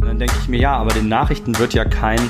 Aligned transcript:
Dann 0.00 0.18
denke 0.18 0.34
ich 0.40 0.48
mir, 0.48 0.60
ja, 0.60 0.76
aber 0.76 0.92
den 0.92 1.08
Nachrichten 1.08 1.58
wird 1.58 1.74
ja 1.74 1.84
kein 1.84 2.20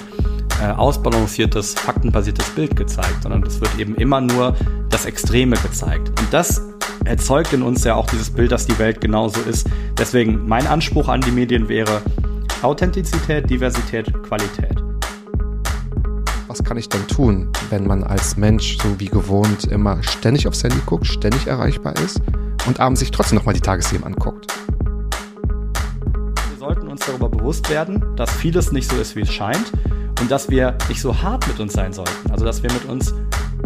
äh, 0.63 0.71
ausbalanciertes, 0.71 1.75
faktenbasiertes 1.75 2.51
Bild 2.51 2.77
gezeigt, 2.77 3.23
sondern 3.23 3.43
es 3.43 3.61
wird 3.61 3.79
eben 3.79 3.95
immer 3.97 4.21
nur 4.21 4.55
das 4.91 5.07
Extreme 5.07 5.57
gezeigt. 5.57 6.09
Und 6.09 6.33
das 6.33 6.63
erzeugt 7.05 7.53
in 7.53 7.63
uns 7.63 7.85
ja 7.85 7.95
auch 7.95 8.07
dieses 8.07 8.31
Bild, 8.31 8.53
dass 8.53 8.67
die 8.67 8.79
Welt 8.79 9.01
genauso 9.01 9.41
ist. 9.41 9.69
Deswegen 9.99 10.47
mein 10.47 10.67
Anspruch 10.67 11.09
an 11.09 11.21
die 11.21 11.33
Medien 11.33 11.69
wäre 11.69 12.01
Authentizität, 12.63 13.51
Diversität, 13.51 14.13
Qualität. 14.23 14.83
Was 16.47 16.63
kann 16.63 16.77
ich 16.77 16.89
denn 16.89 17.07
tun, 17.09 17.49
wenn 17.71 17.87
man 17.87 18.05
als 18.05 18.37
Mensch 18.37 18.79
so 18.79 19.01
wie 19.01 19.09
gewohnt 19.09 19.65
immer 19.65 20.03
ständig 20.03 20.47
aufs 20.47 20.63
Handy 20.63 20.79
guckt, 20.87 21.07
ständig 21.07 21.47
erreichbar 21.47 21.97
ist 21.97 22.21
und 22.67 22.79
abends 22.79 23.01
sich 23.01 23.11
trotzdem 23.11 23.39
nochmal 23.39 23.55
die 23.55 23.61
Tagesthemen 23.61 24.05
anguckt? 24.05 24.52
Darüber 27.23 27.39
bewusst 27.39 27.71
werden, 27.71 28.17
dass 28.17 28.33
vieles 28.33 28.73
nicht 28.73 28.91
so 28.91 28.97
ist, 28.97 29.15
wie 29.15 29.21
es 29.21 29.33
scheint 29.33 29.73
und 30.21 30.29
dass 30.29 30.51
wir 30.51 30.77
nicht 30.89 31.01
so 31.01 31.23
hart 31.23 31.47
mit 31.47 31.61
uns 31.61 31.73
sein 31.73 31.93
sollten. 31.93 32.33
Also 32.33 32.45
dass 32.45 32.65
wir 32.65 32.73
mit 32.73 32.85
uns 32.87 33.15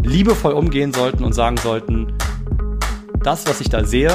liebevoll 0.03 0.53
umgehen 0.53 0.93
sollten 0.93 1.23
und 1.23 1.33
sagen 1.33 1.57
sollten, 1.57 2.13
das, 3.23 3.47
was 3.47 3.59
ich 3.59 3.69
da 3.69 3.83
sehe, 3.83 4.11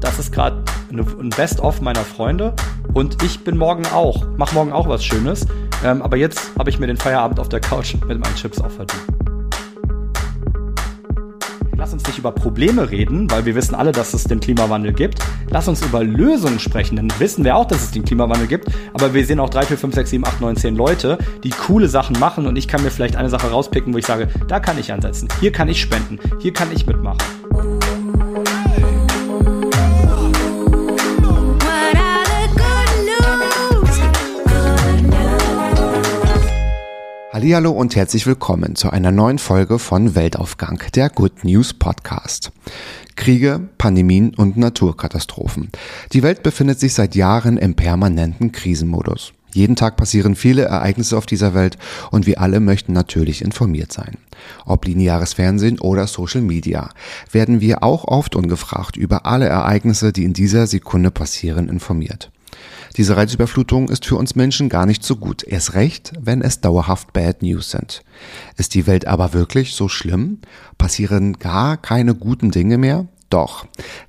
das 0.00 0.18
ist 0.18 0.32
gerade 0.32 0.64
ein 0.90 1.30
Best-of 1.30 1.80
meiner 1.80 2.02
Freunde 2.02 2.52
und 2.92 3.22
ich 3.22 3.44
bin 3.44 3.56
morgen 3.56 3.86
auch, 3.86 4.26
mach 4.36 4.54
morgen 4.54 4.72
auch 4.72 4.88
was 4.88 5.04
Schönes. 5.04 5.46
Ähm, 5.84 6.02
aber 6.02 6.16
jetzt 6.16 6.50
habe 6.58 6.68
ich 6.68 6.80
mir 6.80 6.88
den 6.88 6.96
Feierabend 6.96 7.38
auf 7.38 7.48
der 7.48 7.60
Couch 7.60 7.94
mit 7.94 8.18
meinen 8.18 8.34
Chips 8.34 8.60
auch 8.60 8.72
verdient. 8.72 9.19
Lass 11.90 11.94
uns 11.94 12.06
nicht 12.06 12.18
über 12.18 12.30
Probleme 12.30 12.88
reden, 12.88 13.28
weil 13.32 13.46
wir 13.46 13.56
wissen 13.56 13.74
alle, 13.74 13.90
dass 13.90 14.14
es 14.14 14.22
den 14.22 14.38
Klimawandel 14.38 14.92
gibt. 14.92 15.18
Lass 15.48 15.66
uns 15.66 15.84
über 15.84 16.04
Lösungen 16.04 16.60
sprechen, 16.60 16.94
dann 16.94 17.12
wissen 17.18 17.42
wir 17.42 17.56
auch, 17.56 17.64
dass 17.64 17.82
es 17.82 17.90
den 17.90 18.04
Klimawandel 18.04 18.46
gibt. 18.46 18.68
Aber 18.92 19.12
wir 19.12 19.26
sehen 19.26 19.40
auch 19.40 19.50
3, 19.50 19.62
4, 19.62 19.76
5, 19.76 19.94
6, 19.96 20.10
7, 20.10 20.24
8, 20.24 20.40
9, 20.40 20.56
10 20.56 20.76
Leute, 20.76 21.18
die 21.42 21.50
coole 21.50 21.88
Sachen 21.88 22.16
machen 22.20 22.46
und 22.46 22.54
ich 22.54 22.68
kann 22.68 22.84
mir 22.84 22.92
vielleicht 22.92 23.16
eine 23.16 23.28
Sache 23.28 23.50
rauspicken, 23.50 23.92
wo 23.92 23.98
ich 23.98 24.06
sage, 24.06 24.28
da 24.46 24.60
kann 24.60 24.78
ich 24.78 24.92
ansetzen, 24.92 25.26
hier 25.40 25.50
kann 25.50 25.68
ich 25.68 25.80
spenden, 25.80 26.20
hier 26.38 26.52
kann 26.52 26.68
ich 26.72 26.86
mitmachen. 26.86 27.39
Hallihallo 37.40 37.70
und 37.70 37.96
herzlich 37.96 38.26
willkommen 38.26 38.76
zu 38.76 38.90
einer 38.90 39.12
neuen 39.12 39.38
Folge 39.38 39.78
von 39.78 40.14
Weltaufgang, 40.14 40.78
der 40.94 41.08
Good 41.08 41.42
News 41.42 41.72
Podcast. 41.72 42.52
Kriege, 43.16 43.66
Pandemien 43.78 44.34
und 44.34 44.58
Naturkatastrophen. 44.58 45.70
Die 46.12 46.22
Welt 46.22 46.42
befindet 46.42 46.78
sich 46.78 46.92
seit 46.92 47.14
Jahren 47.14 47.56
im 47.56 47.76
permanenten 47.76 48.52
Krisenmodus. 48.52 49.32
Jeden 49.54 49.74
Tag 49.74 49.96
passieren 49.96 50.34
viele 50.34 50.64
Ereignisse 50.64 51.16
auf 51.16 51.24
dieser 51.24 51.54
Welt 51.54 51.78
und 52.10 52.26
wir 52.26 52.42
alle 52.42 52.60
möchten 52.60 52.92
natürlich 52.92 53.40
informiert 53.40 53.90
sein. 53.90 54.18
Ob 54.66 54.84
lineares 54.84 55.32
Fernsehen 55.32 55.80
oder 55.80 56.06
Social 56.08 56.42
Media, 56.42 56.90
werden 57.32 57.62
wir 57.62 57.82
auch 57.82 58.04
oft 58.04 58.36
ungefragt 58.36 58.98
über 58.98 59.24
alle 59.24 59.48
Ereignisse, 59.48 60.12
die 60.12 60.24
in 60.24 60.34
dieser 60.34 60.66
Sekunde 60.66 61.10
passieren, 61.10 61.70
informiert. 61.70 62.30
Diese 62.96 63.16
Reizüberflutung 63.16 63.88
ist 63.88 64.04
für 64.04 64.16
uns 64.16 64.34
Menschen 64.34 64.68
gar 64.68 64.86
nicht 64.86 65.04
so 65.04 65.16
gut, 65.16 65.42
erst 65.42 65.74
recht, 65.74 66.12
wenn 66.20 66.42
es 66.42 66.60
dauerhaft 66.60 67.12
Bad 67.12 67.42
News 67.42 67.70
sind. 67.70 68.02
Ist 68.56 68.74
die 68.74 68.86
Welt 68.86 69.06
aber 69.06 69.32
wirklich 69.32 69.74
so 69.74 69.88
schlimm? 69.88 70.38
Passieren 70.78 71.34
gar 71.38 71.76
keine 71.76 72.14
guten 72.14 72.50
Dinge 72.50 72.78
mehr? 72.78 73.06
Doch, 73.30 73.64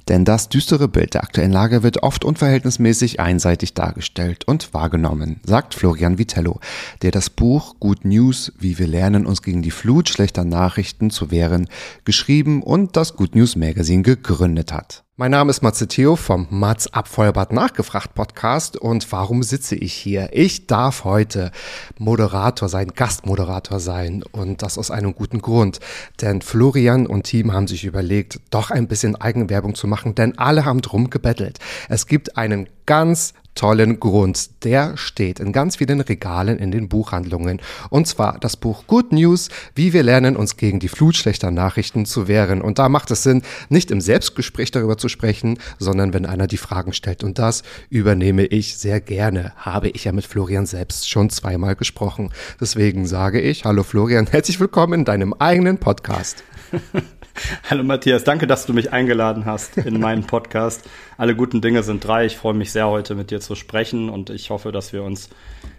denn 0.09 0.25
das 0.25 0.49
düstere 0.49 0.87
Bild 0.87 1.13
der 1.13 1.23
aktuellen 1.23 1.51
Lage 1.51 1.83
wird 1.83 2.01
oft 2.01 2.25
unverhältnismäßig 2.25 3.19
einseitig 3.19 3.75
dargestellt 3.75 4.47
und 4.47 4.73
wahrgenommen, 4.73 5.39
sagt 5.45 5.75
Florian 5.75 6.17
Vitello, 6.17 6.59
der 7.03 7.11
das 7.11 7.29
Buch 7.29 7.75
Good 7.79 8.03
News, 8.03 8.51
wie 8.57 8.79
wir 8.79 8.87
lernen, 8.87 9.27
uns 9.27 9.43
gegen 9.43 9.61
die 9.61 9.69
Flut 9.69 10.09
schlechter 10.09 10.43
Nachrichten 10.43 11.11
zu 11.11 11.29
wehren, 11.29 11.69
geschrieben 12.03 12.63
und 12.63 12.97
das 12.97 13.15
Good 13.15 13.35
News 13.35 13.55
Magazine 13.55 14.01
gegründet 14.01 14.73
hat. 14.73 15.03
Mein 15.21 15.29
Name 15.29 15.51
ist 15.51 15.61
Matze 15.61 15.87
Theo 15.87 16.15
vom 16.15 16.47
Mats 16.49 16.91
Abfeuerbad 16.91 17.53
Nachgefragt 17.53 18.15
Podcast 18.15 18.75
und 18.75 19.11
warum 19.11 19.43
sitze 19.43 19.75
ich 19.75 19.93
hier? 19.93 20.29
Ich 20.31 20.65
darf 20.65 21.03
heute 21.03 21.51
Moderator 21.99 22.67
sein, 22.69 22.87
Gastmoderator 22.95 23.79
sein 23.79 24.23
und 24.31 24.63
das 24.63 24.79
aus 24.79 24.89
einem 24.89 25.13
guten 25.13 25.39
Grund. 25.39 25.79
Denn 26.21 26.41
Florian 26.41 27.05
und 27.05 27.21
Team 27.21 27.53
haben 27.53 27.67
sich 27.67 27.83
überlegt, 27.83 28.39
doch 28.49 28.71
ein 28.71 28.87
bisschen 28.87 29.15
Eigenwerbung 29.15 29.75
zu 29.75 29.85
machen, 29.85 30.15
denn 30.15 30.39
alle 30.39 30.65
haben 30.65 30.81
drum 30.81 31.11
gebettelt. 31.11 31.59
Es 31.87 32.07
gibt 32.07 32.35
einen 32.35 32.67
ganz 32.87 33.35
tollen 33.55 33.99
Grund. 33.99 34.63
Der 34.63 34.97
steht 34.97 35.39
in 35.39 35.51
ganz 35.51 35.77
vielen 35.77 36.01
Regalen 36.01 36.57
in 36.57 36.71
den 36.71 36.89
Buchhandlungen. 36.89 37.61
Und 37.89 38.07
zwar 38.07 38.39
das 38.39 38.57
Buch 38.57 38.87
Good 38.87 39.11
News, 39.11 39.49
wie 39.75 39.93
wir 39.93 40.03
lernen, 40.03 40.35
uns 40.35 40.57
gegen 40.57 40.79
die 40.79 40.87
Flut 40.87 41.15
schlechter 41.15 41.51
Nachrichten 41.51 42.05
zu 42.05 42.27
wehren. 42.27 42.61
Und 42.61 42.79
da 42.79 42.89
macht 42.89 43.11
es 43.11 43.23
Sinn, 43.23 43.41
nicht 43.69 43.91
im 43.91 44.01
Selbstgespräch 44.01 44.71
darüber 44.71 44.97
zu 44.97 45.09
sprechen, 45.09 45.57
sondern 45.79 46.13
wenn 46.13 46.25
einer 46.25 46.47
die 46.47 46.57
Fragen 46.57 46.93
stellt. 46.93 47.23
Und 47.23 47.39
das 47.39 47.63
übernehme 47.89 48.45
ich 48.45 48.77
sehr 48.77 49.01
gerne. 49.01 49.53
Habe 49.57 49.89
ich 49.89 50.05
ja 50.05 50.11
mit 50.11 50.25
Florian 50.25 50.65
selbst 50.65 51.09
schon 51.09 51.29
zweimal 51.29 51.75
gesprochen. 51.75 52.31
Deswegen 52.59 53.05
sage 53.05 53.41
ich, 53.41 53.65
hallo 53.65 53.83
Florian, 53.83 54.27
herzlich 54.27 54.59
willkommen 54.59 54.93
in 54.93 55.05
deinem 55.05 55.33
eigenen 55.33 55.77
Podcast. 55.77 56.43
Hallo 57.69 57.83
Matthias, 57.83 58.23
danke, 58.23 58.47
dass 58.47 58.65
du 58.65 58.73
mich 58.73 58.91
eingeladen 58.91 59.45
hast 59.45 59.77
in 59.77 59.99
meinen 59.99 60.25
Podcast. 60.25 60.89
Alle 61.17 61.35
guten 61.35 61.61
Dinge 61.61 61.83
sind 61.83 62.05
drei. 62.05 62.25
Ich 62.25 62.37
freue 62.37 62.53
mich 62.53 62.71
sehr, 62.71 62.87
heute 62.87 63.15
mit 63.15 63.31
dir 63.31 63.39
zu 63.39 63.55
sprechen 63.55 64.09
und 64.09 64.29
ich 64.29 64.49
hoffe, 64.49 64.71
dass 64.71 64.93
wir 64.93 65.03
uns 65.03 65.29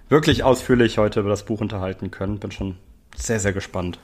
wirklich 0.08 0.44
ausführlich 0.44 0.98
heute 0.98 1.20
über 1.20 1.30
das 1.30 1.44
Buch 1.44 1.60
unterhalten 1.60 2.10
können. 2.10 2.38
Bin 2.38 2.50
schon 2.50 2.76
sehr, 3.16 3.40
sehr 3.40 3.52
gespannt. 3.52 3.98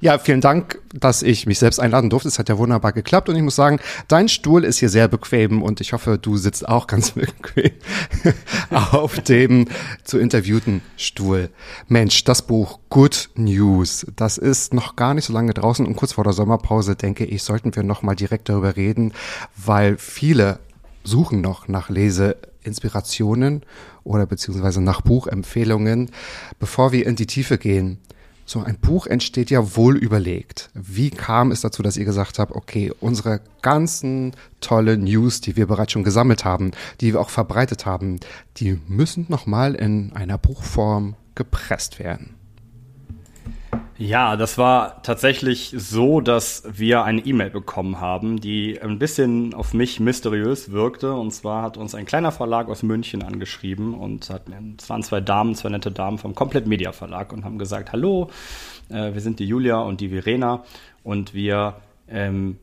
Ja, 0.00 0.18
vielen 0.18 0.40
Dank, 0.40 0.80
dass 0.92 1.22
ich 1.22 1.46
mich 1.46 1.58
selbst 1.58 1.78
einladen 1.78 2.10
durfte. 2.10 2.28
Es 2.28 2.38
hat 2.38 2.48
ja 2.48 2.58
wunderbar 2.58 2.92
geklappt 2.92 3.28
und 3.28 3.36
ich 3.36 3.42
muss 3.42 3.54
sagen, 3.54 3.78
dein 4.08 4.28
Stuhl 4.28 4.64
ist 4.64 4.78
hier 4.78 4.88
sehr 4.88 5.08
bequem 5.08 5.62
und 5.62 5.80
ich 5.80 5.92
hoffe, 5.92 6.18
du 6.18 6.36
sitzt 6.36 6.68
auch 6.68 6.86
ganz 6.86 7.10
bequem 7.12 7.70
auf 8.70 9.20
dem 9.20 9.68
zu 10.04 10.18
interviewten 10.18 10.82
Stuhl. 10.96 11.50
Mensch, 11.88 12.24
das 12.24 12.42
Buch 12.42 12.80
Good 12.90 13.30
News, 13.36 14.06
das 14.16 14.38
ist 14.38 14.74
noch 14.74 14.96
gar 14.96 15.14
nicht 15.14 15.26
so 15.26 15.32
lange 15.32 15.54
draußen 15.54 15.86
und 15.86 15.96
kurz 15.96 16.14
vor 16.14 16.24
der 16.24 16.32
Sommerpause 16.32 16.96
denke 16.96 17.24
ich, 17.24 17.42
sollten 17.42 17.74
wir 17.76 17.82
noch 17.82 18.02
mal 18.02 18.16
direkt 18.16 18.48
darüber 18.48 18.76
reden, 18.76 19.12
weil 19.56 19.98
viele 19.98 20.58
suchen 21.04 21.40
noch 21.40 21.68
nach 21.68 21.90
Leseinspirationen 21.90 23.62
oder 24.04 24.26
beziehungsweise 24.26 24.80
nach 24.80 25.00
Buchempfehlungen. 25.00 26.10
Bevor 26.58 26.92
wir 26.92 27.06
in 27.06 27.16
die 27.16 27.26
Tiefe 27.26 27.58
gehen, 27.58 27.98
so 28.44 28.60
ein 28.60 28.78
Buch 28.78 29.06
entsteht 29.06 29.50
ja 29.50 29.76
wohl 29.76 29.96
überlegt. 29.96 30.70
Wie 30.74 31.10
kam 31.10 31.50
es 31.50 31.60
dazu, 31.60 31.82
dass 31.82 31.96
ihr 31.96 32.04
gesagt 32.04 32.38
habt, 32.38 32.52
okay, 32.52 32.92
unsere 33.00 33.40
ganzen 33.62 34.32
tolle 34.60 34.98
News, 34.98 35.40
die 35.40 35.56
wir 35.56 35.66
bereits 35.66 35.92
schon 35.92 36.04
gesammelt 36.04 36.44
haben, 36.44 36.72
die 37.00 37.12
wir 37.12 37.20
auch 37.20 37.30
verbreitet 37.30 37.86
haben, 37.86 38.20
die 38.56 38.80
müssen 38.88 39.26
nochmal 39.28 39.74
in 39.74 40.12
einer 40.14 40.38
Buchform 40.38 41.14
gepresst 41.34 41.98
werden? 41.98 42.34
Ja, 44.04 44.34
das 44.34 44.58
war 44.58 45.00
tatsächlich 45.04 45.72
so, 45.76 46.20
dass 46.20 46.64
wir 46.66 47.04
eine 47.04 47.20
E-Mail 47.20 47.50
bekommen 47.50 48.00
haben, 48.00 48.40
die 48.40 48.82
ein 48.82 48.98
bisschen 48.98 49.54
auf 49.54 49.74
mich 49.74 50.00
mysteriös 50.00 50.72
wirkte. 50.72 51.12
Und 51.12 51.30
zwar 51.30 51.62
hat 51.62 51.76
uns 51.76 51.94
ein 51.94 52.04
kleiner 52.04 52.32
Verlag 52.32 52.68
aus 52.68 52.82
München 52.82 53.22
angeschrieben 53.22 53.94
und 53.94 54.28
hat, 54.28 54.46
es 54.76 54.90
waren 54.90 55.04
zwei 55.04 55.20
Damen, 55.20 55.54
zwei 55.54 55.68
nette 55.68 55.92
Damen 55.92 56.18
vom 56.18 56.34
Komplett 56.34 56.66
Media 56.66 56.90
Verlag 56.90 57.32
und 57.32 57.44
haben 57.44 57.58
gesagt, 57.58 57.92
hallo, 57.92 58.28
äh, 58.88 59.14
wir 59.14 59.20
sind 59.20 59.38
die 59.38 59.46
Julia 59.46 59.78
und 59.78 60.00
die 60.00 60.08
Verena 60.08 60.64
und 61.04 61.32
wir 61.32 61.76
ähm, 62.08 62.58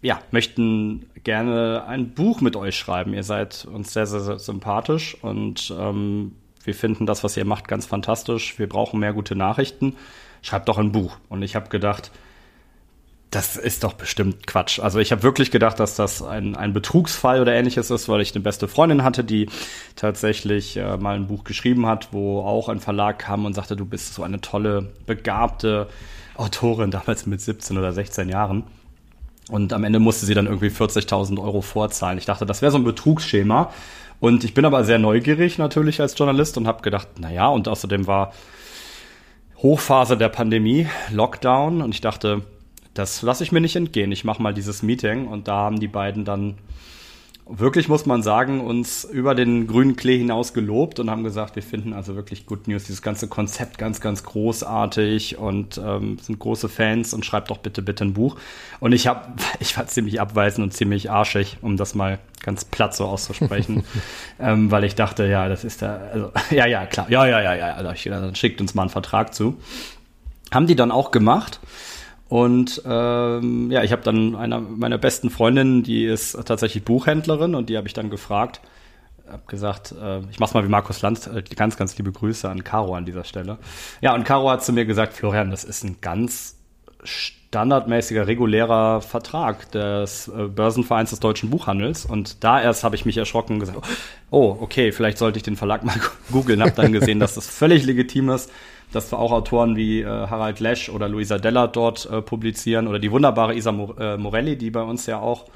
ja, 0.00 0.20
möchten 0.30 1.06
gerne 1.24 1.86
ein 1.88 2.10
Buch 2.10 2.40
mit 2.40 2.54
euch 2.54 2.76
schreiben. 2.76 3.14
Ihr 3.14 3.24
seid 3.24 3.64
uns 3.64 3.92
sehr, 3.92 4.06
sehr, 4.06 4.20
sehr 4.20 4.38
sympathisch 4.38 5.16
und 5.22 5.74
ähm, 5.76 6.36
wir 6.62 6.74
finden 6.76 7.04
das, 7.04 7.24
was 7.24 7.36
ihr 7.36 7.44
macht, 7.44 7.66
ganz 7.66 7.84
fantastisch. 7.84 8.60
Wir 8.60 8.68
brauchen 8.68 9.00
mehr 9.00 9.12
gute 9.12 9.34
Nachrichten 9.34 9.96
schreib 10.42 10.66
doch 10.66 10.78
ein 10.78 10.92
Buch. 10.92 11.16
Und 11.28 11.42
ich 11.42 11.56
habe 11.56 11.68
gedacht, 11.68 12.10
das 13.30 13.56
ist 13.56 13.84
doch 13.84 13.92
bestimmt 13.92 14.46
Quatsch. 14.46 14.80
Also 14.80 15.00
ich 15.00 15.12
habe 15.12 15.22
wirklich 15.22 15.50
gedacht, 15.50 15.78
dass 15.80 15.96
das 15.96 16.22
ein, 16.22 16.56
ein 16.56 16.72
Betrugsfall 16.72 17.40
oder 17.42 17.52
ähnliches 17.52 17.90
ist, 17.90 18.08
weil 18.08 18.22
ich 18.22 18.34
eine 18.34 18.42
beste 18.42 18.68
Freundin 18.68 19.04
hatte, 19.04 19.22
die 19.22 19.48
tatsächlich 19.96 20.78
äh, 20.78 20.96
mal 20.96 21.16
ein 21.16 21.26
Buch 21.26 21.44
geschrieben 21.44 21.86
hat, 21.86 22.08
wo 22.12 22.40
auch 22.40 22.70
ein 22.70 22.80
Verlag 22.80 23.18
kam 23.18 23.44
und 23.44 23.52
sagte, 23.52 23.76
du 23.76 23.84
bist 23.84 24.14
so 24.14 24.22
eine 24.22 24.40
tolle, 24.40 24.88
begabte 25.06 25.88
Autorin, 26.36 26.90
damals 26.92 27.26
mit 27.26 27.40
17 27.40 27.76
oder 27.76 27.92
16 27.92 28.30
Jahren. 28.30 28.64
Und 29.50 29.72
am 29.72 29.84
Ende 29.84 29.98
musste 29.98 30.26
sie 30.26 30.34
dann 30.34 30.46
irgendwie 30.46 30.68
40.000 30.68 31.40
Euro 31.42 31.60
vorzahlen. 31.60 32.18
Ich 32.18 32.26
dachte, 32.26 32.46
das 32.46 32.62
wäre 32.62 32.72
so 32.72 32.78
ein 32.78 32.84
Betrugsschema. 32.84 33.70
Und 34.20 34.44
ich 34.44 34.52
bin 34.52 34.64
aber 34.64 34.84
sehr 34.84 34.98
neugierig 34.98 35.58
natürlich 35.58 36.00
als 36.00 36.18
Journalist 36.18 36.56
und 36.58 36.66
habe 36.66 36.82
gedacht, 36.82 37.08
na 37.18 37.30
ja, 37.30 37.48
und 37.48 37.68
außerdem 37.68 38.06
war 38.06 38.32
Hochphase 39.62 40.16
der 40.16 40.28
Pandemie, 40.28 40.86
Lockdown 41.10 41.82
und 41.82 41.92
ich 41.92 42.00
dachte, 42.00 42.42
das 42.94 43.22
lasse 43.22 43.42
ich 43.42 43.50
mir 43.50 43.60
nicht 43.60 43.74
entgehen. 43.74 44.12
Ich 44.12 44.24
mache 44.24 44.40
mal 44.40 44.54
dieses 44.54 44.82
Meeting 44.82 45.26
und 45.26 45.48
da 45.48 45.56
haben 45.56 45.80
die 45.80 45.88
beiden 45.88 46.24
dann 46.24 46.58
wirklich 47.48 47.88
muss 47.88 48.04
man 48.04 48.22
sagen, 48.22 48.60
uns 48.60 49.04
über 49.04 49.34
den 49.34 49.66
grünen 49.66 49.96
Klee 49.96 50.18
hinaus 50.18 50.52
gelobt 50.52 51.00
und 51.00 51.10
haben 51.10 51.24
gesagt, 51.24 51.56
wir 51.56 51.62
finden 51.62 51.92
also 51.92 52.14
wirklich 52.14 52.46
Good 52.46 52.68
News, 52.68 52.84
dieses 52.84 53.02
ganze 53.02 53.28
Konzept 53.28 53.78
ganz, 53.78 54.00
ganz 54.00 54.22
großartig 54.22 55.38
und 55.38 55.78
ähm, 55.78 56.18
sind 56.18 56.38
große 56.38 56.68
Fans 56.68 57.14
und 57.14 57.24
schreibt 57.24 57.50
doch 57.50 57.58
bitte, 57.58 57.80
bitte 57.80 58.04
ein 58.04 58.12
Buch. 58.12 58.36
Und 58.80 58.92
ich 58.92 59.06
habe, 59.06 59.32
ich 59.60 59.76
war 59.76 59.86
ziemlich 59.86 60.20
abweisend 60.20 60.64
und 60.64 60.72
ziemlich 60.72 61.10
arschig, 61.10 61.56
um 61.62 61.76
das 61.76 61.94
mal 61.94 62.18
ganz 62.42 62.64
platt 62.64 62.94
so 62.94 63.06
auszusprechen, 63.06 63.84
ähm, 64.38 64.70
weil 64.70 64.84
ich 64.84 64.94
dachte, 64.94 65.26
ja, 65.26 65.48
das 65.48 65.64
ist 65.64 65.82
da, 65.82 65.96
also, 66.12 66.32
ja, 66.50 66.66
ja, 66.66 66.86
klar, 66.86 67.10
ja, 67.10 67.26
ja, 67.26 67.40
ja, 67.40 67.54
ja, 67.54 67.74
also 67.74 67.90
ich, 67.92 68.04
dann 68.04 68.34
schickt 68.34 68.60
uns 68.60 68.74
mal 68.74 68.82
einen 68.82 68.90
Vertrag 68.90 69.34
zu. 69.34 69.56
Haben 70.52 70.66
die 70.66 70.76
dann 70.76 70.90
auch 70.90 71.10
gemacht. 71.10 71.60
Und 72.28 72.82
ähm, 72.84 73.70
ja, 73.70 73.82
ich 73.82 73.92
habe 73.92 74.02
dann 74.02 74.36
einer 74.36 74.60
meiner 74.60 74.98
besten 74.98 75.30
Freundinnen, 75.30 75.82
die 75.82 76.04
ist 76.04 76.32
tatsächlich 76.44 76.84
Buchhändlerin 76.84 77.54
und 77.54 77.70
die 77.70 77.76
habe 77.76 77.86
ich 77.86 77.94
dann 77.94 78.10
gefragt, 78.10 78.60
habe 79.30 79.42
gesagt, 79.46 79.94
äh, 80.00 80.20
ich 80.30 80.38
mach's 80.38 80.52
mal 80.52 80.64
wie 80.64 80.68
Markus 80.68 81.00
Lanz, 81.00 81.26
äh, 81.26 81.42
ganz, 81.56 81.76
ganz 81.76 81.96
liebe 81.96 82.12
Grüße 82.12 82.48
an 82.48 82.64
Caro 82.64 82.94
an 82.94 83.06
dieser 83.06 83.24
Stelle. 83.24 83.58
Ja, 84.02 84.14
und 84.14 84.24
Caro 84.24 84.50
hat 84.50 84.62
zu 84.62 84.72
mir 84.72 84.84
gesagt, 84.84 85.14
Florian, 85.14 85.50
das 85.50 85.64
ist 85.64 85.84
ein 85.84 85.96
ganz 86.02 86.56
standardmäßiger, 87.02 88.26
regulärer 88.26 89.00
Vertrag 89.00 89.70
des 89.72 90.28
äh, 90.28 90.48
Börsenvereins 90.48 91.10
des 91.10 91.20
deutschen 91.20 91.48
Buchhandels. 91.48 92.04
Und 92.04 92.44
da 92.44 92.60
erst 92.60 92.84
habe 92.84 92.94
ich 92.94 93.06
mich 93.06 93.16
erschrocken 93.16 93.54
und 93.54 93.60
gesagt, 93.60 93.78
oh, 94.30 94.56
okay, 94.60 94.92
vielleicht 94.92 95.16
sollte 95.16 95.38
ich 95.38 95.44
den 95.44 95.56
Verlag 95.56 95.82
mal 95.82 95.96
googeln. 96.30 96.60
Habe 96.60 96.72
dann 96.72 96.92
gesehen, 96.92 97.20
dass 97.20 97.34
das 97.34 97.46
völlig 97.46 97.84
legitim 97.86 98.28
ist 98.28 98.50
dass 98.92 99.12
auch 99.12 99.32
Autoren 99.32 99.76
wie 99.76 100.00
äh, 100.00 100.06
Harald 100.06 100.60
Lesch 100.60 100.88
oder 100.88 101.08
Luisa 101.08 101.38
Della 101.38 101.66
dort 101.66 102.06
äh, 102.06 102.22
publizieren 102.22 102.86
oder 102.86 102.98
die 102.98 103.10
wunderbare 103.10 103.54
Isa 103.54 103.70
äh, 103.70 104.16
Morelli, 104.16 104.56
die 104.56 104.70
bei 104.70 104.82
uns 104.82 105.06
ja 105.06 105.20
auch 105.20 105.46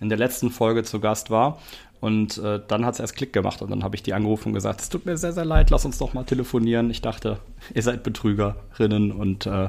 in 0.00 0.08
der 0.08 0.18
letzten 0.18 0.50
Folge 0.50 0.82
zu 0.82 1.00
Gast 1.00 1.30
war. 1.30 1.58
Und 2.00 2.38
äh, 2.38 2.60
dann 2.66 2.84
hat 2.84 2.94
es 2.94 3.00
erst 3.00 3.14
Klick 3.14 3.32
gemacht 3.32 3.62
und 3.62 3.70
dann 3.70 3.84
habe 3.84 3.94
ich 3.94 4.02
die 4.02 4.12
angerufen 4.12 4.48
und 4.48 4.54
gesagt, 4.54 4.80
es 4.80 4.88
tut 4.88 5.06
mir 5.06 5.16
sehr, 5.16 5.32
sehr 5.32 5.44
leid, 5.44 5.70
lass 5.70 5.84
uns 5.84 5.98
doch 5.98 6.14
mal 6.14 6.24
telefonieren. 6.24 6.90
Ich 6.90 7.00
dachte, 7.00 7.38
ihr 7.74 7.82
seid 7.82 8.02
Betrügerinnen 8.02 9.12
und 9.12 9.46
äh, 9.46 9.68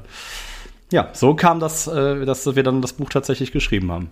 ja, 0.92 1.10
so 1.13 1.36
kam 1.36 1.60
das, 1.60 1.88
äh, 1.88 2.25
dass 2.25 2.56
wir 2.56 2.63
dann 2.63 2.81
das 2.81 2.94
Buch 2.94 3.10
tatsächlich 3.10 3.51
geschrieben 3.51 3.92
haben. 3.92 4.10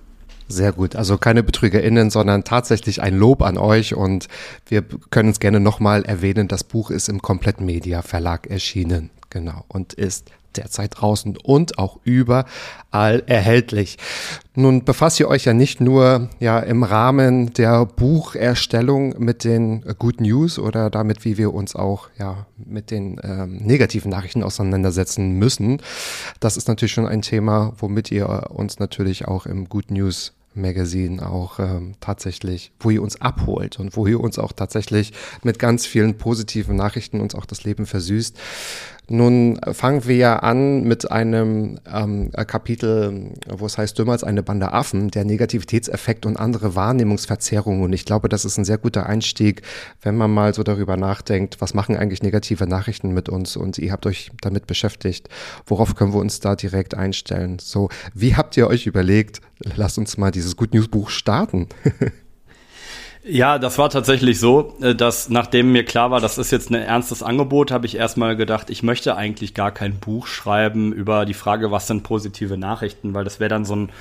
Sehr 0.52 0.74
gut. 0.74 0.98
Also 0.98 1.18
keine 1.18 1.44
BetrügerInnen, 1.44 2.10
sondern 2.10 2.44
tatsächlich 2.44 3.02
ein 3.02 3.16
Lob 3.16 3.42
an 3.42 3.58
euch 3.58 3.96
und 3.96 4.28
wir 4.68 4.84
können 5.10 5.30
uns 5.30 5.40
gerne 5.40 5.62
nochmal 5.62 6.04
erwähnen, 6.04 6.50
das 6.50 6.66
Buch 6.66 6.92
ist 6.92 7.08
im 7.08 7.22
Komplett 7.22 7.62
Media 7.62 8.02
Verlag 8.02 8.48
erschienen. 8.48 9.10
Genau. 9.30 9.64
Und 9.70 9.94
ist 9.94 10.30
derzeit 10.58 11.00
draußen 11.00 11.38
und 11.38 11.78
auch 11.78 12.00
überall 12.04 13.24
erhältlich. 13.26 13.98
Nun 14.54 14.84
befasst 14.84 15.20
ihr 15.22 15.30
euch 15.30 15.46
ja 15.46 15.54
nicht 15.54 15.80
nur 15.80 16.28
ja 16.40 16.60
im 16.60 16.84
Rahmen 16.84 17.54
der 17.54 17.86
Bucherstellung 17.86 19.16
mit 19.18 19.46
den 19.46 19.84
Good 19.98 20.20
News 20.20 20.60
oder 20.60 20.90
damit, 20.90 21.24
wie 21.24 21.38
wir 21.38 21.54
uns 21.54 21.76
auch 21.76 22.10
ja 22.20 22.46
mit 22.58 22.92
den 22.92 23.20
ähm, 23.24 23.58
negativen 23.58 24.12
Nachrichten 24.12 24.44
auseinandersetzen 24.44 25.32
müssen. 25.40 25.82
Das 26.42 26.58
ist 26.58 26.68
natürlich 26.68 26.92
schon 26.92 27.08
ein 27.08 27.22
Thema, 27.22 27.74
womit 27.78 28.12
ihr 28.12 28.48
uns 28.50 28.80
natürlich 28.80 29.30
auch 29.30 29.46
im 29.46 29.70
Good 29.70 29.90
News 29.92 30.34
Magazine 30.54 31.26
auch 31.28 31.60
ähm, 31.60 31.96
tatsächlich, 32.00 32.72
wo 32.80 32.90
ihr 32.90 33.02
uns 33.02 33.22
abholt 33.22 33.80
und 33.80 33.96
wo 33.96 34.08
ihr 34.08 34.20
uns 34.20 34.38
auch 34.38 34.52
tatsächlich 34.52 35.14
mit 35.44 35.60
ganz 35.60 35.86
vielen 35.86 36.18
positiven 36.18 36.76
Nachrichten 36.76 37.22
uns 37.22 37.36
auch 37.36 37.46
das 37.46 37.64
Leben 37.64 37.86
versüßt. 37.86 38.38
Nun 39.12 39.60
fangen 39.74 40.06
wir 40.08 40.16
ja 40.16 40.38
an 40.38 40.84
mit 40.84 41.12
einem 41.12 41.82
ähm, 41.86 42.32
Kapitel, 42.32 43.34
wo 43.46 43.66
es 43.66 43.78
heißt, 43.78 44.00
dümmer 44.00 44.14
als 44.14 44.24
eine 44.24 44.42
Bande 44.42 44.72
Affen, 44.72 45.12
der 45.12 45.26
Negativitätseffekt 45.26 46.26
und 46.26 46.38
andere 46.38 46.76
Wahrnehmungsverzerrungen. 46.76 47.84
Und 47.84 47.92
ich 47.92 48.06
glaube, 48.06 48.30
das 48.30 48.46
ist 48.46 48.58
ein 48.58 48.64
sehr 48.64 48.78
guter 48.78 49.08
Einstieg, 49.08 49.64
wenn 50.02 50.16
man 50.16 50.32
mal 50.32 50.54
so 50.54 50.64
darüber 50.64 50.96
nachdenkt, 50.96 51.60
was 51.60 51.74
machen 51.74 51.98
eigentlich 51.98 52.24
negative 52.24 52.68
Nachrichten 52.68 53.12
mit 53.12 53.28
uns? 53.28 53.58
Und 53.58 53.78
ihr 53.80 53.92
habt 53.92 54.06
euch 54.06 54.32
damit 54.40 54.66
beschäftigt. 54.66 55.28
Worauf 55.66 55.96
können 55.96 56.14
wir 56.14 56.22
uns 56.22 56.40
da 56.40 56.56
direkt 56.56 56.96
einstellen? 56.96 57.60
So, 57.60 57.90
wie 58.14 58.38
habt 58.38 58.56
ihr 58.56 58.68
euch 58.68 58.88
überlegt, 58.88 59.42
lasst 59.76 59.98
uns 59.98 60.18
mal 60.18 60.32
dieses 60.32 60.56
Good 60.56 60.74
News 60.74 60.88
Buch 60.88 61.10
starten? 61.10 61.68
Ja, 63.24 63.60
das 63.60 63.78
war 63.78 63.92
tatsächlich 63.92 64.40
so, 64.40 64.76
äh, 64.82 64.96
dass 64.96 65.30
nachdem 65.30 65.72
mir 65.72 65.86
klar 65.86 66.10
war, 66.10 66.20
das 66.20 66.40
ist 66.40 66.52
jetzt 66.52 66.72
ein 66.72 66.76
ernstes 66.76 67.22
Angebot, 67.22 67.70
habe 67.70 67.86
ich 67.86 67.96
erstmal 67.96 68.36
gedacht, 68.36 68.72
ich 68.72 68.82
möchte 68.82 69.16
eigentlich 69.16 69.54
gar 69.54 69.72
kein 69.72 70.00
Buch 70.00 70.26
schreiben 70.26 70.92
über 70.92 71.26
die 71.26 71.36
Frage, 71.36 71.70
was 71.70 71.86
sind 71.86 72.02
positive 72.02 72.58
Nachrichten, 72.58 73.14
weil 73.14 73.24
das 73.24 73.40
wäre 73.40 73.50
dann 73.50 73.64
so 73.64 73.76
ein 73.76 73.92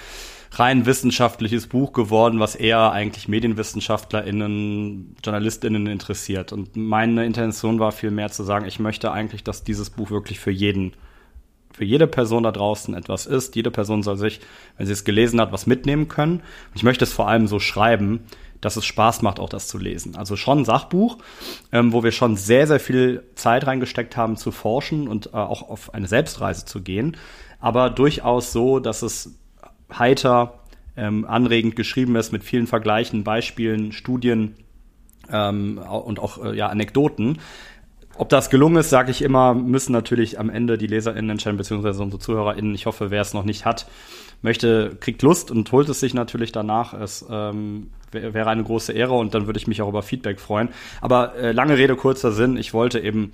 rein 0.52 0.86
wissenschaftliches 0.86 1.66
Buch 1.66 1.92
geworden, 1.92 2.40
was 2.40 2.54
eher 2.54 2.92
eigentlich 2.92 3.28
MedienwissenschaftlerInnen, 3.28 5.14
JournalistInnen 5.22 5.86
interessiert. 5.86 6.52
Und 6.52 6.74
meine 6.76 7.26
Intention 7.26 7.78
war 7.78 7.92
vielmehr 7.92 8.30
zu 8.30 8.42
sagen, 8.42 8.66
ich 8.66 8.80
möchte 8.80 9.12
eigentlich, 9.12 9.44
dass 9.44 9.64
dieses 9.64 9.90
Buch 9.90 10.10
wirklich 10.10 10.40
für 10.40 10.50
jeden 10.50 10.94
für 11.72 11.84
jede 11.84 12.08
Person 12.08 12.42
da 12.42 12.50
draußen 12.50 12.94
etwas 12.94 13.26
ist. 13.26 13.54
Jede 13.54 13.70
Person 13.70 14.02
soll 14.02 14.16
sich, 14.16 14.40
wenn 14.76 14.86
sie 14.86 14.92
es 14.92 15.04
gelesen 15.04 15.40
hat, 15.40 15.52
was 15.52 15.66
mitnehmen 15.66 16.08
können. 16.08 16.40
Und 16.40 16.74
ich 16.74 16.82
möchte 16.82 17.04
es 17.04 17.12
vor 17.12 17.28
allem 17.28 17.46
so 17.46 17.60
schreiben, 17.60 18.24
dass 18.60 18.76
es 18.76 18.84
Spaß 18.84 19.22
macht, 19.22 19.40
auch 19.40 19.48
das 19.48 19.68
zu 19.68 19.78
lesen. 19.78 20.16
Also 20.16 20.36
schon 20.36 20.60
ein 20.60 20.64
Sachbuch, 20.64 21.18
ähm, 21.72 21.92
wo 21.92 22.02
wir 22.02 22.12
schon 22.12 22.36
sehr, 22.36 22.66
sehr 22.66 22.80
viel 22.80 23.24
Zeit 23.34 23.66
reingesteckt 23.66 24.16
haben 24.16 24.36
zu 24.36 24.52
forschen 24.52 25.08
und 25.08 25.28
äh, 25.28 25.36
auch 25.36 25.68
auf 25.68 25.94
eine 25.94 26.08
Selbstreise 26.08 26.64
zu 26.64 26.82
gehen. 26.82 27.16
Aber 27.58 27.90
durchaus 27.90 28.52
so, 28.52 28.80
dass 28.80 29.02
es 29.02 29.38
heiter, 29.92 30.60
ähm, 30.96 31.24
anregend 31.24 31.76
geschrieben 31.76 32.16
ist 32.16 32.32
mit 32.32 32.44
vielen 32.44 32.66
Vergleichen, 32.66 33.24
Beispielen, 33.24 33.92
Studien 33.92 34.56
ähm, 35.30 35.78
und 35.78 36.18
auch 36.18 36.44
äh, 36.44 36.56
ja, 36.56 36.68
Anekdoten. 36.68 37.38
Ob 38.16 38.28
das 38.28 38.50
gelungen 38.50 38.76
ist, 38.76 38.90
sage 38.90 39.10
ich 39.10 39.22
immer, 39.22 39.54
müssen 39.54 39.92
natürlich 39.92 40.38
am 40.38 40.50
Ende 40.50 40.76
die 40.76 40.88
LeserInnen 40.88 41.30
entscheiden, 41.30 41.56
beziehungsweise 41.56 42.02
unsere 42.02 42.20
ZuhörerInnen. 42.20 42.74
Ich 42.74 42.86
hoffe, 42.86 43.10
wer 43.10 43.22
es 43.22 43.32
noch 43.32 43.44
nicht 43.44 43.64
hat, 43.64 43.86
möchte, 44.42 44.96
kriegt 45.00 45.22
Lust 45.22 45.50
und 45.50 45.70
holt 45.72 45.88
es 45.88 46.00
sich 46.00 46.14
natürlich 46.14 46.52
danach. 46.52 46.94
Es 46.94 47.24
ähm, 47.30 47.90
wäre 48.12 48.50
eine 48.50 48.64
große 48.64 48.92
Ehre 48.92 49.14
und 49.14 49.34
dann 49.34 49.46
würde 49.46 49.58
ich 49.58 49.66
mich 49.66 49.82
auch 49.82 49.88
über 49.88 50.02
Feedback 50.02 50.40
freuen. 50.40 50.70
Aber 51.00 51.34
äh, 51.36 51.52
lange 51.52 51.76
Rede, 51.76 51.96
kurzer 51.96 52.32
Sinn. 52.32 52.56
Ich 52.56 52.74
wollte 52.74 53.00
eben 53.00 53.32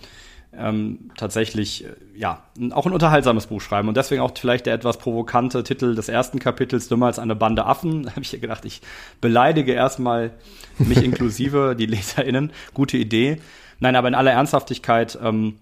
ähm, 0.58 1.11
tatsächlich 1.17 1.85
äh, 1.85 1.88
ja 2.14 2.43
auch 2.73 2.87
ein 2.87 2.93
unterhaltsames 2.93 3.47
Buch 3.47 3.61
schreiben 3.61 3.88
und 3.88 3.97
deswegen 3.97 4.23
auch 4.23 4.32
vielleicht 4.37 4.67
der 4.67 4.75
etwas 4.75 4.99
provokante 4.99 5.62
Titel 5.62 5.94
des 5.94 6.08
ersten 6.08 6.38
Kapitels 6.38 6.88
dümmer 6.88 7.06
als 7.06 7.19
eine 7.19 7.37
Bande 7.37 7.64
Affen. 7.67 8.02
Da 8.06 8.11
habe 8.12 8.23
ich 8.23 8.31
gedacht, 8.41 8.64
ich 8.64 8.81
beleidige 9.20 9.73
erstmal 9.73 10.32
mich 10.79 11.02
inklusive 11.05 11.75
die 11.76 11.87
LeserInnen. 11.87 12.52
Gute 12.75 12.97
Idee. 12.97 13.38
Nein, 13.79 13.97
aber 13.97 14.09
in 14.09 14.14
aller 14.14 14.33
Ernsthaftigkeit, 14.33 15.19
ähm, 15.23 15.59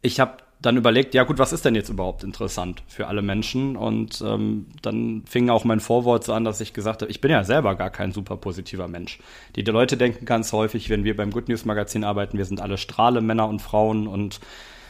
ich 0.00 0.20
habe 0.20 0.38
dann 0.60 0.76
überlegt, 0.76 1.14
ja 1.14 1.22
gut, 1.22 1.38
was 1.38 1.52
ist 1.52 1.64
denn 1.64 1.76
jetzt 1.76 1.88
überhaupt 1.88 2.24
interessant 2.24 2.82
für 2.88 3.06
alle 3.06 3.22
Menschen? 3.22 3.76
Und 3.76 4.20
ähm, 4.26 4.66
dann 4.82 5.22
fing 5.24 5.50
auch 5.50 5.64
mein 5.64 5.78
Vorwort 5.78 6.24
so 6.24 6.32
an, 6.32 6.44
dass 6.44 6.60
ich 6.60 6.72
gesagt 6.72 7.02
habe, 7.02 7.10
ich 7.10 7.20
bin 7.20 7.30
ja 7.30 7.44
selber 7.44 7.76
gar 7.76 7.90
kein 7.90 8.10
super 8.10 8.36
positiver 8.36 8.88
Mensch. 8.88 9.20
Die, 9.54 9.62
die 9.62 9.70
Leute 9.70 9.96
denken 9.96 10.24
ganz 10.24 10.52
häufig, 10.52 10.90
wenn 10.90 11.04
wir 11.04 11.16
beim 11.16 11.30
Good 11.30 11.48
News 11.48 11.64
Magazin 11.64 12.02
arbeiten, 12.02 12.38
wir 12.38 12.44
sind 12.44 12.60
alle 12.60 12.76
Strahle, 12.76 13.20
Männer 13.20 13.48
und 13.48 13.62
Frauen 13.62 14.08
und 14.08 14.40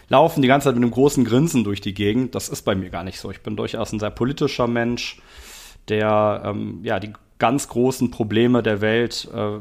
laufen 0.08 0.40
die 0.40 0.48
ganze 0.48 0.66
Zeit 0.66 0.74
mit 0.74 0.84
einem 0.84 0.92
großen 0.92 1.24
Grinsen 1.24 1.64
durch 1.64 1.82
die 1.82 1.92
Gegend. 1.92 2.34
Das 2.34 2.48
ist 2.48 2.62
bei 2.62 2.74
mir 2.74 2.88
gar 2.88 3.04
nicht 3.04 3.20
so. 3.20 3.30
Ich 3.30 3.42
bin 3.42 3.54
durchaus 3.54 3.92
ein 3.92 4.00
sehr 4.00 4.10
politischer 4.10 4.68
Mensch, 4.68 5.20
der 5.88 6.42
ähm, 6.46 6.80
ja 6.82 6.98
die 6.98 7.12
ganz 7.38 7.68
großen 7.68 8.10
Probleme 8.10 8.62
der 8.62 8.80
Welt 8.80 9.28
äh, 9.34 9.58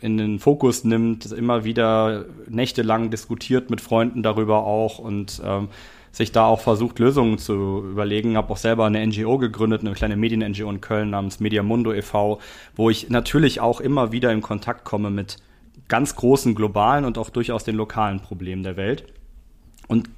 in 0.00 0.18
den 0.18 0.38
Fokus 0.38 0.84
nimmt, 0.84 1.26
immer 1.32 1.64
wieder 1.64 2.26
nächtelang 2.48 3.10
diskutiert 3.10 3.70
mit 3.70 3.80
Freunden 3.80 4.22
darüber 4.22 4.64
auch 4.64 4.98
und 4.98 5.40
ähm, 5.44 5.68
sich 6.12 6.32
da 6.32 6.46
auch 6.46 6.60
versucht, 6.60 6.98
Lösungen 6.98 7.38
zu 7.38 7.84
überlegen. 7.90 8.36
Habe 8.36 8.52
auch 8.52 8.56
selber 8.56 8.86
eine 8.86 9.06
NGO 9.06 9.38
gegründet, 9.38 9.82
eine 9.82 9.92
kleine 9.92 10.16
Medien-NGO 10.16 10.70
in 10.70 10.80
Köln 10.80 11.10
namens 11.10 11.40
Mediamundo 11.40 11.92
e.V., 11.92 12.40
wo 12.74 12.90
ich 12.90 13.10
natürlich 13.10 13.60
auch 13.60 13.80
immer 13.80 14.12
wieder 14.12 14.32
in 14.32 14.40
Kontakt 14.40 14.84
komme 14.84 15.10
mit 15.10 15.36
ganz 15.88 16.16
großen 16.16 16.54
globalen 16.54 17.04
und 17.04 17.18
auch 17.18 17.30
durchaus 17.30 17.64
den 17.64 17.76
lokalen 17.76 18.20
Problemen 18.20 18.62
der 18.62 18.76
Welt. 18.76 19.04
Und 19.88 20.08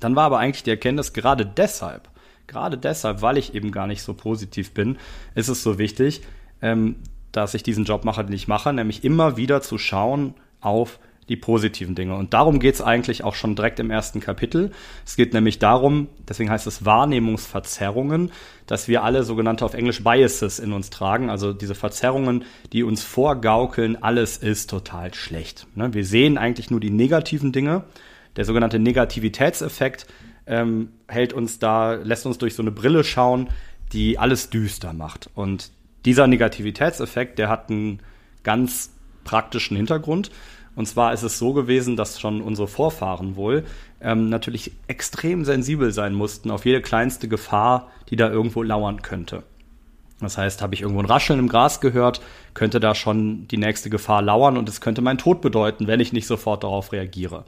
dann 0.00 0.16
war 0.16 0.24
aber 0.24 0.38
eigentlich 0.38 0.64
die 0.64 0.70
Erkenntnis, 0.70 1.12
gerade 1.12 1.46
deshalb, 1.46 2.08
gerade 2.46 2.78
deshalb, 2.78 3.22
weil 3.22 3.38
ich 3.38 3.54
eben 3.54 3.72
gar 3.72 3.86
nicht 3.86 4.02
so 4.02 4.14
positiv 4.14 4.72
bin, 4.72 4.96
ist 5.34 5.48
es 5.48 5.62
so 5.62 5.78
wichtig, 5.78 6.22
ähm, 6.60 6.96
dass 7.32 7.54
ich 7.54 7.62
diesen 7.62 7.84
Job 7.84 8.04
mache, 8.04 8.24
den 8.24 8.34
ich 8.34 8.48
mache, 8.48 8.72
nämlich 8.72 9.04
immer 9.04 9.36
wieder 9.36 9.62
zu 9.62 9.78
schauen 9.78 10.34
auf 10.60 10.98
die 11.28 11.36
positiven 11.36 11.94
Dinge. 11.94 12.16
Und 12.16 12.34
darum 12.34 12.58
geht 12.58 12.74
es 12.74 12.82
eigentlich 12.82 13.22
auch 13.22 13.34
schon 13.34 13.54
direkt 13.54 13.78
im 13.78 13.90
ersten 13.90 14.20
Kapitel. 14.20 14.72
Es 15.06 15.16
geht 15.16 15.32
nämlich 15.32 15.58
darum, 15.58 16.08
deswegen 16.28 16.50
heißt 16.50 16.66
es 16.66 16.84
Wahrnehmungsverzerrungen, 16.84 18.32
dass 18.66 18.88
wir 18.88 19.04
alle 19.04 19.22
sogenannte 19.22 19.64
auf 19.64 19.74
Englisch 19.74 20.02
Biases 20.02 20.58
in 20.58 20.72
uns 20.72 20.90
tragen, 20.90 21.30
also 21.30 21.52
diese 21.52 21.74
Verzerrungen, 21.74 22.44
die 22.72 22.82
uns 22.82 23.02
vorgaukeln, 23.02 24.02
alles 24.02 24.36
ist 24.36 24.68
total 24.68 25.14
schlecht. 25.14 25.66
Ne? 25.74 25.94
Wir 25.94 26.04
sehen 26.04 26.38
eigentlich 26.38 26.70
nur 26.70 26.80
die 26.80 26.90
negativen 26.90 27.52
Dinge. 27.52 27.84
Der 28.36 28.44
sogenannte 28.44 28.78
Negativitätseffekt 28.78 30.06
ähm, 30.46 30.88
hält 31.06 31.32
uns 31.32 31.58
da, 31.58 31.94
lässt 31.94 32.26
uns 32.26 32.38
durch 32.38 32.54
so 32.54 32.62
eine 32.62 32.72
Brille 32.72 33.04
schauen, 33.04 33.48
die 33.92 34.18
alles 34.18 34.50
düster 34.50 34.92
macht. 34.92 35.30
Und 35.34 35.70
Dieser 36.04 36.26
Negativitätseffekt, 36.26 37.38
der 37.38 37.48
hat 37.48 37.70
einen 37.70 38.00
ganz 38.42 38.92
praktischen 39.24 39.76
Hintergrund. 39.76 40.30
Und 40.74 40.86
zwar 40.86 41.12
ist 41.12 41.22
es 41.22 41.38
so 41.38 41.52
gewesen, 41.52 41.96
dass 41.96 42.18
schon 42.18 42.40
unsere 42.40 42.66
Vorfahren 42.66 43.36
wohl 43.36 43.64
ähm, 44.00 44.30
natürlich 44.30 44.72
extrem 44.86 45.44
sensibel 45.44 45.92
sein 45.92 46.14
mussten 46.14 46.50
auf 46.50 46.64
jede 46.64 46.80
kleinste 46.80 47.28
Gefahr, 47.28 47.90
die 48.08 48.16
da 48.16 48.30
irgendwo 48.30 48.62
lauern 48.62 49.02
könnte. 49.02 49.42
Das 50.20 50.38
heißt, 50.38 50.62
habe 50.62 50.74
ich 50.74 50.82
irgendwo 50.82 51.00
ein 51.00 51.06
Rascheln 51.06 51.40
im 51.40 51.48
Gras 51.48 51.80
gehört, 51.80 52.22
könnte 52.54 52.80
da 52.80 52.94
schon 52.94 53.48
die 53.48 53.58
nächste 53.58 53.90
Gefahr 53.90 54.22
lauern 54.22 54.56
und 54.56 54.68
es 54.68 54.80
könnte 54.80 55.02
meinen 55.02 55.18
Tod 55.18 55.40
bedeuten, 55.40 55.88
wenn 55.88 56.00
ich 56.00 56.12
nicht 56.12 56.26
sofort 56.26 56.62
darauf 56.62 56.92
reagiere. 56.92 57.44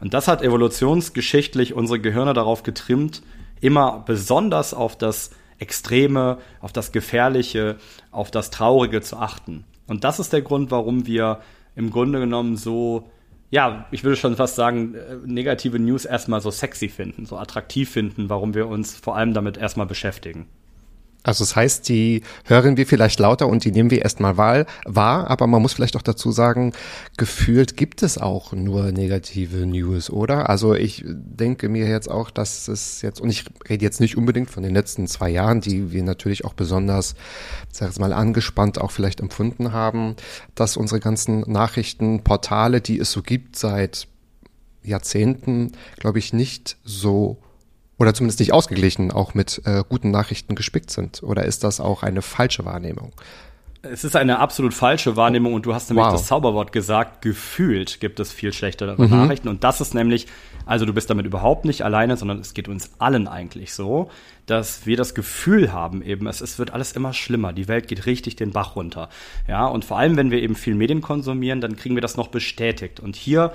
Und 0.00 0.14
das 0.14 0.28
hat 0.28 0.42
evolutionsgeschichtlich 0.42 1.74
unsere 1.74 1.98
Gehirne 1.98 2.34
darauf 2.34 2.62
getrimmt, 2.62 3.22
immer 3.60 4.02
besonders 4.06 4.74
auf 4.74 4.96
das 4.96 5.30
Extreme, 5.60 6.38
auf 6.60 6.72
das 6.72 6.92
Gefährliche, 6.92 7.76
auf 8.10 8.30
das 8.30 8.50
Traurige 8.50 9.00
zu 9.00 9.16
achten. 9.16 9.64
Und 9.86 10.04
das 10.04 10.18
ist 10.18 10.32
der 10.32 10.42
Grund, 10.42 10.70
warum 10.70 11.06
wir 11.06 11.40
im 11.76 11.90
Grunde 11.90 12.20
genommen 12.20 12.56
so, 12.56 13.10
ja, 13.50 13.86
ich 13.90 14.04
würde 14.04 14.16
schon 14.16 14.36
fast 14.36 14.56
sagen, 14.56 14.94
äh, 14.94 15.16
negative 15.24 15.78
News 15.78 16.04
erstmal 16.04 16.40
so 16.40 16.50
sexy 16.50 16.88
finden, 16.88 17.26
so 17.26 17.36
attraktiv 17.36 17.90
finden, 17.90 18.28
warum 18.28 18.54
wir 18.54 18.68
uns 18.68 18.94
vor 18.94 19.16
allem 19.16 19.34
damit 19.34 19.56
erstmal 19.56 19.86
beschäftigen. 19.86 20.46
Also 21.22 21.44
das 21.44 21.54
heißt, 21.54 21.88
die 21.88 22.22
hören 22.44 22.78
wir 22.78 22.86
vielleicht 22.86 23.20
lauter 23.20 23.46
und 23.46 23.64
die 23.64 23.72
nehmen 23.72 23.90
wir 23.90 24.02
erstmal 24.02 24.38
wahr, 24.38 24.66
aber 25.30 25.46
man 25.46 25.60
muss 25.60 25.74
vielleicht 25.74 25.96
auch 25.96 26.02
dazu 26.02 26.32
sagen, 26.32 26.72
gefühlt 27.18 27.76
gibt 27.76 28.02
es 28.02 28.16
auch 28.16 28.52
nur 28.52 28.90
negative 28.90 29.66
News, 29.66 30.08
oder? 30.08 30.48
Also 30.48 30.74
ich 30.74 31.04
denke 31.06 31.68
mir 31.68 31.86
jetzt 31.86 32.10
auch, 32.10 32.30
dass 32.30 32.68
es 32.68 33.02
jetzt, 33.02 33.20
und 33.20 33.28
ich 33.28 33.44
rede 33.68 33.84
jetzt 33.84 34.00
nicht 34.00 34.16
unbedingt 34.16 34.50
von 34.50 34.62
den 34.62 34.72
letzten 34.72 35.06
zwei 35.08 35.28
Jahren, 35.28 35.60
die 35.60 35.92
wir 35.92 36.02
natürlich 36.02 36.46
auch 36.46 36.54
besonders, 36.54 37.14
sag 37.70 37.90
ich 37.90 37.98
mal, 37.98 38.14
angespannt 38.14 38.80
auch 38.80 38.90
vielleicht 38.90 39.20
empfunden 39.20 39.72
haben, 39.72 40.16
dass 40.54 40.78
unsere 40.78 41.00
ganzen 41.00 41.40
Nachrichtenportale, 41.40 42.80
die 42.80 42.98
es 42.98 43.12
so 43.12 43.20
gibt 43.22 43.56
seit 43.56 44.08
Jahrzehnten, 44.82 45.72
glaube 45.98 46.18
ich, 46.18 46.32
nicht 46.32 46.78
so 46.84 47.36
oder 48.00 48.14
zumindest 48.14 48.40
nicht 48.40 48.54
ausgeglichen 48.54 49.12
auch 49.12 49.34
mit 49.34 49.60
äh, 49.66 49.84
guten 49.86 50.10
Nachrichten 50.10 50.54
gespickt 50.54 50.90
sind? 50.90 51.22
Oder 51.22 51.44
ist 51.44 51.62
das 51.62 51.80
auch 51.80 52.02
eine 52.02 52.22
falsche 52.22 52.64
Wahrnehmung? 52.64 53.12
Es 53.82 54.04
ist 54.04 54.16
eine 54.16 54.38
absolut 54.38 54.74
falsche 54.74 55.16
Wahrnehmung 55.16 55.54
und 55.54 55.66
du 55.66 55.74
hast 55.74 55.90
nämlich 55.90 56.06
wow. 56.06 56.12
das 56.12 56.26
Zauberwort 56.26 56.72
gesagt, 56.72 57.22
gefühlt 57.22 58.00
gibt 58.00 58.18
es 58.18 58.32
viel 58.32 58.52
schlechtere 58.52 59.00
mhm. 59.00 59.10
Nachrichten 59.10 59.48
und 59.48 59.64
das 59.64 59.80
ist 59.82 59.94
nämlich, 59.94 60.26
also 60.66 60.86
du 60.86 60.92
bist 60.92 61.08
damit 61.08 61.26
überhaupt 61.26 61.66
nicht 61.66 61.82
alleine, 61.82 62.16
sondern 62.16 62.40
es 62.40 62.52
geht 62.52 62.68
uns 62.68 62.90
allen 62.98 63.28
eigentlich 63.28 63.72
so, 63.72 64.10
dass 64.46 64.86
wir 64.86 64.96
das 64.96 65.14
Gefühl 65.14 65.72
haben 65.72 66.02
eben, 66.02 66.26
es, 66.26 66.40
es 66.40 66.58
wird 66.58 66.72
alles 66.72 66.92
immer 66.92 67.12
schlimmer, 67.12 67.52
die 67.52 67.68
Welt 67.68 67.86
geht 67.86 68.04
richtig 68.06 68.36
den 68.36 68.50
Bach 68.50 68.76
runter. 68.76 69.08
Ja, 69.46 69.66
und 69.66 69.84
vor 69.84 69.98
allem, 69.98 70.16
wenn 70.16 70.30
wir 70.30 70.42
eben 70.42 70.56
viel 70.56 70.74
Medien 70.74 71.00
konsumieren, 71.00 71.60
dann 71.60 71.76
kriegen 71.76 71.94
wir 71.94 72.02
das 72.02 72.16
noch 72.16 72.28
bestätigt 72.28 73.00
und 73.00 73.16
hier 73.16 73.52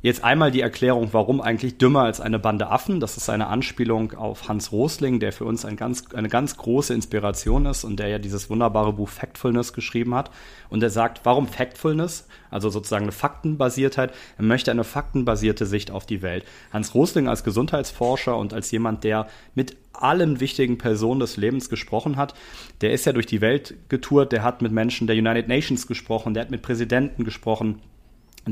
Jetzt 0.00 0.22
einmal 0.22 0.52
die 0.52 0.60
Erklärung, 0.60 1.08
warum 1.10 1.40
eigentlich 1.40 1.76
dümmer 1.76 2.02
als 2.02 2.20
eine 2.20 2.38
Bande 2.38 2.68
Affen. 2.68 3.00
Das 3.00 3.16
ist 3.16 3.28
eine 3.28 3.48
Anspielung 3.48 4.12
auf 4.12 4.48
Hans 4.48 4.70
Rosling, 4.70 5.18
der 5.18 5.32
für 5.32 5.44
uns 5.44 5.64
ein 5.64 5.74
ganz, 5.74 6.14
eine 6.14 6.28
ganz 6.28 6.56
große 6.56 6.94
Inspiration 6.94 7.66
ist 7.66 7.82
und 7.82 7.98
der 7.98 8.06
ja 8.06 8.18
dieses 8.20 8.48
wunderbare 8.48 8.92
Buch 8.92 9.08
Factfulness 9.08 9.72
geschrieben 9.72 10.14
hat. 10.14 10.30
Und 10.70 10.84
er 10.84 10.90
sagt, 10.90 11.22
warum 11.24 11.48
Factfulness? 11.48 12.28
Also 12.48 12.70
sozusagen 12.70 13.06
eine 13.06 13.12
Faktenbasiertheit. 13.12 14.14
Er 14.36 14.44
möchte 14.44 14.70
eine 14.70 14.84
faktenbasierte 14.84 15.66
Sicht 15.66 15.90
auf 15.90 16.06
die 16.06 16.22
Welt. 16.22 16.44
Hans 16.72 16.94
Rosling 16.94 17.26
als 17.26 17.42
Gesundheitsforscher 17.42 18.36
und 18.36 18.54
als 18.54 18.70
jemand, 18.70 19.02
der 19.02 19.26
mit 19.56 19.76
allen 19.92 20.38
wichtigen 20.38 20.78
Personen 20.78 21.18
des 21.18 21.36
Lebens 21.36 21.68
gesprochen 21.68 22.16
hat. 22.16 22.34
Der 22.82 22.92
ist 22.92 23.04
ja 23.04 23.12
durch 23.12 23.26
die 23.26 23.40
Welt 23.40 23.74
getourt, 23.88 24.30
der 24.30 24.44
hat 24.44 24.62
mit 24.62 24.70
Menschen 24.70 25.08
der 25.08 25.16
United 25.16 25.48
Nations 25.48 25.88
gesprochen, 25.88 26.34
der 26.34 26.44
hat 26.44 26.52
mit 26.52 26.62
Präsidenten 26.62 27.24
gesprochen, 27.24 27.82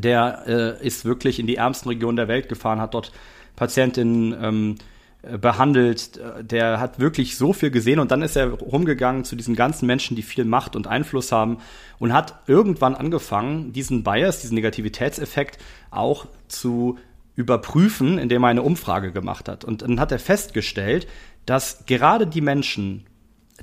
der 0.00 0.78
äh, 0.80 0.86
ist 0.86 1.04
wirklich 1.04 1.38
in 1.38 1.46
die 1.46 1.56
ärmsten 1.56 1.88
Regionen 1.88 2.16
der 2.16 2.28
Welt 2.28 2.48
gefahren, 2.48 2.80
hat 2.80 2.94
dort 2.94 3.12
Patientinnen 3.56 4.36
ähm, 4.42 4.74
äh, 5.22 5.38
behandelt, 5.38 6.20
der 6.40 6.78
hat 6.78 6.98
wirklich 6.98 7.36
so 7.36 7.52
viel 7.52 7.70
gesehen 7.70 7.98
und 7.98 8.10
dann 8.10 8.22
ist 8.22 8.36
er 8.36 8.50
rumgegangen 8.50 9.24
zu 9.24 9.36
diesen 9.36 9.56
ganzen 9.56 9.86
Menschen, 9.86 10.16
die 10.16 10.22
viel 10.22 10.44
Macht 10.44 10.76
und 10.76 10.86
Einfluss 10.86 11.32
haben 11.32 11.58
und 11.98 12.12
hat 12.12 12.40
irgendwann 12.46 12.94
angefangen, 12.94 13.72
diesen 13.72 14.04
Bias, 14.04 14.40
diesen 14.40 14.54
Negativitätseffekt 14.54 15.58
auch 15.90 16.26
zu 16.48 16.98
überprüfen, 17.34 18.18
indem 18.18 18.44
er 18.44 18.48
eine 18.48 18.62
Umfrage 18.62 19.12
gemacht 19.12 19.48
hat. 19.48 19.64
Und 19.64 19.82
dann 19.82 20.00
hat 20.00 20.12
er 20.12 20.18
festgestellt, 20.18 21.06
dass 21.44 21.86
gerade 21.86 22.26
die 22.26 22.40
Menschen, 22.40 23.04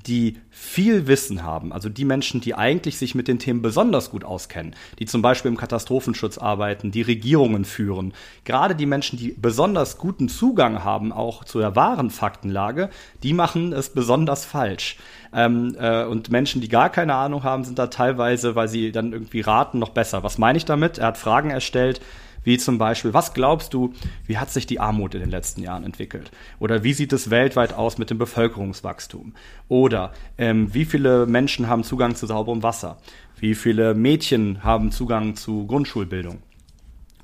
die 0.08 0.38
viel 0.50 1.08
Wissen 1.08 1.44
haben, 1.44 1.72
also 1.72 1.88
die 1.88 2.06
Menschen, 2.06 2.42
die 2.42 2.56
eigentlich 2.56 2.98
sich 2.98 3.14
mit 3.14 3.28
den 3.28 3.40
Themen 3.40 3.62
besonders 3.62 4.10
gut 4.10 4.24
auskennen, 4.24 4.76
die 5.00 5.06
zum 5.06 5.22
Beispiel 5.22 5.52
im 5.52 5.58
Katastrophenschutz 5.58 6.38
arbeiten, 6.38 6.92
die 6.92 7.04
Regierungen 7.04 7.64
führen, 7.64 8.14
gerade 8.44 8.76
die 8.76 8.88
Menschen, 8.88 9.20
die 9.20 9.36
besonders 9.38 9.98
guten 9.98 10.30
Zugang 10.30 10.84
haben, 10.84 11.12
auch 11.12 11.44
zu 11.44 11.60
der 11.60 11.76
wahren 11.76 12.10
Faktenlage, 12.10 12.90
die 13.22 13.34
machen 13.34 13.72
es 13.72 13.90
besonders 13.90 14.46
falsch. 14.46 14.98
Ähm, 15.32 15.76
äh, 15.80 16.04
und 16.06 16.32
Menschen, 16.32 16.62
die 16.62 16.70
gar 16.70 16.90
keine 16.90 17.16
Ahnung 17.16 17.44
haben, 17.44 17.64
sind 17.64 17.80
da 17.80 17.88
teilweise, 17.88 18.56
weil 18.56 18.68
sie 18.68 18.92
dann 18.92 19.14
irgendwie 19.14 19.42
raten, 19.42 19.80
noch 19.80 19.90
besser. 19.90 20.24
Was 20.24 20.38
meine 20.38 20.58
ich 20.58 20.66
damit? 20.66 20.98
Er 20.98 21.08
hat 21.08 21.18
Fragen 21.18 21.50
erstellt, 21.50 22.02
wie 22.44 22.58
zum 22.58 22.78
Beispiel, 22.78 23.14
was 23.14 23.34
glaubst 23.34 23.74
du, 23.74 23.94
wie 24.26 24.38
hat 24.38 24.52
sich 24.52 24.66
die 24.66 24.80
Armut 24.80 25.16
in 25.16 25.22
den 25.22 25.32
letzten 25.32 25.62
Jahren 25.62 25.84
entwickelt? 25.84 26.32
Oder 26.60 26.84
wie 26.84 26.94
sieht 26.94 27.14
es 27.14 27.30
weltweit 27.30 27.74
aus 27.74 27.98
mit 27.98 28.10
dem 28.10 28.18
Bevölkerungswachstum? 28.18 29.34
Oder 29.68 30.14
ähm, 30.38 30.74
wie 30.74 30.86
viele 30.86 31.26
Menschen 31.26 31.68
haben 31.68 31.84
Zugang 31.84 32.16
zu 32.16 32.28
sauberem 32.28 32.64
Wasser? 32.64 32.98
Wie 33.40 33.56
viele 33.56 33.94
Mädchen 33.94 34.64
haben 34.64 34.92
Zugang 34.92 35.36
zu 35.36 35.68
Grundschulbildung? 35.68 36.40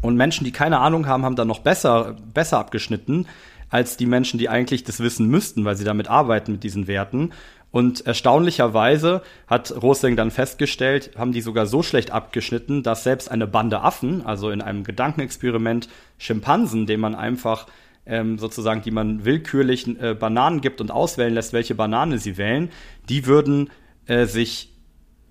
Und 0.02 0.16
Menschen, 0.16 0.46
die 0.46 0.52
keine 0.52 0.80
Ahnung 0.80 1.08
haben, 1.08 1.24
haben 1.24 1.36
dann 1.36 1.48
noch 1.48 1.60
besser, 1.60 2.16
besser 2.34 2.60
abgeschnitten 2.60 3.28
als 3.70 3.98
die 3.98 4.06
Menschen, 4.06 4.40
die 4.40 4.50
eigentlich 4.50 4.84
das 4.84 5.00
wissen 5.00 5.28
müssten, 5.28 5.64
weil 5.64 5.78
sie 5.78 5.84
damit 5.84 6.08
arbeiten 6.08 6.54
mit 6.54 6.64
diesen 6.64 6.88
Werten. 6.88 7.32
Und 7.72 8.06
erstaunlicherweise 8.06 9.22
hat 9.48 9.72
Rosling 9.82 10.16
dann 10.16 10.32
festgestellt, 10.32 11.12
haben 11.18 11.34
die 11.34 11.42
sogar 11.42 11.68
so 11.68 11.84
schlecht 11.84 12.12
abgeschnitten, 12.12 12.82
dass 12.82 13.04
selbst 13.04 13.30
eine 13.30 13.46
Bande 13.46 13.82
Affen, 13.82 14.26
also 14.26 14.50
in 14.50 14.62
einem 14.62 14.84
Gedankenexperiment 14.84 15.88
Schimpansen, 16.18 16.88
dem 16.88 17.00
man 17.00 17.14
einfach 17.14 17.68
ähm, 18.08 18.40
sozusagen, 18.40 18.82
die 18.82 18.92
man 18.92 19.24
willkürlich 19.24 19.88
äh, 20.02 20.16
Bananen 20.16 20.62
gibt 20.62 20.82
und 20.82 20.90
auswählen 20.90 21.34
lässt, 21.34 21.54
welche 21.54 21.76
Banane 21.76 22.18
sie 22.18 22.38
wählen, 22.38 22.70
die 23.08 23.28
würden 23.28 23.70
äh, 24.08 24.26
sich 24.26 24.74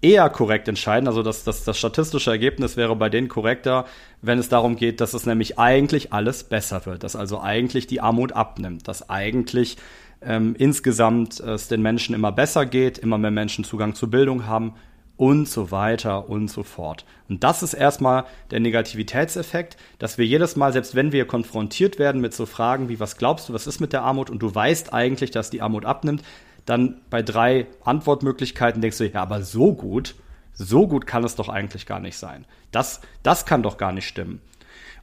eher 0.01 0.31
korrekt 0.31 0.69
entscheiden. 0.69 1.09
Also 1.09 1.25
das, 1.25 1.43
das, 1.43 1.65
das 1.65 1.77
statistische 1.77 2.31
Ergebnis 2.31 2.77
wäre 2.77 2.95
bei 2.95 3.09
denen 3.09 3.27
korrekter, 3.29 3.87
wenn 4.23 4.39
es 4.39 4.49
darum 4.49 4.77
geht, 4.77 5.01
dass 5.01 5.15
es 5.15 5.27
nämlich 5.27 5.59
eigentlich 5.59 6.13
alles 6.13 6.45
besser 6.45 6.87
wird, 6.87 7.03
dass 7.03 7.17
also 7.17 7.41
eigentlich 7.41 7.89
die 7.89 8.01
Armut 8.01 8.33
abnimmt, 8.33 8.87
dass 8.87 9.11
eigentlich 9.11 9.77
ähm, 10.23 10.55
insgesamt 10.59 11.41
äh, 11.41 11.53
es 11.53 11.69
den 11.69 11.83
Menschen 11.83 12.15
immer 12.15 12.33
besser 12.33 12.67
geht, 12.67 12.99
immer 12.99 13.19
mehr 13.19 13.31
Menschen 13.31 13.65
Zugang 13.65 13.95
zur 13.95 14.11
Bildung 14.11 14.47
haben 14.47 14.75
und 15.17 15.49
so 15.49 15.71
weiter 15.73 16.29
und 16.29 16.49
so 16.49 16.63
fort. 16.63 17.05
Und 17.29 17.43
das 17.43 17.63
ist 17.63 17.75
erstmal 17.75 18.25
der 18.53 18.61
Negativitätseffekt, 18.61 19.77
dass 19.99 20.17
wir 20.17 20.25
jedes 20.25 20.55
Mal, 20.55 20.73
selbst 20.73 20.95
wenn 20.95 21.13
wir 21.13 21.27
konfrontiert 21.27 21.99
werden 21.99 22.21
mit 22.21 22.33
so 22.33 22.47
Fragen 22.47 22.89
wie, 22.89 23.01
was 23.01 23.17
glaubst 23.17 23.49
du, 23.49 23.53
was 23.53 23.67
ist 23.67 23.81
mit 23.81 23.93
der 23.93 24.03
Armut 24.03 24.31
und 24.31 24.41
du 24.41 24.55
weißt 24.55 24.93
eigentlich, 24.93 25.33
dass 25.33 25.51
die 25.51 25.61
Armut 25.61 25.85
abnimmt, 25.85 26.23
dann 26.67 27.01
bei 27.11 27.23
drei 27.23 27.67
Antwortmöglichkeiten 27.83 28.81
denkst 28.81 28.99
du, 28.99 29.09
ja, 29.09 29.23
aber 29.23 29.43
so 29.43 29.75
gut, 29.75 30.15
so 30.55 30.87
gut 30.87 31.07
kann 31.07 31.25
es 31.25 31.35
doch 31.35 31.49
eigentlich 31.49 31.87
gar 31.87 32.01
nicht 32.01 32.17
sein. 32.17 32.45
Das, 32.71 33.01
das 33.23 33.45
kann 33.45 33.63
doch 33.63 33.77
gar 33.77 33.93
nicht 33.93 34.07
stimmen. 34.07 34.41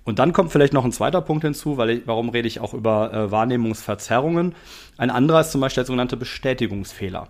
Und 0.06 0.20
dann 0.20 0.34
kommt 0.34 0.52
vielleicht 0.52 0.72
noch 0.72 0.86
ein 0.86 0.92
zweiter 0.92 1.20
Punkt 1.20 1.44
hinzu, 1.44 1.78
weil 1.78 1.90
ich, 1.90 2.02
warum 2.08 2.30
rede 2.30 2.48
ich 2.48 2.60
auch 2.60 2.74
über 2.74 3.12
äh, 3.12 3.32
Wahrnehmungsverzerrungen? 3.32 4.56
Ein 4.98 5.10
anderer 5.10 5.42
ist 5.42 5.52
zum 5.52 5.62
Beispiel 5.62 5.82
der 5.82 5.88
sogenannte 5.88 6.16
Bestätigungsfehler. 6.16 7.28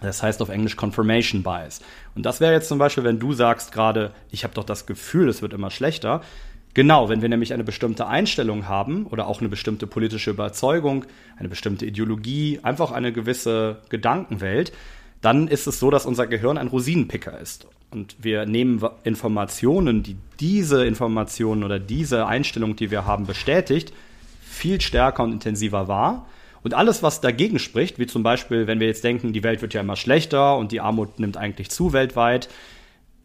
Das 0.00 0.20
heißt 0.20 0.42
auf 0.42 0.48
Englisch 0.48 0.76
Confirmation 0.76 1.44
Bias. 1.44 1.80
Und 2.16 2.26
das 2.26 2.40
wäre 2.40 2.52
jetzt 2.52 2.68
zum 2.68 2.78
Beispiel, 2.78 3.04
wenn 3.04 3.20
du 3.20 3.32
sagst 3.32 3.70
gerade, 3.70 4.10
ich 4.32 4.42
habe 4.42 4.52
doch 4.52 4.64
das 4.64 4.86
Gefühl, 4.86 5.28
es 5.28 5.42
wird 5.42 5.52
immer 5.52 5.70
schlechter. 5.70 6.22
Genau, 6.74 7.08
wenn 7.08 7.22
wir 7.22 7.28
nämlich 7.28 7.52
eine 7.52 7.64
bestimmte 7.64 8.08
Einstellung 8.08 8.66
haben 8.66 9.06
oder 9.06 9.28
auch 9.28 9.38
eine 9.38 9.48
bestimmte 9.48 9.86
politische 9.86 10.30
Überzeugung, 10.30 11.04
eine 11.36 11.48
bestimmte 11.48 11.86
Ideologie, 11.86 12.58
einfach 12.64 12.90
eine 12.90 13.12
gewisse 13.12 13.82
Gedankenwelt, 13.90 14.72
dann 15.20 15.46
ist 15.46 15.68
es 15.68 15.78
so, 15.78 15.90
dass 15.90 16.04
unser 16.04 16.26
Gehirn 16.26 16.58
ein 16.58 16.66
Rosinenpicker 16.66 17.38
ist. 17.38 17.68
Und 17.92 18.16
wir 18.18 18.46
nehmen 18.46 18.82
Informationen, 19.04 20.02
die 20.02 20.16
diese 20.40 20.84
Informationen 20.84 21.62
oder 21.62 21.78
diese 21.78 22.26
Einstellung, 22.26 22.74
die 22.74 22.90
wir 22.90 23.06
haben, 23.06 23.26
bestätigt, 23.26 23.92
viel 24.40 24.80
stärker 24.80 25.22
und 25.22 25.32
intensiver 25.32 25.88
wahr. 25.88 26.26
Und 26.62 26.74
alles, 26.74 27.02
was 27.02 27.20
dagegen 27.20 27.58
spricht, 27.58 27.98
wie 27.98 28.06
zum 28.06 28.22
Beispiel, 28.22 28.66
wenn 28.66 28.80
wir 28.80 28.86
jetzt 28.86 29.04
denken, 29.04 29.32
die 29.32 29.42
Welt 29.42 29.62
wird 29.62 29.74
ja 29.74 29.80
immer 29.80 29.96
schlechter 29.96 30.56
und 30.56 30.72
die 30.72 30.80
Armut 30.80 31.18
nimmt 31.18 31.36
eigentlich 31.36 31.70
zu 31.70 31.92
weltweit, 31.92 32.48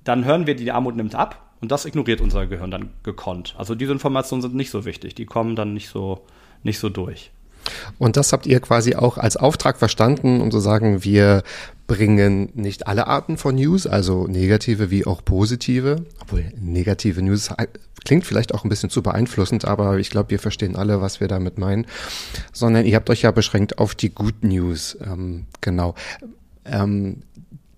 dann 0.04 0.26
hören 0.26 0.48
wir, 0.48 0.56
die 0.56 0.72
Armut 0.72 0.96
nimmt 0.96 1.16
ab 1.16 1.54
und 1.62 1.72
das 1.72 1.86
ignoriert 1.86 2.22
unser 2.22 2.48
Gehirn 2.48 2.72
dann 2.72 2.90
gekonnt. 3.04 3.56
Also 3.58 3.76
diese 3.76 3.92
Informationen 3.92 4.42
sind 4.42 4.56
nicht 4.56 4.72
so 4.72 4.86
wichtig, 4.86 5.16
die 5.16 5.26
kommen 5.26 5.56
dann 5.56 5.74
nicht 5.74 5.90
so, 5.90 6.26
nicht 6.64 6.80
so 6.80 6.90
durch. 6.90 7.32
Und 7.98 8.18
das 8.18 8.34
habt 8.34 8.46
ihr 8.46 8.60
quasi 8.60 8.96
auch 8.96 9.18
als 9.18 9.38
Auftrag 9.38 9.78
verstanden, 9.78 10.42
um 10.42 10.52
zu 10.52 10.60
sagen, 10.60 11.04
wir 11.04 11.44
bringen 11.88 12.50
nicht 12.54 12.88
alle 12.88 13.08
Arten 13.08 13.38
von 13.38 13.56
News, 13.56 13.88
also 13.88 14.28
negative 14.28 14.92
wie 14.92 15.06
auch 15.06 15.24
positive, 15.24 16.06
obwohl 16.20 16.46
negative 16.60 17.22
News 17.22 17.50
klingt 18.04 18.26
vielleicht 18.26 18.54
auch 18.54 18.64
ein 18.64 18.70
bisschen 18.70 18.90
zu 18.90 19.02
beeinflussend, 19.02 19.66
aber 19.66 19.98
ich 19.98 20.10
glaube, 20.10 20.30
wir 20.30 20.40
verstehen 20.40 20.76
alle, 20.76 21.02
was 21.02 21.20
wir 21.20 21.28
damit 21.28 21.58
meinen, 21.58 21.88
sondern 22.54 22.86
ihr 22.86 22.96
habt 22.96 23.10
euch 23.10 23.24
ja 23.24 23.32
beschränkt 23.32 23.80
auf 23.80 23.96
die 23.96 24.14
Good 24.14 24.44
News, 24.44 24.98
ähm, 25.04 25.46
genau. 25.62 25.96
Ähm, 26.66 27.24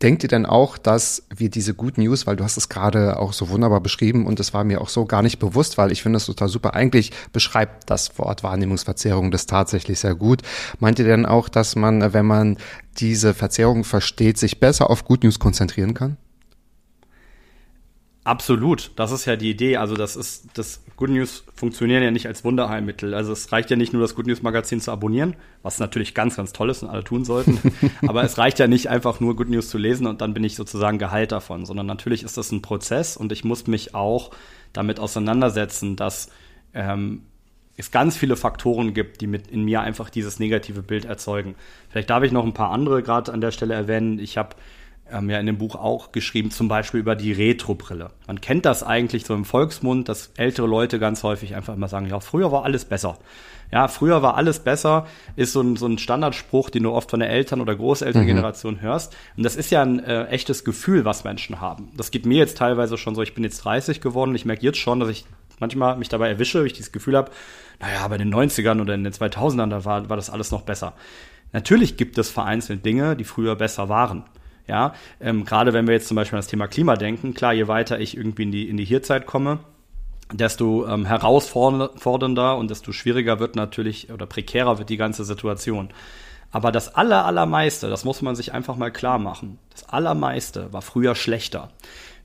Denkt 0.01 0.23
ihr 0.23 0.29
denn 0.29 0.45
auch, 0.45 0.77
dass 0.77 1.23
wir 1.35 1.49
diese 1.49 1.73
Good 1.73 1.97
News, 1.97 2.25
weil 2.25 2.37
du 2.37 2.45
hast 2.45 2.55
es 2.55 2.69
gerade 2.69 3.19
auch 3.19 3.33
so 3.33 3.49
wunderbar 3.49 3.81
beschrieben 3.81 4.25
und 4.25 4.39
es 4.39 4.53
war 4.53 4.63
mir 4.63 4.79
auch 4.79 4.87
so 4.87 5.05
gar 5.05 5.21
nicht 5.21 5.39
bewusst, 5.39 5.77
weil 5.77 5.91
ich 5.91 6.01
finde 6.01 6.17
es 6.17 6.25
total 6.25 6.47
super. 6.47 6.73
Eigentlich 6.73 7.11
beschreibt 7.33 7.89
das 7.89 8.17
Wort 8.17 8.41
Wahrnehmungsverzerrung 8.41 9.29
das 9.29 9.45
tatsächlich 9.45 9.99
sehr 9.99 10.15
gut. 10.15 10.41
Meint 10.79 10.99
ihr 10.99 11.05
denn 11.05 11.25
auch, 11.25 11.49
dass 11.49 11.75
man, 11.75 12.13
wenn 12.13 12.25
man 12.25 12.57
diese 12.97 13.33
Verzerrung 13.33 13.83
versteht, 13.83 14.37
sich 14.37 14.61
besser 14.61 14.89
auf 14.89 15.03
Good 15.03 15.23
News 15.23 15.37
konzentrieren 15.37 15.93
kann? 15.93 16.15
Absolut, 18.23 18.91
das 18.95 19.11
ist 19.11 19.25
ja 19.25 19.35
die 19.35 19.49
Idee. 19.49 19.77
Also 19.77 19.95
das 19.95 20.15
ist 20.15 20.45
das 20.53 20.81
Good 20.99 21.11
News 21.11 21.45
funktionieren 21.55 22.03
ja 22.03 22.11
nicht 22.11 22.27
als 22.27 22.43
Wunderheilmittel. 22.43 23.13
Also 23.13 23.31
es 23.31 23.53
reicht 23.53 23.69
ja 23.69 23.77
nicht 23.77 23.93
nur 23.93 24.01
das 24.01 24.15
Good 24.15 24.27
News 24.27 24.41
Magazin 24.41 24.81
zu 24.81 24.91
abonnieren, 24.91 25.37
was 25.63 25.79
natürlich 25.79 26.13
ganz 26.13 26.35
ganz 26.35 26.51
toll 26.51 26.69
ist 26.69 26.83
und 26.83 26.89
alle 26.89 27.05
tun 27.05 27.23
sollten. 27.23 27.57
Aber 28.05 28.21
es 28.23 28.37
reicht 28.37 28.59
ja 28.59 28.67
nicht 28.67 28.89
einfach 28.89 29.21
nur 29.21 29.37
Good 29.37 29.47
News 29.47 29.69
zu 29.69 29.77
lesen 29.77 30.07
und 30.07 30.19
dann 30.19 30.33
bin 30.33 30.43
ich 30.43 30.57
sozusagen 30.57 30.97
geheilt 30.97 31.31
davon, 31.31 31.65
sondern 31.65 31.85
natürlich 31.85 32.23
ist 32.23 32.35
das 32.35 32.51
ein 32.51 32.61
Prozess 32.61 33.15
und 33.15 33.31
ich 33.31 33.45
muss 33.45 33.65
mich 33.65 33.95
auch 33.95 34.31
damit 34.73 34.99
auseinandersetzen, 34.99 35.95
dass 35.95 36.31
ähm, 36.73 37.21
es 37.77 37.91
ganz 37.91 38.17
viele 38.17 38.35
Faktoren 38.35 38.93
gibt, 38.93 39.21
die 39.21 39.27
mit 39.27 39.47
in 39.47 39.63
mir 39.63 39.79
einfach 39.79 40.09
dieses 40.09 40.37
negative 40.37 40.83
Bild 40.83 41.05
erzeugen. 41.05 41.55
Vielleicht 41.87 42.09
darf 42.09 42.23
ich 42.23 42.33
noch 42.33 42.43
ein 42.43 42.53
paar 42.53 42.71
andere 42.71 43.03
gerade 43.03 43.31
an 43.31 43.39
der 43.39 43.51
Stelle 43.51 43.73
erwähnen. 43.73 44.19
Ich 44.19 44.37
habe 44.37 44.57
ähm, 45.11 45.29
ja 45.29 45.39
in 45.39 45.45
dem 45.45 45.57
Buch 45.57 45.75
auch 45.75 46.11
geschrieben, 46.11 46.51
zum 46.51 46.67
Beispiel 46.67 46.99
über 46.99 47.15
die 47.15 47.31
Retro-Brille. 47.31 48.11
Man 48.27 48.41
kennt 48.41 48.65
das 48.65 48.83
eigentlich 48.83 49.25
so 49.25 49.33
im 49.33 49.45
Volksmund, 49.45 50.09
dass 50.09 50.31
ältere 50.37 50.67
Leute 50.67 50.99
ganz 50.99 51.23
häufig 51.23 51.55
einfach 51.55 51.75
immer 51.75 51.87
sagen, 51.87 52.07
ja, 52.07 52.19
früher 52.19 52.51
war 52.51 52.63
alles 52.63 52.85
besser. 52.85 53.17
Ja, 53.71 53.87
früher 53.87 54.23
war 54.23 54.35
alles 54.35 54.59
besser, 54.59 55.05
ist 55.35 55.53
so 55.53 55.61
ein, 55.61 55.75
so 55.75 55.85
ein 55.85 55.99
Standardspruch, 55.99 56.71
den 56.71 56.83
du 56.83 56.91
oft 56.91 57.11
von 57.11 57.19
der 57.19 57.29
Eltern- 57.29 57.61
oder 57.61 57.75
Großelterngeneration 57.75 58.75
mhm. 58.75 58.81
hörst. 58.81 59.15
Und 59.37 59.43
das 59.43 59.55
ist 59.55 59.69
ja 59.69 59.83
ein 59.83 59.99
äh, 59.99 60.25
echtes 60.25 60.63
Gefühl, 60.63 61.05
was 61.05 61.23
Menschen 61.23 61.61
haben. 61.61 61.89
Das 61.95 62.09
geht 62.09 62.25
mir 62.25 62.37
jetzt 62.37 62.57
teilweise 62.57 62.97
schon 62.97 63.13
so, 63.13 63.21
ich 63.21 63.35
bin 63.35 63.43
jetzt 63.43 63.63
30 63.63 64.01
geworden, 64.01 64.33
ich 64.33 64.45
merke 64.45 64.63
jetzt 64.63 64.79
schon, 64.79 64.99
dass 64.99 65.09
ich 65.09 65.25
manchmal 65.59 65.97
mich 65.97 66.09
dabei 66.09 66.29
erwische, 66.29 66.59
wenn 66.59 66.65
ich 66.65 66.73
dieses 66.73 66.91
Gefühl 66.91 67.15
habe, 67.15 67.31
naja, 67.79 68.07
bei 68.07 68.17
den 68.17 68.33
90ern 68.33 68.81
oder 68.81 68.95
in 68.95 69.03
den 69.03 69.13
2000ern, 69.13 69.69
da 69.69 69.85
war, 69.85 70.09
war 70.09 70.17
das 70.17 70.31
alles 70.31 70.51
noch 70.51 70.61
besser. 70.61 70.93
Natürlich 71.51 71.97
gibt 71.97 72.17
es 72.17 72.29
vereinzelt 72.29 72.85
Dinge, 72.85 73.15
die 73.15 73.23
früher 73.23 73.55
besser 73.55 73.89
waren. 73.89 74.23
Ja, 74.69 74.93
ähm, 75.19 75.45
gerade 75.45 75.73
wenn 75.73 75.87
wir 75.87 75.95
jetzt 75.95 76.07
zum 76.07 76.13
Beispiel 76.13 76.37
an 76.37 76.41
das 76.41 76.47
Thema 76.47 76.67
Klima 76.67 76.95
denken, 76.95 77.33
klar, 77.33 77.53
je 77.53 77.67
weiter 77.67 77.99
ich 77.99 78.15
irgendwie 78.15 78.43
in 78.43 78.51
die, 78.51 78.69
in 78.69 78.77
die 78.77 78.85
Hierzeit 78.85 79.25
komme, 79.25 79.57
desto 80.31 80.87
ähm, 80.87 81.07
herausfordernder 81.07 82.55
und 82.55 82.69
desto 82.69 82.91
schwieriger 82.91 83.39
wird 83.39 83.55
natürlich 83.55 84.11
oder 84.11 84.27
prekärer 84.27 84.77
wird 84.77 84.91
die 84.91 84.97
ganze 84.97 85.23
Situation. 85.25 85.89
Aber 86.51 86.71
das 86.71 86.93
aller, 86.93 87.25
allermeiste, 87.25 87.89
das 87.89 88.05
muss 88.05 88.21
man 88.21 88.35
sich 88.35 88.53
einfach 88.53 88.75
mal 88.75 88.91
klar 88.91 89.17
machen, 89.17 89.57
das 89.71 89.89
allermeiste 89.89 90.71
war 90.71 90.83
früher 90.83 91.15
schlechter. 91.15 91.69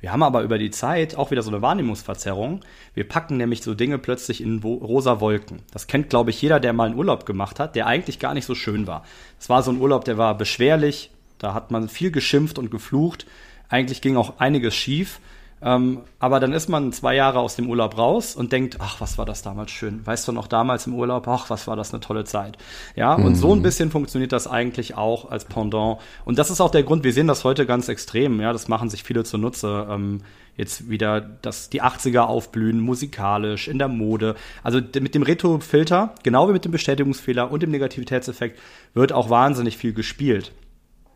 Wir 0.00 0.12
haben 0.12 0.22
aber 0.22 0.42
über 0.42 0.58
die 0.58 0.70
Zeit 0.70 1.16
auch 1.16 1.30
wieder 1.30 1.42
so 1.42 1.50
eine 1.50 1.62
Wahrnehmungsverzerrung. 1.62 2.60
Wir 2.92 3.08
packen 3.08 3.38
nämlich 3.38 3.62
so 3.62 3.74
Dinge 3.74 3.96
plötzlich 3.96 4.42
in 4.42 4.58
rosa 4.62 5.18
Wolken. 5.20 5.62
Das 5.72 5.86
kennt, 5.86 6.10
glaube 6.10 6.28
ich, 6.28 6.42
jeder, 6.42 6.60
der 6.60 6.74
mal 6.74 6.88
einen 6.88 6.98
Urlaub 6.98 7.24
gemacht 7.24 7.58
hat, 7.58 7.74
der 7.74 7.86
eigentlich 7.86 8.18
gar 8.18 8.34
nicht 8.34 8.44
so 8.44 8.54
schön 8.54 8.86
war. 8.86 9.04
Es 9.40 9.48
war 9.48 9.62
so 9.62 9.70
ein 9.70 9.80
Urlaub, 9.80 10.04
der 10.04 10.18
war 10.18 10.36
beschwerlich, 10.36 11.10
da 11.44 11.54
hat 11.54 11.70
man 11.70 11.88
viel 11.88 12.10
geschimpft 12.10 12.58
und 12.58 12.70
geflucht. 12.70 13.26
Eigentlich 13.68 14.00
ging 14.00 14.16
auch 14.16 14.38
einiges 14.38 14.74
schief. 14.74 15.20
Ähm, 15.62 16.00
aber 16.18 16.40
dann 16.40 16.52
ist 16.52 16.68
man 16.68 16.92
zwei 16.92 17.14
Jahre 17.14 17.38
aus 17.38 17.56
dem 17.56 17.68
Urlaub 17.68 17.96
raus 17.96 18.34
und 18.34 18.52
denkt, 18.52 18.78
ach, 18.80 19.00
was 19.00 19.16
war 19.16 19.24
das 19.24 19.42
damals 19.42 19.70
schön. 19.70 20.06
Weißt 20.06 20.26
du 20.26 20.32
noch 20.32 20.46
damals 20.46 20.86
im 20.86 20.94
Urlaub, 20.94 21.28
ach, 21.28 21.48
was 21.48 21.66
war 21.66 21.76
das 21.76 21.92
eine 21.92 22.00
tolle 22.00 22.24
Zeit. 22.24 22.58
Ja, 22.96 23.16
mhm. 23.16 23.24
und 23.26 23.34
so 23.36 23.52
ein 23.52 23.58
mhm. 23.58 23.62
bisschen 23.62 23.90
funktioniert 23.90 24.32
das 24.32 24.46
eigentlich 24.46 24.96
auch 24.96 25.30
als 25.30 25.44
Pendant. 25.44 26.00
Und 26.24 26.38
das 26.38 26.50
ist 26.50 26.60
auch 26.60 26.70
der 26.70 26.82
Grund, 26.82 27.04
wir 27.04 27.12
sehen 27.12 27.28
das 27.28 27.44
heute 27.44 27.66
ganz 27.66 27.88
extrem. 27.88 28.40
Ja, 28.40 28.52
das 28.52 28.68
machen 28.68 28.90
sich 28.90 29.04
viele 29.04 29.24
zunutze. 29.24 29.86
Ähm, 29.90 30.22
jetzt 30.56 30.88
wieder, 30.88 31.20
dass 31.20 31.70
die 31.70 31.82
80er 31.82 32.20
aufblühen, 32.20 32.80
musikalisch, 32.80 33.68
in 33.68 33.78
der 33.78 33.88
Mode. 33.88 34.34
Also 34.62 34.80
mit 34.80 35.14
dem 35.14 35.22
Retro-Filter, 35.22 36.14
genau 36.22 36.48
wie 36.48 36.52
mit 36.52 36.64
dem 36.64 36.72
Bestätigungsfehler 36.72 37.50
und 37.50 37.62
dem 37.62 37.70
Negativitätseffekt, 37.70 38.58
wird 38.92 39.12
auch 39.12 39.30
wahnsinnig 39.30 39.76
viel 39.76 39.92
gespielt. 39.92 40.52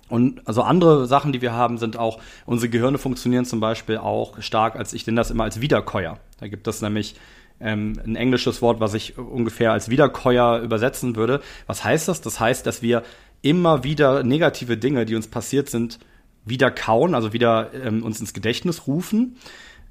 Und 0.09 0.47
also 0.47 0.62
andere 0.62 1.07
Sachen, 1.07 1.33
die 1.33 1.42
wir 1.42 1.53
haben, 1.53 1.79
sind 1.79 1.97
auch, 1.99 2.18
unsere 2.47 2.71
Gehirne 2.71 2.99
funktionieren 2.99 3.44
zum 3.44 3.61
Beispiel 3.61 3.99
auch 3.99 4.40
stark, 4.40 4.77
als 4.77 4.92
ich 4.92 5.07
nenne 5.07 5.21
das 5.21 5.31
immer 5.31 5.44
als 5.44 5.61
Wiederkäuer. 5.61 6.18
Da 6.40 6.49
gibt 6.49 6.66
es 6.66 6.81
nämlich 6.81 7.14
ähm, 7.61 8.01
ein 8.05 8.16
englisches 8.16 8.62
Wort, 8.62 8.81
was 8.81 8.94
ich 8.94 9.18
ungefähr 9.18 9.73
als 9.73 9.88
Wiederkäuer 9.88 10.61
übersetzen 10.61 11.16
würde. 11.16 11.40
Was 11.66 11.85
heißt 11.85 12.09
das? 12.09 12.21
Das 12.21 12.40
heißt, 12.40 12.66
dass 12.66 12.83
wir 12.83 13.03
immer 13.42 13.85
wieder 13.85 14.23
negative 14.23 14.77
Dinge, 14.77 15.05
die 15.05 15.14
uns 15.14 15.29
passiert 15.29 15.68
sind, 15.68 15.99
wieder 16.44 16.71
kauen, 16.71 17.14
also 17.14 17.33
wieder 17.33 17.71
ähm, 17.75 18.03
uns 18.03 18.21
ins 18.21 18.33
Gedächtnis 18.33 18.87
rufen. 18.87 19.37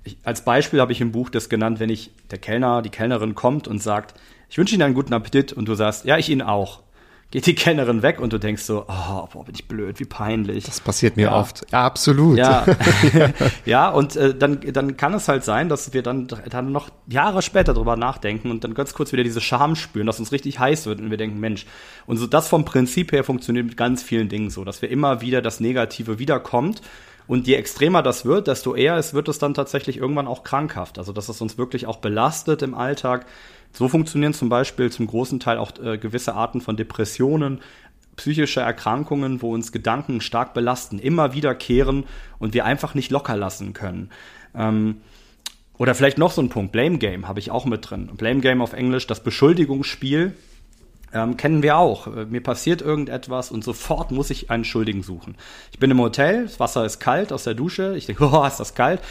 Ich, 0.03 0.17
als 0.23 0.43
Beispiel 0.43 0.81
habe 0.81 0.91
ich 0.91 1.01
im 1.01 1.11
Buch 1.11 1.29
das 1.29 1.49
genannt, 1.49 1.79
wenn 1.79 1.89
ich 1.89 2.11
der 2.31 2.39
Kellner, 2.39 2.81
die 2.81 2.89
Kellnerin 2.89 3.35
kommt 3.35 3.67
und 3.67 3.81
sagt, 3.81 4.19
ich 4.49 4.57
wünsche 4.57 4.75
Ihnen 4.75 4.83
einen 4.83 4.95
guten 4.95 5.13
Appetit 5.13 5.53
und 5.53 5.67
du 5.67 5.75
sagst, 5.75 6.05
ja, 6.05 6.17
ich 6.17 6.29
Ihnen 6.29 6.41
auch 6.41 6.81
geht 7.29 7.45
die 7.45 7.55
Kellnerin 7.55 8.03
weg 8.03 8.21
und 8.21 8.31
du 8.31 8.37
denkst 8.37 8.63
so, 8.63 8.85
oh, 8.87 9.27
boah, 9.31 9.43
bin 9.43 9.53
ich 9.53 9.67
blöd, 9.67 9.99
wie 9.99 10.05
peinlich. 10.05 10.63
Das 10.63 10.79
passiert 10.79 11.17
mir 11.17 11.23
ja. 11.23 11.39
oft. 11.39 11.65
Ja, 11.71 11.85
absolut. 11.85 12.37
Ja, 12.37 12.65
ja 13.65 13.89
und 13.89 14.15
äh, 14.15 14.33
dann, 14.33 14.61
dann 14.61 14.95
kann 14.95 15.13
es 15.13 15.27
halt 15.27 15.43
sein, 15.43 15.67
dass 15.67 15.93
wir 15.93 16.03
dann, 16.03 16.27
dann 16.49 16.71
noch 16.71 16.89
Jahre 17.07 17.41
später 17.41 17.73
drüber 17.73 17.97
nachdenken 17.97 18.49
und 18.49 18.63
dann 18.63 18.73
ganz 18.73 18.93
kurz 18.93 19.11
wieder 19.11 19.23
diese 19.23 19.41
Scham 19.41 19.75
spüren, 19.75 20.07
dass 20.07 20.19
uns 20.19 20.31
richtig 20.31 20.59
heiß 20.59 20.85
wird 20.85 21.01
und 21.01 21.09
wir 21.09 21.17
denken, 21.17 21.39
Mensch, 21.39 21.65
und 22.05 22.17
so 22.17 22.27
das 22.27 22.47
vom 22.47 22.63
Prinzip 22.63 23.11
her 23.11 23.25
funktioniert 23.25 23.65
mit 23.65 23.77
ganz 23.77 24.03
vielen 24.03 24.29
Dingen 24.29 24.49
so, 24.49 24.63
dass 24.63 24.81
wir 24.81 24.89
immer 24.89 25.19
wieder 25.19 25.41
das 25.41 25.59
Negative 25.59 26.19
wiederkommt 26.19 26.81
und 27.27 27.47
je 27.47 27.55
extremer 27.55 28.01
das 28.01 28.25
wird, 28.25 28.47
desto 28.47 28.75
eher 28.75 28.95
es 28.95 29.13
wird 29.13 29.27
es 29.27 29.37
dann 29.37 29.53
tatsächlich 29.53 29.97
irgendwann 29.97 30.27
auch 30.27 30.43
krankhaft. 30.43 30.97
Also 30.97 31.13
dass 31.13 31.29
es 31.29 31.41
uns 31.41 31.57
wirklich 31.57 31.85
auch 31.85 31.97
belastet 31.97 32.61
im 32.61 32.73
Alltag 32.73 33.25
so 33.73 33.87
funktionieren 33.89 34.33
zum 34.33 34.49
Beispiel 34.49 34.91
zum 34.91 35.07
großen 35.07 35.39
Teil 35.39 35.57
auch 35.57 35.71
äh, 35.79 35.97
gewisse 35.97 36.33
Arten 36.33 36.61
von 36.61 36.77
Depressionen, 36.77 37.59
psychische 38.15 38.61
Erkrankungen, 38.61 39.41
wo 39.41 39.53
uns 39.53 39.71
Gedanken 39.71 40.21
stark 40.21 40.53
belasten, 40.53 40.99
immer 40.99 41.33
wiederkehren 41.33 42.05
und 42.39 42.53
wir 42.53 42.65
einfach 42.65 42.95
nicht 42.95 43.11
locker 43.11 43.35
lassen 43.35 43.73
können. 43.73 44.09
Ähm, 44.55 45.01
oder 45.77 45.93
vielleicht 45.93 46.17
noch 46.17 46.31
so 46.31 46.41
ein 46.41 46.49
Punkt, 46.49 46.71
Blame 46.71 46.97
Game 46.97 47.27
habe 47.27 47.39
ich 47.39 47.51
auch 47.51 47.65
mit 47.65 47.89
drin. 47.89 48.09
Blame 48.17 48.39
Game 48.39 48.61
auf 48.61 48.73
Englisch, 48.73 49.05
das 49.05 49.21
Beschuldigungsspiel, 49.21 50.33
ähm, 51.13 51.37
kennen 51.37 51.63
wir 51.63 51.77
auch. 51.77 52.07
Äh, 52.07 52.25
mir 52.25 52.41
passiert 52.41 52.81
irgendetwas 52.81 53.51
und 53.51 53.63
sofort 53.63 54.11
muss 54.11 54.29
ich 54.29 54.49
einen 54.51 54.65
Schuldigen 54.65 55.03
suchen. 55.03 55.35
Ich 55.71 55.79
bin 55.79 55.91
im 55.91 55.99
Hotel, 55.99 56.43
das 56.43 56.59
Wasser 56.59 56.85
ist 56.85 56.99
kalt 56.99 57.31
aus 57.31 57.43
der 57.43 57.53
Dusche, 57.53 57.95
ich 57.97 58.05
denke, 58.05 58.25
oh, 58.31 58.45
ist 58.45 58.59
das 58.59 58.75
kalt 58.75 59.01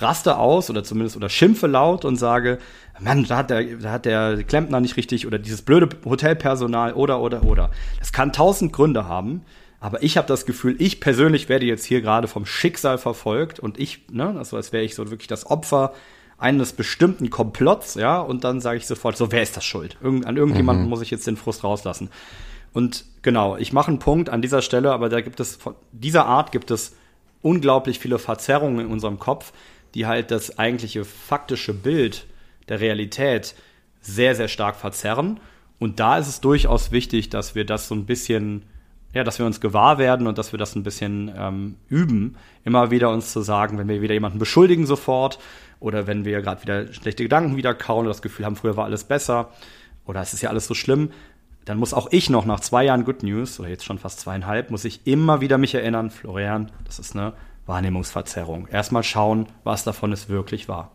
raste 0.00 0.38
aus 0.38 0.70
oder 0.70 0.84
zumindest 0.84 1.16
oder 1.16 1.28
schimpfe 1.28 1.66
laut 1.66 2.04
und 2.04 2.16
sage, 2.16 2.58
Mann, 3.00 3.24
da 3.24 3.36
hat 3.36 3.50
der, 3.50 3.64
da 3.64 3.92
hat 3.92 4.04
der 4.04 4.42
Klempner 4.44 4.80
nicht 4.80 4.96
richtig 4.96 5.26
oder 5.26 5.38
dieses 5.38 5.62
blöde 5.62 5.88
Hotelpersonal 6.04 6.94
oder 6.94 7.20
oder 7.20 7.44
oder. 7.44 7.70
Das 7.98 8.12
kann 8.12 8.32
tausend 8.32 8.72
Gründe 8.72 9.06
haben, 9.06 9.42
aber 9.80 10.02
ich 10.02 10.16
habe 10.16 10.26
das 10.26 10.46
Gefühl, 10.46 10.76
ich 10.78 11.00
persönlich 11.00 11.48
werde 11.48 11.66
jetzt 11.66 11.84
hier 11.84 12.00
gerade 12.00 12.28
vom 12.28 12.46
Schicksal 12.46 12.98
verfolgt 12.98 13.60
und 13.60 13.78
ich, 13.78 14.08
ne, 14.10 14.34
also 14.36 14.56
als 14.56 14.72
wäre 14.72 14.84
ich 14.84 14.94
so 14.94 15.10
wirklich 15.10 15.28
das 15.28 15.46
Opfer 15.46 15.92
eines 16.38 16.72
bestimmten 16.72 17.30
Komplotts, 17.30 17.96
ja, 17.96 18.20
und 18.20 18.44
dann 18.44 18.60
sage 18.60 18.78
ich 18.78 18.86
sofort, 18.86 19.16
so, 19.16 19.32
wer 19.32 19.42
ist 19.42 19.56
das 19.56 19.64
schuld? 19.64 19.96
Irgend, 20.00 20.24
an 20.26 20.36
irgendjemanden 20.36 20.84
mhm. 20.84 20.90
muss 20.90 21.02
ich 21.02 21.10
jetzt 21.10 21.26
den 21.26 21.36
Frust 21.36 21.64
rauslassen. 21.64 22.10
Und 22.72 23.04
genau, 23.22 23.56
ich 23.56 23.72
mache 23.72 23.88
einen 23.88 23.98
Punkt 23.98 24.30
an 24.30 24.40
dieser 24.40 24.62
Stelle, 24.62 24.92
aber 24.92 25.08
da 25.08 25.20
gibt 25.20 25.40
es, 25.40 25.56
von 25.56 25.74
dieser 25.92 26.26
Art 26.26 26.52
gibt 26.52 26.70
es 26.70 26.94
unglaublich 27.42 27.98
viele 27.98 28.18
Verzerrungen 28.18 28.86
in 28.86 28.92
unserem 28.92 29.18
Kopf, 29.18 29.52
die 29.94 30.06
halt 30.06 30.30
das 30.30 30.58
eigentliche 30.58 31.04
faktische 31.04 31.74
Bild 31.74 32.26
der 32.68 32.80
Realität 32.80 33.54
sehr, 34.00 34.34
sehr 34.34 34.48
stark 34.48 34.76
verzerren. 34.76 35.40
Und 35.78 35.98
da 35.98 36.18
ist 36.18 36.28
es 36.28 36.40
durchaus 36.40 36.92
wichtig, 36.92 37.30
dass 37.30 37.54
wir 37.54 37.64
das 37.64 37.88
so 37.88 37.94
ein 37.94 38.04
bisschen, 38.04 38.64
ja, 39.12 39.24
dass 39.24 39.38
wir 39.38 39.46
uns 39.46 39.60
gewahr 39.60 39.98
werden 39.98 40.26
und 40.26 40.38
dass 40.38 40.52
wir 40.52 40.58
das 40.58 40.76
ein 40.76 40.82
bisschen 40.82 41.32
ähm, 41.36 41.76
üben, 41.88 42.36
immer 42.64 42.90
wieder 42.90 43.10
uns 43.10 43.32
zu 43.32 43.40
sagen, 43.40 43.78
wenn 43.78 43.88
wir 43.88 44.02
wieder 44.02 44.14
jemanden 44.14 44.38
beschuldigen 44.38 44.86
sofort 44.86 45.38
oder 45.80 46.06
wenn 46.06 46.24
wir 46.24 46.40
gerade 46.42 46.62
wieder 46.62 46.92
schlechte 46.92 47.22
Gedanken 47.22 47.56
wieder 47.56 47.74
kauen 47.74 48.00
oder 48.00 48.10
das 48.10 48.22
Gefühl 48.22 48.46
haben, 48.46 48.56
früher 48.56 48.76
war 48.76 48.84
alles 48.84 49.04
besser 49.04 49.50
oder 50.06 50.20
es 50.20 50.32
ist 50.32 50.42
ja 50.42 50.50
alles 50.50 50.66
so 50.66 50.74
schlimm, 50.74 51.10
dann 51.64 51.78
muss 51.78 51.92
auch 51.94 52.08
ich 52.10 52.30
noch 52.30 52.46
nach 52.46 52.60
zwei 52.60 52.84
Jahren 52.84 53.04
Good 53.04 53.22
News 53.22 53.60
oder 53.60 53.68
jetzt 53.68 53.84
schon 53.84 53.98
fast 53.98 54.20
zweieinhalb, 54.20 54.70
muss 54.70 54.84
ich 54.84 55.06
immer 55.06 55.40
wieder 55.40 55.58
mich 55.58 55.74
erinnern, 55.74 56.10
Florian, 56.10 56.72
das 56.84 56.98
ist 56.98 57.14
eine 57.14 57.34
Wahrnehmungsverzerrung. 57.66 58.68
Erstmal 58.68 59.02
schauen, 59.02 59.46
was 59.64 59.84
davon 59.84 60.12
es 60.12 60.28
wirklich 60.30 60.68
war. 60.68 60.92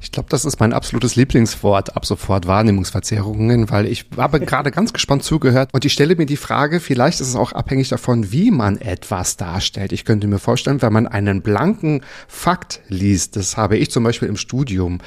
Ich 0.00 0.12
glaube, 0.12 0.28
das 0.28 0.44
ist 0.44 0.60
mein 0.60 0.72
absolutes 0.72 1.16
Lieblingswort 1.16 1.96
ab 1.96 2.06
sofort 2.06 2.46
Wahrnehmungsverzerrungen, 2.46 3.70
weil 3.70 3.86
ich 3.86 4.06
habe 4.16 4.40
gerade 4.44 4.70
ganz 4.70 4.92
gespannt 4.92 5.22
zugehört 5.22 5.70
und 5.72 5.84
ich 5.84 5.92
stelle 5.92 6.16
mir 6.16 6.26
die 6.26 6.36
Frage, 6.36 6.80
vielleicht 6.80 7.20
ist 7.20 7.28
es 7.28 7.36
auch 7.36 7.52
abhängig 7.52 7.88
davon, 7.88 8.32
wie 8.32 8.50
man 8.50 8.80
etwas 8.80 9.36
darstellt. 9.36 9.92
Ich 9.92 10.04
könnte 10.04 10.26
mir 10.26 10.38
vorstellen, 10.38 10.82
wenn 10.82 10.92
man 10.92 11.06
einen 11.06 11.42
blanken 11.42 12.02
Fakt 12.28 12.80
liest, 12.88 13.36
das 13.36 13.56
habe 13.56 13.76
ich 13.76 13.90
zum 13.90 14.04
Beispiel 14.04 14.28
im 14.28 14.36
Studium 14.36 14.98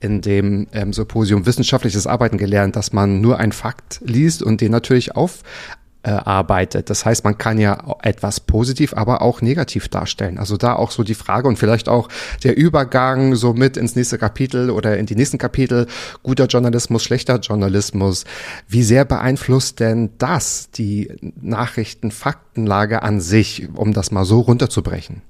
in 0.00 0.20
dem 0.20 0.66
ähm, 0.72 0.92
Symposium 0.92 1.46
Wissenschaftliches 1.46 2.06
Arbeiten 2.06 2.36
gelernt, 2.36 2.76
dass 2.76 2.92
man 2.92 3.20
nur 3.20 3.38
einen 3.38 3.52
Fakt 3.52 4.00
liest 4.04 4.42
und 4.42 4.60
den 4.60 4.70
natürlich 4.70 5.16
auf 5.16 5.42
äh, 6.04 6.10
arbeitet. 6.10 6.90
Das 6.90 7.04
heißt, 7.04 7.24
man 7.24 7.38
kann 7.38 7.58
ja 7.58 7.96
etwas 8.02 8.40
positiv, 8.40 8.94
aber 8.94 9.22
auch 9.22 9.40
negativ 9.40 9.88
darstellen. 9.88 10.38
Also 10.38 10.56
da 10.56 10.74
auch 10.76 10.90
so 10.90 11.02
die 11.02 11.14
Frage 11.14 11.48
und 11.48 11.58
vielleicht 11.58 11.88
auch 11.88 12.08
der 12.42 12.56
Übergang 12.56 13.34
so 13.34 13.54
mit 13.54 13.76
ins 13.76 13.96
nächste 13.96 14.18
Kapitel 14.18 14.70
oder 14.70 14.98
in 14.98 15.06
die 15.06 15.16
nächsten 15.16 15.38
Kapitel, 15.38 15.86
guter 16.22 16.46
Journalismus, 16.46 17.02
schlechter 17.02 17.38
Journalismus. 17.38 18.24
Wie 18.68 18.82
sehr 18.82 19.04
beeinflusst 19.04 19.80
denn 19.80 20.10
das 20.18 20.70
die 20.70 21.10
Nachrichtenfaktenlage 21.40 23.02
an 23.02 23.20
sich, 23.20 23.68
um 23.74 23.94
das 23.94 24.10
mal 24.10 24.26
so 24.26 24.40
runterzubrechen? 24.40 25.22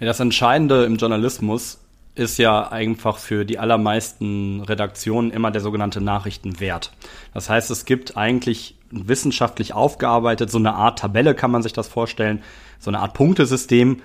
Das 0.00 0.20
Entscheidende 0.20 0.84
im 0.84 0.96
Journalismus 0.96 1.78
ist 2.14 2.38
ja 2.38 2.68
einfach 2.68 3.18
für 3.18 3.44
die 3.44 3.58
allermeisten 3.58 4.62
Redaktionen 4.62 5.30
immer 5.30 5.50
der 5.50 5.60
sogenannte 5.60 6.00
Nachrichtenwert. 6.00 6.92
Das 7.34 7.50
heißt, 7.50 7.70
es 7.70 7.84
gibt 7.84 8.16
eigentlich 8.16 8.79
wissenschaftlich 8.90 9.72
aufgearbeitet, 9.72 10.50
so 10.50 10.58
eine 10.58 10.74
Art 10.74 10.98
Tabelle 10.98 11.34
kann 11.34 11.50
man 11.50 11.62
sich 11.62 11.72
das 11.72 11.88
vorstellen, 11.88 12.42
so 12.78 12.90
eine 12.90 13.00
Art 13.00 13.14
Punktesystem. 13.14 14.02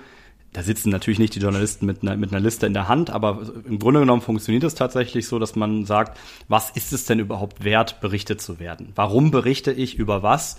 Da 0.52 0.62
sitzen 0.62 0.90
natürlich 0.90 1.18
nicht 1.18 1.34
die 1.34 1.40
Journalisten 1.40 1.84
mit 1.84 2.02
einer, 2.02 2.16
mit 2.16 2.32
einer 2.32 2.40
Liste 2.40 2.66
in 2.66 2.72
der 2.72 2.88
Hand, 2.88 3.10
aber 3.10 3.42
im 3.66 3.78
Grunde 3.78 4.00
genommen 4.00 4.22
funktioniert 4.22 4.64
es 4.64 4.74
tatsächlich 4.74 5.26
so, 5.26 5.38
dass 5.38 5.54
man 5.54 5.84
sagt, 5.84 6.18
was 6.48 6.70
ist 6.70 6.92
es 6.92 7.04
denn 7.04 7.18
überhaupt 7.18 7.62
wert, 7.64 8.00
berichtet 8.00 8.40
zu 8.40 8.58
werden? 8.58 8.92
Warum 8.94 9.30
berichte 9.30 9.72
ich 9.72 9.96
über 9.96 10.22
was? 10.22 10.56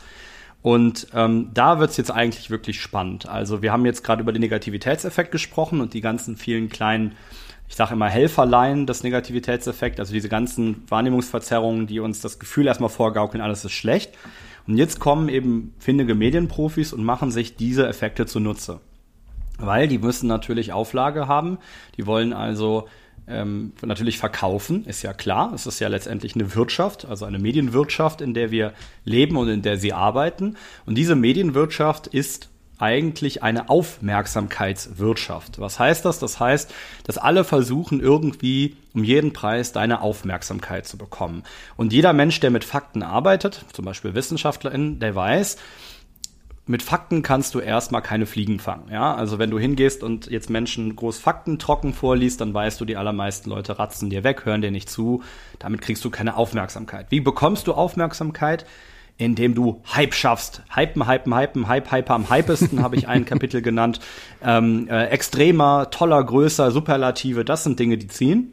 Und 0.62 1.08
ähm, 1.14 1.52
da 1.54 1.80
wird's 1.80 1.98
jetzt 1.98 2.12
eigentlich 2.12 2.50
wirklich 2.50 2.82
spannend. 2.82 3.28
Also 3.28 3.62
wir 3.62 3.72
haben 3.72 3.86
jetzt 3.86 4.04
gerade 4.04 4.22
über 4.22 4.34
den 4.34 4.42
Negativitätseffekt 4.42 5.32
gesprochen 5.32 5.82
und 5.82 5.94
die 5.94 6.02
ganzen 6.02 6.36
vielen 6.36 6.70
kleinen, 6.70 7.16
ich 7.68 7.76
sage 7.76 7.94
immer 7.94 8.08
Helferlein 8.08 8.86
des 8.86 9.04
Negativitätseffekts, 9.04 10.00
also 10.00 10.14
diese 10.14 10.30
ganzen 10.30 10.84
Wahrnehmungsverzerrungen, 10.88 11.88
die 11.88 12.00
uns 12.00 12.22
das 12.22 12.40
Gefühl 12.40 12.68
erstmal 12.68 12.90
vorgaukeln, 12.90 13.42
alles 13.42 13.66
ist 13.66 13.74
schlecht. 13.74 14.12
Und 14.68 14.78
jetzt 14.78 15.00
kommen 15.00 15.30
eben 15.30 15.74
findige 15.80 16.16
Medienprofis 16.16 16.94
und 16.94 17.04
machen 17.04 17.32
sich 17.32 17.56
diese 17.56 17.88
Effekte 17.88 18.26
zunutze. 18.26 18.80
Weil 19.60 19.88
die 19.88 19.98
müssen 19.98 20.28
natürlich 20.28 20.72
Auflage 20.72 21.28
haben, 21.28 21.58
die 21.98 22.06
wollen 22.06 22.34
also 22.34 22.88
ähm, 23.28 23.74
natürlich 23.82 24.18
verkaufen, 24.18 24.86
ist 24.86 25.02
ja 25.02 25.14
klar. 25.14 25.52
Es 25.54 25.66
ist 25.66 25.80
ja 25.80 25.90
letztendlich 25.90 26.36
eine 26.36 26.56
Wirtschaft, 26.56 27.06
also 27.06 27.26
eine 27.26 27.40
Medienwirtschaft, 27.40 28.22
in 28.22 28.34
der 28.34 28.52
wir 28.52 28.74
leben 29.04 29.36
und 29.36 29.50
in 29.50 29.62
der 29.62 29.78
sie 29.78 29.94
arbeiten. 29.94 30.56
Und 30.86 30.96
diese 30.96 31.16
Medienwirtschaft 31.16 32.08
ist 32.08 32.50
eigentlich 32.80 33.44
eine 33.44 33.70
Aufmerksamkeitswirtschaft. 33.70 35.60
Was 35.60 35.80
heißt 35.80 36.06
das? 36.06 36.20
Das 36.20 36.40
heißt, 36.40 36.74
dass 37.04 37.18
alle 37.18 37.44
versuchen 37.44 38.00
irgendwie 38.00 38.76
um 38.94 39.04
jeden 39.04 39.34
Preis 39.34 39.72
deine 39.72 40.02
Aufmerksamkeit 40.02 40.88
zu 40.88 40.98
bekommen. 40.98 41.44
Und 41.76 41.94
jeder 41.94 42.14
Mensch, 42.14 42.40
der 42.40 42.52
mit 42.52 42.64
Fakten 42.64 43.04
arbeitet, 43.04 43.66
zum 43.74 43.86
Beispiel 43.86 44.16
WissenschaftlerInnen, 44.16 45.00
der 45.00 45.16
weiß, 45.16 45.58
mit 46.68 46.84
Fakten 46.84 47.24
kannst 47.24 47.56
du 47.56 47.60
erstmal 47.60 48.02
keine 48.02 48.26
Fliegen 48.26 48.60
fangen. 48.60 48.92
Ja? 48.92 49.16
Also 49.16 49.40
wenn 49.40 49.50
du 49.50 49.58
hingehst 49.58 50.04
und 50.04 50.28
jetzt 50.28 50.50
Menschen 50.50 50.96
groß 50.96 51.18
Fakten 51.18 51.60
trocken 51.60 51.94
vorliest, 51.94 52.42
dann 52.42 52.54
weißt 52.54 52.80
du, 52.80 52.86
die 52.86 52.98
allermeisten 52.98 53.50
Leute 53.50 53.80
ratzen 53.80 54.10
dir 54.10 54.24
weg, 54.24 54.46
hören 54.46 54.62
dir 54.62 54.72
nicht 54.72 54.90
zu. 54.90 55.24
Damit 55.60 55.82
kriegst 55.82 56.04
du 56.04 56.10
keine 56.10 56.36
Aufmerksamkeit. 56.36 57.08
Wie 57.10 57.22
bekommst 57.22 57.68
du 57.68 57.74
Aufmerksamkeit? 57.74 58.66
Indem 59.18 59.56
du 59.56 59.82
Hype 59.96 60.14
schaffst. 60.14 60.62
Hypen, 60.74 61.08
hypen, 61.08 61.36
hypen, 61.36 61.68
hype, 61.68 61.92
hyper 61.92 62.14
am 62.14 62.30
hypesten 62.30 62.84
habe 62.84 62.96
ich 62.96 63.08
ein 63.08 63.26
Kapitel 63.26 63.62
genannt. 63.62 64.00
Ähm, 64.44 64.88
äh, 64.90 65.06
extremer, 65.08 65.90
toller, 65.90 66.24
größer, 66.24 66.72
Superlative, 66.72 67.44
das 67.44 67.64
sind 67.64 67.80
Dinge, 67.80 67.98
die 67.98 68.08
ziehen. 68.08 68.52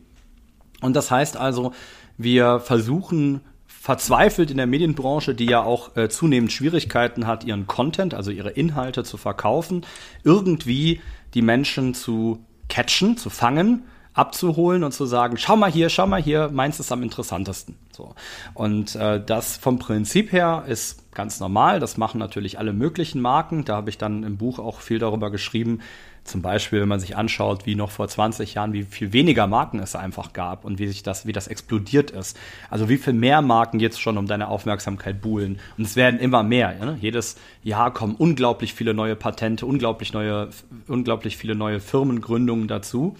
Und 0.81 0.97
das 0.97 1.11
heißt 1.11 1.37
also, 1.37 1.73
wir 2.17 2.61
versuchen 2.61 3.41
verzweifelt 3.67 4.51
in 4.51 4.57
der 4.57 4.67
Medienbranche, 4.67 5.35
die 5.35 5.45
ja 5.45 5.63
auch 5.63 5.95
äh, 5.95 6.09
zunehmend 6.09 6.51
Schwierigkeiten 6.53 7.27
hat, 7.27 7.45
ihren 7.45 7.67
Content, 7.67 8.15
also 8.15 8.31
ihre 8.31 8.49
Inhalte 8.49 9.05
zu 9.05 9.19
verkaufen, 9.19 9.85
irgendwie 10.23 11.03
die 11.35 11.43
Menschen 11.43 11.93
zu 11.93 12.39
catchen, 12.71 13.19
zu 13.19 13.29
fangen, 13.29 13.83
abzuholen 14.15 14.85
und 14.85 14.93
zu 14.93 15.07
sagen, 15.07 15.37
schau 15.37 15.57
mal 15.57 15.71
hier, 15.71 15.89
schau 15.89 16.07
mal 16.07 16.23
hier, 16.23 16.49
meins 16.53 16.81
ist 16.81 16.93
am 16.93 17.03
interessantesten. 17.03 17.77
So. 17.91 18.15
Und 18.55 18.95
äh, 18.95 19.23
das 19.25 19.57
vom 19.57 19.79
Prinzip 19.79 20.33
her 20.33 20.65
ist 20.67 21.13
ganz 21.13 21.41
normal. 21.41 21.81
Das 21.81 21.97
machen 21.97 22.19
natürlich 22.19 22.59
alle 22.59 22.73
möglichen 22.73 23.21
Marken. 23.21 23.65
Da 23.65 23.77
habe 23.77 23.91
ich 23.91 23.99
dann 23.99 24.23
im 24.23 24.37
Buch 24.37 24.59
auch 24.59 24.81
viel 24.81 24.99
darüber 24.99 25.31
geschrieben, 25.31 25.81
zum 26.25 26.41
Beispiel, 26.41 26.81
wenn 26.81 26.89
man 26.89 27.01
sich 27.01 27.17
anschaut, 27.17 27.67
wie 27.67 27.75
noch 27.75 27.91
vor 27.91 28.09
20 28.09 28.55
Jahren, 28.55 28.73
wie 28.73 28.85
viel 28.85 29.13
weniger 29.13 29.47
Marken 29.47 29.79
es 29.79 29.95
einfach 29.95 30.33
gab 30.33 30.65
und 30.65 30.79
wie 30.79 30.87
sich 30.87 31.03
das, 31.03 31.27
wie 31.27 31.33
das 31.33 31.49
explodiert 31.49 32.11
ist. 32.13 32.39
Also 32.71 32.89
wie 32.89 32.97
viel 32.97 33.13
mehr 33.13 33.43
Marken 33.43 33.79
jetzt 33.79 34.01
schon 34.01 34.17
um 34.17 34.27
deine 34.27 34.49
Aufmerksamkeit 34.49 35.21
buhlen. 35.21 35.61
Und 35.77 35.85
es 35.85 35.97
werden 35.97 36.19
immer 36.19 36.43
mehr. 36.43 36.77
Ja? 36.81 36.97
Jedes 36.99 37.37
Jahr 37.63 37.93
kommen 37.93 38.15
unglaublich 38.15 38.73
viele 38.73 38.95
neue 38.95 39.17
Patente, 39.17 39.67
unglaublich 39.67 40.15
neue, 40.15 40.49
unglaublich 40.89 41.37
viele 41.37 41.55
neue 41.55 41.79
Firmengründungen 41.79 42.69
dazu. 42.69 43.17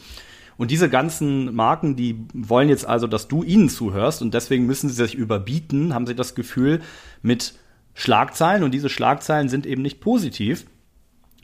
Und 0.57 0.71
diese 0.71 0.89
ganzen 0.89 1.55
Marken, 1.55 1.97
die 1.97 2.27
wollen 2.33 2.69
jetzt 2.69 2.87
also, 2.87 3.07
dass 3.07 3.29
du 3.29 3.43
ihnen 3.43 3.69
zuhörst 3.69 4.23
und 4.23 4.35
deswegen 4.35 4.67
müssen 4.67 4.89
sie 4.89 4.95
sich 4.95 5.15
überbieten, 5.15 5.95
haben 5.95 6.07
sie 6.07 6.15
das 6.15 6.35
Gefühl 6.35 6.81
mit 7.23 7.55
Schlagzeilen. 7.95 8.63
Und 8.63 8.73
diese 8.73 8.89
Schlagzeilen 8.89 9.49
sind 9.49 9.67
eben 9.67 9.83
nicht 9.83 10.01
positiv 10.01 10.67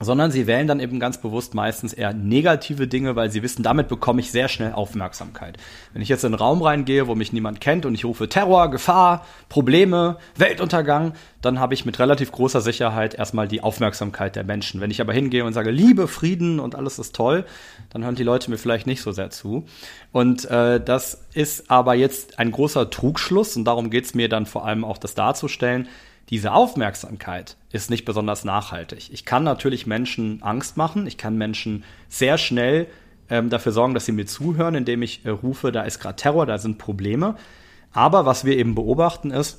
sondern 0.00 0.30
sie 0.30 0.46
wählen 0.46 0.66
dann 0.66 0.80
eben 0.80 0.98
ganz 0.98 1.18
bewusst 1.18 1.54
meistens 1.54 1.92
eher 1.92 2.14
negative 2.14 2.88
Dinge, 2.88 3.16
weil 3.16 3.30
sie 3.30 3.42
wissen, 3.42 3.62
damit 3.62 3.88
bekomme 3.88 4.20
ich 4.20 4.30
sehr 4.30 4.48
schnell 4.48 4.72
Aufmerksamkeit. 4.72 5.58
Wenn 5.92 6.00
ich 6.00 6.08
jetzt 6.08 6.24
in 6.24 6.32
einen 6.32 6.40
Raum 6.40 6.62
reingehe, 6.62 7.06
wo 7.06 7.14
mich 7.14 7.34
niemand 7.34 7.60
kennt 7.60 7.84
und 7.84 7.94
ich 7.94 8.06
rufe 8.06 8.28
Terror, 8.28 8.70
Gefahr, 8.70 9.26
Probleme, 9.50 10.16
Weltuntergang, 10.36 11.12
dann 11.42 11.60
habe 11.60 11.74
ich 11.74 11.84
mit 11.84 11.98
relativ 11.98 12.32
großer 12.32 12.62
Sicherheit 12.62 13.14
erstmal 13.14 13.46
die 13.46 13.62
Aufmerksamkeit 13.62 14.36
der 14.36 14.44
Menschen. 14.44 14.80
Wenn 14.80 14.90
ich 14.90 15.02
aber 15.02 15.12
hingehe 15.12 15.44
und 15.44 15.52
sage 15.52 15.70
Liebe, 15.70 16.08
Frieden 16.08 16.60
und 16.60 16.74
alles 16.74 16.98
ist 16.98 17.14
toll, 17.14 17.44
dann 17.90 18.02
hören 18.02 18.14
die 18.14 18.22
Leute 18.22 18.50
mir 18.50 18.58
vielleicht 18.58 18.86
nicht 18.86 19.02
so 19.02 19.12
sehr 19.12 19.28
zu. 19.28 19.66
Und 20.12 20.46
äh, 20.46 20.82
das 20.82 21.26
ist 21.34 21.70
aber 21.70 21.94
jetzt 21.94 22.38
ein 22.38 22.52
großer 22.52 22.88
Trugschluss 22.88 23.54
und 23.54 23.66
darum 23.66 23.90
geht 23.90 24.06
es 24.06 24.14
mir 24.14 24.30
dann 24.30 24.46
vor 24.46 24.64
allem 24.64 24.84
auch, 24.84 24.96
das 24.96 25.14
darzustellen 25.14 25.88
diese 26.30 26.52
Aufmerksamkeit 26.52 27.56
ist 27.72 27.90
nicht 27.90 28.04
besonders 28.04 28.44
nachhaltig. 28.44 29.10
Ich 29.12 29.24
kann 29.24 29.42
natürlich 29.42 29.86
Menschen 29.86 30.42
Angst 30.42 30.76
machen, 30.76 31.06
ich 31.06 31.18
kann 31.18 31.36
Menschen 31.36 31.84
sehr 32.08 32.38
schnell 32.38 32.86
ähm, 33.28 33.50
dafür 33.50 33.72
sorgen, 33.72 33.94
dass 33.94 34.06
sie 34.06 34.12
mir 34.12 34.26
zuhören, 34.26 34.74
indem 34.74 35.02
ich 35.02 35.24
äh, 35.24 35.30
rufe, 35.30 35.72
da 35.72 35.82
ist 35.82 35.98
gerade 36.00 36.16
Terror, 36.16 36.46
da 36.46 36.58
sind 36.58 36.78
Probleme. 36.78 37.36
Aber 37.92 38.26
was 38.26 38.44
wir 38.44 38.56
eben 38.56 38.74
beobachten 38.74 39.30
ist, 39.30 39.58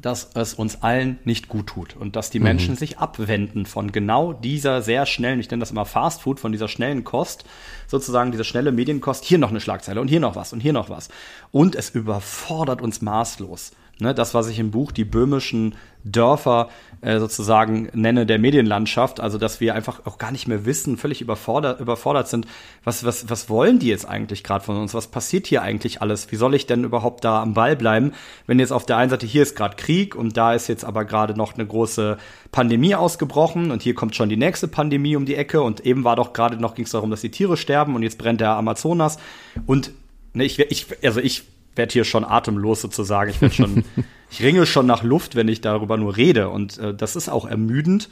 dass 0.00 0.30
es 0.34 0.54
uns 0.54 0.82
allen 0.82 1.18
nicht 1.24 1.48
gut 1.48 1.66
tut 1.66 1.96
und 1.96 2.16
dass 2.16 2.30
die 2.30 2.38
mhm. 2.38 2.44
Menschen 2.44 2.76
sich 2.76 2.98
abwenden 2.98 3.66
von 3.66 3.92
genau 3.92 4.32
dieser 4.32 4.82
sehr 4.82 5.06
schnellen, 5.06 5.40
ich 5.40 5.50
nenne 5.50 5.60
das 5.60 5.70
immer 5.70 5.84
Fast 5.84 6.22
Food, 6.22 6.40
von 6.40 6.52
dieser 6.52 6.68
schnellen 6.68 7.04
Kost, 7.04 7.44
sozusagen 7.86 8.30
diese 8.30 8.44
schnelle 8.44 8.72
Medienkost, 8.72 9.24
hier 9.24 9.38
noch 9.38 9.50
eine 9.50 9.60
Schlagzeile 9.60 10.00
und 10.00 10.08
hier 10.08 10.20
noch 10.20 10.36
was 10.36 10.52
und 10.52 10.60
hier 10.60 10.72
noch 10.72 10.88
was. 10.88 11.08
Und 11.50 11.74
es 11.74 11.90
überfordert 11.90 12.80
uns 12.80 13.02
maßlos. 13.02 13.72
Ne, 14.00 14.14
das, 14.14 14.32
was 14.32 14.48
ich 14.48 14.58
im 14.58 14.70
Buch 14.70 14.92
die 14.92 15.04
böhmischen 15.04 15.74
Dörfer 16.04 16.70
äh, 17.02 17.18
sozusagen 17.18 17.90
nenne 17.92 18.24
der 18.24 18.38
Medienlandschaft, 18.38 19.20
also 19.20 19.36
dass 19.36 19.60
wir 19.60 19.74
einfach 19.74 20.06
auch 20.06 20.16
gar 20.16 20.32
nicht 20.32 20.48
mehr 20.48 20.64
wissen, 20.64 20.96
völlig 20.96 21.20
überfordert, 21.20 21.80
überfordert 21.80 22.28
sind, 22.28 22.46
was, 22.82 23.04
was, 23.04 23.28
was 23.28 23.50
wollen 23.50 23.78
die 23.78 23.88
jetzt 23.88 24.08
eigentlich 24.08 24.42
gerade 24.42 24.64
von 24.64 24.76
uns? 24.78 24.94
Was 24.94 25.08
passiert 25.08 25.46
hier 25.46 25.60
eigentlich 25.62 26.00
alles? 26.00 26.32
Wie 26.32 26.36
soll 26.36 26.54
ich 26.54 26.66
denn 26.66 26.84
überhaupt 26.84 27.24
da 27.24 27.42
am 27.42 27.52
Ball 27.52 27.76
bleiben, 27.76 28.12
wenn 28.46 28.58
jetzt 28.58 28.72
auf 28.72 28.86
der 28.86 28.96
einen 28.96 29.10
Seite 29.10 29.26
hier 29.26 29.42
ist 29.42 29.56
gerade 29.56 29.76
Krieg 29.76 30.14
und 30.14 30.36
da 30.36 30.54
ist 30.54 30.68
jetzt 30.68 30.84
aber 30.84 31.04
gerade 31.04 31.34
noch 31.34 31.54
eine 31.54 31.66
große 31.66 32.16
Pandemie 32.52 32.94
ausgebrochen 32.94 33.70
und 33.70 33.82
hier 33.82 33.94
kommt 33.94 34.16
schon 34.16 34.30
die 34.30 34.36
nächste 34.36 34.68
Pandemie 34.68 35.16
um 35.16 35.26
die 35.26 35.34
Ecke 35.34 35.60
und 35.60 35.84
eben 35.84 36.04
war 36.04 36.16
doch 36.16 36.32
gerade 36.32 36.56
noch 36.56 36.74
ging 36.74 36.86
es 36.86 36.92
darum, 36.92 37.10
dass 37.10 37.20
die 37.20 37.30
Tiere 37.30 37.56
sterben 37.58 37.94
und 37.94 38.02
jetzt 38.02 38.16
brennt 38.16 38.40
der 38.40 38.50
Amazonas 38.52 39.18
und 39.66 39.92
ne, 40.32 40.44
ich, 40.44 40.58
ich, 40.58 40.86
also 41.04 41.20
ich 41.20 41.44
werde 41.80 41.94
hier 41.94 42.04
schon 42.04 42.26
atemlos 42.26 42.82
sozusagen. 42.82 43.30
Ich 43.30 43.40
werde 43.40 43.54
schon, 43.54 43.84
ich 44.30 44.42
ringe 44.42 44.66
schon 44.66 44.86
nach 44.86 45.02
Luft, 45.02 45.34
wenn 45.34 45.48
ich 45.48 45.62
darüber 45.62 45.96
nur 45.96 46.16
rede. 46.18 46.50
Und 46.50 46.76
äh, 46.76 46.94
das 46.94 47.16
ist 47.16 47.30
auch 47.30 47.46
ermüdend. 47.46 48.10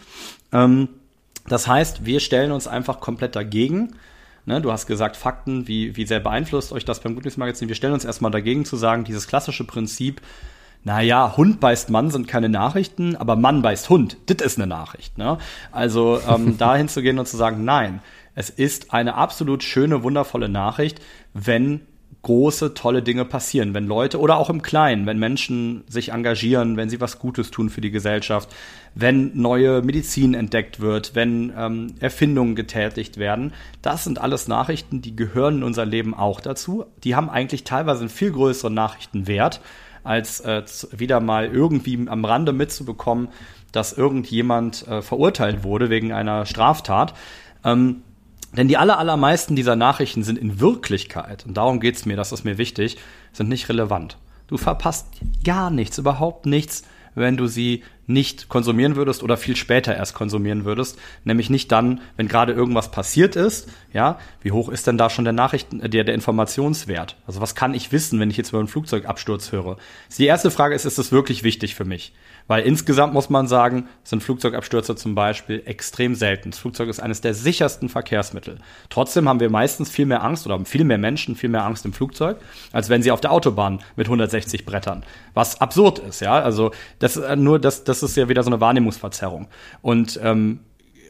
Ähm, 0.52 0.88
das 1.46 1.68
heißt, 1.68 2.06
wir 2.06 2.20
stellen 2.20 2.50
uns 2.50 2.66
einfach 2.66 3.00
komplett 3.00 3.36
dagegen. 3.36 3.94
Ne, 4.46 4.62
du 4.62 4.72
hast 4.72 4.86
gesagt, 4.86 5.18
Fakten, 5.18 5.68
wie, 5.68 5.94
wie 5.96 6.06
sehr 6.06 6.20
beeinflusst 6.20 6.72
euch 6.72 6.86
das 6.86 7.00
beim 7.00 7.14
Gutnewsmagazin? 7.14 7.68
Wir 7.68 7.74
stellen 7.74 7.92
uns 7.92 8.06
erstmal 8.06 8.30
dagegen 8.30 8.64
zu 8.64 8.76
sagen, 8.76 9.04
dieses 9.04 9.28
klassische 9.28 9.64
Prinzip, 9.64 10.22
naja, 10.84 11.36
Hund 11.36 11.60
beißt 11.60 11.90
Mann 11.90 12.10
sind 12.10 12.28
keine 12.28 12.48
Nachrichten, 12.48 13.14
aber 13.14 13.36
Mann 13.36 13.60
beißt 13.60 13.90
Hund, 13.90 14.16
das 14.24 14.38
ist 14.46 14.56
eine 14.56 14.66
Nachricht. 14.66 15.18
Ne? 15.18 15.36
Also 15.70 16.18
ähm, 16.26 16.56
dahin 16.58 16.88
zu 16.88 17.02
gehen 17.02 17.18
und 17.18 17.28
zu 17.28 17.36
sagen, 17.36 17.64
nein, 17.64 18.00
Es 18.34 18.48
ist 18.48 18.94
eine 18.94 19.16
absolut 19.16 19.62
schöne, 19.62 20.02
wundervolle 20.02 20.48
Nachricht, 20.48 21.00
wenn 21.34 21.82
große, 22.22 22.74
tolle 22.74 23.02
Dinge 23.02 23.24
passieren, 23.24 23.74
wenn 23.74 23.86
Leute 23.86 24.18
oder 24.18 24.38
auch 24.38 24.50
im 24.50 24.60
Kleinen, 24.60 25.06
wenn 25.06 25.18
Menschen 25.18 25.84
sich 25.88 26.12
engagieren, 26.12 26.76
wenn 26.76 26.90
sie 26.90 27.00
was 27.00 27.18
Gutes 27.18 27.50
tun 27.50 27.70
für 27.70 27.80
die 27.80 27.90
Gesellschaft, 27.90 28.48
wenn 28.94 29.30
neue 29.40 29.82
Medizin 29.82 30.34
entdeckt 30.34 30.80
wird, 30.80 31.14
wenn 31.14 31.52
ähm, 31.56 31.94
Erfindungen 32.00 32.56
getätigt 32.56 33.18
werden. 33.18 33.52
Das 33.82 34.04
sind 34.04 34.20
alles 34.20 34.48
Nachrichten, 34.48 35.00
die 35.00 35.14
gehören 35.14 35.58
in 35.58 35.62
unser 35.62 35.86
Leben 35.86 36.14
auch 36.14 36.40
dazu. 36.40 36.84
Die 37.04 37.14
haben 37.14 37.30
eigentlich 37.30 37.64
teilweise 37.64 38.00
einen 38.00 38.08
viel 38.08 38.32
größeren 38.32 38.74
Nachrichtenwert, 38.74 39.60
als 40.02 40.40
äh, 40.40 40.64
wieder 40.90 41.20
mal 41.20 41.46
irgendwie 41.46 42.08
am 42.08 42.24
Rande 42.24 42.52
mitzubekommen, 42.52 43.28
dass 43.70 43.92
irgendjemand 43.92 44.86
äh, 44.88 45.02
verurteilt 45.02 45.62
wurde 45.62 45.90
wegen 45.90 46.12
einer 46.12 46.46
Straftat. 46.46 47.14
Ähm, 47.64 48.02
denn 48.56 48.68
die 48.68 48.76
aller, 48.76 48.98
allermeisten 48.98 49.56
dieser 49.56 49.76
Nachrichten 49.76 50.22
sind 50.22 50.38
in 50.38 50.60
Wirklichkeit, 50.60 51.44
und 51.46 51.56
darum 51.56 51.80
geht's 51.80 52.06
mir, 52.06 52.16
das 52.16 52.32
ist 52.32 52.44
mir 52.44 52.58
wichtig, 52.58 52.96
sind 53.32 53.48
nicht 53.48 53.68
relevant. 53.68 54.16
Du 54.46 54.56
verpasst 54.56 55.06
gar 55.44 55.70
nichts, 55.70 55.98
überhaupt 55.98 56.46
nichts, 56.46 56.82
wenn 57.14 57.36
du 57.36 57.46
sie 57.46 57.82
nicht 58.08 58.48
konsumieren 58.48 58.96
würdest 58.96 59.22
oder 59.22 59.36
viel 59.36 59.54
später 59.54 59.94
erst 59.94 60.14
konsumieren 60.14 60.64
würdest, 60.64 60.98
nämlich 61.24 61.50
nicht 61.50 61.70
dann, 61.70 62.00
wenn 62.16 62.26
gerade 62.26 62.52
irgendwas 62.52 62.90
passiert 62.90 63.36
ist, 63.36 63.68
ja, 63.92 64.18
wie 64.42 64.50
hoch 64.50 64.68
ist 64.70 64.86
denn 64.86 64.98
da 64.98 65.10
schon 65.10 65.24
der 65.24 65.34
Nachrichten, 65.34 65.78
der, 65.78 66.04
der 66.04 66.14
Informationswert? 66.14 67.16
Also 67.26 67.40
was 67.40 67.54
kann 67.54 67.74
ich 67.74 67.92
wissen, 67.92 68.18
wenn 68.18 68.30
ich 68.30 68.36
jetzt 68.36 68.48
über 68.48 68.58
einen 68.58 68.68
Flugzeugabsturz 68.68 69.52
höre? 69.52 69.76
Die 70.16 70.26
erste 70.26 70.50
Frage 70.50 70.74
ist, 70.74 70.86
ist 70.86 70.98
das 70.98 71.12
wirklich 71.12 71.42
wichtig 71.42 71.74
für 71.74 71.84
mich? 71.84 72.14
Weil 72.48 72.64
insgesamt 72.64 73.12
muss 73.12 73.28
man 73.28 73.46
sagen, 73.46 73.88
sind 74.04 74.22
Flugzeugabstürze 74.22 74.96
zum 74.96 75.14
Beispiel 75.14 75.62
extrem 75.66 76.14
selten. 76.14 76.50
Das 76.50 76.58
Flugzeug 76.58 76.88
ist 76.88 76.98
eines 76.98 77.20
der 77.20 77.34
sichersten 77.34 77.90
Verkehrsmittel. 77.90 78.58
Trotzdem 78.88 79.28
haben 79.28 79.38
wir 79.38 79.50
meistens 79.50 79.90
viel 79.90 80.06
mehr 80.06 80.24
Angst 80.24 80.46
oder 80.46 80.54
haben 80.54 80.64
viel 80.64 80.84
mehr 80.84 80.96
Menschen 80.96 81.36
viel 81.36 81.50
mehr 81.50 81.64
Angst 81.64 81.84
im 81.84 81.92
Flugzeug, 81.92 82.38
als 82.72 82.88
wenn 82.88 83.02
sie 83.02 83.10
auf 83.10 83.20
der 83.20 83.32
Autobahn 83.32 83.80
mit 83.96 84.06
160 84.06 84.64
Brettern. 84.64 85.04
Was 85.34 85.60
absurd 85.60 85.98
ist, 85.98 86.20
ja. 86.20 86.40
Also 86.40 86.72
das 86.98 87.16
äh, 87.16 87.36
nur 87.36 87.58
das, 87.58 87.84
das 87.84 87.97
ist 88.02 88.16
ja 88.16 88.28
wieder 88.28 88.42
so 88.42 88.50
eine 88.50 88.60
Wahrnehmungsverzerrung. 88.60 89.48
Und 89.82 90.18
ähm, 90.22 90.60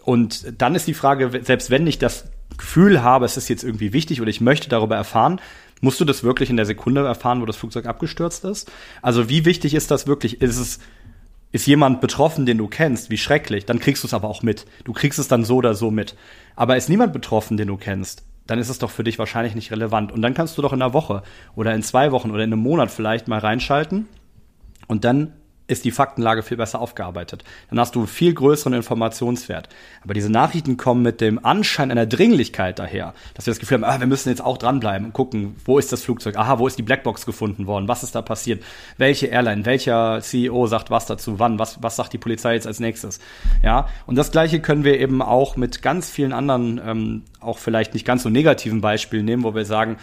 und 0.04 0.60
dann 0.60 0.74
ist 0.74 0.86
die 0.86 0.94
Frage, 0.94 1.30
selbst 1.44 1.70
wenn 1.70 1.86
ich 1.86 1.98
das 1.98 2.30
Gefühl 2.56 3.02
habe, 3.02 3.26
es 3.26 3.36
ist 3.36 3.48
jetzt 3.48 3.62
irgendwie 3.62 3.92
wichtig 3.92 4.22
oder 4.22 4.30
ich 4.30 4.40
möchte 4.40 4.70
darüber 4.70 4.96
erfahren, 4.96 5.38
musst 5.82 6.00
du 6.00 6.06
das 6.06 6.24
wirklich 6.24 6.48
in 6.48 6.56
der 6.56 6.64
Sekunde 6.64 7.04
erfahren, 7.04 7.42
wo 7.42 7.46
das 7.46 7.56
Flugzeug 7.56 7.84
abgestürzt 7.84 8.44
ist? 8.44 8.72
Also 9.02 9.28
wie 9.28 9.44
wichtig 9.44 9.74
ist 9.74 9.90
das 9.90 10.06
wirklich? 10.06 10.40
Ist 10.40 10.58
es 10.58 10.78
ist 11.50 11.66
jemand 11.66 12.00
betroffen, 12.00 12.46
den 12.46 12.58
du 12.58 12.68
kennst, 12.68 13.10
wie 13.10 13.16
schrecklich, 13.16 13.64
dann 13.64 13.78
kriegst 13.78 14.02
du 14.02 14.06
es 14.06 14.14
aber 14.14 14.28
auch 14.28 14.42
mit. 14.42 14.66
Du 14.84 14.92
kriegst 14.92 15.18
es 15.18 15.28
dann 15.28 15.44
so 15.44 15.56
oder 15.56 15.74
so 15.74 15.90
mit. 15.90 16.14
Aber 16.56 16.76
ist 16.76 16.88
niemand 16.88 17.12
betroffen, 17.12 17.56
den 17.56 17.68
du 17.68 17.76
kennst, 17.76 18.22
dann 18.46 18.58
ist 18.58 18.68
es 18.68 18.78
doch 18.78 18.90
für 18.90 19.04
dich 19.04 19.18
wahrscheinlich 19.18 19.54
nicht 19.54 19.70
relevant. 19.70 20.12
Und 20.12 20.22
dann 20.22 20.34
kannst 20.34 20.58
du 20.58 20.62
doch 20.62 20.72
in 20.72 20.82
einer 20.82 20.92
Woche 20.92 21.22
oder 21.54 21.74
in 21.74 21.82
zwei 21.82 22.12
Wochen 22.12 22.30
oder 22.30 22.44
in 22.44 22.52
einem 22.52 22.62
Monat 22.62 22.90
vielleicht 22.90 23.28
mal 23.28 23.38
reinschalten 23.38 24.08
und 24.88 25.04
dann 25.04 25.32
ist 25.68 25.84
die 25.84 25.90
Faktenlage 25.90 26.42
viel 26.42 26.56
besser 26.56 26.80
aufgearbeitet. 26.80 27.44
Dann 27.68 27.78
hast 27.78 27.94
du 27.94 28.06
viel 28.06 28.32
größeren 28.32 28.72
Informationswert. 28.72 29.68
Aber 30.02 30.14
diese 30.14 30.30
Nachrichten 30.30 30.78
kommen 30.78 31.02
mit 31.02 31.20
dem 31.20 31.44
Anschein 31.44 31.90
einer 31.90 32.06
Dringlichkeit 32.06 32.78
daher, 32.78 33.14
dass 33.34 33.46
wir 33.46 33.52
das 33.52 33.60
Gefühl 33.60 33.76
haben, 33.76 33.84
ah, 33.84 34.00
wir 34.00 34.06
müssen 34.06 34.30
jetzt 34.30 34.42
auch 34.42 34.56
dranbleiben 34.56 35.06
und 35.06 35.12
gucken, 35.12 35.56
wo 35.66 35.78
ist 35.78 35.92
das 35.92 36.02
Flugzeug? 36.02 36.36
Aha, 36.36 36.58
wo 36.58 36.66
ist 36.66 36.78
die 36.78 36.82
Blackbox 36.82 37.26
gefunden 37.26 37.66
worden? 37.66 37.86
Was 37.86 38.02
ist 38.02 38.14
da 38.14 38.22
passiert? 38.22 38.64
Welche 38.96 39.26
Airline, 39.26 39.66
welcher 39.66 40.20
CEO 40.22 40.66
sagt 40.66 40.90
was 40.90 41.04
dazu? 41.04 41.38
Wann? 41.38 41.58
Was, 41.58 41.82
was 41.82 41.96
sagt 41.96 42.14
die 42.14 42.18
Polizei 42.18 42.54
jetzt 42.54 42.66
als 42.66 42.80
nächstes? 42.80 43.20
Ja, 43.62 43.88
und 44.06 44.16
das 44.16 44.32
Gleiche 44.32 44.60
können 44.60 44.84
wir 44.84 44.98
eben 44.98 45.20
auch 45.20 45.56
mit 45.56 45.82
ganz 45.82 46.08
vielen 46.10 46.32
anderen, 46.32 46.80
ähm, 46.82 47.22
auch 47.40 47.58
vielleicht 47.58 47.92
nicht 47.92 48.06
ganz 48.06 48.22
so 48.22 48.30
negativen 48.30 48.80
Beispielen 48.80 49.26
nehmen, 49.26 49.44
wo 49.44 49.54
wir 49.54 49.66
sagen, 49.66 49.98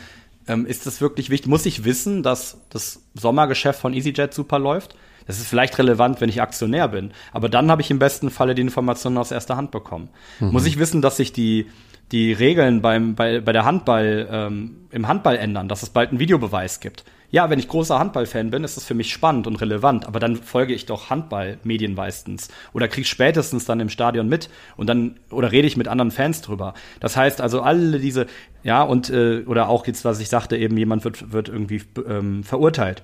ähm, 0.47 0.67
ist 0.67 0.85
das 0.85 1.01
wirklich 1.01 1.31
wichtig? 1.31 1.49
Muss 1.49 1.65
ich 1.65 1.85
wissen, 1.85 2.21
dass 2.21 2.59
das 2.69 3.01
Sommergeschäft 3.15 3.79
von 3.79 3.93
EasyJet 3.93 4.31
super 4.31 4.59
läuft? 4.59 4.95
Das 5.27 5.39
ist 5.39 5.47
vielleicht 5.47 5.77
relevant, 5.77 6.21
wenn 6.21 6.29
ich 6.29 6.41
Aktionär 6.41 6.87
bin, 6.87 7.11
aber 7.31 7.49
dann 7.49 7.71
habe 7.71 7.81
ich 7.81 7.91
im 7.91 7.99
besten 7.99 8.29
Falle 8.29 8.55
die 8.55 8.61
Informationen 8.61 9.17
aus 9.17 9.31
erster 9.31 9.57
Hand 9.57 9.71
bekommen. 9.71 10.09
Mhm. 10.39 10.51
Muss 10.51 10.65
ich 10.65 10.79
wissen, 10.79 11.01
dass 11.01 11.17
sich 11.17 11.33
die 11.33 11.67
die 12.11 12.33
Regeln 12.33 12.81
beim 12.81 13.15
bei, 13.15 13.39
bei 13.41 13.51
der 13.51 13.65
Handball 13.65 14.27
ähm, 14.29 14.87
im 14.91 15.07
Handball 15.07 15.37
ändern, 15.37 15.67
dass 15.67 15.83
es 15.83 15.89
bald 15.89 16.09
einen 16.09 16.19
Videobeweis 16.19 16.79
gibt. 16.79 17.03
Ja, 17.31 17.49
wenn 17.49 17.59
ich 17.59 17.67
großer 17.67 17.97
Handballfan 17.97 18.51
bin, 18.51 18.63
ist 18.63 18.77
das 18.77 18.85
für 18.85 18.93
mich 18.93 19.11
spannend 19.11 19.47
und 19.47 19.59
relevant, 19.59 20.07
aber 20.07 20.19
dann 20.19 20.35
folge 20.35 20.73
ich 20.73 20.85
doch 20.85 21.09
Handballmedien 21.09 21.95
meistens 21.95 22.49
oder 22.71 22.87
krieg 22.87 23.07
spätestens 23.07 23.65
dann 23.65 23.79
im 23.79 23.89
Stadion 23.89 24.29
mit 24.29 24.49
und 24.77 24.87
dann 24.87 25.19
oder 25.31 25.51
rede 25.51 25.67
ich 25.67 25.75
mit 25.75 25.87
anderen 25.87 26.11
Fans 26.11 26.41
drüber. 26.41 26.75
Das 26.99 27.17
heißt 27.17 27.41
also 27.41 27.61
alle 27.61 27.99
diese 27.99 28.27
ja 28.63 28.83
und 28.83 29.09
äh, 29.09 29.43
oder 29.47 29.67
auch 29.67 29.87
jetzt 29.87 30.05
was 30.05 30.19
ich 30.19 30.29
sagte 30.29 30.57
eben 30.57 30.77
jemand 30.77 31.03
wird 31.03 31.33
wird 31.33 31.49
irgendwie 31.49 31.81
ähm, 32.07 32.43
verurteilt 32.43 33.03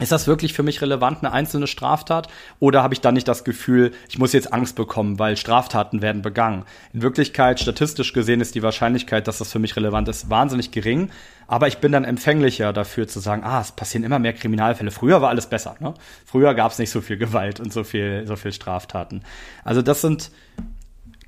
ist 0.00 0.10
das 0.10 0.26
wirklich 0.26 0.54
für 0.54 0.62
mich 0.62 0.80
relevant, 0.80 1.18
eine 1.20 1.32
einzelne 1.32 1.66
Straftat? 1.66 2.28
Oder 2.58 2.82
habe 2.82 2.94
ich 2.94 3.00
dann 3.00 3.14
nicht 3.14 3.28
das 3.28 3.44
Gefühl, 3.44 3.92
ich 4.08 4.18
muss 4.18 4.32
jetzt 4.32 4.52
Angst 4.52 4.74
bekommen, 4.74 5.18
weil 5.18 5.36
Straftaten 5.36 6.02
werden 6.02 6.22
begangen? 6.22 6.64
In 6.92 7.02
Wirklichkeit, 7.02 7.60
statistisch 7.60 8.12
gesehen, 8.12 8.40
ist 8.40 8.54
die 8.54 8.62
Wahrscheinlichkeit, 8.62 9.28
dass 9.28 9.38
das 9.38 9.52
für 9.52 9.58
mich 9.58 9.76
relevant 9.76 10.08
ist, 10.08 10.30
wahnsinnig 10.30 10.70
gering. 10.70 11.10
Aber 11.46 11.68
ich 11.68 11.78
bin 11.78 11.92
dann 11.92 12.04
empfänglicher 12.04 12.72
dafür 12.72 13.06
zu 13.06 13.20
sagen, 13.20 13.44
ah, 13.44 13.60
es 13.60 13.72
passieren 13.72 14.04
immer 14.04 14.18
mehr 14.18 14.32
Kriminalfälle. 14.32 14.90
Früher 14.90 15.20
war 15.20 15.28
alles 15.28 15.46
besser. 15.46 15.76
Ne? 15.78 15.92
Früher 16.24 16.54
gab 16.54 16.72
es 16.72 16.78
nicht 16.78 16.90
so 16.90 17.02
viel 17.02 17.18
Gewalt 17.18 17.60
und 17.60 17.72
so 17.72 17.84
viel, 17.84 18.26
so 18.26 18.36
viel 18.36 18.52
Straftaten. 18.52 19.22
Also 19.62 19.82
das 19.82 20.00
sind 20.00 20.30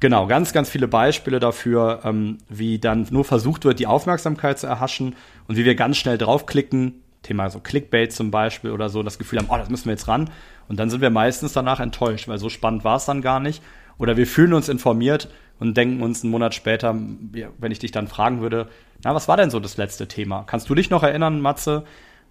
Genau, 0.01 0.27
ganz, 0.27 0.53
ganz 0.53 0.69
viele 0.69 0.87
Beispiele 0.87 1.41
dafür, 1.41 2.01
ähm, 2.05 2.37
wie 2.51 2.79
dann 2.79 3.07
nur 3.11 3.25
versucht 3.25 3.65
wird, 3.65 3.79
die 3.79 3.87
Aufmerksamkeit 3.87 4.59
zu 4.59 4.67
erhaschen 4.67 5.15
und 5.49 5.57
wie 5.57 5.65
wir 5.65 5.77
ganz 5.77 5.97
schnell 5.97 6.19
draufklicken, 6.19 7.04
Thema 7.25 7.51
so 7.51 7.59
Clickbait 7.59 8.13
zum 8.13 8.31
Beispiel 8.31 8.71
oder 8.71 8.89
so, 8.89 9.03
das 9.03 9.19
Gefühl 9.19 9.41
haben, 9.41 9.49
oh, 9.51 9.57
das 9.57 9.71
müssen 9.71 9.87
wir 9.87 9.93
jetzt 9.93 10.07
ran. 10.07 10.31
Und 10.69 10.79
dann 10.79 10.91
sind 10.91 11.01
wir 11.01 11.11
meistens 11.11 11.53
danach 11.53 11.81
enttäuscht, 11.81 12.29
weil 12.29 12.39
so 12.39 12.49
spannend 12.49 12.85
war 12.85 12.97
es 12.97 13.05
dann 13.05 13.21
gar 13.21 13.41
nicht. 13.41 13.63
Oder 13.99 14.17
wir 14.17 14.27
fühlen 14.27 14.55
uns 14.55 14.69
informiert 14.69 15.29
und 15.59 15.77
denken 15.77 16.03
uns 16.03 16.23
einen 16.23 16.31
Monat 16.31 16.55
später, 16.55 16.95
wenn 16.95 17.73
ich 17.73 17.79
dich 17.79 17.93
dann 17.93 18.09
fragen 18.09 18.41
würde, 18.41 18.69
na, 19.03 19.15
was 19.15 19.29
war 19.29 19.37
denn 19.37 19.51
so 19.51 19.61
das 19.61 19.77
letzte 19.77 20.09
Thema? 20.09 20.45
Kannst 20.47 20.69
du 20.69 20.75
dich 20.75 20.91
noch 20.91 21.03
erinnern, 21.03 21.41
Matze, 21.41 21.85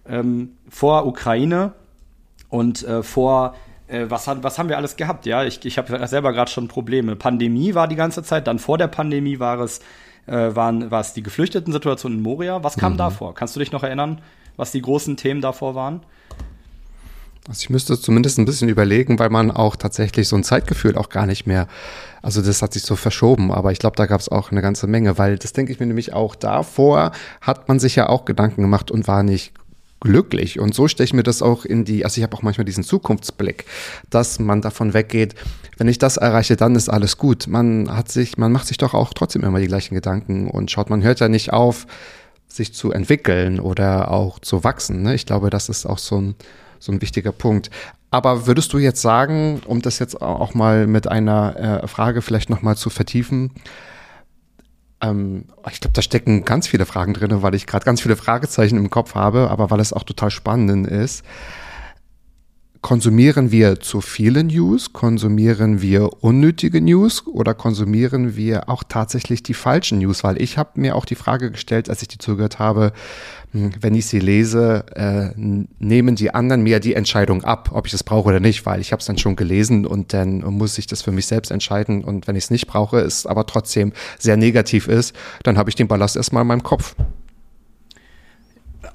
ähm, 0.06 0.56
vor 0.68 1.06
Ukraine 1.06 1.72
und 2.48 2.82
äh, 2.84 3.02
vor 3.02 3.54
äh, 3.86 4.06
was, 4.08 4.26
hat, 4.26 4.42
was 4.42 4.58
haben 4.58 4.68
wir 4.68 4.76
alles 4.76 4.96
gehabt? 4.96 5.26
Ja, 5.26 5.44
ich, 5.44 5.64
ich 5.64 5.78
habe 5.78 6.06
selber 6.06 6.32
gerade 6.32 6.50
schon 6.50 6.68
Probleme. 6.68 7.16
Pandemie 7.16 7.74
war 7.74 7.88
die 7.88 7.96
ganze 7.96 8.22
Zeit, 8.22 8.46
dann 8.46 8.58
vor 8.58 8.78
der 8.78 8.88
Pandemie 8.88 9.38
war 9.38 9.60
es, 9.60 9.80
äh, 10.26 10.54
waren, 10.54 10.90
war 10.90 11.00
es 11.00 11.12
die 11.12 11.22
Geflüchteten-Situation 11.22 12.12
in 12.12 12.22
Moria. 12.22 12.62
Was 12.62 12.76
kam 12.76 12.94
mhm. 12.94 12.98
da 12.98 13.10
vor? 13.10 13.34
Kannst 13.34 13.56
du 13.56 13.60
dich 13.60 13.72
noch 13.72 13.82
erinnern? 13.82 14.20
Was 14.56 14.72
die 14.72 14.82
großen 14.82 15.16
Themen 15.16 15.40
davor 15.40 15.74
waren? 15.74 16.00
Also 17.46 17.60
ich 17.60 17.70
müsste 17.70 18.00
zumindest 18.00 18.38
ein 18.38 18.46
bisschen 18.46 18.70
überlegen, 18.70 19.18
weil 19.18 19.28
man 19.28 19.50
auch 19.50 19.76
tatsächlich 19.76 20.28
so 20.28 20.36
ein 20.36 20.44
Zeitgefühl 20.44 20.96
auch 20.96 21.10
gar 21.10 21.26
nicht 21.26 21.46
mehr, 21.46 21.68
also 22.22 22.40
das 22.40 22.62
hat 22.62 22.72
sich 22.72 22.84
so 22.84 22.96
verschoben, 22.96 23.52
aber 23.52 23.70
ich 23.70 23.78
glaube, 23.78 23.96
da 23.96 24.06
gab 24.06 24.20
es 24.20 24.30
auch 24.30 24.50
eine 24.50 24.62
ganze 24.62 24.86
Menge, 24.86 25.18
weil 25.18 25.36
das 25.36 25.52
denke 25.52 25.70
ich 25.70 25.78
mir 25.78 25.86
nämlich 25.86 26.14
auch 26.14 26.34
davor, 26.34 27.12
hat 27.42 27.68
man 27.68 27.78
sich 27.78 27.96
ja 27.96 28.08
auch 28.08 28.24
Gedanken 28.24 28.62
gemacht 28.62 28.90
und 28.90 29.06
war 29.08 29.22
nicht 29.22 29.52
glücklich. 30.00 30.58
Und 30.58 30.74
so 30.74 30.88
stelle 30.88 31.04
ich 31.04 31.12
mir 31.12 31.22
das 31.22 31.42
auch 31.42 31.66
in 31.66 31.84
die, 31.84 32.04
also 32.04 32.18
ich 32.18 32.22
habe 32.22 32.34
auch 32.34 32.42
manchmal 32.42 32.64
diesen 32.64 32.84
Zukunftsblick, 32.84 33.66
dass 34.08 34.38
man 34.38 34.62
davon 34.62 34.94
weggeht, 34.94 35.34
wenn 35.76 35.88
ich 35.88 35.98
das 35.98 36.16
erreiche, 36.16 36.56
dann 36.56 36.76
ist 36.76 36.88
alles 36.88 37.18
gut. 37.18 37.46
Man 37.46 37.94
hat 37.94 38.10
sich, 38.10 38.38
man 38.38 38.52
macht 38.52 38.68
sich 38.68 38.78
doch 38.78 38.94
auch 38.94 39.12
trotzdem 39.12 39.42
immer 39.42 39.60
die 39.60 39.66
gleichen 39.66 39.94
Gedanken 39.94 40.48
und 40.48 40.70
schaut, 40.70 40.88
man 40.88 41.02
hört 41.02 41.20
ja 41.20 41.28
nicht 41.28 41.52
auf, 41.52 41.86
sich 42.54 42.72
zu 42.72 42.92
entwickeln 42.92 43.58
oder 43.58 44.10
auch 44.10 44.38
zu 44.38 44.62
wachsen. 44.62 45.02
Ne? 45.02 45.14
Ich 45.14 45.26
glaube, 45.26 45.50
das 45.50 45.68
ist 45.68 45.86
auch 45.86 45.98
so 45.98 46.20
ein, 46.20 46.34
so 46.78 46.92
ein 46.92 47.00
wichtiger 47.00 47.32
Punkt. 47.32 47.70
Aber 48.10 48.46
würdest 48.46 48.72
du 48.72 48.78
jetzt 48.78 49.02
sagen, 49.02 49.60
um 49.66 49.82
das 49.82 49.98
jetzt 49.98 50.22
auch 50.22 50.54
mal 50.54 50.86
mit 50.86 51.08
einer 51.08 51.82
äh, 51.82 51.88
Frage 51.88 52.22
vielleicht 52.22 52.50
nochmal 52.50 52.76
zu 52.76 52.90
vertiefen, 52.90 53.50
ähm, 55.00 55.46
ich 55.70 55.80
glaube, 55.80 55.94
da 55.94 56.02
stecken 56.02 56.44
ganz 56.44 56.68
viele 56.68 56.86
Fragen 56.86 57.12
drin, 57.12 57.42
weil 57.42 57.56
ich 57.56 57.66
gerade 57.66 57.84
ganz 57.84 58.00
viele 58.00 58.14
Fragezeichen 58.14 58.76
im 58.76 58.88
Kopf 58.88 59.16
habe, 59.16 59.50
aber 59.50 59.70
weil 59.70 59.80
es 59.80 59.92
auch 59.92 60.04
total 60.04 60.30
spannend 60.30 60.86
ist. 60.86 61.24
Konsumieren 62.84 63.50
wir 63.50 63.80
zu 63.80 64.02
viele 64.02 64.44
News? 64.44 64.92
Konsumieren 64.92 65.80
wir 65.80 66.22
unnötige 66.22 66.82
News? 66.82 67.26
Oder 67.26 67.54
konsumieren 67.54 68.36
wir 68.36 68.68
auch 68.68 68.84
tatsächlich 68.86 69.42
die 69.42 69.54
falschen 69.54 70.00
News? 70.00 70.22
Weil 70.22 70.38
ich 70.42 70.58
habe 70.58 70.78
mir 70.78 70.94
auch 70.94 71.06
die 71.06 71.14
Frage 71.14 71.50
gestellt, 71.50 71.88
als 71.88 72.02
ich 72.02 72.08
die 72.08 72.18
zugehört 72.18 72.58
habe, 72.58 72.92
hm, 73.52 73.70
wenn 73.80 73.94
ich 73.94 74.04
sie 74.04 74.18
lese, 74.18 74.84
äh, 74.96 75.30
nehmen 75.34 76.14
die 76.14 76.34
anderen 76.34 76.62
mir 76.62 76.78
die 76.78 76.92
Entscheidung 76.92 77.42
ab, 77.42 77.70
ob 77.72 77.86
ich 77.86 77.94
es 77.94 78.04
brauche 78.04 78.28
oder 78.28 78.40
nicht, 78.40 78.66
weil 78.66 78.82
ich 78.82 78.92
habe 78.92 79.00
es 79.00 79.06
dann 79.06 79.16
schon 79.16 79.34
gelesen 79.34 79.86
und 79.86 80.12
dann 80.12 80.40
muss 80.40 80.76
ich 80.76 80.86
das 80.86 81.00
für 81.00 81.10
mich 81.10 81.24
selbst 81.24 81.52
entscheiden. 81.52 82.04
Und 82.04 82.26
wenn 82.26 82.36
ich 82.36 82.44
es 82.44 82.50
nicht 82.50 82.66
brauche, 82.66 82.98
es 82.98 83.24
aber 83.24 83.46
trotzdem 83.46 83.94
sehr 84.18 84.36
negativ 84.36 84.88
ist, 84.88 85.16
dann 85.42 85.56
habe 85.56 85.70
ich 85.70 85.74
den 85.74 85.88
Ballast 85.88 86.16
erstmal 86.16 86.42
in 86.42 86.48
meinem 86.48 86.62
Kopf. 86.62 86.94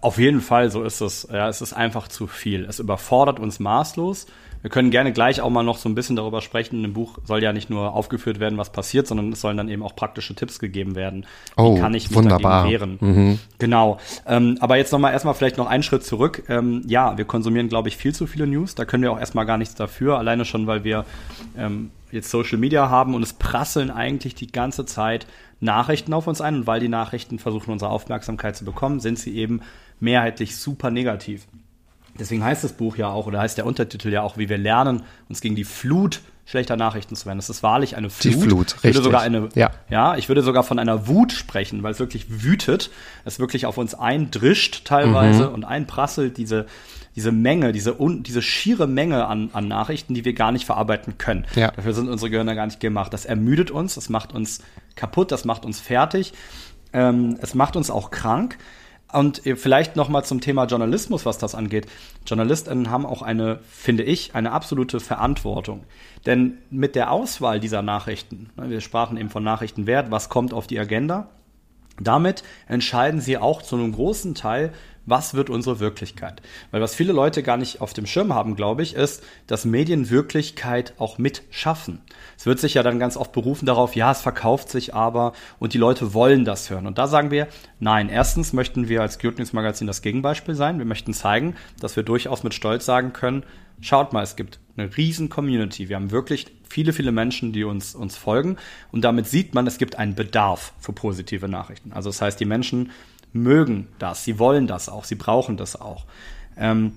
Auf 0.01 0.17
jeden 0.17 0.41
Fall, 0.41 0.71
so 0.71 0.83
ist 0.83 1.01
es. 1.01 1.27
Ja, 1.31 1.49
es 1.49 1.61
ist 1.61 1.73
einfach 1.73 2.07
zu 2.07 2.27
viel. 2.27 2.65
Es 2.65 2.79
überfordert 2.79 3.39
uns 3.39 3.59
maßlos. 3.59 4.27
Wir 4.61 4.69
können 4.69 4.91
gerne 4.91 5.13
gleich 5.13 5.39
auch 5.39 5.49
mal 5.49 5.63
noch 5.63 5.77
so 5.77 5.87
ein 5.87 5.95
bisschen 5.95 6.17
darüber 6.17 6.41
sprechen. 6.41 6.83
Im 6.83 6.93
Buch 6.93 7.19
soll 7.23 7.41
ja 7.41 7.53
nicht 7.53 7.69
nur 7.69 7.93
aufgeführt 7.93 8.39
werden, 8.41 8.57
was 8.57 8.71
passiert, 8.71 9.07
sondern 9.07 9.31
es 9.31 9.39
sollen 9.39 9.55
dann 9.55 9.69
eben 9.69 9.83
auch 9.83 9.95
praktische 9.95 10.35
Tipps 10.35 10.59
gegeben 10.59 10.95
werden. 10.95 11.25
Oh, 11.55 11.75
Wie 11.75 11.79
kann 11.79 11.93
ich 11.93 12.09
mich 12.09 12.17
wunderbar. 12.17 12.63
dagegen 12.63 12.99
wehren? 12.99 13.39
Genau. 13.57 13.99
Ähm, 14.27 14.57
aber 14.59 14.75
jetzt 14.75 14.91
nochmal 14.91 15.13
erstmal 15.13 15.33
vielleicht 15.33 15.57
noch 15.57 15.67
einen 15.67 15.83
Schritt 15.83 16.03
zurück. 16.03 16.43
Ähm, 16.49 16.81
ja, 16.87 17.17
wir 17.17 17.23
konsumieren, 17.23 17.69
glaube 17.69 17.87
ich, 17.87 17.95
viel 17.95 18.13
zu 18.13 18.27
viele 18.27 18.47
News. 18.47 18.75
Da 18.75 18.83
können 18.83 19.03
wir 19.03 19.13
auch 19.13 19.19
erstmal 19.19 19.45
gar 19.45 19.57
nichts 19.57 19.75
dafür. 19.75 20.17
Alleine 20.17 20.43
schon, 20.43 20.67
weil 20.67 20.83
wir 20.83 21.05
ähm, 21.57 21.91
jetzt 22.11 22.29
Social 22.29 22.57
Media 22.57 22.89
haben 22.89 23.15
und 23.15 23.23
es 23.23 23.33
prasseln 23.33 23.91
eigentlich 23.91 24.35
die 24.35 24.51
ganze 24.51 24.85
Zeit 24.85 25.25
Nachrichten 25.61 26.13
auf 26.13 26.27
uns 26.27 26.41
ein. 26.41 26.55
Und 26.55 26.67
weil 26.67 26.81
die 26.81 26.89
Nachrichten 26.89 27.39
versuchen, 27.39 27.71
unsere 27.71 27.91
Aufmerksamkeit 27.91 28.57
zu 28.57 28.65
bekommen, 28.65 28.99
sind 28.99 29.19
sie 29.19 29.35
eben 29.37 29.61
mehrheitlich 29.99 30.55
super 30.57 30.91
negativ. 30.91 31.45
Deswegen 32.17 32.43
heißt 32.43 32.63
das 32.63 32.73
Buch 32.73 32.97
ja 32.97 33.07
auch, 33.07 33.27
oder 33.27 33.39
heißt 33.39 33.57
der 33.57 33.65
Untertitel 33.65 34.09
ja 34.09 34.21
auch, 34.21 34.37
wie 34.37 34.49
wir 34.49 34.57
lernen, 34.57 35.03
uns 35.29 35.41
gegen 35.41 35.55
die 35.55 35.63
Flut 35.63 36.21
schlechter 36.45 36.75
Nachrichten 36.75 37.15
zu 37.15 37.27
wehren. 37.27 37.37
Das 37.37 37.49
ist 37.49 37.61
wahrlich 37.61 37.95
eine 37.95 38.09
Flut. 38.09 38.33
Die 38.33 38.39
Flut, 38.39 38.67
ich 38.67 38.83
würde 38.83 38.87
richtig. 38.87 39.03
sogar 39.03 39.21
eine, 39.21 39.49
Ja. 39.53 39.69
ja, 39.89 40.17
ich 40.17 40.27
würde 40.29 40.41
sogar 40.41 40.63
von 40.63 40.79
einer 40.79 41.07
Wut 41.07 41.31
sprechen, 41.31 41.83
weil 41.83 41.91
es 41.91 41.99
wirklich 41.99 42.43
wütet, 42.43 42.89
es 43.23 43.39
wirklich 43.39 43.67
auf 43.67 43.77
uns 43.77 43.93
eindrischt 43.93 44.83
teilweise 44.85 45.47
Mhm. 45.47 45.53
und 45.53 45.63
einprasselt 45.63 46.37
diese, 46.37 46.65
diese 47.15 47.31
Menge, 47.31 47.71
diese, 47.71 48.01
un, 48.01 48.23
diese 48.23 48.41
schiere 48.41 48.87
Menge 48.87 49.27
an, 49.27 49.51
an 49.53 49.67
Nachrichten, 49.67 50.15
die 50.15 50.25
wir 50.25 50.33
gar 50.33 50.51
nicht 50.51 50.65
verarbeiten 50.65 51.19
können. 51.19 51.45
Ja. 51.55 51.69
Dafür 51.71 51.93
sind 51.93 52.09
unsere 52.09 52.31
Gehirne 52.31 52.55
gar 52.55 52.65
nicht 52.65 52.79
gemacht. 52.79 53.13
Das 53.13 53.25
ermüdet 53.25 53.69
uns, 53.69 53.93
das 53.95 54.09
macht 54.09 54.33
uns 54.33 54.61
kaputt, 54.95 55.31
das 55.31 55.45
macht 55.45 55.65
uns 55.65 55.79
fertig, 55.79 56.33
ähm, 56.93 57.37
es 57.41 57.53
macht 57.53 57.75
uns 57.75 57.91
auch 57.91 58.09
krank. 58.09 58.57
Und 59.11 59.45
äh, 59.45 59.55
vielleicht 59.55 59.95
noch 59.95 60.09
mal 60.09 60.23
zum 60.23 60.41
Thema 60.41 60.65
Journalismus, 60.65 61.25
was 61.25 61.37
das 61.37 61.55
angeht. 61.55 61.87
JournalistInnen 62.25 62.89
haben 62.89 63.05
auch 63.05 63.21
eine, 63.21 63.59
finde 63.69 64.03
ich, 64.03 64.35
eine 64.35 64.51
absolute 64.51 64.99
Verantwortung. 64.99 65.83
Denn 66.25 66.59
mit 66.69 66.95
der 66.95 67.11
Auswahl 67.11 67.59
dieser 67.59 67.81
Nachrichten, 67.81 68.49
ne, 68.55 68.69
wir 68.69 68.81
sprachen 68.81 69.17
eben 69.17 69.29
von 69.29 69.43
Nachrichtenwert, 69.43 70.11
was 70.11 70.29
kommt 70.29 70.53
auf 70.53 70.67
die 70.67 70.79
Agenda, 70.79 71.29
damit 71.99 72.43
entscheiden 72.67 73.19
sie 73.19 73.37
auch 73.37 73.61
zu 73.61 73.75
einem 73.75 73.91
großen 73.91 74.35
Teil, 74.35 74.71
was 75.09 75.33
wird 75.33 75.49
unsere 75.49 75.79
Wirklichkeit. 75.79 76.41
Weil 76.71 76.81
was 76.81 76.95
viele 76.95 77.13
Leute 77.13 77.43
gar 77.43 77.57
nicht 77.57 77.81
auf 77.81 77.93
dem 77.93 78.05
Schirm 78.05 78.33
haben, 78.33 78.55
glaube 78.55 78.83
ich, 78.83 78.93
ist, 78.93 79.23
dass 79.47 79.65
Medien 79.65 80.09
Wirklichkeit 80.09 80.93
auch 80.97 81.17
mitschaffen. 81.17 82.01
Es 82.37 82.45
wird 82.45 82.59
sich 82.59 82.75
ja 82.75 82.83
dann 82.83 82.99
ganz 82.99 83.17
oft 83.17 83.31
berufen 83.31 83.65
darauf, 83.65 83.95
ja, 83.95 84.11
es 84.11 84.21
verkauft 84.21 84.69
sich 84.69 84.93
aber 84.93 85.33
und 85.59 85.73
die 85.73 85.77
Leute 85.77 86.13
wollen 86.13 86.45
das 86.45 86.69
hören. 86.69 86.87
Und 86.87 86.97
da 86.97 87.07
sagen 87.07 87.31
wir, 87.31 87.47
nein, 87.79 88.09
erstens 88.09 88.53
möchten 88.53 88.89
wir 88.89 89.01
als 89.01 89.19
Good 89.19 89.39
News 89.39 89.53
Magazin 89.53 89.87
das 89.87 90.01
Gegenbeispiel 90.01 90.55
sein. 90.55 90.77
Wir 90.77 90.85
möchten 90.85 91.13
zeigen, 91.13 91.55
dass 91.79 91.95
wir 91.95 92.03
durchaus 92.03 92.43
mit 92.43 92.53
Stolz 92.53 92.85
sagen 92.85 93.13
können, 93.13 93.43
schaut 93.81 94.13
mal, 94.13 94.23
es 94.23 94.35
gibt 94.35 94.59
eine 94.77 94.95
riesen 94.97 95.29
Community. 95.29 95.89
Wir 95.89 95.95
haben 95.95 96.11
wirklich 96.11 96.47
viele, 96.69 96.93
viele 96.93 97.11
Menschen, 97.11 97.51
die 97.51 97.63
uns, 97.63 97.95
uns 97.95 98.15
folgen. 98.15 98.57
Und 98.91 99.01
damit 99.01 99.27
sieht 99.27 99.53
man, 99.53 99.67
es 99.67 99.77
gibt 99.77 99.97
einen 99.97 100.15
Bedarf 100.15 100.73
für 100.79 100.93
positive 100.93 101.47
Nachrichten. 101.47 101.93
Also 101.93 102.09
das 102.09 102.21
heißt, 102.21 102.39
die 102.39 102.45
Menschen 102.45 102.91
mögen 103.33 103.87
das, 103.99 104.23
sie 104.23 104.39
wollen 104.39 104.67
das 104.67 104.89
auch, 104.89 105.03
sie 105.03 105.15
brauchen 105.15 105.57
das 105.57 105.79
auch. 105.79 106.05
Ähm, 106.57 106.93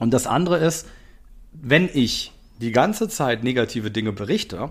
und 0.00 0.12
das 0.12 0.26
andere 0.26 0.58
ist, 0.58 0.86
wenn 1.52 1.88
ich 1.92 2.32
die 2.60 2.72
ganze 2.72 3.08
Zeit 3.08 3.44
negative 3.44 3.90
Dinge 3.90 4.12
berichte, 4.12 4.70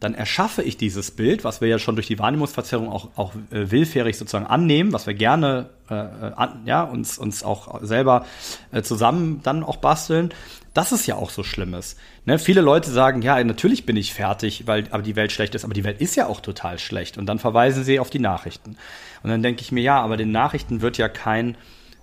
dann 0.00 0.14
erschaffe 0.14 0.62
ich 0.62 0.76
dieses 0.76 1.12
Bild, 1.12 1.44
was 1.44 1.60
wir 1.60 1.68
ja 1.68 1.78
schon 1.78 1.94
durch 1.94 2.06
die 2.06 2.18
Wahrnehmungsverzerrung 2.18 2.90
auch, 2.90 3.08
auch 3.16 3.34
äh, 3.50 3.70
willfährig 3.70 4.18
sozusagen 4.18 4.46
annehmen, 4.46 4.92
was 4.92 5.06
wir 5.06 5.14
gerne 5.14 5.70
äh, 5.88 5.94
an, 5.94 6.62
ja, 6.66 6.82
uns, 6.82 7.16
uns 7.16 7.42
auch 7.42 7.82
selber 7.82 8.26
äh, 8.70 8.82
zusammen 8.82 9.40
dann 9.42 9.62
auch 9.62 9.76
basteln, 9.76 10.30
dass 10.74 10.92
es 10.92 11.06
ja 11.06 11.14
auch 11.14 11.30
so 11.30 11.42
schlimm 11.42 11.74
ist. 11.74 11.98
Ne? 12.26 12.38
Viele 12.38 12.60
Leute 12.60 12.90
sagen, 12.90 13.22
ja, 13.22 13.42
natürlich 13.44 13.84
bin 13.86 13.96
ich 13.96 14.14
fertig, 14.14 14.66
weil 14.66 14.84
aber 14.90 15.02
die 15.02 15.16
Welt 15.16 15.32
schlecht 15.32 15.54
ist, 15.54 15.64
aber 15.64 15.74
die 15.74 15.84
Welt 15.84 16.00
ist 16.00 16.16
ja 16.16 16.26
auch 16.26 16.40
total 16.40 16.78
schlecht. 16.78 17.18
Und 17.18 17.26
dann 17.26 17.38
verweisen 17.38 17.84
sie 17.84 17.98
auf 17.98 18.10
die 18.10 18.18
Nachrichten. 18.18 18.76
Und 19.22 19.30
dann 19.30 19.42
denke 19.42 19.62
ich 19.62 19.72
mir, 19.72 19.82
ja, 19.82 20.00
aber 20.00 20.16
den 20.16 20.32
Nachrichten 20.32 20.80
wird 20.80 20.96
ja 20.96 21.08
kein 21.08 21.56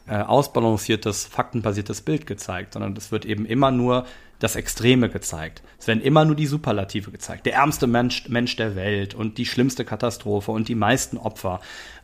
äh, 0.07 0.15
ausbalanciertes, 0.17 1.25
faktenbasiertes 1.25 2.01
Bild 2.01 2.27
gezeigt, 2.27 2.73
sondern 2.73 2.95
es 2.95 3.11
wird 3.11 3.25
eben 3.25 3.45
immer 3.45 3.71
nur 3.71 4.05
das 4.39 4.55
Extreme 4.55 5.09
gezeigt. 5.09 5.61
Es 5.79 5.87
werden 5.87 6.01
immer 6.01 6.25
nur 6.25 6.35
die 6.35 6.47
Superlative 6.47 7.11
gezeigt. 7.11 7.45
Der 7.45 7.53
ärmste 7.53 7.85
Mensch, 7.87 8.27
Mensch 8.27 8.55
der 8.55 8.75
Welt 8.75 9.13
und 9.13 9.37
die 9.37 9.45
schlimmste 9.45 9.85
Katastrophe 9.85 10.51
und 10.51 10.67
die 10.67 10.75
meisten 10.75 11.17
Opfer. 11.17 11.61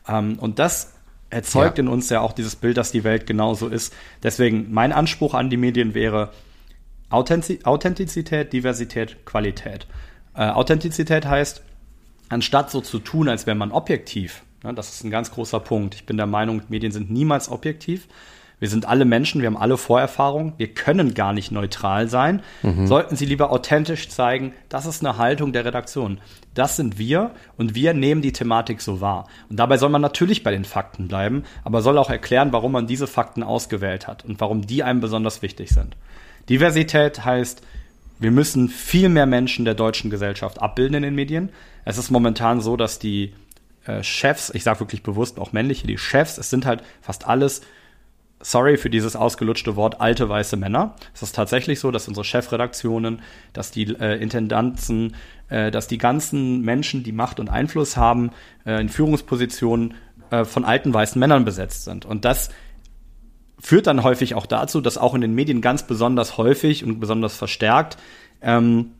Ähm, 0.08 0.38
und 0.38 0.58
das 0.58 0.94
erzeugt 1.30 1.78
Ja. 1.78 1.84
in 1.84 1.88
uns 1.88 2.08
ja 2.10 2.20
auch 2.20 2.32
dieses 2.32 2.56
Bild, 2.56 2.76
dass 2.76 2.92
die 2.92 3.04
Welt 3.04 3.26
genauso 3.26 3.68
ist. 3.68 3.92
Deswegen 4.22 4.72
mein 4.72 4.92
Anspruch 4.92 5.34
an 5.34 5.50
die 5.50 5.56
Medien 5.56 5.94
wäre 5.94 6.30
Authentiz 7.10 7.64
Authentizität, 7.64 8.52
Diversität, 8.52 9.24
Qualität. 9.24 9.86
Äh, 10.34 10.48
Authentizität 10.48 11.26
heißt, 11.26 11.62
anstatt 12.28 12.70
so 12.70 12.80
zu 12.80 12.98
tun, 12.98 13.28
als 13.28 13.46
wäre 13.46 13.56
man 13.56 13.72
objektiv, 13.72 14.42
ne, 14.62 14.74
das 14.74 14.90
ist 14.90 15.04
ein 15.04 15.10
ganz 15.10 15.30
großer 15.30 15.60
Punkt. 15.60 15.94
Ich 15.94 16.06
bin 16.06 16.16
der 16.16 16.26
Meinung, 16.26 16.62
Medien 16.68 16.92
sind 16.92 17.10
niemals 17.10 17.50
objektiv. 17.50 18.08
Wir 18.60 18.68
sind 18.68 18.86
alle 18.88 19.04
Menschen, 19.04 19.40
wir 19.40 19.46
haben 19.46 19.56
alle 19.56 19.76
Vorerfahrungen, 19.76 20.52
wir 20.56 20.74
können 20.74 21.14
gar 21.14 21.32
nicht 21.32 21.52
neutral 21.52 22.08
sein. 22.08 22.42
Sollten 22.86 23.14
sie 23.14 23.24
lieber 23.24 23.52
authentisch 23.52 24.08
zeigen, 24.08 24.52
das 24.68 24.84
ist 24.84 25.04
eine 25.04 25.16
Haltung 25.16 25.52
der 25.52 25.64
Redaktion. 25.64 26.20
Das 26.54 26.74
sind 26.74 26.98
wir 26.98 27.30
und 27.56 27.76
wir 27.76 27.94
nehmen 27.94 28.20
die 28.20 28.32
Thematik 28.32 28.80
so 28.80 29.00
wahr. 29.00 29.28
Und 29.48 29.60
dabei 29.60 29.78
soll 29.78 29.90
man 29.90 30.02
natürlich 30.02 30.42
bei 30.42 30.50
den 30.50 30.64
Fakten 30.64 31.06
bleiben, 31.06 31.44
aber 31.62 31.82
soll 31.82 31.98
auch 31.98 32.10
erklären, 32.10 32.52
warum 32.52 32.72
man 32.72 32.88
diese 32.88 33.06
Fakten 33.06 33.44
ausgewählt 33.44 34.08
hat 34.08 34.24
und 34.24 34.40
warum 34.40 34.66
die 34.66 34.82
einem 34.82 35.00
besonders 35.00 35.40
wichtig 35.40 35.70
sind. 35.70 35.96
Diversität 36.48 37.24
heißt, 37.24 37.62
wir 38.18 38.30
müssen 38.30 38.68
viel 38.68 39.08
mehr 39.08 39.26
Menschen 39.26 39.64
der 39.64 39.74
deutschen 39.74 40.10
Gesellschaft 40.10 40.60
abbilden 40.60 40.96
in 40.96 41.02
den 41.02 41.14
Medien. 41.14 41.50
Es 41.84 41.98
ist 41.98 42.10
momentan 42.10 42.60
so, 42.60 42.76
dass 42.76 42.98
die 42.98 43.32
äh, 43.86 44.02
Chefs, 44.02 44.50
ich 44.50 44.64
sage 44.64 44.80
wirklich 44.80 45.02
bewusst 45.02 45.38
auch 45.38 45.52
männliche, 45.52 45.86
die 45.86 45.98
Chefs, 45.98 46.38
es 46.38 46.50
sind 46.50 46.66
halt 46.66 46.82
fast 47.00 47.26
alles, 47.26 47.62
sorry 48.40 48.76
für 48.76 48.90
dieses 48.90 49.16
ausgelutschte 49.16 49.76
Wort, 49.76 50.00
alte 50.00 50.28
weiße 50.28 50.56
Männer. 50.56 50.94
Es 51.14 51.22
ist 51.22 51.34
tatsächlich 51.34 51.80
so, 51.80 51.90
dass 51.90 52.08
unsere 52.08 52.24
Chefredaktionen, 52.24 53.22
dass 53.52 53.70
die 53.70 53.84
äh, 53.84 54.20
Intendanten, 54.20 55.14
äh, 55.48 55.70
dass 55.70 55.86
die 55.86 55.98
ganzen 55.98 56.62
Menschen, 56.62 57.02
die 57.02 57.12
Macht 57.12 57.40
und 57.40 57.48
Einfluss 57.48 57.96
haben, 57.96 58.30
äh, 58.64 58.80
in 58.80 58.88
Führungspositionen 58.88 59.94
äh, 60.30 60.44
von 60.44 60.64
alten 60.64 60.92
weißen 60.92 61.18
Männern 61.18 61.44
besetzt 61.44 61.84
sind. 61.84 62.04
Und 62.04 62.24
das 62.24 62.50
führt 63.60 63.86
dann 63.86 64.02
häufig 64.02 64.34
auch 64.34 64.46
dazu, 64.46 64.80
dass 64.80 64.98
auch 64.98 65.14
in 65.14 65.20
den 65.20 65.34
Medien 65.34 65.60
ganz 65.60 65.86
besonders 65.86 66.38
häufig 66.38 66.84
und 66.84 67.00
besonders 67.00 67.36
verstärkt 67.36 67.96
ähm, 68.40 68.92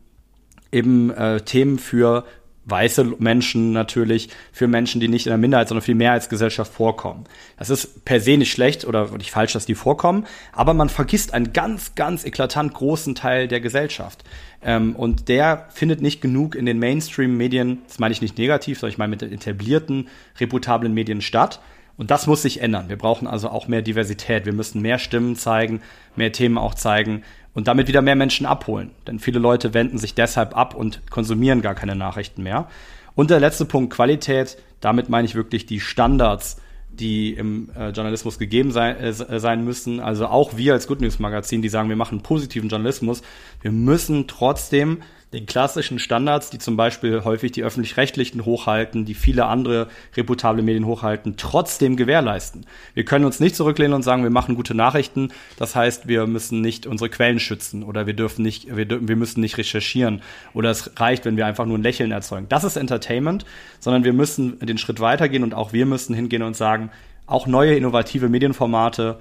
eben 0.71 1.11
äh, 1.11 1.41
Themen 1.41 1.79
für 1.79 2.25
weiße 2.69 3.15
Menschen 3.19 3.71
natürlich, 3.71 4.29
für 4.51 4.67
Menschen, 4.67 5.01
die 5.01 5.07
nicht 5.07 5.25
in 5.25 5.31
der 5.31 5.37
Minderheit, 5.37 5.67
sondern 5.67 5.81
für 5.81 5.91
die 5.91 5.97
Mehrheitsgesellschaft 5.97 6.71
vorkommen. 6.71 7.25
Das 7.57 7.69
ist 7.69 8.05
per 8.05 8.19
se 8.19 8.37
nicht 8.37 8.51
schlecht 8.51 8.85
oder 8.85 9.09
nicht 9.17 9.31
falsch, 9.31 9.53
dass 9.53 9.65
die 9.65 9.75
vorkommen, 9.75 10.25
aber 10.51 10.73
man 10.73 10.89
vergisst 10.89 11.33
einen 11.33 11.53
ganz, 11.53 11.95
ganz 11.95 12.25
eklatant 12.25 12.73
großen 12.73 13.15
Teil 13.15 13.47
der 13.47 13.61
Gesellschaft. 13.61 14.23
Ähm, 14.61 14.95
und 14.95 15.29
der 15.29 15.67
findet 15.69 16.01
nicht 16.01 16.21
genug 16.21 16.55
in 16.55 16.65
den 16.65 16.79
Mainstream-Medien, 16.79 17.79
das 17.87 17.99
meine 17.99 18.11
ich 18.11 18.21
nicht 18.21 18.37
negativ, 18.37 18.79
sondern 18.79 18.93
ich 18.93 18.97
meine 18.97 19.11
mit 19.11 19.21
den 19.21 19.33
etablierten, 19.33 20.09
reputablen 20.39 20.93
Medien 20.93 21.21
statt. 21.21 21.61
Und 21.99 22.11
das 22.11 22.27
muss 22.27 22.41
sich 22.41 22.61
ändern. 22.61 22.87
Wir 22.87 22.97
brauchen 22.97 23.27
also 23.27 23.49
auch 23.49 23.67
mehr 23.67 23.81
Diversität. 23.81 24.45
Wir 24.45 24.53
müssen 24.53 24.81
mehr 24.81 24.99
Stimmen 24.99 25.35
zeigen, 25.35 25.81
mehr 26.15 26.31
Themen 26.31 26.57
auch 26.57 26.73
zeigen 26.73 27.23
und 27.53 27.67
damit 27.67 27.89
wieder 27.89 28.01
mehr 28.01 28.15
Menschen 28.15 28.45
abholen. 28.45 28.91
Denn 29.05 29.19
viele 29.19 29.37
Leute 29.37 29.73
wenden 29.73 29.97
sich 29.97 30.15
deshalb 30.15 30.55
ab 30.55 30.75
und 30.75 31.01
konsumieren 31.09 31.61
gar 31.61 31.75
keine 31.75 31.97
Nachrichten 31.97 32.41
mehr. 32.41 32.69
Und 33.15 33.31
der 33.31 33.41
letzte 33.41 33.65
Punkt, 33.65 33.93
Qualität. 33.93 34.57
Damit 34.79 35.09
meine 35.09 35.25
ich 35.25 35.35
wirklich 35.35 35.65
die 35.65 35.81
Standards, 35.81 36.61
die 36.89 37.33
im 37.33 37.69
äh, 37.77 37.89
Journalismus 37.89 38.39
gegeben 38.39 38.71
sein, 38.71 38.95
äh, 38.95 39.11
sein 39.11 39.65
müssen. 39.65 39.99
Also 39.99 40.27
auch 40.27 40.55
wir 40.55 40.71
als 40.71 40.87
Good 40.87 41.01
News 41.01 41.19
Magazin, 41.19 41.61
die 41.61 41.67
sagen, 41.67 41.89
wir 41.89 41.97
machen 41.97 42.21
positiven 42.21 42.69
Journalismus. 42.69 43.23
Wir 43.61 43.73
müssen 43.73 44.25
trotzdem 44.27 44.99
den 45.33 45.45
klassischen 45.45 45.99
Standards, 45.99 46.49
die 46.49 46.57
zum 46.57 46.75
Beispiel 46.75 47.23
häufig 47.23 47.51
die 47.51 47.63
öffentlich-rechtlichen 47.63 48.45
hochhalten, 48.45 49.05
die 49.05 49.13
viele 49.13 49.45
andere 49.45 49.87
reputable 50.17 50.63
Medien 50.63 50.87
hochhalten, 50.87 51.35
trotzdem 51.37 51.97
gewährleisten. 51.97 52.65
Wir 52.95 53.05
können 53.05 53.25
uns 53.25 53.39
nicht 53.39 53.55
zurücklehnen 53.55 53.93
und 53.93 54.01
sagen, 54.01 54.23
wir 54.23 54.31
machen 54.31 54.55
gute 54.55 54.73
Nachrichten. 54.73 55.31
Das 55.57 55.75
heißt, 55.75 56.07
wir 56.07 56.25
müssen 56.25 56.61
nicht 56.61 56.87
unsere 56.87 57.09
Quellen 57.11 57.39
schützen 57.39 57.83
oder 57.83 58.07
wir 58.07 58.15
dürfen 58.15 58.41
nicht, 58.41 58.75
wir, 58.75 59.07
wir 59.07 59.15
müssen 59.15 59.41
nicht 59.41 59.57
recherchieren 59.57 60.21
oder 60.53 60.71
es 60.71 60.99
reicht, 60.99 61.25
wenn 61.25 61.37
wir 61.37 61.45
einfach 61.45 61.65
nur 61.65 61.77
ein 61.77 61.83
Lächeln 61.83 62.11
erzeugen. 62.11 62.47
Das 62.49 62.63
ist 62.63 62.75
Entertainment, 62.75 63.45
sondern 63.79 64.03
wir 64.03 64.13
müssen 64.13 64.57
den 64.59 64.79
Schritt 64.79 64.99
weitergehen 64.99 65.43
und 65.43 65.53
auch 65.53 65.73
wir 65.73 65.85
müssen 65.85 66.15
hingehen 66.15 66.41
und 66.41 66.55
sagen, 66.55 66.89
auch 67.27 67.45
neue 67.45 67.75
innovative 67.75 68.29
Medienformate 68.29 69.19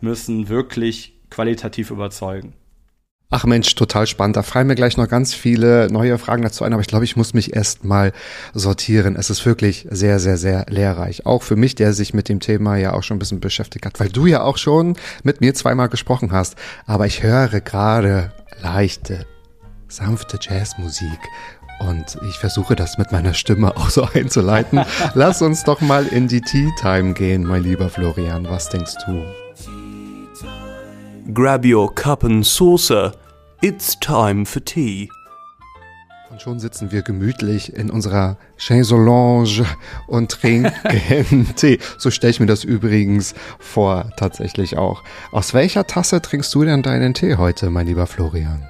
müssen 0.00 0.48
wirklich 0.48 1.12
qualitativ 1.30 1.92
überzeugen. 1.92 2.54
Ach 3.36 3.46
Mensch, 3.46 3.74
total 3.74 4.06
spannend. 4.06 4.36
Da 4.36 4.44
fallen 4.44 4.68
mir 4.68 4.76
gleich 4.76 4.96
noch 4.96 5.08
ganz 5.08 5.34
viele 5.34 5.88
neue 5.90 6.18
Fragen 6.18 6.44
dazu 6.44 6.62
ein, 6.62 6.72
aber 6.72 6.82
ich 6.82 6.86
glaube, 6.86 7.04
ich 7.04 7.16
muss 7.16 7.34
mich 7.34 7.52
erst 7.52 7.82
mal 7.84 8.12
sortieren. 8.52 9.16
Es 9.16 9.28
ist 9.28 9.44
wirklich 9.44 9.88
sehr, 9.90 10.20
sehr, 10.20 10.36
sehr 10.36 10.66
lehrreich. 10.68 11.26
Auch 11.26 11.42
für 11.42 11.56
mich, 11.56 11.74
der 11.74 11.94
sich 11.94 12.14
mit 12.14 12.28
dem 12.28 12.38
Thema 12.38 12.76
ja 12.76 12.92
auch 12.92 13.02
schon 13.02 13.16
ein 13.16 13.18
bisschen 13.18 13.40
beschäftigt 13.40 13.86
hat, 13.86 13.98
weil 13.98 14.08
du 14.08 14.26
ja 14.26 14.44
auch 14.44 14.56
schon 14.56 14.94
mit 15.24 15.40
mir 15.40 15.52
zweimal 15.52 15.88
gesprochen 15.88 16.30
hast. 16.30 16.54
Aber 16.86 17.06
ich 17.06 17.24
höre 17.24 17.60
gerade 17.60 18.32
leichte, 18.62 19.26
sanfte 19.88 20.38
Jazzmusik 20.40 21.18
und 21.80 22.16
ich 22.28 22.38
versuche 22.38 22.76
das 22.76 22.98
mit 22.98 23.10
meiner 23.10 23.34
Stimme 23.34 23.76
auch 23.76 23.90
so 23.90 24.04
einzuleiten. 24.14 24.82
Lass 25.14 25.42
uns 25.42 25.64
doch 25.64 25.80
mal 25.80 26.06
in 26.06 26.28
die 26.28 26.40
Tea 26.40 26.70
Time 26.80 27.14
gehen, 27.14 27.42
mein 27.42 27.64
lieber 27.64 27.88
Florian. 27.88 28.48
Was 28.48 28.68
denkst 28.68 28.94
du? 29.04 29.24
Grab 31.32 31.64
your 31.64 31.92
cup 31.92 32.22
and 32.22 32.46
saucer. 32.46 33.12
It's 33.64 33.98
time 33.98 34.44
for 34.44 34.62
tea. 34.62 35.08
Und 36.30 36.42
schon 36.42 36.58
sitzen 36.60 36.92
wir 36.92 37.00
gemütlich 37.00 37.72
in 37.72 37.88
unserer 37.88 38.36
Chaiselange 38.58 39.64
und 40.06 40.30
trinken 40.30 41.54
Tee. 41.56 41.78
So 41.96 42.10
stelle 42.10 42.32
ich 42.32 42.40
mir 42.40 42.46
das 42.46 42.64
übrigens 42.64 43.34
vor, 43.58 44.10
tatsächlich 44.18 44.76
auch. 44.76 45.02
Aus 45.32 45.54
welcher 45.54 45.86
Tasse 45.86 46.20
trinkst 46.20 46.54
du 46.54 46.64
denn 46.64 46.82
deinen 46.82 47.14
Tee 47.14 47.36
heute, 47.36 47.70
mein 47.70 47.86
lieber 47.86 48.06
Florian? 48.06 48.68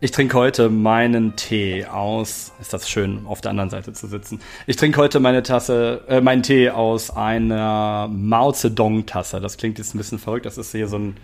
Ich 0.00 0.10
trinke 0.10 0.38
heute 0.38 0.70
meinen 0.70 1.36
Tee 1.36 1.84
aus. 1.84 2.52
Ist 2.58 2.72
das 2.72 2.88
schön, 2.88 3.26
auf 3.26 3.42
der 3.42 3.50
anderen 3.50 3.68
Seite 3.68 3.92
zu 3.92 4.06
sitzen? 4.06 4.40
Ich 4.66 4.76
trinke 4.76 4.98
heute 4.98 5.20
meine 5.20 5.42
Tasse, 5.42 6.02
äh, 6.08 6.22
meinen 6.22 6.42
Tee 6.42 6.70
aus 6.70 7.10
einer 7.10 8.08
Mao 8.10 8.52
Zedong-Tasse. 8.52 9.38
Das 9.38 9.58
klingt 9.58 9.76
jetzt 9.76 9.94
ein 9.94 9.98
bisschen 9.98 10.18
verrückt. 10.18 10.46
Das 10.46 10.56
ist 10.56 10.72
hier 10.72 10.88
so 10.88 10.98
ein 10.98 11.16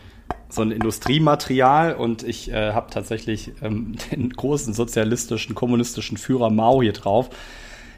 so 0.53 0.63
ein 0.63 0.71
Industriematerial 0.71 1.95
und 1.95 2.23
ich 2.23 2.51
äh, 2.51 2.73
habe 2.73 2.91
tatsächlich 2.91 3.53
ähm, 3.63 3.97
den 4.13 4.31
großen 4.31 4.75
sozialistischen, 4.75 5.55
kommunistischen 5.55 6.19
Führer 6.19 6.51
Mao 6.51 6.83
hier 6.83 6.93
drauf. 6.93 7.31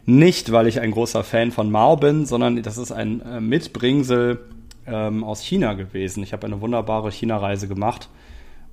Nicht, 0.07 0.53
weil 0.53 0.67
ich 0.67 0.81
ein 0.81 0.91
großer 0.91 1.25
Fan 1.25 1.51
von 1.51 1.71
Mao 1.71 1.97
bin, 1.97 2.27
sondern 2.27 2.63
das 2.63 2.79
ist 2.79 2.93
ein 2.93 3.21
äh, 3.23 3.41
Mitbringsel 3.41 4.39
ähm, 4.87 5.25
aus 5.25 5.41
China 5.41 5.75
gewesen. 5.75 6.23
Ich 6.23 6.33
habe 6.33 6.47
eine 6.47 6.61
wunderbare 6.61 7.11
China-Reise 7.11 7.69
gemacht 7.69 8.09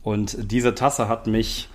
und 0.03 0.51
diese 0.51 0.75
Tasse 0.75 1.07
hat 1.07 1.27
mich 1.27 1.69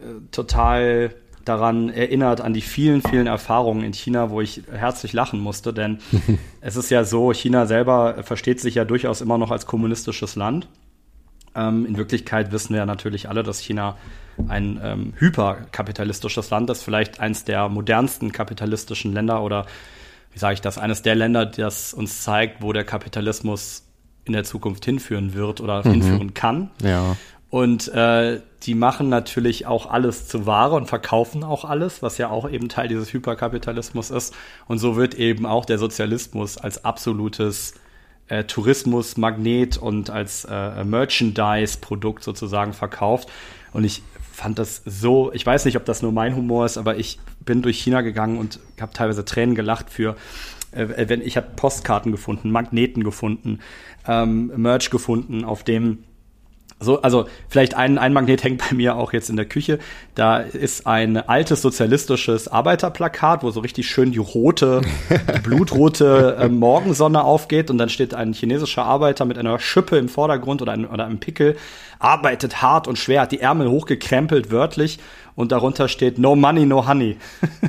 äh, 0.00 0.20
total 0.32 1.14
daran 1.44 1.88
erinnert, 1.88 2.40
an 2.40 2.52
die 2.52 2.60
vielen, 2.60 3.00
vielen 3.00 3.26
Erfahrungen 3.26 3.82
in 3.82 3.94
China, 3.94 4.30
wo 4.30 4.40
ich 4.40 4.62
herzlich 4.70 5.12
lachen 5.12 5.40
musste. 5.40 5.72
Denn 5.72 5.98
es 6.60 6.76
ist 6.76 6.90
ja 6.90 7.04
so, 7.04 7.32
China 7.32 7.66
selber 7.66 8.22
versteht 8.24 8.60
sich 8.60 8.74
ja 8.74 8.84
durchaus 8.84 9.20
immer 9.20 9.38
noch 9.38 9.50
als 9.50 9.66
kommunistisches 9.66 10.34
Land. 10.34 10.68
Ähm, 11.58 11.84
in 11.84 11.96
Wirklichkeit 11.96 12.52
wissen 12.52 12.70
wir 12.70 12.78
ja 12.78 12.86
natürlich 12.86 13.28
alle, 13.28 13.42
dass 13.42 13.58
China 13.58 13.96
ein 14.46 14.80
ähm, 14.82 15.12
hyperkapitalistisches 15.16 16.50
Land 16.50 16.70
ist, 16.70 16.82
vielleicht 16.82 17.18
eines 17.18 17.44
der 17.44 17.68
modernsten 17.68 18.30
kapitalistischen 18.30 19.12
Länder 19.12 19.42
oder 19.42 19.66
wie 20.32 20.38
sage 20.38 20.54
ich 20.54 20.60
das, 20.60 20.78
eines 20.78 21.02
der 21.02 21.16
Länder, 21.16 21.46
das 21.46 21.92
uns 21.92 22.22
zeigt, 22.22 22.62
wo 22.62 22.72
der 22.72 22.84
Kapitalismus 22.84 23.84
in 24.24 24.34
der 24.34 24.44
Zukunft 24.44 24.84
hinführen 24.84 25.34
wird 25.34 25.60
oder 25.60 25.84
mhm. 25.84 25.92
hinführen 25.92 26.34
kann. 26.34 26.70
Ja. 26.82 27.16
Und 27.50 27.88
äh, 27.88 28.40
die 28.64 28.74
machen 28.74 29.08
natürlich 29.08 29.66
auch 29.66 29.90
alles 29.90 30.28
zu 30.28 30.46
Ware 30.46 30.76
und 30.76 30.86
verkaufen 30.86 31.42
auch 31.44 31.64
alles, 31.64 32.02
was 32.02 32.18
ja 32.18 32.28
auch 32.28 32.48
eben 32.48 32.68
Teil 32.68 32.88
dieses 32.88 33.12
Hyperkapitalismus 33.12 34.10
ist. 34.10 34.34
Und 34.66 34.78
so 34.78 34.96
wird 34.96 35.14
eben 35.14 35.46
auch 35.46 35.64
der 35.64 35.78
Sozialismus 35.78 36.58
als 36.58 36.84
absolutes 36.84 37.74
äh, 38.28 38.44
Tourismusmagnet 38.44 39.76
und 39.76 40.10
als 40.10 40.44
äh, 40.44 40.84
Merchandise-Produkt 40.84 42.22
sozusagen 42.22 42.72
verkauft. 42.72 43.28
Und 43.72 43.84
ich 43.84 44.02
fand 44.32 44.58
das 44.58 44.82
so, 44.84 45.32
ich 45.32 45.44
weiß 45.44 45.64
nicht, 45.64 45.76
ob 45.76 45.84
das 45.84 46.02
nur 46.02 46.12
mein 46.12 46.36
Humor 46.36 46.64
ist, 46.64 46.78
aber 46.78 46.96
ich 46.96 47.18
bin 47.44 47.62
durch 47.62 47.78
China 47.78 48.02
gegangen 48.02 48.38
und 48.38 48.60
habe 48.80 48.92
teilweise 48.92 49.24
Tränen 49.24 49.54
gelacht 49.54 49.90
für, 49.90 50.16
äh, 50.72 51.08
wenn 51.08 51.20
ich 51.20 51.36
habe 51.36 51.48
Postkarten 51.56 52.12
gefunden, 52.12 52.50
Magneten 52.50 53.02
gefunden, 53.02 53.60
ähm, 54.06 54.52
Merch 54.56 54.90
gefunden, 54.90 55.44
auf 55.44 55.64
dem 55.64 56.04
so, 56.80 57.02
also 57.02 57.26
vielleicht 57.48 57.74
ein, 57.74 57.98
ein 57.98 58.12
Magnet 58.12 58.44
hängt 58.44 58.62
bei 58.68 58.76
mir 58.76 58.96
auch 58.96 59.12
jetzt 59.12 59.30
in 59.30 59.36
der 59.36 59.46
Küche. 59.46 59.80
Da 60.14 60.38
ist 60.38 60.86
ein 60.86 61.16
altes 61.16 61.60
sozialistisches 61.60 62.46
Arbeiterplakat, 62.46 63.42
wo 63.42 63.50
so 63.50 63.60
richtig 63.60 63.88
schön 63.88 64.12
die 64.12 64.18
rote, 64.18 64.82
die 65.10 65.40
blutrote 65.40 66.36
äh, 66.38 66.48
Morgensonne 66.48 67.24
aufgeht 67.24 67.70
und 67.70 67.78
dann 67.78 67.88
steht 67.88 68.14
ein 68.14 68.32
chinesischer 68.32 68.84
Arbeiter 68.84 69.24
mit 69.24 69.38
einer 69.38 69.58
Schippe 69.58 69.98
im 69.98 70.08
Vordergrund 70.08 70.62
oder, 70.62 70.72
ein, 70.72 70.86
oder 70.86 71.06
einem 71.06 71.18
Pickel, 71.18 71.56
arbeitet 71.98 72.62
hart 72.62 72.86
und 72.86 72.96
schwer, 72.96 73.22
hat 73.22 73.32
die 73.32 73.40
Ärmel 73.40 73.68
hochgekrempelt, 73.68 74.52
wörtlich 74.52 75.00
und 75.38 75.52
darunter 75.52 75.86
steht 75.86 76.18
No 76.18 76.34
Money, 76.34 76.66
No 76.66 76.88
Honey. 76.88 77.16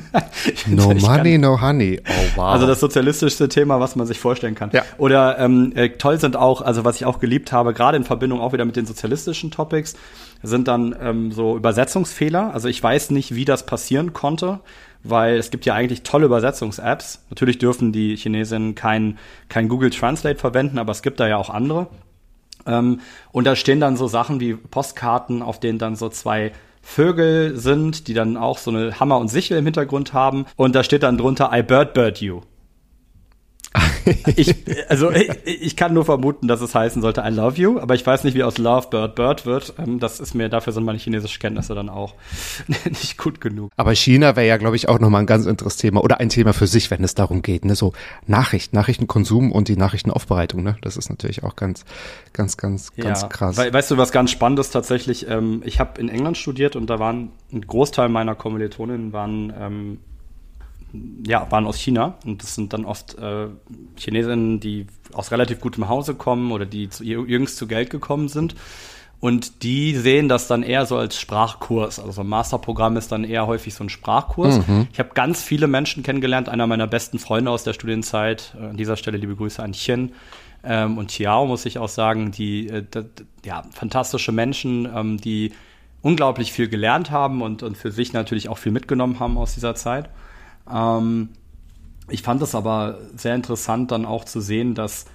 no 0.65 0.91
Money, 0.91 1.37
No 1.37 1.61
Honey. 1.61 2.01
Oh 2.03 2.11
wow. 2.35 2.45
Also 2.45 2.65
das 2.65 2.79
sozialistischste 2.79 3.47
Thema, 3.47 3.79
was 3.79 3.95
man 3.95 4.07
sich 4.07 4.17
vorstellen 4.17 4.55
kann. 4.55 4.71
Ja. 4.73 4.81
Oder 4.97 5.37
ähm, 5.37 5.73
äh, 5.75 5.89
toll 5.89 6.19
sind 6.19 6.35
auch, 6.35 6.63
also 6.63 6.83
was 6.83 6.95
ich 6.95 7.05
auch 7.05 7.19
geliebt 7.19 7.51
habe, 7.51 7.75
gerade 7.75 7.95
in 7.95 8.05
Verbindung 8.05 8.41
auch 8.41 8.53
wieder 8.53 8.65
mit 8.65 8.75
den 8.75 8.87
sozialistischen 8.87 9.51
Topics, 9.51 9.93
sind 10.41 10.67
dann 10.67 10.95
ähm, 10.99 11.31
so 11.31 11.55
Übersetzungsfehler. 11.55 12.55
Also 12.55 12.69
ich 12.69 12.81
weiß 12.81 13.11
nicht, 13.11 13.35
wie 13.35 13.45
das 13.45 13.67
passieren 13.67 14.13
konnte 14.13 14.61
weil 15.01 15.37
es 15.37 15.49
gibt 15.49 15.65
ja 15.65 15.75
eigentlich 15.75 16.03
tolle 16.03 16.25
Übersetzungs-Apps. 16.25 17.23
Natürlich 17.29 17.57
dürfen 17.57 17.93
die 17.93 18.17
Chinesinnen 18.17 18.75
kein, 18.75 19.17
kein 19.47 19.69
Google 19.69 19.91
Translate 19.91 20.37
verwenden, 20.37 20.77
aber 20.77 20.91
es 20.91 21.01
gibt 21.01 21.21
da 21.21 21.27
ja 21.29 21.37
auch 21.37 21.49
andere. 21.49 21.87
Ähm, 22.65 22.99
und 23.31 23.45
da 23.45 23.55
stehen 23.55 23.79
dann 23.79 23.95
so 23.95 24.07
Sachen 24.07 24.41
wie 24.41 24.55
Postkarten, 24.55 25.41
auf 25.41 25.61
denen 25.61 25.79
dann 25.79 25.95
so 25.95 26.09
zwei 26.09 26.51
Vögel 26.89 27.55
sind, 27.55 28.07
die 28.07 28.15
dann 28.15 28.35
auch 28.35 28.57
so 28.57 28.71
eine 28.71 28.99
Hammer 28.99 29.19
und 29.19 29.27
Sichel 29.27 29.59
im 29.59 29.65
Hintergrund 29.65 30.13
haben. 30.13 30.45
Und 30.55 30.73
da 30.73 30.83
steht 30.83 31.03
dann 31.03 31.19
drunter 31.19 31.51
I 31.53 31.61
bird 31.61 31.93
bird 31.93 32.19
you. 32.19 32.41
ich, 34.35 34.55
also 34.89 35.11
ich, 35.11 35.29
ich, 35.45 35.75
kann 35.75 35.93
nur 35.93 36.03
vermuten, 36.03 36.47
dass 36.47 36.59
es 36.61 36.73
heißen 36.73 37.03
sollte 37.03 37.21
I 37.23 37.29
love 37.29 37.61
you, 37.61 37.79
aber 37.79 37.93
ich 37.93 38.05
weiß 38.05 38.23
nicht, 38.23 38.33
wie 38.33 38.41
aus 38.41 38.57
Love 38.57 38.87
Bird 38.89 39.13
Bird 39.13 39.45
wird. 39.45 39.75
Ähm, 39.77 39.99
das 39.99 40.19
ist 40.19 40.33
mir, 40.33 40.49
dafür 40.49 40.73
sind 40.73 40.85
meine 40.85 40.97
chinesischen 40.97 41.39
Kenntnisse 41.39 41.75
dann 41.75 41.87
auch 41.87 42.15
nicht 42.85 43.17
gut 43.17 43.39
genug. 43.39 43.71
Aber 43.77 43.93
China 43.93 44.35
wäre 44.35 44.47
ja, 44.47 44.57
glaube 44.57 44.75
ich, 44.75 44.89
auch 44.89 44.99
nochmal 44.99 45.21
ein 45.21 45.27
ganz 45.27 45.45
interessantes 45.45 45.77
Thema 45.77 46.03
oder 46.03 46.19
ein 46.19 46.29
Thema 46.29 46.53
für 46.53 46.65
sich, 46.65 46.89
wenn 46.89 47.03
es 47.03 47.13
darum 47.13 47.43
geht, 47.43 47.63
ne? 47.63 47.75
So 47.75 47.93
Nachrichten, 48.25 48.75
Nachrichtenkonsum 48.75 49.51
und 49.51 49.67
die 49.67 49.77
Nachrichtenaufbereitung, 49.77 50.63
ne? 50.63 50.77
Das 50.81 50.97
ist 50.97 51.09
natürlich 51.09 51.43
auch 51.43 51.55
ganz, 51.55 51.85
ganz, 52.33 52.57
ganz, 52.57 52.95
ganz 52.95 53.21
ja. 53.21 53.27
krass. 53.27 53.57
We 53.57 53.71
weißt 53.71 53.91
du, 53.91 53.97
was 53.97 54.11
ganz 54.11 54.31
spannend 54.31 54.59
ist 54.59 54.71
tatsächlich? 54.71 55.27
Ähm, 55.27 55.61
ich 55.63 55.79
habe 55.79 56.01
in 56.01 56.09
England 56.09 56.37
studiert 56.37 56.75
und 56.75 56.89
da 56.89 56.97
waren 56.97 57.31
ein 57.53 57.61
Großteil 57.61 58.09
meiner 58.09 58.33
Kommilitoninnen 58.33 59.13
waren 59.13 59.53
ähm, 59.57 59.97
ja, 61.25 61.49
waren 61.51 61.65
aus 61.65 61.77
China 61.77 62.15
und 62.25 62.41
das 62.41 62.55
sind 62.55 62.73
dann 62.73 62.85
oft 62.85 63.17
äh, 63.17 63.47
Chinesinnen, 63.97 64.59
die 64.59 64.87
aus 65.13 65.31
relativ 65.31 65.59
gutem 65.59 65.87
Hause 65.87 66.15
kommen 66.15 66.51
oder 66.51 66.65
die 66.65 66.89
zu, 66.89 67.03
jüngst 67.03 67.57
zu 67.57 67.67
Geld 67.67 67.89
gekommen 67.89 68.27
sind. 68.27 68.55
Und 69.19 69.63
die 69.63 69.95
sehen 69.95 70.29
das 70.29 70.47
dann 70.47 70.63
eher 70.63 70.85
so 70.85 70.95
als 70.95 71.19
Sprachkurs. 71.19 71.99
Also 71.99 72.21
ein 72.21 72.27
Masterprogramm 72.27 72.95
ist 72.95 73.11
dann 73.11 73.25
eher 73.25 73.47
häufig 73.47 73.73
so 73.73 73.83
ein 73.83 73.89
Sprachkurs. 73.89 74.65
Mhm. 74.65 74.87
Ich 74.93 74.99
habe 74.99 75.09
ganz 75.13 75.43
viele 75.43 75.67
Menschen 75.67 76.03
kennengelernt. 76.03 76.47
Einer 76.47 76.67
meiner 76.67 76.87
besten 76.87 77.19
Freunde 77.19 77.51
aus 77.51 77.65
der 77.65 77.73
Studienzeit, 77.73 78.55
äh, 78.57 78.67
an 78.67 78.77
dieser 78.77 78.95
Stelle 78.95 79.17
liebe 79.17 79.35
Grüße 79.35 79.61
an 79.61 79.73
Chen 79.73 80.13
ähm, 80.63 80.97
und 80.97 81.07
Tiao, 81.07 81.45
muss 81.45 81.65
ich 81.65 81.79
auch 81.79 81.89
sagen, 81.89 82.31
die 82.31 82.67
äh, 82.67 82.83
ja, 83.43 83.63
fantastische 83.71 84.31
Menschen, 84.31 84.87
ähm, 84.93 85.17
die 85.17 85.51
unglaublich 86.01 86.53
viel 86.53 86.69
gelernt 86.69 87.11
haben 87.11 87.41
und, 87.41 87.61
und 87.61 87.77
für 87.77 87.91
sich 87.91 88.13
natürlich 88.13 88.47
auch 88.47 88.57
viel 88.57 88.71
mitgenommen 88.71 89.19
haben 89.19 89.37
aus 89.37 89.53
dieser 89.53 89.75
Zeit. 89.75 90.09
Ähm, 90.73 91.29
ich 92.09 92.23
fand 92.23 92.41
es 92.41 92.55
aber 92.55 92.99
sehr 93.15 93.35
interessant, 93.35 93.91
dann 93.91 94.05
auch 94.05 94.25
zu 94.25 94.41
sehen, 94.41 94.75
dass 94.75 95.05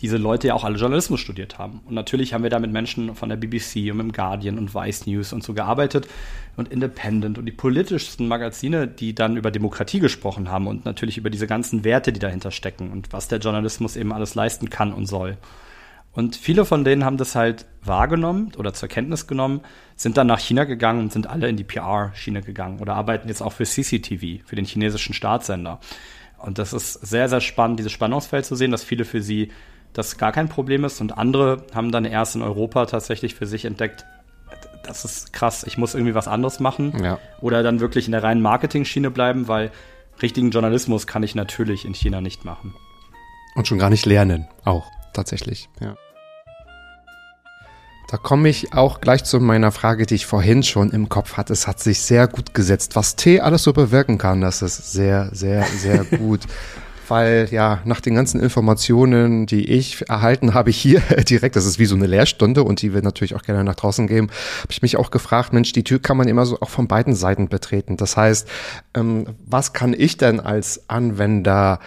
diese 0.00 0.16
Leute 0.16 0.48
ja 0.48 0.54
auch 0.54 0.64
alle 0.64 0.76
Journalismus 0.76 1.20
studiert 1.20 1.58
haben. 1.58 1.80
Und 1.86 1.94
natürlich 1.94 2.34
haben 2.34 2.42
wir 2.42 2.50
da 2.50 2.58
mit 2.58 2.72
Menschen 2.72 3.14
von 3.14 3.28
der 3.28 3.36
BBC 3.36 3.90
und 3.92 3.98
dem 3.98 4.12
Guardian 4.12 4.58
und 4.58 4.74
Vice 4.74 5.06
News 5.06 5.32
und 5.32 5.42
so 5.42 5.54
gearbeitet 5.54 6.08
und 6.56 6.68
Independent 6.68 7.38
und 7.38 7.46
die 7.46 7.52
politischsten 7.52 8.26
Magazine, 8.26 8.88
die 8.88 9.14
dann 9.14 9.36
über 9.36 9.50
Demokratie 9.50 10.00
gesprochen 10.00 10.50
haben 10.50 10.66
und 10.66 10.84
natürlich 10.84 11.16
über 11.16 11.30
diese 11.30 11.46
ganzen 11.46 11.84
Werte, 11.84 12.12
die 12.12 12.20
dahinter 12.20 12.50
stecken 12.50 12.90
und 12.90 13.12
was 13.12 13.28
der 13.28 13.38
Journalismus 13.38 13.96
eben 13.96 14.12
alles 14.12 14.34
leisten 14.34 14.68
kann 14.68 14.92
und 14.92 15.06
soll. 15.06 15.38
Und 16.14 16.36
viele 16.36 16.64
von 16.64 16.84
denen 16.84 17.04
haben 17.04 17.16
das 17.16 17.34
halt 17.34 17.66
wahrgenommen 17.82 18.52
oder 18.56 18.72
zur 18.72 18.88
Kenntnis 18.88 19.26
genommen, 19.26 19.62
sind 19.96 20.16
dann 20.16 20.28
nach 20.28 20.38
China 20.38 20.64
gegangen 20.64 21.00
und 21.00 21.12
sind 21.12 21.28
alle 21.28 21.48
in 21.48 21.56
die 21.56 21.64
PR-Schiene 21.64 22.40
gegangen 22.40 22.78
oder 22.80 22.94
arbeiten 22.94 23.28
jetzt 23.28 23.42
auch 23.42 23.52
für 23.52 23.64
CCTV, 23.64 24.46
für 24.46 24.56
den 24.56 24.64
chinesischen 24.64 25.12
Staatssender. 25.12 25.80
Und 26.38 26.58
das 26.58 26.72
ist 26.72 26.92
sehr, 26.92 27.28
sehr 27.28 27.40
spannend, 27.40 27.80
dieses 27.80 27.92
Spannungsfeld 27.92 28.46
zu 28.46 28.54
sehen, 28.54 28.70
dass 28.70 28.84
viele 28.84 29.04
für 29.04 29.22
sie 29.22 29.50
das 29.92 30.18
gar 30.18 30.32
kein 30.32 30.48
Problem 30.48 30.84
ist 30.84 31.00
und 31.00 31.16
andere 31.16 31.64
haben 31.74 31.90
dann 31.90 32.04
erst 32.04 32.36
in 32.36 32.42
Europa 32.42 32.86
tatsächlich 32.86 33.34
für 33.34 33.46
sich 33.46 33.64
entdeckt, 33.64 34.04
das 34.84 35.04
ist 35.04 35.32
krass, 35.32 35.64
ich 35.64 35.78
muss 35.78 35.94
irgendwie 35.94 36.14
was 36.14 36.28
anderes 36.28 36.60
machen 36.60 37.02
ja. 37.02 37.18
oder 37.40 37.62
dann 37.62 37.80
wirklich 37.80 38.06
in 38.06 38.12
der 38.12 38.22
reinen 38.22 38.42
Marketing-Schiene 38.42 39.10
bleiben, 39.10 39.48
weil 39.48 39.70
richtigen 40.20 40.50
Journalismus 40.50 41.06
kann 41.06 41.22
ich 41.22 41.34
natürlich 41.34 41.84
in 41.84 41.94
China 41.94 42.20
nicht 42.20 42.44
machen. 42.44 42.74
Und 43.54 43.66
schon 43.66 43.78
gar 43.78 43.90
nicht 43.90 44.04
lernen, 44.04 44.48
auch 44.64 44.90
tatsächlich, 45.12 45.68
ja. 45.80 45.96
Da 48.14 48.18
komme 48.18 48.48
ich 48.48 48.72
auch 48.72 49.00
gleich 49.00 49.24
zu 49.24 49.40
meiner 49.40 49.72
Frage, 49.72 50.06
die 50.06 50.14
ich 50.14 50.24
vorhin 50.24 50.62
schon 50.62 50.92
im 50.92 51.08
Kopf 51.08 51.36
hatte. 51.36 51.52
Es 51.52 51.66
hat 51.66 51.80
sich 51.80 52.00
sehr 52.02 52.28
gut 52.28 52.54
gesetzt. 52.54 52.94
Was 52.94 53.16
Tee 53.16 53.40
alles 53.40 53.64
so 53.64 53.72
bewirken 53.72 54.18
kann, 54.18 54.40
das 54.40 54.62
ist 54.62 54.92
sehr, 54.92 55.30
sehr, 55.32 55.64
sehr 55.64 56.04
gut. 56.18 56.42
Weil 57.08 57.48
ja, 57.50 57.80
nach 57.84 58.00
den 58.00 58.14
ganzen 58.14 58.40
Informationen, 58.40 59.46
die 59.46 59.68
ich 59.68 60.08
erhalten 60.08 60.54
habe 60.54 60.70
hier 60.70 61.00
direkt, 61.28 61.56
das 61.56 61.66
ist 61.66 61.80
wie 61.80 61.86
so 61.86 61.96
eine 61.96 62.06
Lehrstunde 62.06 62.62
und 62.62 62.82
die 62.82 62.94
wir 62.94 63.02
natürlich 63.02 63.34
auch 63.34 63.42
gerne 63.42 63.64
nach 63.64 63.74
draußen 63.74 64.06
geben, 64.06 64.28
habe 64.60 64.70
ich 64.70 64.80
mich 64.80 64.96
auch 64.96 65.10
gefragt, 65.10 65.52
Mensch, 65.52 65.72
die 65.72 65.82
Tür 65.82 66.00
kann 66.00 66.16
man 66.16 66.28
immer 66.28 66.46
so 66.46 66.60
auch 66.60 66.70
von 66.70 66.86
beiden 66.86 67.16
Seiten 67.16 67.48
betreten. 67.48 67.96
Das 67.96 68.16
heißt, 68.16 68.48
ähm, 68.94 69.26
was 69.44 69.72
kann 69.72 69.92
ich 69.92 70.18
denn 70.18 70.38
als 70.38 70.88
Anwender 70.88 71.80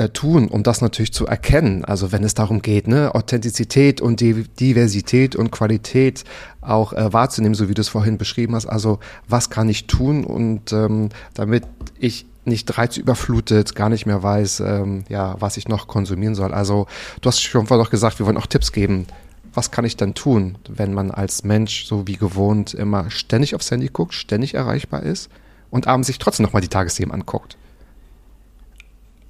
äh, 0.00 0.08
tun, 0.08 0.48
um 0.48 0.62
das 0.62 0.80
natürlich 0.80 1.12
zu 1.12 1.26
erkennen. 1.26 1.84
Also 1.84 2.10
wenn 2.10 2.24
es 2.24 2.32
darum 2.32 2.62
geht, 2.62 2.88
ne, 2.88 3.14
Authentizität 3.14 4.00
und 4.00 4.20
die 4.20 4.44
Diversität 4.58 5.36
und 5.36 5.50
Qualität 5.50 6.24
auch 6.62 6.94
äh, 6.94 7.12
wahrzunehmen, 7.12 7.54
so 7.54 7.68
wie 7.68 7.74
du 7.74 7.82
es 7.82 7.90
vorhin 7.90 8.16
beschrieben 8.16 8.54
hast. 8.54 8.64
Also 8.64 8.98
was 9.28 9.50
kann 9.50 9.68
ich 9.68 9.86
tun 9.86 10.24
und 10.24 10.72
ähm, 10.72 11.10
damit 11.34 11.64
ich 11.98 12.24
nicht 12.46 12.78
reizüberflutet, 12.78 13.74
gar 13.74 13.90
nicht 13.90 14.06
mehr 14.06 14.22
weiß, 14.22 14.60
ähm, 14.60 15.04
ja, 15.10 15.36
was 15.38 15.58
ich 15.58 15.68
noch 15.68 15.86
konsumieren 15.86 16.34
soll. 16.34 16.54
Also 16.54 16.86
du 17.20 17.28
hast 17.28 17.42
schon 17.42 17.66
vorhin 17.66 17.86
auch 17.86 17.90
gesagt, 17.90 18.18
wir 18.18 18.24
wollen 18.24 18.38
auch 18.38 18.46
Tipps 18.46 18.72
geben. 18.72 19.06
Was 19.52 19.70
kann 19.70 19.84
ich 19.84 19.98
dann 19.98 20.14
tun, 20.14 20.56
wenn 20.66 20.94
man 20.94 21.10
als 21.10 21.44
Mensch 21.44 21.84
so 21.84 22.06
wie 22.06 22.16
gewohnt 22.16 22.72
immer 22.72 23.10
ständig 23.10 23.54
aufs 23.54 23.70
Handy 23.70 23.88
guckt, 23.92 24.14
ständig 24.14 24.54
erreichbar 24.54 25.02
ist 25.02 25.28
und 25.70 25.86
abends 25.88 26.06
sich 26.06 26.18
trotzdem 26.18 26.44
nochmal 26.44 26.62
die 26.62 26.68
Tagesthemen 26.68 27.12
anguckt? 27.12 27.58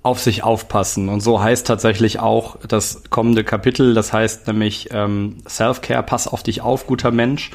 Auf 0.03 0.19
sich 0.21 0.43
aufpassen. 0.43 1.09
Und 1.09 1.21
so 1.21 1.43
heißt 1.43 1.67
tatsächlich 1.67 2.21
auch 2.21 2.57
das 2.67 3.03
kommende 3.11 3.45
Kapitel, 3.45 3.95
das 3.95 4.13
heißt 4.13 4.47
nämlich 4.47 4.89
ähm, 4.93 5.39
Self-Care, 5.47 6.03
pass 6.03 6.27
auf 6.27 6.43
dich 6.43 6.63
auf, 6.63 6.87
guter 6.87 7.11
Mensch. 7.11 7.51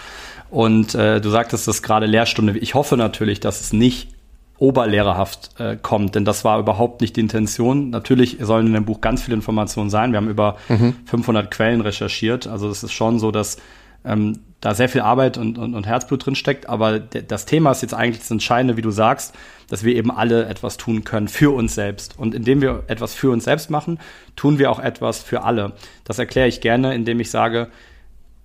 Und 0.52 0.94
äh, 0.94 1.20
du 1.22 1.30
sagtest 1.30 1.68
das 1.68 1.82
gerade 1.82 2.06
Lehrstunde. 2.06 2.58
Ich 2.58 2.76
hoffe 2.76 2.98
natürlich, 2.98 3.40
dass 3.40 3.62
es 3.62 3.74
nicht 3.74 4.10
oberlehrerhaft 4.58 5.60
äh, 5.60 5.76
kommt, 5.76 6.16
denn 6.16 6.24
das 6.24 6.46
war 6.46 6.60
überhaupt 6.60 7.02
nicht 7.02 7.16
die 7.16 7.22
Intention. 7.22 7.90
Natürlich 7.90 8.38
sollen 8.40 8.68
in 8.68 8.74
dem 8.74 8.86
Buch 8.86 9.02
ganz 9.02 9.24
viele 9.24 9.36
Informationen 9.36 9.90
sein. 9.90 10.12
Wir 10.12 10.18
haben 10.18 10.30
über 10.30 10.58
mhm. 10.70 10.96
500 11.06 11.52
Quellen 11.52 11.82
recherchiert. 11.82 12.48
Also 12.48 12.70
es 12.70 12.84
ist 12.84 12.94
schon 12.94 13.20
so, 13.20 13.32
dass 13.32 13.58
ähm, 14.06 14.40
da 14.66 14.74
sehr 14.74 14.90
viel 14.90 15.02
Arbeit 15.02 15.38
und, 15.38 15.60
und, 15.60 15.76
und 15.76 15.86
Herzblut 15.86 16.26
drin 16.26 16.34
steckt. 16.34 16.68
Aber 16.68 16.98
das 16.98 17.46
Thema 17.46 17.70
ist 17.70 17.84
jetzt 17.84 17.94
eigentlich 17.94 18.22
das 18.22 18.32
Entscheidende, 18.32 18.78
wie 18.78 18.82
du 18.82 18.90
sagst, 18.90 19.36
dass 19.70 19.84
wir 19.84 19.96
eben 19.96 20.10
alle 20.10 20.48
etwas 20.48 20.78
tun 20.78 21.04
können 21.04 21.28
für 21.28 21.54
uns 21.54 21.76
selbst. 21.76 22.18
Und 22.18 22.34
indem 22.34 22.62
wir 22.62 22.84
etwas 22.88 23.14
für 23.14 23.30
uns 23.30 23.44
selbst 23.44 23.70
machen, 23.70 24.00
tun 24.36 24.58
wir 24.58 24.72
auch 24.72 24.80
etwas 24.80 25.20
für 25.22 25.44
alle. 25.44 25.74
Das 26.04 26.18
erkläre 26.18 26.48
ich 26.48 26.62
gerne, 26.62 26.96
indem 26.96 27.20
ich 27.20 27.30
sage, 27.30 27.68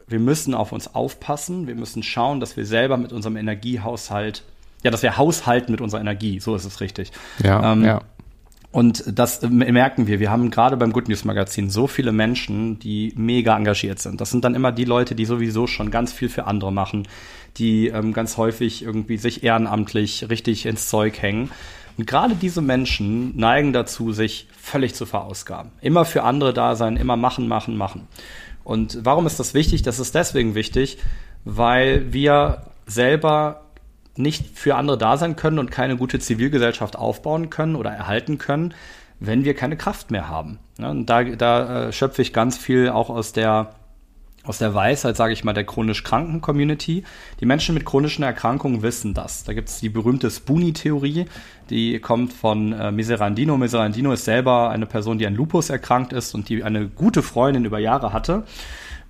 wir 0.08 0.18
müssen 0.18 0.52
auf 0.52 0.72
uns 0.72 0.94
aufpassen. 0.94 1.66
Wir 1.66 1.74
müssen 1.74 2.02
schauen, 2.02 2.38
dass 2.38 2.54
wir 2.54 2.66
selber 2.66 2.98
mit 2.98 3.14
unserem 3.14 3.38
Energiehaushalt, 3.38 4.42
ja, 4.82 4.90
dass 4.90 5.02
wir 5.02 5.16
haushalten 5.16 5.72
mit 5.72 5.80
unserer 5.80 6.02
Energie. 6.02 6.38
So 6.38 6.54
ist 6.54 6.66
es 6.66 6.82
richtig. 6.82 7.12
Ja, 7.42 7.72
ähm, 7.72 7.82
ja. 7.82 8.02
Und 8.72 9.02
das 9.06 9.42
merken 9.42 10.06
wir. 10.06 10.20
Wir 10.20 10.30
haben 10.30 10.50
gerade 10.50 10.76
beim 10.76 10.92
Good 10.92 11.08
News 11.08 11.24
Magazin 11.24 11.70
so 11.70 11.88
viele 11.88 12.12
Menschen, 12.12 12.78
die 12.78 13.12
mega 13.16 13.56
engagiert 13.56 13.98
sind. 13.98 14.20
Das 14.20 14.30
sind 14.30 14.44
dann 14.44 14.54
immer 14.54 14.70
die 14.70 14.84
Leute, 14.84 15.16
die 15.16 15.24
sowieso 15.24 15.66
schon 15.66 15.90
ganz 15.90 16.12
viel 16.12 16.28
für 16.28 16.46
andere 16.46 16.72
machen, 16.72 17.08
die 17.56 17.88
ähm, 17.88 18.12
ganz 18.12 18.36
häufig 18.36 18.84
irgendwie 18.84 19.16
sich 19.16 19.42
ehrenamtlich 19.42 20.30
richtig 20.30 20.66
ins 20.66 20.88
Zeug 20.88 21.20
hängen. 21.20 21.50
Und 21.98 22.06
gerade 22.06 22.36
diese 22.36 22.62
Menschen 22.62 23.36
neigen 23.36 23.72
dazu, 23.72 24.12
sich 24.12 24.46
völlig 24.56 24.94
zu 24.94 25.04
verausgaben. 25.04 25.72
Immer 25.80 26.04
für 26.04 26.22
andere 26.22 26.54
da 26.54 26.76
sein, 26.76 26.96
immer 26.96 27.16
machen, 27.16 27.48
machen, 27.48 27.76
machen. 27.76 28.06
Und 28.62 29.00
warum 29.02 29.26
ist 29.26 29.40
das 29.40 29.52
wichtig? 29.52 29.82
Das 29.82 29.98
ist 29.98 30.14
deswegen 30.14 30.54
wichtig, 30.54 30.98
weil 31.44 32.12
wir 32.12 32.62
selber 32.86 33.62
nicht 34.20 34.58
für 34.58 34.76
andere 34.76 34.98
da 34.98 35.16
sein 35.16 35.36
können 35.36 35.58
und 35.58 35.70
keine 35.70 35.96
gute 35.96 36.18
Zivilgesellschaft 36.18 36.96
aufbauen 36.96 37.50
können 37.50 37.76
oder 37.76 37.90
erhalten 37.90 38.38
können, 38.38 38.74
wenn 39.18 39.44
wir 39.44 39.54
keine 39.54 39.76
Kraft 39.76 40.10
mehr 40.10 40.28
haben. 40.28 40.58
und 40.78 41.06
da, 41.06 41.24
da 41.24 41.88
äh, 41.88 41.92
schöpfe 41.92 42.22
ich 42.22 42.32
ganz 42.32 42.56
viel 42.56 42.88
auch 42.88 43.10
aus 43.10 43.32
der 43.32 43.74
aus 44.42 44.58
der 44.58 44.74
Weisheit, 44.74 45.16
sage 45.16 45.34
ich 45.34 45.44
mal, 45.44 45.52
der 45.52 45.64
chronisch 45.64 46.02
kranken 46.02 46.40
Community. 46.40 47.04
Die 47.40 47.46
Menschen 47.46 47.74
mit 47.74 47.84
chronischen 47.84 48.24
Erkrankungen 48.24 48.82
wissen 48.82 49.12
das. 49.12 49.44
Da 49.44 49.52
gibt 49.52 49.68
es 49.68 49.80
die 49.80 49.90
berühmte 49.90 50.30
Spoonie-Theorie, 50.30 51.26
die 51.68 51.98
kommt 51.98 52.32
von 52.32 52.72
äh, 52.72 52.90
Miserandino. 52.90 53.58
Miserandino 53.58 54.12
ist 54.12 54.24
selber 54.24 54.70
eine 54.70 54.86
Person, 54.86 55.18
die 55.18 55.26
an 55.26 55.34
Lupus 55.34 55.68
erkrankt 55.68 56.14
ist 56.14 56.34
und 56.34 56.48
die 56.48 56.64
eine 56.64 56.88
gute 56.88 57.22
Freundin 57.22 57.66
über 57.66 57.78
Jahre 57.78 58.12
hatte. 58.14 58.44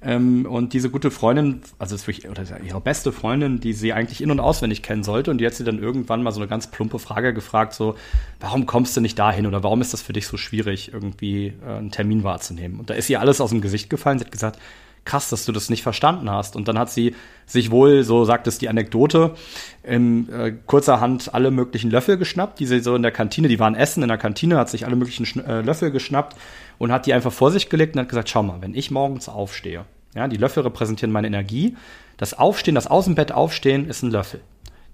Ähm, 0.02 0.46
und 0.46 0.72
diese 0.72 0.88
gute 0.88 1.10
Freundin, 1.10 1.60
also 1.78 1.94
ist 1.94 2.06
wirklich, 2.06 2.28
oder 2.28 2.42
ihre 2.64 2.80
beste 2.80 3.12
Freundin, 3.12 3.60
die 3.60 3.74
sie 3.74 3.92
eigentlich 3.92 4.22
in- 4.22 4.30
und 4.30 4.40
auswendig 4.40 4.82
kennen 4.82 5.02
sollte, 5.02 5.30
und 5.30 5.38
die 5.38 5.46
hat 5.46 5.54
sie 5.54 5.64
dann 5.64 5.78
irgendwann 5.78 6.22
mal 6.22 6.32
so 6.32 6.40
eine 6.40 6.48
ganz 6.48 6.68
plumpe 6.68 6.98
Frage 6.98 7.34
gefragt, 7.34 7.74
so, 7.74 7.96
warum 8.40 8.64
kommst 8.66 8.96
du 8.96 9.00
nicht 9.00 9.18
dahin 9.18 9.46
oder 9.46 9.62
warum 9.62 9.80
ist 9.80 9.92
das 9.92 10.00
für 10.00 10.12
dich 10.12 10.26
so 10.26 10.36
schwierig, 10.36 10.92
irgendwie 10.92 11.52
äh, 11.66 11.70
einen 11.70 11.90
Termin 11.90 12.24
wahrzunehmen? 12.24 12.80
Und 12.80 12.88
da 12.88 12.94
ist 12.94 13.10
ihr 13.10 13.20
alles 13.20 13.40
aus 13.40 13.50
dem 13.50 13.60
Gesicht 13.60 13.90
gefallen. 13.90 14.18
Sie 14.18 14.24
hat 14.24 14.32
gesagt, 14.32 14.58
krass, 15.04 15.30
dass 15.30 15.44
du 15.44 15.52
das 15.52 15.70
nicht 15.70 15.82
verstanden 15.82 16.30
hast. 16.30 16.56
Und 16.56 16.68
dann 16.68 16.78
hat 16.78 16.90
sie 16.90 17.14
sich 17.46 17.70
wohl, 17.70 18.04
so 18.04 18.24
sagt 18.24 18.46
es 18.46 18.58
die 18.58 18.68
Anekdote, 18.68 19.34
in 19.82 20.28
äh, 20.30 20.52
kurzerhand 20.66 21.34
alle 21.34 21.50
möglichen 21.50 21.90
Löffel 21.90 22.16
geschnappt, 22.16 22.60
die 22.60 22.66
sie 22.66 22.80
so 22.80 22.94
in 22.94 23.02
der 23.02 23.10
Kantine, 23.10 23.48
die 23.48 23.58
waren 23.58 23.74
essen 23.74 24.02
in 24.02 24.08
der 24.08 24.18
Kantine, 24.18 24.56
hat 24.56 24.68
sich 24.68 24.86
alle 24.86 24.96
möglichen 24.96 25.44
äh, 25.44 25.62
Löffel 25.62 25.90
geschnappt 25.90 26.36
und 26.80 26.90
hat 26.90 27.04
die 27.04 27.12
einfach 27.12 27.30
vor 27.30 27.50
sich 27.50 27.68
gelegt 27.68 27.94
und 27.94 28.00
hat 28.00 28.08
gesagt, 28.08 28.30
schau 28.30 28.42
mal, 28.42 28.62
wenn 28.62 28.74
ich 28.74 28.90
morgens 28.90 29.28
aufstehe, 29.28 29.84
ja, 30.14 30.28
die 30.28 30.38
Löffel 30.38 30.62
repräsentieren 30.62 31.12
meine 31.12 31.26
Energie, 31.26 31.76
das 32.16 32.36
Aufstehen, 32.36 32.74
das 32.74 32.86
aus 32.86 33.04
dem 33.04 33.14
Bett 33.14 33.32
aufstehen 33.32 33.86
ist 33.86 34.02
ein 34.02 34.10
Löffel. 34.10 34.40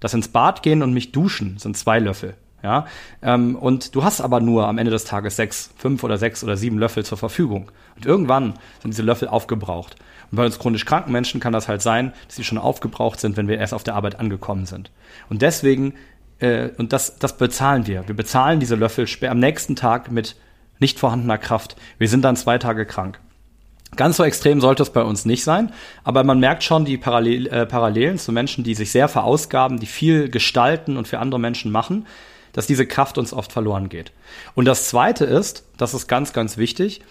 Das 0.01 0.13
ins 0.13 0.27
Bad 0.27 0.63
gehen 0.63 0.83
und 0.83 0.93
mich 0.93 1.13
duschen 1.13 1.57
sind 1.57 1.77
zwei 1.77 1.99
Löffel. 1.99 2.35
Ja, 2.61 2.87
ähm, 3.21 3.55
und 3.55 3.95
du 3.95 4.03
hast 4.03 4.19
aber 4.19 4.41
nur 4.41 4.67
am 4.67 4.79
Ende 4.79 4.91
des 4.91 5.05
Tages 5.05 5.37
sechs, 5.37 5.69
fünf 5.77 6.03
oder 6.03 6.17
sechs 6.17 6.43
oder 6.43 6.57
sieben 6.57 6.77
Löffel 6.77 7.05
zur 7.05 7.17
Verfügung. 7.17 7.71
Und 7.95 8.05
irgendwann 8.05 8.55
sind 8.81 8.91
diese 8.91 9.03
Löffel 9.03 9.29
aufgebraucht. 9.29 9.95
Und 10.29 10.35
bei 10.35 10.45
uns 10.45 10.59
chronisch 10.59 10.83
kranken 10.83 11.11
Menschen 11.13 11.39
kann 11.39 11.53
das 11.53 11.69
halt 11.69 11.81
sein, 11.81 12.13
dass 12.25 12.35
sie 12.35 12.43
schon 12.43 12.57
aufgebraucht 12.57 13.19
sind, 13.19 13.37
wenn 13.37 13.47
wir 13.47 13.59
erst 13.59 13.73
auf 13.73 13.83
der 13.83 13.95
Arbeit 13.95 14.19
angekommen 14.19 14.65
sind. 14.65 14.91
Und 15.29 15.41
deswegen, 15.41 15.93
äh, 16.39 16.69
und 16.77 16.91
das, 16.91 17.17
das 17.19 17.37
bezahlen 17.37 17.87
wir. 17.87 18.05
Wir 18.07 18.15
bezahlen 18.15 18.59
diese 18.59 18.75
Löffel 18.75 19.07
am 19.29 19.39
nächsten 19.39 19.77
Tag 19.77 20.11
mit 20.11 20.35
nicht 20.79 20.99
vorhandener 20.99 21.37
Kraft. 21.37 21.75
Wir 21.97 22.07
sind 22.07 22.23
dann 22.23 22.35
zwei 22.35 22.57
Tage 22.57 22.85
krank. 22.85 23.19
Ganz 23.95 24.17
so 24.17 24.23
extrem 24.23 24.59
sollte 24.59 24.83
es 24.83 24.89
bei 24.89 25.01
uns 25.01 25.25
nicht 25.25 25.43
sein, 25.43 25.71
aber 26.03 26.23
man 26.23 26.39
merkt 26.39 26.63
schon 26.63 26.83
die 26.83 26.97
Parallel, 26.97 27.47
äh, 27.47 27.65
Parallelen 27.65 28.17
zu 28.17 28.31
Menschen, 28.31 28.63
die 28.63 28.75
sich 28.75 28.91
sehr 28.91 29.07
verausgaben, 29.07 29.79
die 29.79 29.85
viel 29.85 30.29
gestalten 30.29 30.97
und 30.97 31.07
für 31.07 31.19
andere 31.19 31.39
Menschen 31.39 31.71
machen 31.71 32.05
dass 32.57 32.65
diese 32.65 32.87
Kraft 32.87 33.19
uns 33.19 33.33
oft 33.33 33.51
verloren 33.51 33.87
geht. 33.87 34.11
Und 34.55 34.65
das 34.65 34.87
Zweite 34.89 35.25
ist, 35.25 35.63
das 35.77 35.93
ist 35.93 36.07
ganz, 36.07 36.33
ganz 36.33 36.57
wichtig, 36.57 37.01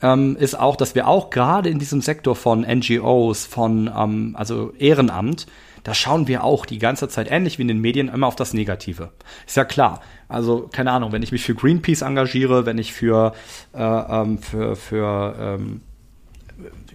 ähm, 0.00 0.34
ist 0.36 0.58
auch, 0.58 0.76
dass 0.76 0.94
wir 0.94 1.06
auch 1.06 1.28
gerade 1.28 1.68
in 1.68 1.78
diesem 1.78 2.00
Sektor 2.00 2.34
von 2.34 2.62
NGOs, 2.62 3.44
von 3.44 3.90
ähm, 3.94 4.34
also 4.38 4.72
Ehrenamt, 4.78 5.46
da 5.84 5.94
schauen 5.94 6.26
wir 6.26 6.42
auch 6.42 6.66
die 6.66 6.78
ganze 6.78 7.08
Zeit, 7.08 7.30
ähnlich 7.30 7.58
wie 7.58 7.62
in 7.62 7.68
den 7.68 7.80
Medien, 7.80 8.08
immer 8.08 8.26
auf 8.26 8.36
das 8.36 8.54
Negative. 8.54 9.10
Ist 9.46 9.56
ja 9.56 9.64
klar. 9.64 10.00
Also, 10.28 10.68
keine 10.72 10.90
Ahnung, 10.90 11.12
wenn 11.12 11.22
ich 11.22 11.30
mich 11.30 11.44
für 11.44 11.54
Greenpeace 11.54 12.02
engagiere, 12.02 12.66
wenn 12.66 12.78
ich 12.78 12.92
für, 12.92 13.34
äh, 13.74 13.82
ähm, 13.82 14.38
für, 14.38 14.76
für 14.76 15.36
ähm, 15.38 15.82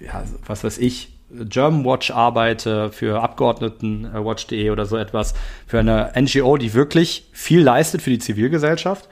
ja, 0.03 0.23
was 0.45 0.63
weiß 0.63 0.79
ich, 0.79 1.13
German 1.31 1.85
Watch 1.85 2.11
arbeite, 2.11 2.91
für 2.91 3.21
Abgeordnetenwatch.de 3.21 4.71
oder 4.71 4.85
so 4.85 4.97
etwas, 4.97 5.35
für 5.67 5.79
eine 5.79 6.11
NGO, 6.19 6.57
die 6.57 6.73
wirklich 6.73 7.29
viel 7.31 7.61
leistet 7.61 8.01
für 8.01 8.09
die 8.09 8.19
Zivilgesellschaft, 8.19 9.07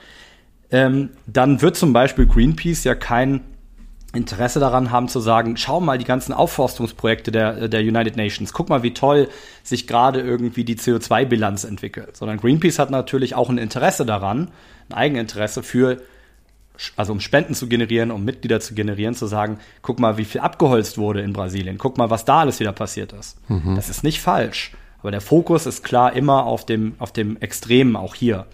ähm, 0.70 1.10
dann 1.26 1.62
wird 1.62 1.76
zum 1.76 1.92
Beispiel 1.92 2.26
Greenpeace 2.26 2.84
ja 2.84 2.94
kein 2.94 3.40
Interesse 4.14 4.58
daran 4.58 4.90
haben 4.90 5.08
zu 5.08 5.20
sagen, 5.20 5.56
schau 5.58 5.80
mal 5.80 5.98
die 5.98 6.04
ganzen 6.04 6.32
Aufforstungsprojekte 6.32 7.30
der, 7.30 7.68
der 7.68 7.80
United 7.80 8.16
Nations, 8.16 8.54
guck 8.54 8.70
mal, 8.70 8.82
wie 8.82 8.94
toll 8.94 9.28
sich 9.62 9.86
gerade 9.86 10.20
irgendwie 10.20 10.64
die 10.64 10.76
CO2-Bilanz 10.76 11.64
entwickelt. 11.64 12.16
Sondern 12.16 12.38
Greenpeace 12.38 12.78
hat 12.78 12.90
natürlich 12.90 13.34
auch 13.34 13.50
ein 13.50 13.58
Interesse 13.58 14.06
daran, 14.06 14.50
ein 14.88 14.94
Eigeninteresse 14.94 15.62
für 15.62 15.98
also 16.96 17.12
um 17.12 17.20
Spenden 17.20 17.54
zu 17.54 17.68
generieren, 17.68 18.10
um 18.10 18.24
Mitglieder 18.24 18.60
zu 18.60 18.74
generieren, 18.74 19.14
zu 19.14 19.26
sagen, 19.26 19.58
guck 19.82 19.98
mal, 19.98 20.16
wie 20.16 20.24
viel 20.24 20.40
abgeholzt 20.40 20.96
wurde 20.96 21.22
in 21.22 21.32
Brasilien, 21.32 21.76
guck 21.76 21.98
mal, 21.98 22.08
was 22.08 22.24
da 22.24 22.40
alles 22.40 22.60
wieder 22.60 22.72
passiert 22.72 23.12
ist. 23.12 23.36
Mhm. 23.50 23.74
Das 23.74 23.88
ist 23.88 24.04
nicht 24.04 24.20
falsch. 24.20 24.72
Aber 25.00 25.10
der 25.10 25.20
Fokus 25.20 25.66
ist 25.66 25.84
klar 25.84 26.12
immer 26.14 26.44
auf 26.44 26.66
dem, 26.66 26.94
auf 26.98 27.12
dem 27.12 27.36
Extremen 27.38 27.96
auch 27.96 28.14
hier. 28.14 28.46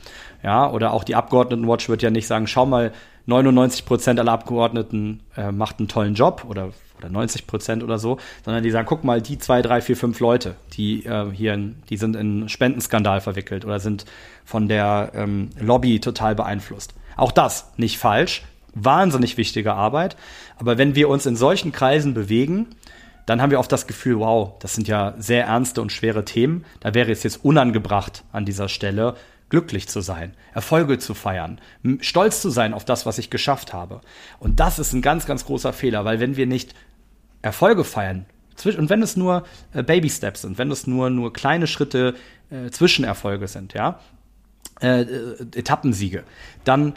Ja, 0.43 0.71
oder 0.71 0.93
auch 0.93 1.05
die 1.05 1.15
Abgeordnetenwatch 1.15 1.89
wird 1.89 2.03
ja 2.03 2.11
nicht 2.11 2.27
sagen, 2.27 2.47
schau 2.47 2.67
mal, 2.67 2.93
99 3.27 3.87
Prozent 3.87 4.21
aller 4.21 4.33
Abgeordneten 4.33 5.21
äh, 5.37 5.51
macht 5.51 5.79
einen 5.79 5.89
tollen 5.89 6.15
Job 6.15 6.45
oder, 6.49 6.71
oder 6.99 7.09
90 7.09 7.47
Prozent 7.47 7.83
oder 7.83 7.99
so, 7.99 8.19
sondern 8.45 8.63
die 8.63 8.71
sagen, 8.71 8.87
guck 8.87 9.05
mal, 9.05 9.23
die 9.23 9.39
zwei, 9.39 9.63
drei, 9.63 9.81
vier, 9.81 9.97
fünf 9.97 10.21
Leute, 10.21 10.57
die 10.75 11.07
äh, 11.07 11.31
hier, 11.33 11.55
in, 11.55 11.77
die 11.89 11.97
sind 11.97 12.17
in 12.17 12.49
Spendenskandal 12.49 13.21
verwickelt 13.21 13.65
oder 13.65 13.81
sind 13.81 14.05
von 14.45 14.69
der 14.69 15.13
ähm, 15.15 15.51
Lobby 15.59 16.01
total 16.01 16.35
beeinflusst. 16.35 16.95
Auch 17.17 17.33
das 17.33 17.73
nicht 17.77 17.99
falsch, 17.99 18.43
wahnsinnig 18.75 19.37
wichtige 19.37 19.75
Arbeit. 19.75 20.17
Aber 20.57 20.79
wenn 20.79 20.95
wir 20.95 21.09
uns 21.09 21.27
in 21.27 21.37
solchen 21.37 21.73
Kreisen 21.73 22.13
bewegen, 22.13 22.67
dann 23.27 23.41
haben 23.41 23.51
wir 23.51 23.59
oft 23.59 23.73
das 23.73 23.87
Gefühl, 23.87 24.19
wow, 24.19 24.53
das 24.61 24.75
sind 24.75 24.87
ja 24.87 25.15
sehr 25.19 25.47
ernste 25.47 25.81
und 25.81 25.93
schwere 25.93 26.25
Themen. 26.25 26.65
Da 26.81 26.95
wäre 26.95 27.11
es 27.11 27.23
jetzt 27.23 27.43
unangebracht 27.45 28.23
an 28.33 28.45
dieser 28.45 28.69
Stelle, 28.69 29.15
glücklich 29.55 29.87
zu 29.87 30.01
sein, 30.01 30.33
Erfolge 30.53 30.99
zu 30.99 31.15
feiern, 31.15 31.61
stolz 32.01 32.43
zu 32.43 32.51
sein 32.51 32.75
auf 32.75 32.85
das, 32.85 33.07
was 33.07 33.19
ich 33.19 33.31
geschafft 33.31 33.73
habe. 33.73 34.01
Und 34.41 34.59
das 34.59 34.81
ist 34.81 34.93
ein 34.93 35.01
ganz, 35.01 35.27
ganz 35.27 35.45
großer 35.45 35.73
Fehler, 35.73 36.05
weil 36.05 36.19
wenn 36.19 36.37
wir 36.37 36.47
nicht 36.47 36.75
Erfolge 37.41 37.85
feiern, 37.85 38.27
und 38.65 38.91
wenn 38.91 39.01
es 39.01 39.17
nur 39.17 39.45
äh, 39.73 39.85
Baby 39.85 40.11
Steps 40.11 40.43
sind, 40.43 40.59
wenn 40.59 40.73
es 40.73 40.89
nur, 40.89 41.09
nur 41.09 41.33
kleine 41.33 41.69
Schritte, 41.69 42.15
äh, 42.51 42.71
Zwischenerfolge 42.71 43.47
sind, 43.47 43.75
ja, 43.75 44.01
äh, 44.81 45.03
äh, 45.03 45.37
Etappensiege, 45.55 46.25
dann 46.65 46.95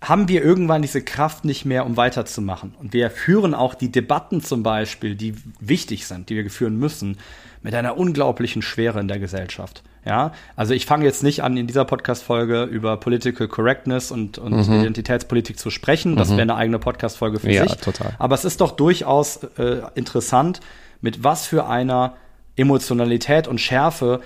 haben 0.00 0.26
wir 0.26 0.42
irgendwann 0.42 0.82
diese 0.82 1.02
Kraft 1.02 1.44
nicht 1.44 1.64
mehr, 1.64 1.86
um 1.86 1.96
weiterzumachen. 1.96 2.74
Und 2.76 2.92
wir 2.92 3.08
führen 3.10 3.54
auch 3.54 3.74
die 3.74 3.92
Debatten 3.92 4.40
zum 4.40 4.64
Beispiel, 4.64 5.14
die 5.14 5.36
wichtig 5.60 6.06
sind, 6.06 6.28
die 6.28 6.34
wir 6.34 6.50
führen 6.50 6.76
müssen, 6.76 7.18
mit 7.62 7.72
einer 7.72 7.96
unglaublichen 7.96 8.62
Schwere 8.62 8.98
in 8.98 9.06
der 9.06 9.20
Gesellschaft. 9.20 9.84
Ja, 10.04 10.32
also 10.56 10.72
ich 10.72 10.86
fange 10.86 11.04
jetzt 11.04 11.22
nicht 11.22 11.42
an, 11.42 11.56
in 11.56 11.66
dieser 11.66 11.84
Podcast-Folge 11.84 12.64
über 12.64 12.96
Political 12.96 13.48
Correctness 13.48 14.10
und, 14.10 14.38
und 14.38 14.52
mhm. 14.52 14.80
Identitätspolitik 14.80 15.58
zu 15.58 15.70
sprechen. 15.70 16.16
Das 16.16 16.28
mhm. 16.30 16.32
wäre 16.32 16.42
eine 16.42 16.54
eigene 16.56 16.78
Podcast-Folge 16.78 17.40
für 17.40 17.50
ja, 17.50 17.68
sich. 17.68 17.76
Total. 17.76 18.14
Aber 18.18 18.34
es 18.34 18.44
ist 18.44 18.62
doch 18.62 18.70
durchaus 18.70 19.44
äh, 19.58 19.82
interessant, 19.94 20.60
mit 21.02 21.22
was 21.22 21.46
für 21.46 21.66
einer 21.66 22.14
Emotionalität 22.56 23.46
und 23.46 23.60
Schärfe 23.60 24.20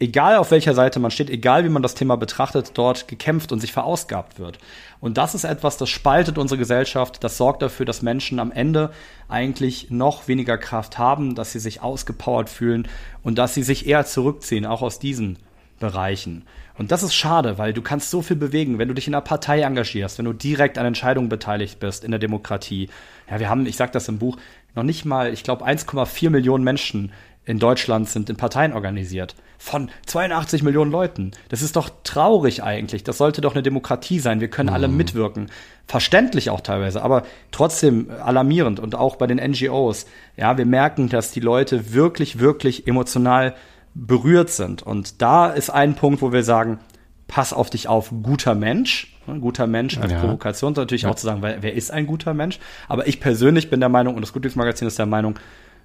egal 0.00 0.36
auf 0.36 0.50
welcher 0.50 0.74
Seite 0.74 1.00
man 1.00 1.10
steht, 1.10 1.30
egal 1.30 1.64
wie 1.64 1.68
man 1.68 1.82
das 1.82 1.94
Thema 1.94 2.16
betrachtet, 2.16 2.72
dort 2.74 3.08
gekämpft 3.08 3.52
und 3.52 3.60
sich 3.60 3.72
verausgabt 3.72 4.38
wird. 4.38 4.58
Und 5.00 5.18
das 5.18 5.34
ist 5.34 5.44
etwas, 5.44 5.76
das 5.76 5.88
spaltet 5.88 6.38
unsere 6.38 6.58
Gesellschaft, 6.58 7.22
das 7.22 7.36
sorgt 7.36 7.62
dafür, 7.62 7.86
dass 7.86 8.02
Menschen 8.02 8.38
am 8.38 8.52
Ende 8.52 8.90
eigentlich 9.28 9.90
noch 9.90 10.28
weniger 10.28 10.58
Kraft 10.58 10.98
haben, 10.98 11.34
dass 11.34 11.52
sie 11.52 11.60
sich 11.60 11.82
ausgepowert 11.82 12.48
fühlen 12.48 12.88
und 13.22 13.38
dass 13.38 13.54
sie 13.54 13.62
sich 13.62 13.86
eher 13.86 14.06
zurückziehen, 14.06 14.66
auch 14.66 14.82
aus 14.82 14.98
diesen 14.98 15.38
Bereichen. 15.78 16.44
Und 16.76 16.92
das 16.92 17.02
ist 17.02 17.14
schade, 17.14 17.58
weil 17.58 17.72
du 17.72 17.82
kannst 17.82 18.10
so 18.10 18.22
viel 18.22 18.36
bewegen, 18.36 18.78
wenn 18.78 18.88
du 18.88 18.94
dich 18.94 19.08
in 19.08 19.14
einer 19.14 19.20
Partei 19.20 19.62
engagierst, 19.62 20.18
wenn 20.18 20.26
du 20.26 20.32
direkt 20.32 20.78
an 20.78 20.86
Entscheidungen 20.86 21.28
beteiligt 21.28 21.80
bist 21.80 22.04
in 22.04 22.12
der 22.12 22.20
Demokratie. 22.20 22.88
Ja, 23.28 23.40
wir 23.40 23.48
haben, 23.48 23.66
ich 23.66 23.76
sage 23.76 23.90
das 23.92 24.08
im 24.08 24.18
Buch, 24.18 24.36
noch 24.76 24.84
nicht 24.84 25.04
mal, 25.04 25.32
ich 25.32 25.42
glaube, 25.42 25.66
1,4 25.66 26.30
Millionen 26.30 26.62
Menschen 26.62 27.12
in 27.48 27.58
Deutschland 27.58 28.10
sind 28.10 28.28
in 28.28 28.36
Parteien 28.36 28.74
organisiert. 28.74 29.34
Von 29.56 29.88
82 30.04 30.62
Millionen 30.62 30.90
Leuten. 30.90 31.30
Das 31.48 31.62
ist 31.62 31.76
doch 31.76 31.88
traurig 32.04 32.62
eigentlich. 32.62 33.04
Das 33.04 33.16
sollte 33.16 33.40
doch 33.40 33.54
eine 33.54 33.62
Demokratie 33.62 34.18
sein. 34.18 34.40
Wir 34.40 34.48
können 34.48 34.68
mhm. 34.68 34.74
alle 34.74 34.88
mitwirken. 34.88 35.50
Verständlich 35.86 36.50
auch 36.50 36.60
teilweise, 36.60 37.00
aber 37.00 37.22
trotzdem 37.50 38.10
alarmierend 38.10 38.80
und 38.80 38.94
auch 38.94 39.16
bei 39.16 39.26
den 39.26 39.38
NGOs. 39.38 40.04
Ja, 40.36 40.58
wir 40.58 40.66
merken, 40.66 41.08
dass 41.08 41.30
die 41.30 41.40
Leute 41.40 41.94
wirklich, 41.94 42.38
wirklich 42.38 42.86
emotional 42.86 43.54
berührt 43.94 44.50
sind. 44.50 44.82
Und 44.82 45.22
da 45.22 45.46
ist 45.46 45.70
ein 45.70 45.94
Punkt, 45.94 46.20
wo 46.20 46.32
wir 46.32 46.44
sagen, 46.44 46.80
pass 47.28 47.54
auf 47.54 47.70
dich 47.70 47.88
auf, 47.88 48.12
guter 48.22 48.54
Mensch. 48.54 49.16
Ein 49.26 49.40
guter 49.40 49.66
Mensch 49.66 49.96
als 49.96 50.12
ja. 50.12 50.20
Provokation 50.20 50.74
natürlich 50.74 51.02
ja. 51.02 51.10
auch 51.10 51.14
zu 51.14 51.24
sagen, 51.24 51.40
wer, 51.40 51.62
wer 51.62 51.72
ist 51.72 51.90
ein 51.90 52.06
guter 52.06 52.34
Mensch? 52.34 52.58
Aber 52.88 53.06
ich 53.06 53.20
persönlich 53.20 53.70
bin 53.70 53.80
der 53.80 53.88
Meinung, 53.88 54.16
und 54.16 54.20
das 54.20 54.34
Gutglücksmagazin 54.34 54.86
ist 54.86 54.98
der 54.98 55.06
Meinung, 55.06 55.38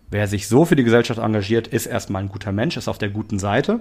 Wer 0.09 0.27
sich 0.27 0.47
so 0.47 0.65
für 0.65 0.75
die 0.75 0.83
Gesellschaft 0.83 1.19
engagiert, 1.19 1.67
ist 1.67 1.85
erstmal 1.85 2.23
ein 2.23 2.29
guter 2.29 2.51
Mensch, 2.51 2.77
ist 2.77 2.87
auf 2.87 2.97
der 2.97 3.09
guten 3.09 3.39
Seite. 3.39 3.79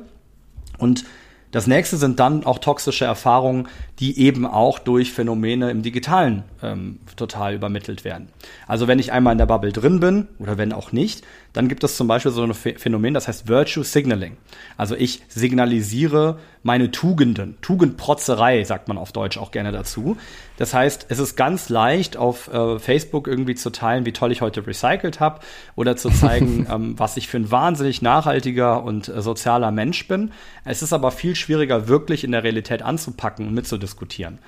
Und 0.78 1.04
das 1.52 1.66
nächste 1.66 1.98
sind 1.98 2.18
dann 2.18 2.44
auch 2.46 2.58
toxische 2.58 3.04
Erfahrungen, 3.04 3.68
die 3.98 4.18
eben 4.18 4.46
auch 4.46 4.78
durch 4.78 5.12
Phänomene 5.12 5.70
im 5.70 5.82
Digitalen 5.82 6.44
ähm, 6.62 6.98
total 7.14 7.54
übermittelt 7.54 8.04
werden. 8.04 8.28
Also 8.66 8.88
wenn 8.88 8.98
ich 8.98 9.12
einmal 9.12 9.32
in 9.32 9.38
der 9.38 9.46
Bubble 9.46 9.70
drin 9.70 10.00
bin 10.00 10.28
oder 10.38 10.56
wenn 10.56 10.72
auch 10.72 10.92
nicht, 10.92 11.26
dann 11.52 11.68
gibt 11.68 11.84
es 11.84 11.96
zum 11.96 12.08
Beispiel 12.08 12.32
so 12.32 12.42
ein 12.42 12.54
Phänomen, 12.54 13.14
das 13.14 13.28
heißt 13.28 13.48
Virtue 13.48 13.84
Signaling. 13.84 14.36
Also 14.76 14.94
ich 14.94 15.22
signalisiere 15.28 16.38
meine 16.62 16.90
Tugenden. 16.90 17.58
Tugendprotzerei 17.60 18.64
sagt 18.64 18.88
man 18.88 18.96
auf 18.96 19.12
Deutsch 19.12 19.36
auch 19.36 19.50
gerne 19.50 19.72
dazu. 19.72 20.16
Das 20.56 20.74
heißt, 20.74 21.06
es 21.08 21.18
ist 21.18 21.36
ganz 21.36 21.68
leicht 21.68 22.16
auf 22.16 22.52
äh, 22.52 22.78
Facebook 22.78 23.26
irgendwie 23.26 23.54
zu 23.54 23.70
teilen, 23.70 24.06
wie 24.06 24.12
toll 24.12 24.32
ich 24.32 24.40
heute 24.40 24.66
recycelt 24.66 25.20
habe 25.20 25.40
oder 25.74 25.96
zu 25.96 26.10
zeigen, 26.10 26.66
ähm, 26.70 26.98
was 26.98 27.16
ich 27.16 27.28
für 27.28 27.38
ein 27.38 27.50
wahnsinnig 27.50 28.00
nachhaltiger 28.00 28.82
und 28.82 29.08
äh, 29.08 29.20
sozialer 29.20 29.72
Mensch 29.72 30.06
bin. 30.08 30.30
Es 30.64 30.82
ist 30.82 30.92
aber 30.92 31.10
viel 31.10 31.34
schwieriger, 31.34 31.88
wirklich 31.88 32.24
in 32.24 32.32
der 32.32 32.44
Realität 32.44 32.82
anzupacken 32.82 33.48
und 33.48 33.54
mitzudiskutieren. 33.54 34.38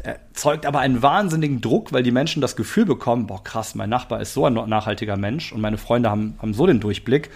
Erzeugt 0.00 0.66
aber 0.66 0.80
einen 0.80 1.02
wahnsinnigen 1.02 1.60
Druck, 1.60 1.92
weil 1.92 2.02
die 2.02 2.10
Menschen 2.10 2.40
das 2.40 2.56
Gefühl 2.56 2.86
bekommen, 2.86 3.26
boah 3.26 3.42
krass, 3.42 3.74
mein 3.74 3.90
Nachbar 3.90 4.20
ist 4.20 4.34
so 4.34 4.44
ein 4.46 4.54
nachhaltiger 4.54 5.16
Mensch 5.16 5.52
und 5.52 5.60
meine 5.60 5.78
Freunde 5.78 6.10
haben, 6.10 6.36
haben 6.40 6.54
so 6.54 6.66
den 6.66 6.80
Durchblick. 6.80 7.30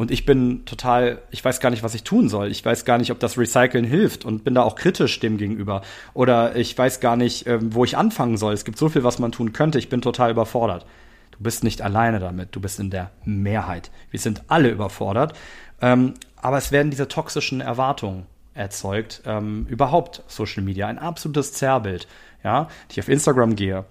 Und 0.00 0.10
ich 0.10 0.24
bin 0.24 0.64
total, 0.64 1.20
ich 1.30 1.44
weiß 1.44 1.60
gar 1.60 1.68
nicht, 1.68 1.82
was 1.82 1.94
ich 1.94 2.04
tun 2.04 2.30
soll. 2.30 2.50
Ich 2.50 2.64
weiß 2.64 2.86
gar 2.86 2.96
nicht, 2.96 3.12
ob 3.12 3.20
das 3.20 3.36
Recyceln 3.36 3.84
hilft 3.84 4.24
und 4.24 4.44
bin 4.44 4.54
da 4.54 4.62
auch 4.62 4.74
kritisch 4.74 5.20
dem 5.20 5.36
gegenüber. 5.36 5.82
Oder 6.14 6.56
ich 6.56 6.76
weiß 6.78 7.00
gar 7.00 7.16
nicht, 7.16 7.46
ähm, 7.46 7.74
wo 7.74 7.84
ich 7.84 7.98
anfangen 7.98 8.38
soll. 8.38 8.54
Es 8.54 8.64
gibt 8.64 8.78
so 8.78 8.88
viel, 8.88 9.04
was 9.04 9.18
man 9.18 9.30
tun 9.30 9.52
könnte. 9.52 9.78
Ich 9.78 9.90
bin 9.90 10.00
total 10.00 10.30
überfordert. 10.30 10.86
Du 11.32 11.42
bist 11.42 11.64
nicht 11.64 11.82
alleine 11.82 12.18
damit. 12.18 12.56
Du 12.56 12.62
bist 12.62 12.80
in 12.80 12.88
der 12.88 13.10
Mehrheit. 13.26 13.90
Wir 14.10 14.20
sind 14.20 14.42
alle 14.48 14.70
überfordert. 14.70 15.34
Ähm, 15.82 16.14
aber 16.36 16.56
es 16.56 16.72
werden 16.72 16.90
diese 16.90 17.08
toxischen 17.08 17.60
Erwartungen 17.60 18.24
erzeugt, 18.60 19.22
ähm, 19.24 19.66
überhaupt 19.68 20.22
Social 20.28 20.62
Media. 20.62 20.86
Ein 20.86 20.98
absolutes 20.98 21.54
Zerrbild. 21.54 22.06
Ja, 22.44 22.68
ich 22.90 23.00
auf 23.00 23.08
Instagram 23.08 23.56
gehe. 23.56 23.86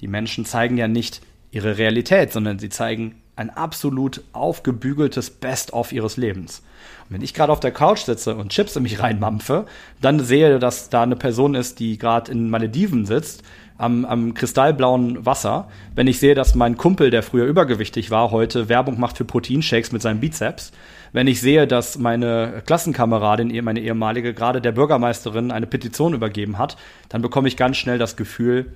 Die 0.00 0.08
Menschen 0.08 0.46
zeigen 0.46 0.76
ja 0.76 0.88
nicht 0.88 1.20
ihre 1.50 1.78
Realität, 1.78 2.32
sondern 2.32 2.58
sie 2.58 2.70
zeigen 2.70 3.16
ein 3.36 3.50
absolut 3.50 4.22
aufgebügeltes 4.32 5.30
Best-of 5.30 5.92
ihres 5.92 6.16
Lebens. 6.16 6.62
Und 7.04 7.14
wenn 7.14 7.22
ich 7.22 7.34
gerade 7.34 7.52
auf 7.52 7.60
der 7.60 7.72
Couch 7.72 8.00
sitze 8.00 8.34
und 8.34 8.50
Chips 8.50 8.76
in 8.76 8.82
mich 8.84 9.00
reinmampfe, 9.00 9.66
dann 10.00 10.20
sehe, 10.20 10.58
dass 10.58 10.88
da 10.88 11.02
eine 11.02 11.16
Person 11.16 11.54
ist, 11.54 11.78
die 11.78 11.98
gerade 11.98 12.32
in 12.32 12.48
Malediven 12.48 13.06
sitzt, 13.06 13.42
am, 13.76 14.04
am 14.04 14.34
kristallblauen 14.34 15.26
Wasser. 15.26 15.68
Wenn 15.94 16.06
ich 16.06 16.18
sehe, 16.18 16.34
dass 16.34 16.54
mein 16.54 16.76
Kumpel, 16.76 17.10
der 17.10 17.22
früher 17.22 17.46
übergewichtig 17.46 18.10
war, 18.10 18.30
heute 18.30 18.68
Werbung 18.68 19.00
macht 19.00 19.16
für 19.16 19.24
Proteinshakes 19.24 19.92
mit 19.92 20.00
seinem 20.00 20.20
Bizeps 20.20 20.72
wenn 21.14 21.28
ich 21.28 21.40
sehe, 21.40 21.68
dass 21.68 21.96
meine 21.96 22.60
Klassenkameradin, 22.66 23.64
meine 23.64 23.80
ehemalige, 23.80 24.34
gerade 24.34 24.60
der 24.60 24.72
Bürgermeisterin 24.72 25.52
eine 25.52 25.68
Petition 25.68 26.12
übergeben 26.12 26.58
hat, 26.58 26.76
dann 27.08 27.22
bekomme 27.22 27.46
ich 27.46 27.56
ganz 27.56 27.76
schnell 27.76 27.98
das 27.98 28.16
Gefühl, 28.16 28.72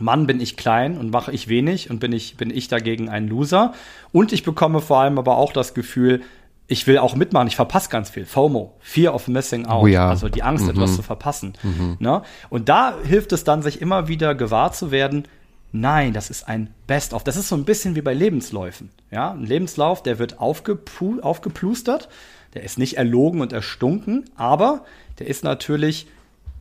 Mann, 0.00 0.26
bin 0.26 0.40
ich 0.40 0.56
klein 0.56 0.98
und 0.98 1.12
mache 1.12 1.30
ich 1.30 1.46
wenig 1.46 1.88
und 1.88 2.00
bin 2.00 2.12
ich, 2.12 2.36
bin 2.36 2.50
ich 2.50 2.66
dagegen 2.66 3.08
ein 3.08 3.28
Loser. 3.28 3.74
Und 4.10 4.32
ich 4.32 4.42
bekomme 4.42 4.80
vor 4.80 4.98
allem 4.98 5.18
aber 5.18 5.36
auch 5.36 5.52
das 5.52 5.72
Gefühl, 5.72 6.22
ich 6.66 6.88
will 6.88 6.98
auch 6.98 7.14
mitmachen, 7.14 7.46
ich 7.46 7.54
verpasse 7.54 7.90
ganz 7.90 8.10
viel. 8.10 8.26
FOMO, 8.26 8.74
Fear 8.80 9.14
of 9.14 9.28
Missing 9.28 9.66
Out, 9.66 9.84
oh 9.84 9.86
ja. 9.86 10.08
also 10.08 10.28
die 10.28 10.42
Angst, 10.42 10.64
mhm. 10.64 10.70
etwas 10.70 10.96
zu 10.96 11.02
verpassen. 11.02 11.52
Mhm. 11.62 11.96
Ne? 12.00 12.22
Und 12.50 12.70
da 12.70 12.96
hilft 13.04 13.30
es 13.30 13.44
dann, 13.44 13.62
sich 13.62 13.80
immer 13.80 14.08
wieder 14.08 14.34
gewahr 14.34 14.72
zu 14.72 14.90
werden, 14.90 15.28
Nein, 15.72 16.12
das 16.12 16.28
ist 16.28 16.48
ein 16.48 16.72
Best-of. 16.86 17.24
Das 17.24 17.36
ist 17.36 17.48
so 17.48 17.56
ein 17.56 17.64
bisschen 17.64 17.96
wie 17.96 18.02
bei 18.02 18.12
Lebensläufen. 18.12 18.90
Ja, 19.10 19.32
ein 19.32 19.46
Lebenslauf, 19.46 20.02
der 20.02 20.18
wird 20.18 20.38
aufgeplu 20.38 21.20
aufgeplustert, 21.20 22.08
der 22.52 22.62
ist 22.62 22.78
nicht 22.78 22.98
erlogen 22.98 23.40
und 23.40 23.54
erstunken, 23.54 24.24
aber 24.36 24.84
der 25.18 25.28
ist 25.28 25.44
natürlich 25.44 26.06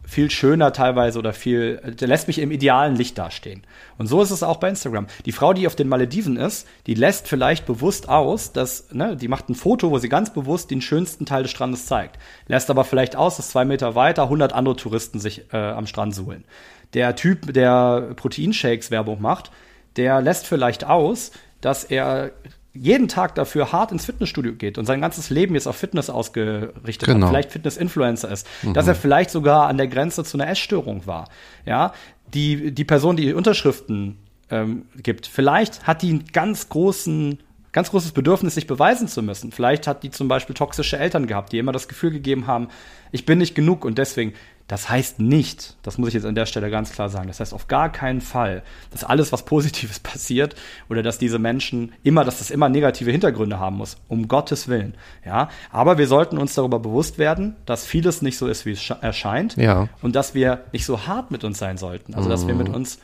viel 0.04 0.32
schöner 0.32 0.74
teilweise 0.74 1.20
oder 1.20 1.32
viel, 1.32 1.78
der 1.78 2.08
lässt 2.08 2.28
mich 2.28 2.40
im 2.40 2.52
idealen 2.52 2.96
Licht 2.96 3.18
dastehen. 3.18 3.64
Und 3.98 4.08
so 4.08 4.22
ist 4.22 4.32
es 4.32 4.44
auch 4.44 4.58
bei 4.58 4.70
Instagram. 4.70 5.08
Die 5.26 5.32
Frau, 5.32 5.54
die 5.54 5.68
auf 5.68 5.76
den 5.76 5.88
Malediven 5.88 6.38
ist, 6.38 6.68
die 6.88 6.96
lässt 6.96 7.28
vielleicht 7.28 7.66
bewusst 7.66 8.10
aus, 8.10 8.52
dass, 8.52 8.92
ne, 8.92 9.16
die 9.16 9.28
macht 9.28 9.50
ein 9.50 9.56
Foto, 9.56 9.92
wo 9.92 10.00
sie 10.00 10.10
ganz 10.10 10.34
bewusst 10.34 10.72
den 10.72 10.82
schönsten 10.82 11.26
Teil 11.26 11.44
des 11.44 11.52
Strandes 11.52 11.86
zeigt. 11.86 12.18
Lässt 12.48 12.70
aber 12.70 12.84
vielleicht 12.84 13.16
aus, 13.16 13.38
dass 13.38 13.52
zwei 13.52 13.64
Meter 13.64 13.96
weiter 13.96 14.24
100 14.24 14.54
andere 14.54 14.76
Touristen 14.76 15.20
sich 15.20 15.54
äh, 15.54 15.58
am 15.58 15.86
Strand 15.86 16.16
suhlen 16.16 16.46
der 16.94 17.16
Typ, 17.16 17.54
der 17.54 18.14
Proteinshakes 18.16 18.92
Werbung 18.92 19.22
macht, 19.22 19.52
der 19.96 20.22
lässt 20.22 20.48
vielleicht 20.48 20.86
aus, 20.86 21.32
dass 21.62 21.84
er 21.84 22.32
jeden 22.74 23.08
Tag 23.08 23.36
dafür 23.36 23.72
hart 23.72 23.92
ins 23.92 24.06
Fitnessstudio 24.06 24.54
geht 24.54 24.78
und 24.78 24.86
sein 24.86 25.02
ganzes 25.02 25.30
Leben 25.30 25.56
jetzt 25.56 25.68
auf 25.68 25.76
Fitness 25.76 26.10
ausgerichtet 26.10 27.08
genau. 27.08 27.26
hat, 27.26 27.32
vielleicht 27.32 27.52
Fitness-Influencer 27.52 28.32
ist, 28.32 28.48
mhm. 28.62 28.74
dass 28.74 28.88
er 28.88 28.96
vielleicht 28.96 29.30
sogar 29.30 29.68
an 29.68 29.78
der 29.78 29.88
Grenze 29.88 30.24
zu 30.24 30.38
einer 30.38 30.50
Essstörung 30.50 31.06
war. 31.06 31.28
Ja, 31.66 31.94
die, 32.34 32.72
die 32.72 32.86
Person, 32.86 33.18
die 33.18 33.34
Unterschriften 33.34 34.18
ähm, 34.50 34.86
gibt, 34.96 35.28
vielleicht 35.28 35.86
hat 35.86 36.02
die 36.02 36.10
einen 36.10 36.26
ganz 36.32 36.70
großen 36.70 37.40
ganz 37.74 37.92
großes 37.92 38.12
Bedürfnis, 38.12 38.56
sich 38.56 38.68
beweisen 38.68 39.08
zu 39.08 39.22
müssen. 39.22 39.52
Vielleicht 39.54 39.88
hat 39.88 40.04
die 40.04 40.12
zum 40.12 40.28
Beispiel 40.28 40.54
toxische 40.54 40.98
Eltern 40.98 41.26
gehabt, 41.26 41.54
die 41.54 41.58
immer 41.58 41.72
das 41.72 41.88
Gefühl 41.88 42.12
gegeben 42.12 42.48
haben, 42.48 42.68
ich 43.12 43.26
bin 43.26 43.38
nicht 43.38 43.56
genug 43.56 43.86
und 43.86 43.98
deswegen 43.98 44.34
das 44.72 44.88
heißt 44.88 45.20
nicht, 45.20 45.76
das 45.82 45.98
muss 45.98 46.08
ich 46.08 46.14
jetzt 46.14 46.26
an 46.26 46.34
der 46.34 46.46
Stelle 46.46 46.72
ganz 46.72 46.94
klar 46.94 47.10
sagen, 47.10 47.28
das 47.28 47.42
heißt 47.42 47.54
auf 47.54 47.68
gar 47.68 47.92
keinen 47.92 48.22
Fall, 48.22 48.64
dass 48.90 49.04
alles, 49.04 49.34
was 49.34 49.44
Positives 49.44 50.00
passiert 50.00 50.56
oder 50.90 51.04
dass 51.04 51.18
diese 51.18 51.40
Menschen 51.40 51.92
immer, 52.04 52.24
dass 52.24 52.38
das 52.38 52.52
immer 52.52 52.70
negative 52.70 53.12
Hintergründe 53.12 53.60
haben 53.60 53.76
muss. 53.76 53.98
Um 54.08 54.30
Gottes 54.30 54.70
Willen. 54.70 54.94
Ja, 55.26 55.50
aber 55.72 55.98
wir 55.98 56.08
sollten 56.08 56.38
uns 56.38 56.54
darüber 56.54 56.80
bewusst 56.80 57.18
werden, 57.18 57.58
dass 57.66 57.86
vieles 57.86 58.22
nicht 58.22 58.38
so 58.38 58.48
ist, 58.48 58.66
wie 58.66 58.72
es 58.72 58.90
erscheint. 58.90 59.58
Ja. 59.58 59.90
Und 60.02 60.16
dass 60.16 60.36
wir 60.36 60.64
nicht 60.72 60.86
so 60.86 61.06
hart 61.06 61.32
mit 61.32 61.44
uns 61.44 61.60
sein 61.60 61.78
sollten. 61.78 62.16
Also, 62.16 62.30
dass 62.30 62.46
mhm. 62.46 62.48
wir 62.48 62.56
mit 62.56 62.70
uns 62.70 63.00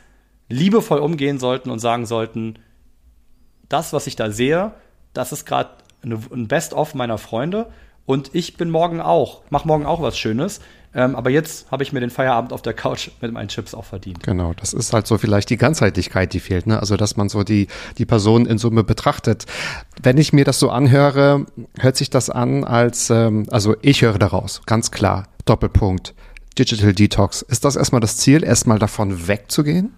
liebevoll 0.48 1.00
umgehen 1.00 1.38
sollten 1.38 1.68
und 1.68 1.80
sagen 1.80 2.06
sollten, 2.06 2.54
das, 3.68 3.92
was 3.92 4.06
ich 4.06 4.16
da 4.16 4.30
sehe, 4.30 4.72
das 5.12 5.32
ist 5.32 5.44
gerade 5.44 5.68
ein 6.02 6.48
Best-of 6.48 6.94
meiner 6.94 7.18
Freunde 7.18 7.66
und 8.08 8.34
ich 8.34 8.56
bin 8.56 8.70
morgen 8.70 9.02
auch, 9.02 9.42
mach 9.50 9.66
morgen 9.66 9.84
auch 9.84 10.00
was 10.00 10.18
Schönes. 10.18 10.60
Ähm, 10.94 11.16
aber 11.16 11.30
jetzt 11.30 11.70
habe 11.70 11.82
ich 11.82 11.92
mir 11.92 12.00
den 12.00 12.10
Feierabend 12.10 12.52
auf 12.52 12.62
der 12.62 12.72
Couch 12.72 13.10
mit 13.20 13.32
meinen 13.32 13.48
Chips 13.48 13.74
auch 13.74 13.84
verdient. 13.84 14.22
Genau, 14.22 14.54
das 14.54 14.72
ist 14.72 14.92
halt 14.92 15.06
so 15.06 15.18
vielleicht 15.18 15.50
die 15.50 15.56
Ganzheitlichkeit, 15.56 16.32
die 16.32 16.40
fehlt, 16.40 16.66
ne? 16.66 16.80
Also, 16.80 16.96
dass 16.96 17.16
man 17.16 17.28
so 17.28 17.44
die, 17.44 17.68
die 17.98 18.06
Person 18.06 18.46
in 18.46 18.58
Summe 18.58 18.84
betrachtet. 18.84 19.44
Wenn 20.02 20.16
ich 20.16 20.32
mir 20.32 20.44
das 20.44 20.58
so 20.58 20.70
anhöre, 20.70 21.46
hört 21.78 21.96
sich 21.96 22.10
das 22.10 22.30
an 22.30 22.64
als, 22.64 23.10
ähm, 23.10 23.46
also 23.50 23.76
ich 23.82 24.02
höre 24.02 24.18
daraus, 24.18 24.62
ganz 24.66 24.90
klar, 24.90 25.28
Doppelpunkt, 25.44 26.14
Digital 26.58 26.92
Detox. 26.92 27.42
Ist 27.42 27.64
das 27.64 27.76
erstmal 27.76 28.00
das 28.00 28.16
Ziel, 28.16 28.42
erstmal 28.42 28.78
davon 28.78 29.28
wegzugehen? 29.28 29.94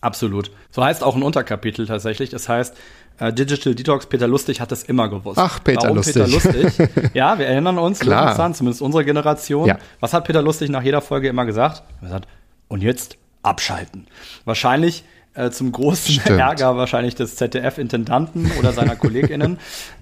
Absolut. 0.00 0.50
So 0.70 0.84
heißt 0.84 1.02
auch 1.02 1.16
ein 1.16 1.22
Unterkapitel 1.22 1.86
tatsächlich. 1.86 2.30
Das 2.30 2.48
heißt, 2.48 2.76
äh, 3.18 3.32
Digital 3.32 3.74
Detox, 3.74 4.06
Peter 4.06 4.26
Lustig 4.26 4.60
hat 4.60 4.72
es 4.72 4.82
immer 4.82 5.08
gewusst. 5.08 5.38
Ach, 5.38 5.62
Peter 5.62 5.82
Warum 5.82 5.96
Lustig. 5.96 6.14
Peter 6.14 6.28
Lustig? 6.28 7.10
ja, 7.14 7.38
wir 7.38 7.46
erinnern 7.46 7.78
uns, 7.78 8.00
Klar. 8.00 8.38
An, 8.38 8.54
zumindest 8.54 8.82
unsere 8.82 9.04
Generation. 9.04 9.66
Ja. 9.66 9.78
Was 10.00 10.12
hat 10.12 10.24
Peter 10.24 10.42
Lustig 10.42 10.70
nach 10.70 10.82
jeder 10.82 11.00
Folge 11.00 11.28
immer 11.28 11.46
gesagt? 11.46 11.82
Er 12.02 12.10
hat 12.10 12.28
und 12.68 12.82
jetzt 12.82 13.16
abschalten. 13.42 14.06
Wahrscheinlich 14.44 15.04
äh, 15.34 15.50
zum 15.50 15.70
großen 15.72 16.14
Stimmt. 16.20 16.40
Ärger 16.40 16.76
wahrscheinlich 16.76 17.14
des 17.14 17.36
ZDF-Intendanten 17.36 18.50
oder 18.58 18.72
seiner 18.72 18.96
KollegInnen. 18.96 19.58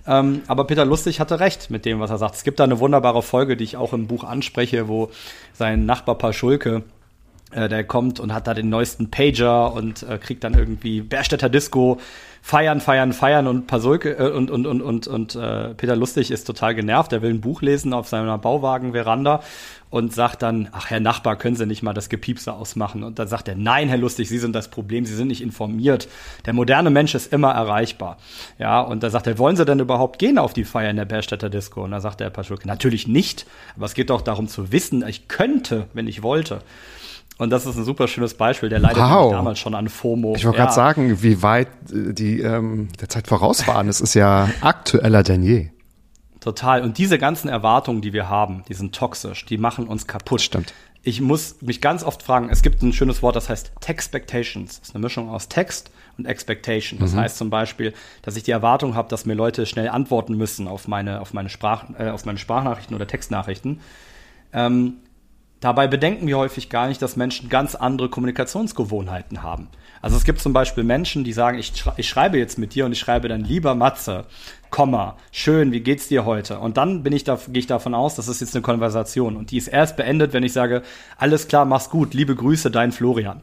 ähm, 0.07 0.43
aber 0.47 0.65
Peter 0.65 0.85
Lustig 0.85 1.21
hatte 1.21 1.41
recht 1.41 1.71
mit 1.71 1.85
dem, 1.85 2.01
was 2.01 2.11
er 2.11 2.19
sagt. 2.19 2.37
Es 2.37 2.45
gibt 2.45 2.61
da 2.61 2.65
eine 2.65 2.79
wunderbare 2.79 3.23
Folge, 3.23 3.57
die 3.57 3.65
ich 3.65 3.77
auch 3.77 3.93
im 3.93 4.07
Buch 4.07 4.25
anspreche, 4.25 4.89
wo 4.89 5.11
sein 5.53 5.87
Nachbar 5.87 6.17
Paschulke 6.17 6.83
äh, 7.51 7.69
der 7.69 7.85
kommt 7.85 8.21
und 8.21 8.33
hat 8.33 8.47
da 8.47 8.55
den 8.55 8.69
neuesten 8.69 9.11
Pager 9.11 9.73
und 9.73 10.03
äh, 10.03 10.19
kriegt 10.19 10.45
dann 10.45 10.55
irgendwie 10.55 11.01
Bärstädter 11.01 11.49
Disco 11.49 11.99
feiern, 12.47 12.82
feiern, 12.82 13.14
feiern 13.14 13.47
und 13.47 13.66
Pasulke 13.66 14.18
äh, 14.18 14.30
und 14.30 14.51
und 14.51 14.66
und 14.66 14.82
und 14.82 15.07
und 15.07 15.34
äh, 15.34 15.72
Peter 15.72 15.97
Lustig 15.97 16.30
ist 16.30 16.45
total 16.45 16.74
genervt. 16.74 17.11
Er 17.14 17.22
will 17.22 17.30
ein 17.30 17.40
Buch 17.40 17.62
lesen 17.62 17.95
auf 17.95 18.07
seiner 18.07 18.36
Bauwagen-Veranda 18.36 19.42
und 19.88 20.12
sagt 20.12 20.42
dann, 20.42 20.68
ach 20.72 20.90
Herr 20.90 21.01
Nachbar, 21.01 21.36
können 21.36 21.57
Sie 21.57 21.64
nicht 21.64 21.82
mal 21.82 21.95
das 21.95 22.11
Gepiepse 22.11 22.53
ausmachen? 22.53 23.03
Und 23.03 23.18
dann 23.18 23.28
sagt 23.28 23.49
er, 23.49 23.55
nein, 23.55 23.88
Herr 23.88 23.97
Lustig, 23.97 24.28
Sie 24.28 24.38
sind 24.38 24.55
das 24.55 24.68
Problem, 24.68 25.07
Sie 25.07 25.14
sind 25.14 25.28
nicht 25.28 25.40
informiert. 25.40 26.07
Der 26.45 26.53
moderne 26.53 26.90
Mensch 26.90 27.14
ist 27.14 27.32
immer 27.32 27.53
erreichbar. 27.53 28.18
Ja, 28.59 28.82
und 28.82 29.03
da 29.03 29.09
sagt 29.09 29.26
er, 29.26 29.38
wollen 29.38 29.57
Sie 29.57 29.64
denn 29.64 29.80
überhaupt 29.80 30.18
gehen 30.18 30.36
auf 30.36 30.53
die 30.53 30.64
Feier 30.64 30.90
in 30.90 30.97
der 30.97 31.07
Bärstädter 31.07 31.49
Disco? 31.49 31.82
Und 31.82 31.92
da 31.92 32.01
sagt 32.01 32.20
der 32.20 32.28
Paschulke, 32.28 32.68
natürlich 32.68 33.09
nicht, 33.09 33.47
aber 33.74 33.86
es 33.86 33.95
geht 33.95 34.11
doch 34.11 34.20
darum 34.20 34.49
zu 34.49 34.70
wissen, 34.70 35.03
ich 35.09 35.28
könnte, 35.28 35.86
wenn 35.95 36.07
ich 36.07 36.22
wollte. 36.22 36.61
Und 37.37 37.51
das 37.51 37.66
ist 37.66 37.76
ein 37.76 37.85
super 37.85 38.07
schönes 38.07 38.35
Beispiel. 38.35 38.68
Der 38.68 38.78
leidet 38.78 39.03
wow. 39.03 39.32
damals 39.32 39.59
schon 39.59 39.74
an 39.74 39.89
FOMO. 39.89 40.35
Ich 40.37 40.45
wollte 40.45 40.59
ja. 40.59 40.64
gerade 40.64 40.74
sagen, 40.74 41.22
wie 41.22 41.43
weit 41.43 41.68
äh, 41.93 42.12
die 42.12 42.41
ähm, 42.41 42.89
der 43.01 43.09
Zeit 43.09 43.26
voraus 43.26 43.66
waren. 43.66 43.89
Es 43.89 44.01
ist 44.01 44.14
ja 44.14 44.49
aktueller 44.61 45.22
denn 45.22 45.43
je. 45.43 45.70
Total. 46.41 46.82
Und 46.82 46.99
diese 46.99 47.18
ganzen 47.18 47.49
Erwartungen, 47.49 48.03
die 48.03 48.12
wir 48.12 48.28
haben, 48.28 48.64
die 48.68 48.74
sind 48.74 48.95
toxisch. 48.95 49.47
Die 49.47 49.59
machen 49.59 49.89
uns 49.89 50.07
kaputt. 50.07 50.43
Stimmt. 50.43 50.74
Ich 51.03 51.20
muss 51.20 51.57
mich 51.61 51.80
ganz 51.80 52.05
oft 52.05 52.22
fragen, 52.22 52.49
es 52.51 52.62
gibt 52.62 52.82
ein 52.82 52.93
schönes 52.93 53.22
Wort, 53.22 53.37
das 53.37 53.49
heißt 53.49 53.72
Textpectations. 53.80 54.78
Das 54.78 54.89
ist 54.89 54.95
eine 54.95 55.03
Mischung 55.03 55.28
aus 55.28 55.49
Text 55.49 55.91
und 56.16 56.26
Expectation. 56.26 56.99
Das 56.99 57.12
mhm. 57.12 57.20
heißt 57.20 57.37
zum 57.37 57.51
Beispiel, 57.51 57.93
dass 58.22 58.37
ich 58.37 58.43
die 58.43 58.53
Erwartung 58.53 58.95
habe, 58.95 59.09
dass 59.09 59.26
mir 59.26 59.35
Leute 59.35 59.66
schnell 59.66 59.89
antworten 59.89 60.37
müssen 60.37 60.68
auf 60.68 60.87
meine, 60.87 61.20
auf 61.20 61.35
meine, 61.35 61.49
Sprach, 61.49 61.85
äh, 61.99 62.11
auf 62.11 62.24
meine 62.24 62.39
Sprachnachrichten 62.39 62.95
oder 62.95 63.07
Textnachrichten. 63.07 63.80
Ähm, 64.53 64.95
Dabei 65.65 65.87
bedenken 65.87 66.27
wir 66.27 66.37
häufig 66.37 66.69
gar 66.69 66.89
nicht, 66.89 67.01
dass 67.01 67.17
Menschen 67.17 67.49
ganz 67.49 67.75
andere 67.75 68.11
Kommunikationsgewohnheiten 68.11 69.43
haben. 69.43 69.69
Also 70.03 70.15
es 70.15 70.25
gibt 70.25 70.41
zum 70.41 70.53
Beispiel 70.53 70.85
Menschen, 70.85 71.25
die 71.25 71.33
sagen, 71.33 71.59
ich, 71.59 71.75
schrei 71.75 71.95
ich 71.97 72.07
schreibe 72.07 72.37
jetzt 72.37 72.59
mit 72.59 72.75
dir 72.75 72.85
und 72.85 72.93
ich 72.93 72.99
schreibe 72.99 73.29
dann 73.29 73.45
lieber 73.45 73.75
Matze, 73.75 74.27
Komma, 74.69 75.17
schön, 75.33 75.73
wie 75.73 75.81
geht's 75.81 76.07
dir 76.09 76.27
heute? 76.27 76.59
Und 76.59 76.77
dann 76.77 77.03
bin 77.03 77.15
ich 77.15 77.25
da, 77.25 77.39
gehe 77.49 77.61
ich 77.61 77.67
davon 77.67 77.95
aus, 77.95 78.15
das 78.15 78.29
ist 78.29 78.43
jetzt 78.43 78.55
eine 78.55 78.61
Konversation 78.61 79.37
und 79.37 79.53
die 79.53 79.57
ist 79.57 79.69
erst 79.69 79.97
beendet, 79.97 80.35
wenn 80.35 80.43
ich 80.43 80.53
sage, 80.53 80.83
alles 81.17 81.49
klar, 81.49 81.65
mach's 81.65 81.89
gut, 81.89 82.12
liebe 82.12 82.35
Grüße, 82.35 82.71
dein 82.71 82.93
Florian. 82.93 83.41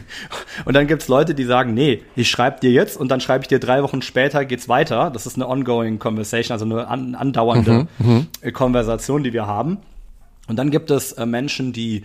und 0.64 0.72
dann 0.72 0.86
gibt's 0.86 1.08
Leute, 1.08 1.34
die 1.34 1.44
sagen, 1.44 1.74
nee, 1.74 2.00
ich 2.16 2.30
schreibe 2.30 2.60
dir 2.60 2.70
jetzt 2.70 2.96
und 2.96 3.10
dann 3.10 3.20
schreibe 3.20 3.42
ich 3.42 3.48
dir 3.48 3.58
drei 3.58 3.82
Wochen 3.82 4.00
später, 4.00 4.46
geht's 4.46 4.70
weiter. 4.70 5.10
Das 5.10 5.26
ist 5.26 5.34
eine 5.34 5.46
ongoing 5.46 5.98
conversation, 5.98 6.54
also 6.54 6.64
eine 6.64 6.88
an, 6.88 7.14
andauernde 7.14 7.86
mhm, 7.98 8.28
mhm. 8.42 8.52
Konversation, 8.54 9.22
die 9.22 9.34
wir 9.34 9.46
haben. 9.46 9.76
Und 10.50 10.56
dann 10.56 10.72
gibt 10.72 10.90
es 10.90 11.12
äh, 11.12 11.26
Menschen, 11.26 11.72
die 11.72 12.02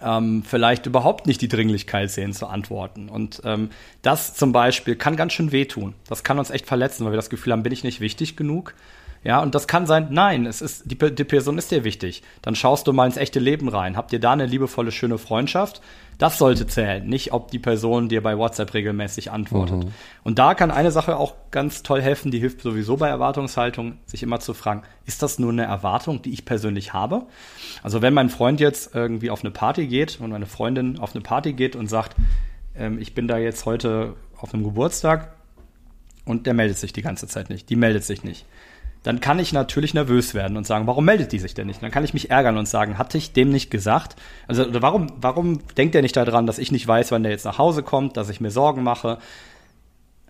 ähm, 0.00 0.44
vielleicht 0.46 0.86
überhaupt 0.86 1.26
nicht 1.26 1.42
die 1.42 1.48
Dringlichkeit 1.48 2.10
sehen 2.10 2.32
zu 2.32 2.46
antworten. 2.46 3.10
Und 3.10 3.42
ähm, 3.44 3.68
das 4.00 4.32
zum 4.32 4.50
Beispiel 4.50 4.96
kann 4.96 5.14
ganz 5.14 5.34
schön 5.34 5.52
wehtun. 5.52 5.92
Das 6.08 6.24
kann 6.24 6.38
uns 6.38 6.48
echt 6.48 6.64
verletzen, 6.64 7.04
weil 7.04 7.12
wir 7.12 7.16
das 7.16 7.28
Gefühl 7.28 7.52
haben, 7.52 7.62
bin 7.62 7.70
ich 7.70 7.84
nicht 7.84 8.00
wichtig 8.00 8.34
genug? 8.34 8.72
Ja, 9.24 9.40
und 9.40 9.54
das 9.54 9.68
kann 9.68 9.86
sein, 9.86 10.08
nein, 10.10 10.46
es 10.46 10.60
ist, 10.60 10.90
die, 10.90 10.96
die 10.96 11.24
Person 11.24 11.56
ist 11.56 11.70
dir 11.70 11.84
wichtig. 11.84 12.22
Dann 12.42 12.56
schaust 12.56 12.88
du 12.88 12.92
mal 12.92 13.06
ins 13.06 13.16
echte 13.16 13.38
Leben 13.38 13.68
rein. 13.68 13.96
Habt 13.96 14.12
ihr 14.12 14.18
da 14.18 14.32
eine 14.32 14.46
liebevolle, 14.46 14.90
schöne 14.90 15.16
Freundschaft? 15.16 15.80
Das 16.18 16.38
sollte 16.38 16.66
zählen, 16.66 17.06
nicht 17.06 17.32
ob 17.32 17.50
die 17.50 17.60
Person 17.60 18.08
dir 18.08 18.22
bei 18.22 18.36
WhatsApp 18.36 18.74
regelmäßig 18.74 19.30
antwortet. 19.30 19.84
Mhm. 19.84 19.92
Und 20.24 20.38
da 20.40 20.54
kann 20.54 20.72
eine 20.72 20.90
Sache 20.90 21.16
auch 21.16 21.34
ganz 21.52 21.84
toll 21.84 22.02
helfen, 22.02 22.32
die 22.32 22.40
hilft 22.40 22.62
sowieso 22.62 22.96
bei 22.96 23.08
Erwartungshaltung, 23.08 23.98
sich 24.06 24.22
immer 24.24 24.40
zu 24.40 24.54
fragen, 24.54 24.82
ist 25.06 25.22
das 25.22 25.38
nur 25.38 25.50
eine 25.50 25.64
Erwartung, 25.64 26.20
die 26.22 26.32
ich 26.32 26.44
persönlich 26.44 26.92
habe? 26.92 27.26
Also 27.82 28.02
wenn 28.02 28.14
mein 28.14 28.28
Freund 28.28 28.60
jetzt 28.60 28.94
irgendwie 28.94 29.30
auf 29.30 29.42
eine 29.42 29.52
Party 29.52 29.86
geht 29.86 30.20
und 30.20 30.30
meine 30.30 30.46
Freundin 30.46 30.98
auf 30.98 31.14
eine 31.14 31.22
Party 31.22 31.52
geht 31.52 31.76
und 31.76 31.88
sagt, 31.88 32.16
ähm, 32.76 32.98
ich 32.98 33.14
bin 33.14 33.28
da 33.28 33.38
jetzt 33.38 33.66
heute 33.66 34.14
auf 34.36 34.52
einem 34.52 34.64
Geburtstag 34.64 35.32
und 36.24 36.46
der 36.46 36.54
meldet 36.54 36.78
sich 36.78 36.92
die 36.92 37.02
ganze 37.02 37.28
Zeit 37.28 37.50
nicht, 37.50 37.70
die 37.70 37.76
meldet 37.76 38.04
sich 38.04 38.24
nicht 38.24 38.46
dann 39.02 39.20
kann 39.20 39.38
ich 39.38 39.52
natürlich 39.52 39.94
nervös 39.94 40.32
werden 40.32 40.56
und 40.56 40.66
sagen, 40.66 40.86
warum 40.86 41.04
meldet 41.04 41.32
die 41.32 41.40
sich 41.40 41.54
denn 41.54 41.66
nicht? 41.66 41.82
Dann 41.82 41.90
kann 41.90 42.04
ich 42.04 42.14
mich 42.14 42.30
ärgern 42.30 42.56
und 42.56 42.68
sagen, 42.68 42.98
hatte 42.98 43.18
ich 43.18 43.32
dem 43.32 43.50
nicht 43.50 43.70
gesagt? 43.70 44.16
Also 44.46 44.64
warum, 44.80 45.08
warum 45.20 45.60
denkt 45.76 45.94
er 45.94 46.02
nicht 46.02 46.16
daran, 46.16 46.46
dass 46.46 46.58
ich 46.58 46.70
nicht 46.70 46.86
weiß, 46.86 47.10
wann 47.10 47.24
der 47.24 47.32
jetzt 47.32 47.44
nach 47.44 47.58
Hause 47.58 47.82
kommt, 47.82 48.16
dass 48.16 48.28
ich 48.28 48.40
mir 48.40 48.50
Sorgen 48.50 48.82
mache? 48.84 49.18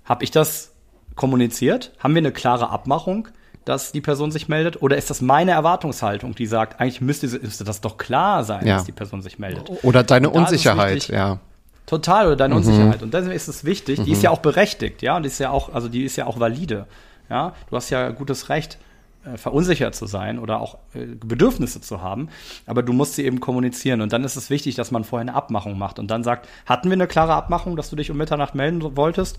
Habe 0.04 0.24
ich 0.24 0.30
das 0.30 0.72
kommuniziert? 1.16 1.92
Haben 1.98 2.14
wir 2.14 2.20
eine 2.20 2.32
klare 2.32 2.70
Abmachung, 2.70 3.28
dass 3.66 3.92
die 3.92 4.00
Person 4.00 4.30
sich 4.30 4.48
meldet? 4.48 4.80
Oder 4.80 4.96
ist 4.96 5.10
das 5.10 5.20
meine 5.20 5.50
Erwartungshaltung, 5.50 6.34
die 6.34 6.46
sagt, 6.46 6.80
eigentlich 6.80 7.02
müsste, 7.02 7.26
müsste 7.26 7.64
das 7.64 7.82
doch 7.82 7.98
klar 7.98 8.42
sein, 8.42 8.66
ja. 8.66 8.76
dass 8.76 8.84
die 8.84 8.92
Person 8.92 9.20
sich 9.20 9.38
meldet? 9.38 9.70
Oder 9.82 10.02
deine 10.02 10.30
Unsicherheit, 10.30 10.96
wichtig, 10.96 11.14
ja. 11.14 11.40
Total, 11.84 12.26
oder 12.26 12.36
deine 12.36 12.54
mhm. 12.54 12.60
Unsicherheit. 12.60 13.02
Und 13.02 13.12
deswegen 13.12 13.34
ist 13.34 13.48
es 13.48 13.64
wichtig, 13.64 13.98
mhm. 13.98 14.04
die 14.04 14.12
ist 14.12 14.22
ja 14.22 14.30
auch 14.30 14.38
berechtigt, 14.38 15.02
ja, 15.02 15.16
und 15.16 15.24
die 15.24 15.28
ist 15.28 15.38
ja 15.38 15.50
auch, 15.50 15.74
also 15.74 15.88
die 15.88 16.04
ist 16.04 16.16
ja 16.16 16.26
auch 16.26 16.40
valide. 16.40 16.86
Ja, 17.32 17.54
du 17.70 17.76
hast 17.76 17.88
ja 17.88 18.10
gutes 18.10 18.50
Recht, 18.50 18.76
äh, 19.24 19.38
verunsichert 19.38 19.94
zu 19.94 20.04
sein 20.04 20.38
oder 20.38 20.60
auch 20.60 20.76
äh, 20.92 21.06
Bedürfnisse 21.06 21.80
zu 21.80 22.02
haben, 22.02 22.28
aber 22.66 22.82
du 22.82 22.92
musst 22.92 23.14
sie 23.14 23.24
eben 23.24 23.40
kommunizieren 23.40 24.02
und 24.02 24.12
dann 24.12 24.22
ist 24.22 24.36
es 24.36 24.50
wichtig, 24.50 24.74
dass 24.74 24.90
man 24.90 25.02
vorher 25.02 25.22
eine 25.22 25.34
Abmachung 25.34 25.78
macht 25.78 25.98
und 25.98 26.10
dann 26.10 26.24
sagt, 26.24 26.46
hatten 26.66 26.90
wir 26.90 26.92
eine 26.92 27.06
klare 27.06 27.32
Abmachung, 27.32 27.74
dass 27.74 27.88
du 27.88 27.96
dich 27.96 28.10
um 28.10 28.18
Mitternacht 28.18 28.54
melden 28.54 28.82
wolltest? 28.98 29.38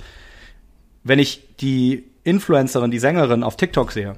Wenn 1.04 1.20
ich 1.20 1.56
die 1.58 2.04
Influencerin, 2.24 2.90
die 2.90 2.98
Sängerin 2.98 3.44
auf 3.44 3.58
TikTok 3.58 3.92
sehe, 3.92 4.14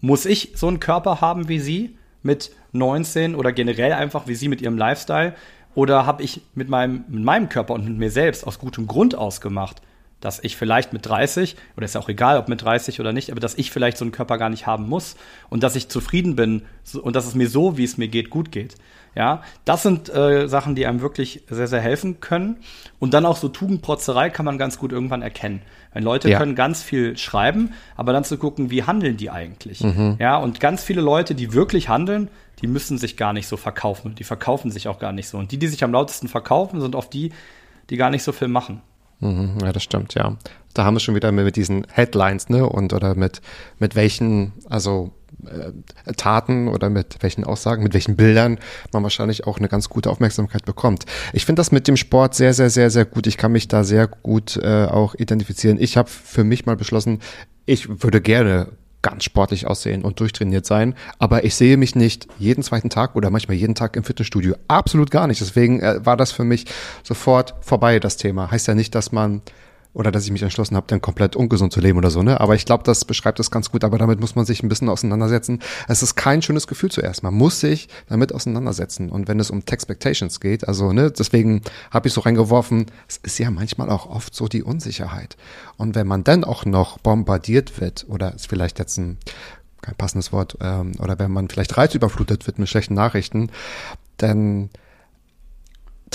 muss 0.00 0.26
ich 0.26 0.50
so 0.56 0.66
einen 0.66 0.80
Körper 0.80 1.20
haben 1.20 1.48
wie 1.48 1.60
sie 1.60 1.96
mit 2.24 2.50
19 2.72 3.36
oder 3.36 3.52
generell 3.52 3.92
einfach 3.92 4.26
wie 4.26 4.34
sie 4.34 4.48
mit 4.48 4.60
ihrem 4.60 4.76
Lifestyle 4.76 5.36
oder 5.76 6.06
habe 6.06 6.24
ich 6.24 6.40
mit 6.56 6.68
meinem, 6.68 7.04
mit 7.06 7.22
meinem 7.22 7.48
Körper 7.48 7.74
und 7.74 7.84
mit 7.84 7.96
mir 7.96 8.10
selbst 8.10 8.44
aus 8.44 8.58
gutem 8.58 8.88
Grund 8.88 9.14
ausgemacht, 9.14 9.80
dass 10.20 10.42
ich 10.42 10.56
vielleicht 10.56 10.92
mit 10.92 11.06
30, 11.06 11.56
oder 11.76 11.84
ist 11.84 11.94
ja 11.94 12.00
auch 12.00 12.08
egal, 12.08 12.38
ob 12.38 12.48
mit 12.48 12.62
30 12.62 13.00
oder 13.00 13.12
nicht, 13.12 13.30
aber 13.30 13.40
dass 13.40 13.54
ich 13.54 13.70
vielleicht 13.70 13.98
so 13.98 14.04
einen 14.04 14.12
Körper 14.12 14.38
gar 14.38 14.48
nicht 14.48 14.66
haben 14.66 14.88
muss 14.88 15.16
und 15.50 15.62
dass 15.62 15.76
ich 15.76 15.88
zufrieden 15.88 16.36
bin 16.36 16.62
und 17.00 17.16
dass 17.16 17.26
es 17.26 17.34
mir 17.34 17.48
so, 17.48 17.76
wie 17.76 17.84
es 17.84 17.98
mir 17.98 18.08
geht, 18.08 18.30
gut 18.30 18.50
geht. 18.50 18.76
Ja, 19.14 19.42
das 19.64 19.82
sind 19.82 20.10
äh, 20.10 20.46
Sachen, 20.46 20.74
die 20.74 20.84
einem 20.86 21.00
wirklich 21.00 21.42
sehr, 21.48 21.68
sehr 21.68 21.80
helfen 21.80 22.20
können. 22.20 22.58
Und 22.98 23.14
dann 23.14 23.24
auch 23.24 23.38
so 23.38 23.48
Tugendprotzerei 23.48 24.28
kann 24.28 24.44
man 24.44 24.58
ganz 24.58 24.78
gut 24.78 24.92
irgendwann 24.92 25.22
erkennen. 25.22 25.62
Wenn 25.94 26.02
Leute 26.04 26.28
ja. 26.28 26.38
können 26.38 26.54
ganz 26.54 26.82
viel 26.82 27.16
schreiben, 27.16 27.72
aber 27.96 28.12
dann 28.12 28.24
zu 28.24 28.36
gucken, 28.36 28.70
wie 28.70 28.82
handeln 28.82 29.16
die 29.16 29.30
eigentlich? 29.30 29.80
Mhm. 29.80 30.16
Ja, 30.18 30.36
und 30.36 30.60
ganz 30.60 30.84
viele 30.84 31.00
Leute, 31.00 31.34
die 31.34 31.54
wirklich 31.54 31.88
handeln, 31.88 32.28
die 32.60 32.66
müssen 32.66 32.98
sich 32.98 33.16
gar 33.16 33.32
nicht 33.32 33.48
so 33.48 33.56
verkaufen. 33.56 34.14
Die 34.14 34.24
verkaufen 34.24 34.70
sich 34.70 34.86
auch 34.86 34.98
gar 34.98 35.12
nicht 35.12 35.28
so. 35.28 35.38
Und 35.38 35.50
die, 35.50 35.58
die 35.58 35.68
sich 35.68 35.82
am 35.82 35.92
lautesten 35.92 36.28
verkaufen, 36.28 36.82
sind 36.82 36.94
oft 36.94 37.10
die, 37.14 37.32
die 37.88 37.96
gar 37.96 38.10
nicht 38.10 38.22
so 38.22 38.32
viel 38.32 38.48
machen. 38.48 38.82
Mhm, 39.20 39.58
ja, 39.62 39.72
das 39.72 39.82
stimmt, 39.82 40.14
ja. 40.14 40.36
Da 40.74 40.84
haben 40.84 40.94
wir 40.94 41.00
schon 41.00 41.14
wieder 41.14 41.32
mit 41.32 41.56
diesen 41.56 41.86
Headlines, 41.90 42.50
ne? 42.50 42.68
Und 42.68 42.92
oder 42.92 43.14
mit, 43.14 43.40
mit 43.78 43.96
welchen, 43.96 44.52
also 44.68 45.12
äh, 45.46 46.12
Taten 46.12 46.68
oder 46.68 46.90
mit 46.90 47.16
welchen 47.22 47.44
Aussagen, 47.44 47.82
mit 47.82 47.94
welchen 47.94 48.16
Bildern 48.16 48.58
man 48.92 49.02
wahrscheinlich 49.02 49.46
auch 49.46 49.58
eine 49.58 49.68
ganz 49.68 49.88
gute 49.88 50.10
Aufmerksamkeit 50.10 50.66
bekommt. 50.66 51.06
Ich 51.32 51.46
finde 51.46 51.60
das 51.60 51.72
mit 51.72 51.88
dem 51.88 51.96
Sport 51.96 52.34
sehr, 52.34 52.52
sehr, 52.52 52.68
sehr, 52.68 52.90
sehr 52.90 53.06
gut. 53.06 53.26
Ich 53.26 53.38
kann 53.38 53.52
mich 53.52 53.68
da 53.68 53.84
sehr 53.84 54.06
gut 54.06 54.58
äh, 54.58 54.84
auch 54.84 55.14
identifizieren. 55.14 55.80
Ich 55.80 55.96
habe 55.96 56.10
für 56.10 56.44
mich 56.44 56.66
mal 56.66 56.76
beschlossen, 56.76 57.20
ich 57.64 58.02
würde 58.02 58.20
gerne 58.20 58.68
ganz 59.06 59.22
sportlich 59.22 59.68
aussehen 59.68 60.02
und 60.02 60.18
durchtrainiert 60.18 60.66
sein. 60.66 60.96
Aber 61.20 61.44
ich 61.44 61.54
sehe 61.54 61.76
mich 61.76 61.94
nicht 61.94 62.26
jeden 62.40 62.64
zweiten 62.64 62.90
Tag 62.90 63.14
oder 63.14 63.30
manchmal 63.30 63.56
jeden 63.56 63.76
Tag 63.76 63.94
im 63.94 64.02
Fitnessstudio. 64.02 64.56
Absolut 64.66 65.12
gar 65.12 65.28
nicht. 65.28 65.40
Deswegen 65.40 65.78
äh, 65.78 66.04
war 66.04 66.16
das 66.16 66.32
für 66.32 66.42
mich 66.42 66.64
sofort 67.04 67.54
vorbei, 67.60 68.00
das 68.00 68.16
Thema. 68.16 68.50
Heißt 68.50 68.66
ja 68.66 68.74
nicht, 68.74 68.96
dass 68.96 69.12
man 69.12 69.42
oder 69.96 70.12
dass 70.12 70.24
ich 70.26 70.30
mich 70.30 70.42
entschlossen 70.42 70.76
habe, 70.76 70.86
dann 70.88 71.00
komplett 71.00 71.36
ungesund 71.36 71.72
zu 71.72 71.80
leben 71.80 71.96
oder 71.96 72.10
so, 72.10 72.22
ne? 72.22 72.38
Aber 72.38 72.54
ich 72.54 72.66
glaube, 72.66 72.84
das 72.84 73.06
beschreibt 73.06 73.40
es 73.40 73.50
ganz 73.50 73.70
gut, 73.70 73.82
aber 73.82 73.96
damit 73.96 74.20
muss 74.20 74.34
man 74.34 74.44
sich 74.44 74.62
ein 74.62 74.68
bisschen 74.68 74.90
auseinandersetzen. 74.90 75.60
Es 75.88 76.02
ist 76.02 76.16
kein 76.16 76.42
schönes 76.42 76.66
Gefühl 76.66 76.90
zuerst. 76.90 77.22
Man 77.22 77.32
muss 77.32 77.60
sich 77.60 77.88
damit 78.06 78.34
auseinandersetzen. 78.34 79.08
Und 79.08 79.26
wenn 79.26 79.40
es 79.40 79.50
um 79.50 79.64
Texpectations 79.64 80.40
geht, 80.40 80.68
also, 80.68 80.92
ne, 80.92 81.10
deswegen 81.10 81.62
habe 81.90 82.08
ich 82.08 82.14
so 82.14 82.20
reingeworfen, 82.20 82.86
es 83.08 83.16
ist 83.16 83.38
ja 83.38 83.50
manchmal 83.50 83.88
auch 83.88 84.04
oft 84.04 84.34
so 84.34 84.48
die 84.48 84.62
Unsicherheit. 84.62 85.38
Und 85.78 85.94
wenn 85.94 86.06
man 86.06 86.24
dann 86.24 86.44
auch 86.44 86.66
noch 86.66 86.98
bombardiert 86.98 87.80
wird, 87.80 88.04
oder 88.10 88.34
ist 88.34 88.48
vielleicht 88.48 88.78
jetzt 88.78 88.98
ein 88.98 89.16
kein 89.80 89.94
passendes 89.94 90.30
Wort, 90.30 90.58
ähm, 90.60 90.92
oder 90.98 91.18
wenn 91.18 91.30
man 91.30 91.48
vielleicht 91.48 91.78
reizüberflutet 91.78 92.46
wird 92.46 92.58
mit 92.58 92.68
schlechten 92.68 92.94
Nachrichten, 92.94 93.48
dann 94.18 94.68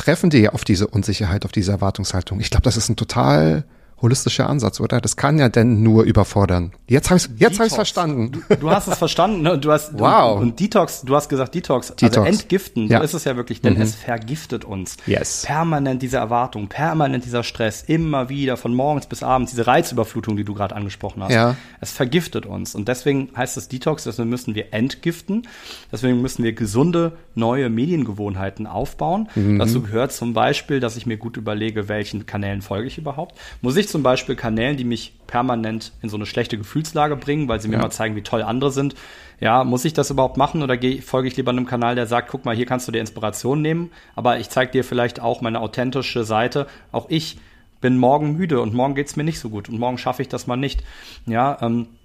treffen 0.02 0.30
die 0.32 0.49
auf 0.49 0.64
diese 0.64 0.88
Unsicherheit, 0.88 1.45
auf 1.45 1.52
diese 1.52 1.72
Erwartungshaltung. 1.72 2.39
Ich 2.39 2.49
glaube, 2.49 2.64
das 2.64 2.76
ist 2.76 2.89
ein 2.89 2.95
total 2.95 3.64
holistischer 4.02 4.49
Ansatz, 4.49 4.80
oder? 4.80 4.99
Das 4.99 5.16
kann 5.16 5.38
ja 5.38 5.47
denn 5.47 5.84
nur 5.84 6.06
überfordern. 6.06 6.72
Jetzt 6.88 7.12
habe 7.12 7.20
ich 7.20 7.30
jetzt 7.38 7.60
hab 7.60 7.68
ich's 7.68 7.76
verstanden. 7.76 8.32
Du, 8.32 8.56
du 8.56 8.72
hast 8.72 8.88
es 8.88 8.97
verstanden, 8.97 9.43
ne? 9.43 9.60
Du 9.60 9.72
hast 9.72 9.91
wow. 9.99 10.38
Und, 10.38 10.41
und 10.41 10.60
Detox, 10.60 11.04
du 11.04 11.16
hast 11.16 11.30
gesagt 11.30 11.54
Detox, 11.54 11.89
Detox. 11.95 12.18
also 12.18 12.24
entgiften, 12.28 12.88
Ja. 12.88 12.97
so 12.97 13.04
ist 13.04 13.14
es 13.14 13.24
ja 13.26 13.36
wirklich, 13.36 13.62
denn 13.62 13.76
Mhm. 13.76 13.82
es 13.82 13.93
vergiftet 13.93 14.66
uns. 14.66 14.97
Yes. 15.06 15.43
Permanent 15.45 16.02
diese 16.02 16.18
Erwartung, 16.18 16.68
permanent 16.68 17.26
dieser 17.26 17.43
Stress, 17.43 17.84
immer 17.86 18.28
wieder 18.28 18.58
von 18.58 18.74
morgens 18.74 19.06
bis 19.06 19.22
abends, 19.22 19.52
diese 19.52 19.68
Reizüberflutung, 19.68 20.36
die 20.36 20.45
du 20.45 20.56
gerade 20.56 20.76
angesprochen 20.76 21.22
hast. 21.22 21.34
Ja. 21.34 21.56
Es 21.80 21.91
vergiftet 21.91 22.47
uns 22.47 22.74
und 22.74 22.88
deswegen 22.88 23.30
heißt 23.38 23.56
es 23.56 23.68
Detox, 23.68 24.06
deswegen 24.06 24.30
müssen 24.30 24.56
wir 24.56 24.74
entgiften, 24.74 25.47
deswegen 25.91 26.24
müssen 26.24 26.43
wir 26.43 26.54
gesunde 26.54 27.12
neue 27.36 27.69
Mediengewohnheiten 27.69 28.67
aufbauen. 28.67 29.29
Mhm. 29.36 29.59
Dazu 29.59 29.82
gehört 29.82 30.11
zum 30.11 30.34
Beispiel, 30.34 30.79
dass 30.79 30.97
ich 30.97 31.05
mir 31.05 31.17
gut 31.17 31.38
überlege, 31.38 31.88
welchen 31.88 32.25
Kanälen 32.25 32.61
folge 32.61 32.88
ich 32.88 32.97
überhaupt. 32.97 33.38
Muss 33.61 33.77
ich 33.77 33.88
zum 33.88 34.03
Beispiel 34.03 34.36
Kanälen, 34.36 34.77
die 34.77 34.84
mich 34.84 35.13
permanent 35.27 35.93
in 36.01 36.09
so 36.09 36.17
eine 36.17 36.25
schlechte 36.25 36.57
Gefühlslage 36.57 37.15
bringen, 37.15 37.47
weil 37.47 37.61
sie 37.61 37.67
mir 37.69 37.75
Ja. 37.75 37.82
mal 37.84 37.89
zeigen, 37.91 38.15
wie 38.15 38.21
toll 38.21 38.41
andere 38.41 38.71
sind, 38.71 38.95
ja, 39.39 39.63
muss 39.63 39.86
ich 39.86 39.93
das 39.93 40.09
überhaupt 40.11 40.38
machen 40.38 40.61
oder 40.61 40.77
geh, 40.77 41.01
folge 41.01 41.27
ich 41.27 41.36
lieber 41.38 41.51
einem 41.51 41.65
Kanal, 41.65 41.95
der 41.95 42.05
sagt, 42.05 42.29
guck 42.29 42.45
mal, 42.45 42.55
hier 42.55 42.65
kannst 42.65 42.88
du 42.88 42.91
dir 42.91 42.99
Inspiration 42.99 43.61
nehmen, 43.61 43.91
aber 44.15 44.39
ich 44.39 44.49
zeige 44.49 44.71
dir 44.71 44.84
vielleicht 44.84 45.19
auch 45.19 45.41
meine 45.41 45.61
authentische 45.61 46.23
Seite. 46.25 46.67
Auch 46.91 47.07
ich 47.09 47.39
bin 47.79 47.97
morgen 47.97 48.34
müde 48.38 48.61
und 48.61 48.73
morgen 48.75 48.93
geht's 48.93 49.15
mir 49.15 49.23
nicht 49.23 49.39
so 49.39 49.49
gut 49.49 49.67
und 49.67 49.79
morgen 49.79 49.97
schaffe 49.97 50.21
ich 50.21 50.27
das 50.27 50.45
mal 50.45 50.57
nicht. 50.57 50.84
Ja, 51.25 51.57
ähm, 51.61 51.88
äh, 51.88 52.01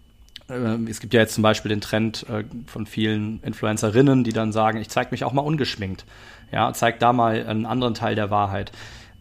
es 0.49 1.01
gibt 1.01 1.13
ja 1.13 1.21
jetzt 1.21 1.35
zum 1.35 1.43
Beispiel 1.43 1.71
den 1.71 1.81
Trend 1.81 2.27
äh, 2.29 2.45
von 2.67 2.87
vielen 2.87 3.41
Influencerinnen, 3.43 4.23
die 4.23 4.33
dann 4.33 4.53
sagen, 4.53 4.79
ich 4.79 4.89
zeige 4.89 5.11
mich 5.11 5.25
auch 5.25 5.33
mal 5.33 5.43
ungeschminkt. 5.43 6.05
Ja, 6.53 6.73
zeig 6.73 7.01
da 7.01 7.13
mal 7.13 7.45
einen 7.47 7.67
anderen 7.67 7.95
Teil 7.95 8.15
der 8.15 8.31
Wahrheit. 8.31 8.71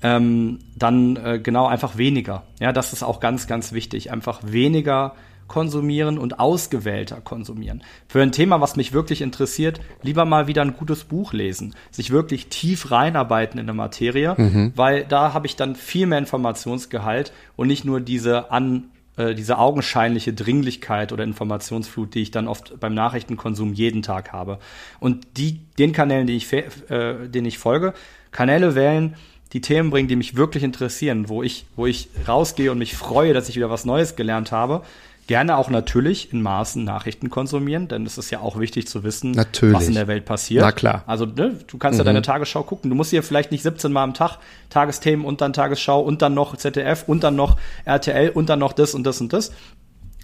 Ähm, 0.03 0.59
dann 0.75 1.15
äh, 1.15 1.39
genau 1.41 1.65
einfach 1.65 1.97
weniger. 1.97 2.43
Ja, 2.59 2.71
das 2.71 2.93
ist 2.93 3.01
auch 3.01 3.19
ganz, 3.19 3.47
ganz 3.47 3.71
wichtig. 3.71 4.11
Einfach 4.11 4.41
weniger 4.43 5.15
konsumieren 5.47 6.17
und 6.17 6.39
ausgewählter 6.39 7.21
konsumieren. 7.21 7.83
Für 8.07 8.21
ein 8.21 8.31
Thema, 8.31 8.61
was 8.61 8.75
mich 8.75 8.93
wirklich 8.93 9.21
interessiert, 9.21 9.79
lieber 10.01 10.25
mal 10.25 10.47
wieder 10.47 10.63
ein 10.63 10.75
gutes 10.75 11.03
Buch 11.03 11.33
lesen, 11.33 11.75
sich 11.91 12.11
wirklich 12.11 12.47
tief 12.47 12.91
reinarbeiten 12.91 13.59
in 13.59 13.65
eine 13.65 13.75
Materie, 13.75 14.35
weil 14.75 15.05
da 15.05 15.33
habe 15.33 15.45
ich 15.45 15.55
dann 15.55 15.75
viel 15.75 16.07
mehr 16.07 16.17
Informationsgehalt 16.17 17.31
und 17.55 17.67
nicht 17.67 17.85
nur 17.85 18.01
diese 18.01 18.51
an 18.51 18.85
äh, 19.17 19.33
diese 19.33 19.57
augenscheinliche 19.57 20.33
Dringlichkeit 20.33 21.11
oder 21.13 21.23
Informationsflut, 21.23 22.13
die 22.13 22.21
ich 22.21 22.31
dann 22.31 22.47
oft 22.47 22.79
beim 22.79 22.93
Nachrichtenkonsum 22.93 23.73
jeden 23.73 24.01
Tag 24.01 24.33
habe. 24.33 24.59
Und 24.99 25.25
die, 25.37 25.61
den 25.77 25.93
Kanälen, 25.93 26.27
die 26.27 26.35
ich, 26.35 26.51
äh, 26.51 27.27
denen 27.27 27.45
ich 27.45 27.57
folge, 27.57 27.93
Kanäle 28.31 28.75
wählen, 28.75 29.15
die 29.53 29.61
Themen 29.61 29.89
bringen, 29.89 30.09
die 30.09 30.17
mich 30.17 30.35
wirklich 30.35 30.63
interessieren, 30.63 31.29
wo 31.29 31.41
ich, 31.41 31.65
wo 31.75 31.85
ich 31.85 32.09
rausgehe 32.27 32.71
und 32.71 32.77
mich 32.77 32.95
freue, 32.95 33.33
dass 33.33 33.47
ich 33.47 33.55
wieder 33.55 33.69
was 33.69 33.85
Neues 33.85 34.15
gelernt 34.15 34.51
habe. 34.51 34.81
Gerne 35.27 35.57
auch 35.57 35.71
natürlich 35.71 36.31
in 36.31 36.43
Maßen 36.43 36.83
Nachrichten 36.83 37.31
konsumieren, 37.31 37.87
denn 37.87 38.05
es 38.05 38.19
ist 38.19 38.29
ja 38.29 38.41
auch 38.41 38.59
wichtig 38.59 38.87
zu 38.87 39.03
wissen, 39.03 39.31
Natürlich. 39.31 39.75
was 39.75 39.87
in 39.87 39.95
der 39.95 40.07
Welt 40.07 40.25
passiert. 40.25 40.63
Na 40.63 40.71
klar. 40.71 41.03
Also 41.07 41.25
ne, 41.25 41.57
du 41.65 41.79
kannst 41.79 41.97
ja 41.97 42.03
deine 42.03 42.21
Tagesschau 42.21 42.61
gucken. 42.61 42.91
Du 42.91 42.95
musst 42.95 43.11
dir 43.11 43.23
vielleicht 43.23 43.51
nicht 43.51 43.63
17 43.63 43.91
Mal 43.91 44.03
am 44.03 44.13
Tag 44.13 44.37
Tagesthemen 44.69 45.25
und 45.25 45.41
dann 45.41 45.51
Tagesschau 45.51 45.99
und 45.99 46.21
dann 46.21 46.35
noch 46.35 46.55
ZDF 46.57 47.05
und 47.07 47.23
dann 47.23 47.35
noch 47.35 47.57
RTL 47.85 48.29
und 48.29 48.49
dann 48.49 48.59
noch 48.59 48.73
das 48.73 48.93
und 48.93 49.03
das 49.03 49.19
und 49.19 49.33
das. 49.33 49.51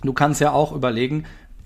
Du 0.03 0.13
kannst 0.13 0.39
ja 0.39 0.51
auch 0.51 0.71
überlegen, 0.71 1.25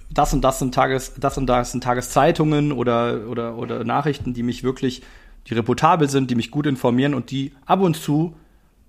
das 0.09 0.33
und 0.33 0.41
das 0.41 0.59
sind 0.59 0.73
Tages, 0.73 1.13
das 1.19 1.37
und 1.37 1.47
das 1.47 1.71
sind 1.71 1.83
Tageszeitungen 1.83 2.71
oder, 2.71 3.27
oder, 3.27 3.57
oder 3.57 3.83
Nachrichten, 3.83 4.33
die 4.33 4.43
mich 4.43 4.63
wirklich, 4.63 5.01
die 5.47 5.55
reputabel 5.55 6.09
sind, 6.09 6.31
die 6.31 6.35
mich 6.35 6.51
gut 6.51 6.67
informieren 6.67 7.13
und 7.13 7.31
die 7.31 7.53
ab 7.65 7.81
und 7.81 7.97
zu 7.97 8.35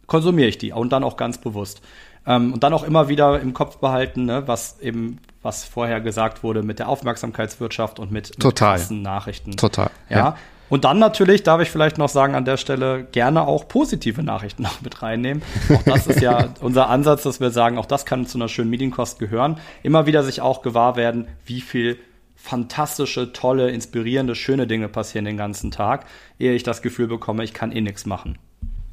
konsumiere 0.07 0.49
ich 0.49 0.59
die 0.59 0.73
und 0.73 0.93
dann 0.93 1.03
auch 1.03 1.17
ganz 1.17 1.39
bewusst. 1.39 1.83
Ähm, 2.27 2.53
und 2.53 2.63
dann 2.63 2.73
auch 2.73 2.83
immer 2.83 3.09
wieder 3.09 3.41
im 3.41 3.55
Kopf 3.55 3.79
behalten, 3.79 4.25
ne, 4.25 4.47
was 4.47 4.81
eben, 4.81 5.19
was 5.43 5.65
vorher 5.65 6.01
gesagt 6.01 6.43
wurde 6.43 6.63
mit 6.63 6.79
der 6.79 6.89
Aufmerksamkeitswirtschaft 6.89 7.99
und 7.99 8.11
mit, 8.11 8.31
mit 8.31 8.41
Total. 8.41 8.77
krassen 8.77 9.03
Nachrichten. 9.03 9.57
Total, 9.57 9.91
Ja. 10.09 10.17
ja. 10.17 10.37
Und 10.69 10.85
dann 10.85 10.99
natürlich, 10.99 11.45
darf 11.45 11.61
ich 11.61 11.71
vielleicht 11.71 11.97
noch 11.97 12.09
sagen, 12.09 12.35
an 12.35 12.45
der 12.45 12.57
Stelle 12.57 13.05
gerne 13.05 13.47
auch 13.47 13.69
positive 13.69 14.23
Nachrichten 14.23 14.63
noch 14.65 14.83
mit 14.83 15.01
reinnehmen. 15.03 15.43
Auch 15.73 15.83
das 15.85 16.07
ist 16.09 16.21
ja 16.21 16.49
unser 16.61 16.89
Ansatz, 16.89 17.23
dass 17.23 17.41
wir 17.41 17.51
sagen, 17.51 17.79
auch 17.79 17.87
das 17.87 18.05
kann 18.05 18.27
zu 18.27 18.39
einer 18.39 18.49
schönen 18.49 18.71
Medienkost 18.71 19.19
gehören. 19.19 19.61
Immer 19.83 20.07
wieder 20.07 20.23
sich 20.25 20.41
auch 20.41 20.63
gewahr 20.63 20.97
werden, 20.97 21.29
wie 21.45 21.61
viel 21.61 21.99
fantastische, 22.35 23.33
tolle, 23.33 23.71
inspirierende, 23.71 24.35
schöne 24.35 24.67
Dinge 24.67 24.89
passieren 24.89 25.25
den 25.25 25.37
ganzen 25.37 25.71
Tag, 25.71 26.07
ehe 26.39 26.53
ich 26.53 26.63
das 26.63 26.83
Gefühl 26.83 27.09
bekomme, 27.09 27.43
ich 27.43 27.55
kann 27.55 27.73
eh 27.73 27.81
nichts 27.81 28.07
machen. 28.07 28.39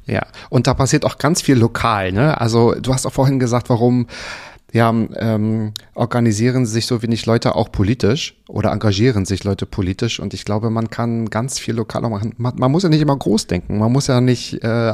Ja, 0.06 0.26
und 0.50 0.66
da 0.66 0.74
passiert 0.74 1.04
auch 1.04 1.18
ganz 1.18 1.40
viel 1.42 1.56
lokal, 1.56 2.12
ne? 2.12 2.40
Also 2.40 2.74
du 2.74 2.92
hast 2.92 3.06
auch 3.06 3.12
vorhin 3.12 3.38
gesagt, 3.38 3.70
warum 3.70 4.06
ja, 4.74 4.90
ähm, 4.90 5.72
organisieren 5.94 6.66
sich 6.66 6.86
so 6.86 7.00
wenig 7.00 7.26
Leute 7.26 7.54
auch 7.54 7.70
politisch 7.70 8.34
oder 8.48 8.72
engagieren 8.72 9.24
sich 9.24 9.44
Leute 9.44 9.66
politisch 9.66 10.18
und 10.18 10.34
ich 10.34 10.44
glaube, 10.44 10.68
man 10.68 10.90
kann 10.90 11.30
ganz 11.30 11.60
viel 11.60 11.76
lokal 11.76 12.04
auch 12.04 12.10
machen. 12.10 12.34
Man, 12.38 12.54
man 12.56 12.72
muss 12.72 12.82
ja 12.82 12.88
nicht 12.88 13.00
immer 13.00 13.16
groß 13.16 13.46
denken, 13.46 13.78
man 13.78 13.92
muss 13.92 14.08
ja 14.08 14.20
nicht 14.20 14.64
äh, 14.64 14.92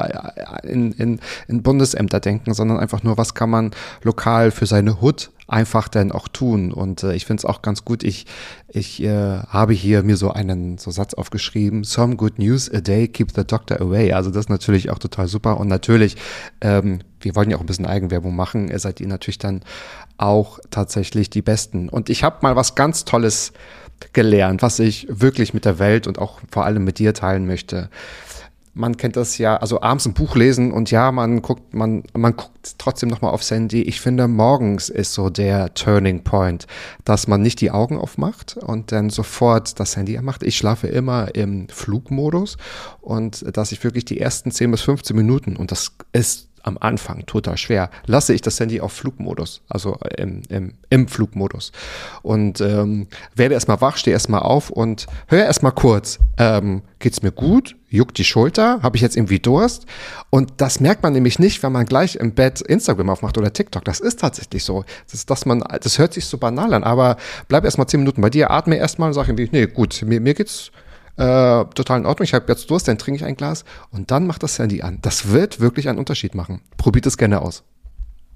in, 0.65 0.93
in, 0.93 1.19
in 1.49 1.63
Bundesämter 1.63 2.21
denken, 2.21 2.53
sondern 2.53 2.79
einfach 2.79 3.03
nur, 3.03 3.17
was 3.17 3.33
kann 3.35 3.49
man 3.49 3.71
lokal 4.03 4.51
für 4.51 4.67
seine 4.67 5.01
Hut 5.01 5.31
einfach 5.51 5.89
denn 5.89 6.13
auch 6.13 6.29
tun. 6.29 6.73
Und 6.73 7.03
äh, 7.03 7.15
ich 7.15 7.27
finde 7.27 7.41
es 7.41 7.45
auch 7.45 7.63
ganz 7.63 7.85
gut. 7.85 8.03
Ich, 8.03 8.27
ich 8.69 9.03
äh, 9.03 9.39
habe 9.41 9.73
hier 9.73 10.03
mir 10.03 10.17
so 10.17 10.31
einen 10.31 10.79
so 10.79 10.91
Satz 10.91 11.15
aufgeschrieben: 11.15 11.85
Some 11.85 12.17
good 12.17 12.39
news 12.39 12.71
a 12.73 12.81
day 12.81 13.09
keep 13.09 13.33
the 13.35 13.45
doctor 13.45 13.81
away. 13.81 14.13
Also 14.13 14.31
das 14.31 14.47
ist 14.47 14.51
natürlich 14.51 14.91
auch 14.91 14.99
total 14.99 15.29
super. 15.29 15.59
Und 15.59 15.69
natürlich, 15.69 16.17
ähm, 16.61 17.01
wir 17.21 17.35
wollen 17.35 17.51
ja 17.51 17.57
auch 17.57 17.61
ein 17.61 17.67
bisschen 17.67 17.87
Eigenwerbung 17.87 18.35
machen. 18.35 18.69
Ihr 18.69 18.79
seid 18.79 19.01
ihr 19.01 19.09
natürlich 19.09 19.39
dann 19.39 19.63
auch 20.17 20.59
tatsächlich 20.71 21.31
die 21.31 21.43
Besten. 21.43 21.89
Und 21.89 22.11
ich 22.11 22.25
habe 22.25 22.39
mal 22.43 22.57
was 22.57 22.75
ganz 22.75 23.05
Tolles 23.05 23.53
gelernt, 24.13 24.63
was 24.63 24.79
ich 24.79 25.07
wirklich 25.11 25.53
mit 25.53 25.65
der 25.65 25.79
Welt 25.79 26.07
und 26.07 26.19
auch 26.19 26.41
vor 26.51 26.65
allem 26.65 26.85
mit 26.85 26.99
dir 26.99 27.13
teilen 27.13 27.47
möchte 27.47 27.91
man 28.73 28.97
kennt 28.97 29.17
das 29.17 29.39
ja, 29.39 29.57
also 29.57 29.81
abends 29.81 30.07
ein 30.07 30.15
Buch 30.15 30.37
lesen 30.37 30.73
und 30.73 30.91
ja, 30.91 31.11
man 31.11 31.43
guckt, 31.43 31.75
man, 31.75 32.05
man 32.17 32.37
guckt 32.37 32.77
trotzdem 32.79 33.09
nochmal 33.09 33.33
aufs 33.33 33.51
Handy. 33.51 33.83
Ich 33.83 34.01
finde, 34.01 34.29
morgens 34.29 34.89
ist 34.89 35.15
so 35.15 35.29
der 35.31 35.75
Turning 35.75 36.23
Point, 36.23 36.67
dass 37.05 37.27
man 37.27 37.43
nicht 37.43 37.61
die 37.61 37.71
Augen 37.71 37.99
aufmacht 37.99 38.57
und 38.57 38.93
dann 38.93 39.11
sofort 39.11 39.81
das 39.81 39.97
Handy 39.97 40.17
anmacht. 40.17 40.43
Ich 40.43 40.57
schlafe 40.57 40.87
immer 40.87 41.35
im 41.35 41.69
Flugmodus 41.69 42.59
und 43.01 43.45
dass 43.57 43.73
ich 43.73 43.83
wirklich 43.83 44.05
die 44.05 44.21
ersten 44.21 44.51
10 44.51 44.71
bis 44.71 44.83
15 44.83 45.17
Minuten, 45.17 45.57
und 45.57 45.73
das 45.73 45.93
ist 46.13 46.50
am 46.63 46.79
Anfang 46.79 47.27
total 47.27 47.57
schwer, 47.57 47.91
lasse 48.07 48.35
ich 48.35 48.41
das 48.41 48.59
Handy 48.61 48.81
auf 48.81 48.93
Flugmodus, 48.93 49.63
also 49.69 49.99
im, 50.17 50.43
im, 50.49 50.75
im 50.89 51.09
Flugmodus. 51.09 51.73
Und 52.23 52.61
ähm, 52.61 53.07
werde 53.35 53.55
erstmal 53.55 53.81
wach, 53.81 53.97
stehe 53.97 54.13
erstmal 54.13 54.43
auf 54.43 54.71
und 54.71 55.07
höre 55.29 55.45
erstmal 55.45 55.73
kurz, 55.73 56.19
ähm, 56.39 56.83
geht's 56.99 57.23
mir 57.23 57.33
gut? 57.33 57.77
Juckt 57.89 58.19
die 58.19 58.25
Schulter? 58.25 58.81
Habe 58.83 58.97
ich 58.97 59.03
jetzt 59.03 59.17
irgendwie 59.17 59.41
Durst? 59.41 59.87
Und 60.31 60.53
das 60.59 60.79
merkt 60.79 61.03
man 61.03 61.13
nämlich 61.13 61.41
nicht, 61.41 61.61
wenn 61.63 61.73
man 61.73 61.87
gleich 61.87 62.15
im 62.15 62.35
Bett 62.35 62.61
Instagram 62.61 63.11
aufmacht 63.11 63.37
oder 63.37 63.53
TikTok. 63.53 63.85
Das 63.85 63.99
ist 63.99 64.21
tatsächlich 64.21 64.63
so. 64.63 64.85
Das, 65.11 65.27
dass 65.27 65.45
man, 65.45 65.61
das 65.61 65.99
hört 65.99 66.15
sich 66.15 66.27
so 66.27 66.39
banal 66.39 66.73
an, 66.73 66.85
aber 66.85 67.17
bleib 67.49 67.65
erstmal 67.65 67.89
10 67.89 68.01
Minuten 68.01 68.21
bei 68.21 68.31
dir, 68.31 68.51
atme 68.53 68.77
erstmal 68.77 69.09
und 69.09 69.15
sag 69.15 69.27
irgendwie, 69.27 69.49
nee, 69.51 69.67
gut, 69.67 70.03
mir, 70.03 70.21
mir 70.21 70.35
geht's 70.35 70.71
äh, 71.21 71.65
total 71.75 72.01
in 72.01 72.07
Ordnung, 72.07 72.25
ich 72.25 72.35
habe 72.35 72.47
jetzt 72.49 72.71
Durst, 72.71 72.89
dann 72.89 72.99
trinke 72.99 73.17
ich 73.19 73.25
ein 73.25 73.37
Glas 73.37 73.65
und 73.91 74.11
dann 74.11 74.27
macht 74.27 74.43
das 74.43 74.59
Handy 74.59 74.83
an. 74.83 74.99
Das 75.03 75.31
wird 75.31 75.61
wirklich 75.61 75.89
einen 75.89 75.99
Unterschied 75.99 76.35
machen. 76.35 76.61
Probiert 76.77 77.07
es 77.07 77.17
gerne 77.17 77.43
aus. 77.43 77.63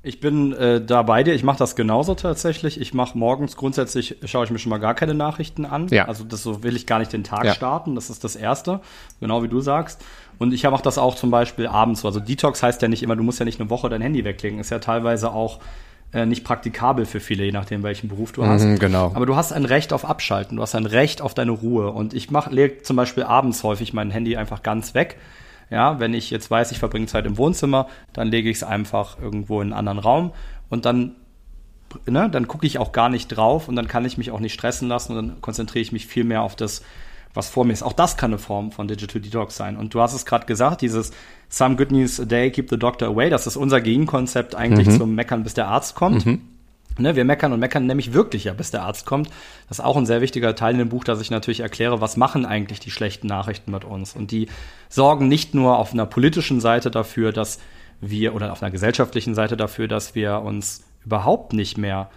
Ich 0.07 0.20
bin 0.20 0.53
äh, 0.53 0.85
da 0.85 1.01
bei 1.03 1.22
dir. 1.22 1.35
Ich 1.35 1.45
mache 1.45 1.57
das 1.57 1.76
genauso 1.76 2.14
tatsächlich. 2.14 2.78
Ich 2.78 2.93
mache 2.93 3.16
morgens 3.16 3.57
grundsätzlich 3.57 4.16
schaue 4.26 4.45
ich 4.45 4.51
mir 4.51 4.59
schon 4.59 4.68
mal 4.68 4.76
gar 4.76 4.93
keine 4.95 5.14
Nachrichten 5.14 5.64
an. 5.64 5.89
Ja. 5.89 6.05
Also 6.07 6.24
das 6.24 6.43
so 6.43 6.62
will 6.62 6.76
ich 6.76 6.87
gar 6.87 6.99
nicht 6.99 7.11
den 7.14 7.24
Tag 7.24 7.45
Ja. 7.47 7.55
starten. 7.55 7.95
Das 7.95 8.11
ist 8.11 8.22
das 8.22 8.37
Erste, 8.37 8.80
genau 9.20 9.43
wie 9.43 9.49
du 9.49 9.62
sagst. 9.62 10.05
Und 10.39 10.53
ich 10.53 10.64
mache 10.64 10.82
das 10.82 10.99
auch 10.99 11.14
zum 11.14 11.30
Beispiel 11.30 11.66
abends. 11.66 12.03
so. 12.03 12.09
Also 12.09 12.20
Detox 12.20 12.62
heißt 12.62 12.82
ja 12.82 12.89
nicht 12.89 13.03
immer, 13.03 13.16
du 13.16 13.22
musst 13.22 13.39
ja 13.39 13.47
nicht 13.47 13.59
eine 13.61 13.70
Woche 13.70 13.89
dein 13.89 14.03
Handy 14.03 14.24
weglegen. 14.26 14.59
Ist 14.59 14.68
ja 14.70 14.78
teilweise 14.78 15.32
auch 15.32 15.59
äh, 16.14 16.26
nicht 16.26 16.44
praktikabel 16.44 17.04
für 17.04 17.20
viele, 17.20 17.44
je 17.44 17.52
nachdem 17.52 17.82
welchen 17.82 18.08
Beruf 18.08 18.32
du 18.32 18.46
hast. 18.46 18.64
Mhm, 18.64 18.78
genau. 18.78 19.12
Aber 19.14 19.26
du 19.26 19.36
hast 19.36 19.52
ein 19.52 19.64
Recht 19.64 19.92
auf 19.92 20.04
Abschalten. 20.04 20.56
Du 20.56 20.62
hast 20.62 20.74
ein 20.74 20.86
Recht 20.86 21.20
auf 21.20 21.34
deine 21.34 21.50
Ruhe. 21.50 21.90
Und 21.90 22.14
ich 22.14 22.30
mach 22.30 22.50
lege 22.50 22.82
zum 22.82 22.96
Beispiel 22.96 23.24
abends 23.24 23.62
häufig 23.64 23.92
mein 23.92 24.10
Handy 24.10 24.36
einfach 24.36 24.62
ganz 24.62 24.94
weg. 24.94 25.18
Ja, 25.70 25.98
wenn 25.98 26.14
ich 26.14 26.30
jetzt 26.30 26.50
weiß, 26.50 26.70
ich 26.72 26.78
verbringe 26.78 27.06
Zeit 27.06 27.26
im 27.26 27.36
Wohnzimmer, 27.36 27.88
dann 28.12 28.28
lege 28.28 28.48
ich 28.48 28.58
es 28.58 28.62
einfach 28.62 29.18
irgendwo 29.20 29.60
in 29.60 29.68
einen 29.68 29.72
anderen 29.72 29.98
Raum 29.98 30.32
und 30.68 30.84
dann 30.84 31.16
ne, 32.06 32.28
dann 32.30 32.48
gucke 32.48 32.66
ich 32.66 32.78
auch 32.78 32.92
gar 32.92 33.08
nicht 33.08 33.28
drauf 33.28 33.68
und 33.68 33.76
dann 33.76 33.88
kann 33.88 34.04
ich 34.04 34.18
mich 34.18 34.30
auch 34.30 34.40
nicht 34.40 34.52
stressen 34.52 34.88
lassen 34.88 35.16
und 35.16 35.28
dann 35.28 35.40
konzentriere 35.40 35.82
ich 35.82 35.92
mich 35.92 36.06
viel 36.06 36.24
mehr 36.24 36.42
auf 36.42 36.56
das, 36.56 36.82
was 37.35 37.49
vor 37.49 37.64
mir 37.64 37.72
ist. 37.72 37.82
Auch 37.82 37.93
das 37.93 38.16
kann 38.16 38.30
eine 38.30 38.39
Form 38.39 38.72
von 38.72 38.89
Digital 38.89 39.20
Detox 39.20 39.57
sein. 39.57 39.76
Und 39.76 39.93
du 39.93 40.01
hast 40.01 40.14
es 40.14 40.24
gerade 40.24 40.47
gesagt, 40.47 40.80
dieses 40.80 41.12
Some 41.49 41.76
Good 41.76 41.91
News 41.91 42.20
a 42.20 42.24
Day, 42.24 42.51
Keep 42.51 42.70
the 42.70 42.78
Doctor 42.78 43.09
Away, 43.09 43.28
das 43.28 43.47
ist 43.47 43.57
unser 43.57 43.80
Gegenkonzept 43.80 44.55
eigentlich 44.55 44.89
mhm. 44.89 44.99
zum 44.99 45.14
Meckern, 45.14 45.43
bis 45.43 45.55
der 45.55 45.68
Arzt 45.68 45.95
kommt. 45.95 46.24
Mhm. 46.24 46.41
Ne, 46.97 47.16
wir 47.16 47.24
meckern 47.24 47.53
und 47.53 47.59
meckern 47.59 47.87
nämlich 47.87 48.12
wirklich 48.12 48.45
ja, 48.45 48.53
bis 48.53 48.70
der 48.70 48.82
Arzt 48.82 49.05
kommt. 49.05 49.28
Das 49.68 49.80
ist 49.80 49.85
auch 49.85 49.97
ein 49.97 50.07
sehr 50.07 50.20
wichtiger 50.20 50.55
Teil 50.55 50.74
in 50.74 50.78
dem 50.78 50.91
Buch, 50.91 51.03
dass 51.03 51.20
ich 51.20 51.28
natürlich 51.28 51.59
erkläre, 51.59 52.01
was 52.01 52.16
machen 52.16 52.47
eigentlich 52.47 52.78
die 52.78 52.93
schlechten 52.93 53.26
Nachrichten 53.26 53.72
mit 53.72 53.85
uns. 53.85 54.14
Und 54.14 54.30
die 54.30 54.47
sorgen 54.89 55.26
nicht 55.26 55.55
nur 55.55 55.78
auf 55.78 55.93
einer 55.93 56.07
politischen 56.07 56.61
Seite 56.61 56.93
dafür, 56.93 57.32
dass 57.32 57.59
wir, 58.01 58.35
oder 58.35 58.53
auf 58.53 58.62
einer 58.62 58.70
gesellschaftlichen 58.70 59.35
Seite 59.35 59.57
dafür, 59.57 59.89
dass 59.89 60.14
wir 60.14 60.43
uns 60.43 60.85
überhaupt 61.05 61.53
nicht 61.53 61.78
mehr 61.78 62.11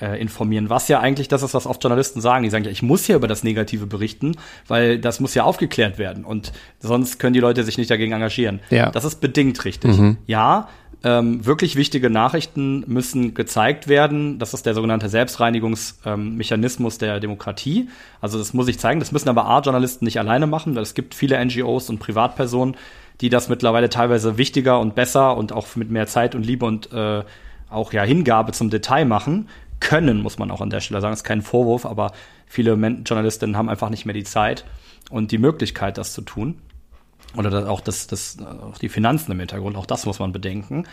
äh, 0.00 0.20
informieren. 0.20 0.70
Was 0.70 0.88
ja 0.88 1.00
eigentlich 1.00 1.28
das 1.28 1.42
ist, 1.42 1.54
was 1.54 1.66
oft 1.66 1.82
Journalisten 1.82 2.20
sagen. 2.20 2.44
Die 2.44 2.50
sagen 2.50 2.64
ja, 2.64 2.70
ich 2.70 2.82
muss 2.82 3.04
hier 3.04 3.16
über 3.16 3.28
das 3.28 3.42
Negative 3.42 3.86
berichten, 3.86 4.36
weil 4.66 4.98
das 4.98 5.20
muss 5.20 5.34
ja 5.34 5.44
aufgeklärt 5.44 5.98
werden 5.98 6.24
und 6.24 6.52
sonst 6.80 7.18
können 7.18 7.34
die 7.34 7.40
Leute 7.40 7.64
sich 7.64 7.78
nicht 7.78 7.90
dagegen 7.90 8.12
engagieren. 8.12 8.60
Ja. 8.70 8.90
Das 8.90 9.04
ist 9.04 9.20
bedingt 9.20 9.64
richtig. 9.64 9.96
Mhm. 9.96 10.18
Ja, 10.26 10.68
ähm, 11.04 11.46
wirklich 11.46 11.76
wichtige 11.76 12.10
Nachrichten 12.10 12.82
müssen 12.88 13.34
gezeigt 13.34 13.86
werden. 13.86 14.38
Das 14.38 14.52
ist 14.52 14.66
der 14.66 14.74
sogenannte 14.74 15.08
Selbstreinigungsmechanismus 15.08 16.94
ähm, 16.94 16.98
der 16.98 17.20
Demokratie. 17.20 17.88
Also 18.20 18.38
das 18.38 18.52
muss 18.52 18.66
ich 18.66 18.80
zeigen. 18.80 18.98
Das 18.98 19.12
müssen 19.12 19.28
aber 19.28 19.46
A-Journalisten 19.46 20.04
nicht 20.04 20.18
alleine 20.18 20.48
machen, 20.48 20.74
weil 20.74 20.82
es 20.82 20.94
gibt 20.94 21.14
viele 21.14 21.42
NGOs 21.44 21.88
und 21.88 22.00
Privatpersonen, 22.00 22.76
die 23.20 23.28
das 23.28 23.48
mittlerweile 23.48 23.90
teilweise 23.90 24.38
wichtiger 24.38 24.80
und 24.80 24.96
besser 24.96 25.36
und 25.36 25.52
auch 25.52 25.76
mit 25.76 25.90
mehr 25.90 26.08
Zeit 26.08 26.34
und 26.34 26.44
Liebe 26.44 26.66
und 26.66 26.92
äh, 26.92 27.22
auch 27.70 27.92
ja 27.92 28.02
Hingabe 28.02 28.52
zum 28.52 28.70
Detail 28.70 29.04
machen 29.04 29.48
können, 29.80 30.22
muss 30.22 30.38
man 30.38 30.50
auch 30.50 30.60
an 30.60 30.70
der 30.70 30.80
Stelle 30.80 31.00
sagen. 31.00 31.12
Das 31.12 31.20
ist 31.20 31.24
kein 31.24 31.42
Vorwurf, 31.42 31.86
aber 31.86 32.12
viele 32.46 32.72
Journalistinnen 32.72 33.56
haben 33.56 33.68
einfach 33.68 33.90
nicht 33.90 34.06
mehr 34.06 34.14
die 34.14 34.24
Zeit 34.24 34.64
und 35.10 35.32
die 35.32 35.38
Möglichkeit, 35.38 35.98
das 35.98 36.12
zu 36.12 36.22
tun. 36.22 36.58
Oder 37.36 37.70
auch, 37.70 37.80
das, 37.80 38.06
das, 38.06 38.38
auch 38.40 38.78
die 38.78 38.88
Finanzen 38.88 39.32
im 39.32 39.38
Hintergrund, 39.38 39.76
auch 39.76 39.86
das 39.86 40.06
muss 40.06 40.18
man 40.18 40.32
bedenken. 40.32 40.84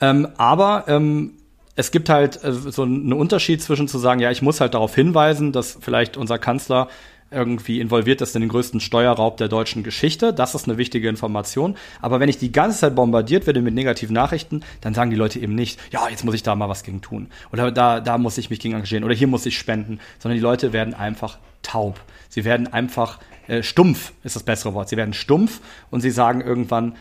Ähm, 0.00 0.28
aber 0.36 0.84
ähm, 0.88 1.34
es 1.76 1.90
gibt 1.90 2.08
halt 2.08 2.42
äh, 2.42 2.52
so 2.52 2.82
einen 2.82 3.12
Unterschied 3.12 3.62
zwischen 3.62 3.86
zu 3.86 3.98
sagen, 3.98 4.20
ja, 4.20 4.30
ich 4.30 4.42
muss 4.42 4.60
halt 4.60 4.74
darauf 4.74 4.94
hinweisen, 4.94 5.52
dass 5.52 5.78
vielleicht 5.80 6.16
unser 6.16 6.38
Kanzler 6.38 6.88
irgendwie 7.30 7.80
involviert 7.80 8.20
ist 8.20 8.34
in 8.36 8.40
den 8.40 8.48
größten 8.48 8.80
Steuerraub 8.80 9.36
der 9.36 9.48
deutschen 9.48 9.82
Geschichte. 9.82 10.32
Das 10.32 10.54
ist 10.54 10.68
eine 10.68 10.78
wichtige 10.78 11.08
Information. 11.08 11.76
Aber 12.00 12.20
wenn 12.20 12.28
ich 12.28 12.38
die 12.38 12.52
ganze 12.52 12.78
Zeit 12.78 12.94
bombardiert 12.94 13.46
werde 13.46 13.62
mit 13.62 13.74
negativen 13.74 14.14
Nachrichten, 14.14 14.62
dann 14.80 14.94
sagen 14.94 15.10
die 15.10 15.16
Leute 15.16 15.40
eben 15.40 15.54
nicht, 15.54 15.80
ja, 15.92 16.08
jetzt 16.08 16.24
muss 16.24 16.34
ich 16.34 16.42
da 16.42 16.54
mal 16.54 16.68
was 16.68 16.82
gegen 16.82 17.00
tun. 17.00 17.28
Oder 17.52 17.72
da, 17.72 18.00
da 18.00 18.18
muss 18.18 18.38
ich 18.38 18.50
mich 18.50 18.60
gegen 18.60 18.74
engagieren. 18.74 19.04
Oder 19.04 19.14
hier 19.14 19.26
muss 19.26 19.46
ich 19.46 19.58
spenden. 19.58 19.98
Sondern 20.18 20.36
die 20.36 20.42
Leute 20.42 20.72
werden 20.72 20.94
einfach 20.94 21.38
taub. 21.62 22.00
Sie 22.28 22.44
werden 22.44 22.68
einfach 22.68 23.18
äh, 23.48 23.62
stumpf, 23.62 24.12
ist 24.22 24.36
das 24.36 24.42
bessere 24.42 24.74
Wort. 24.74 24.88
Sie 24.88 24.96
werden 24.96 25.14
stumpf 25.14 25.60
und 25.90 26.00
sie 26.00 26.10
sagen 26.10 26.40
irgendwann, 26.40 26.96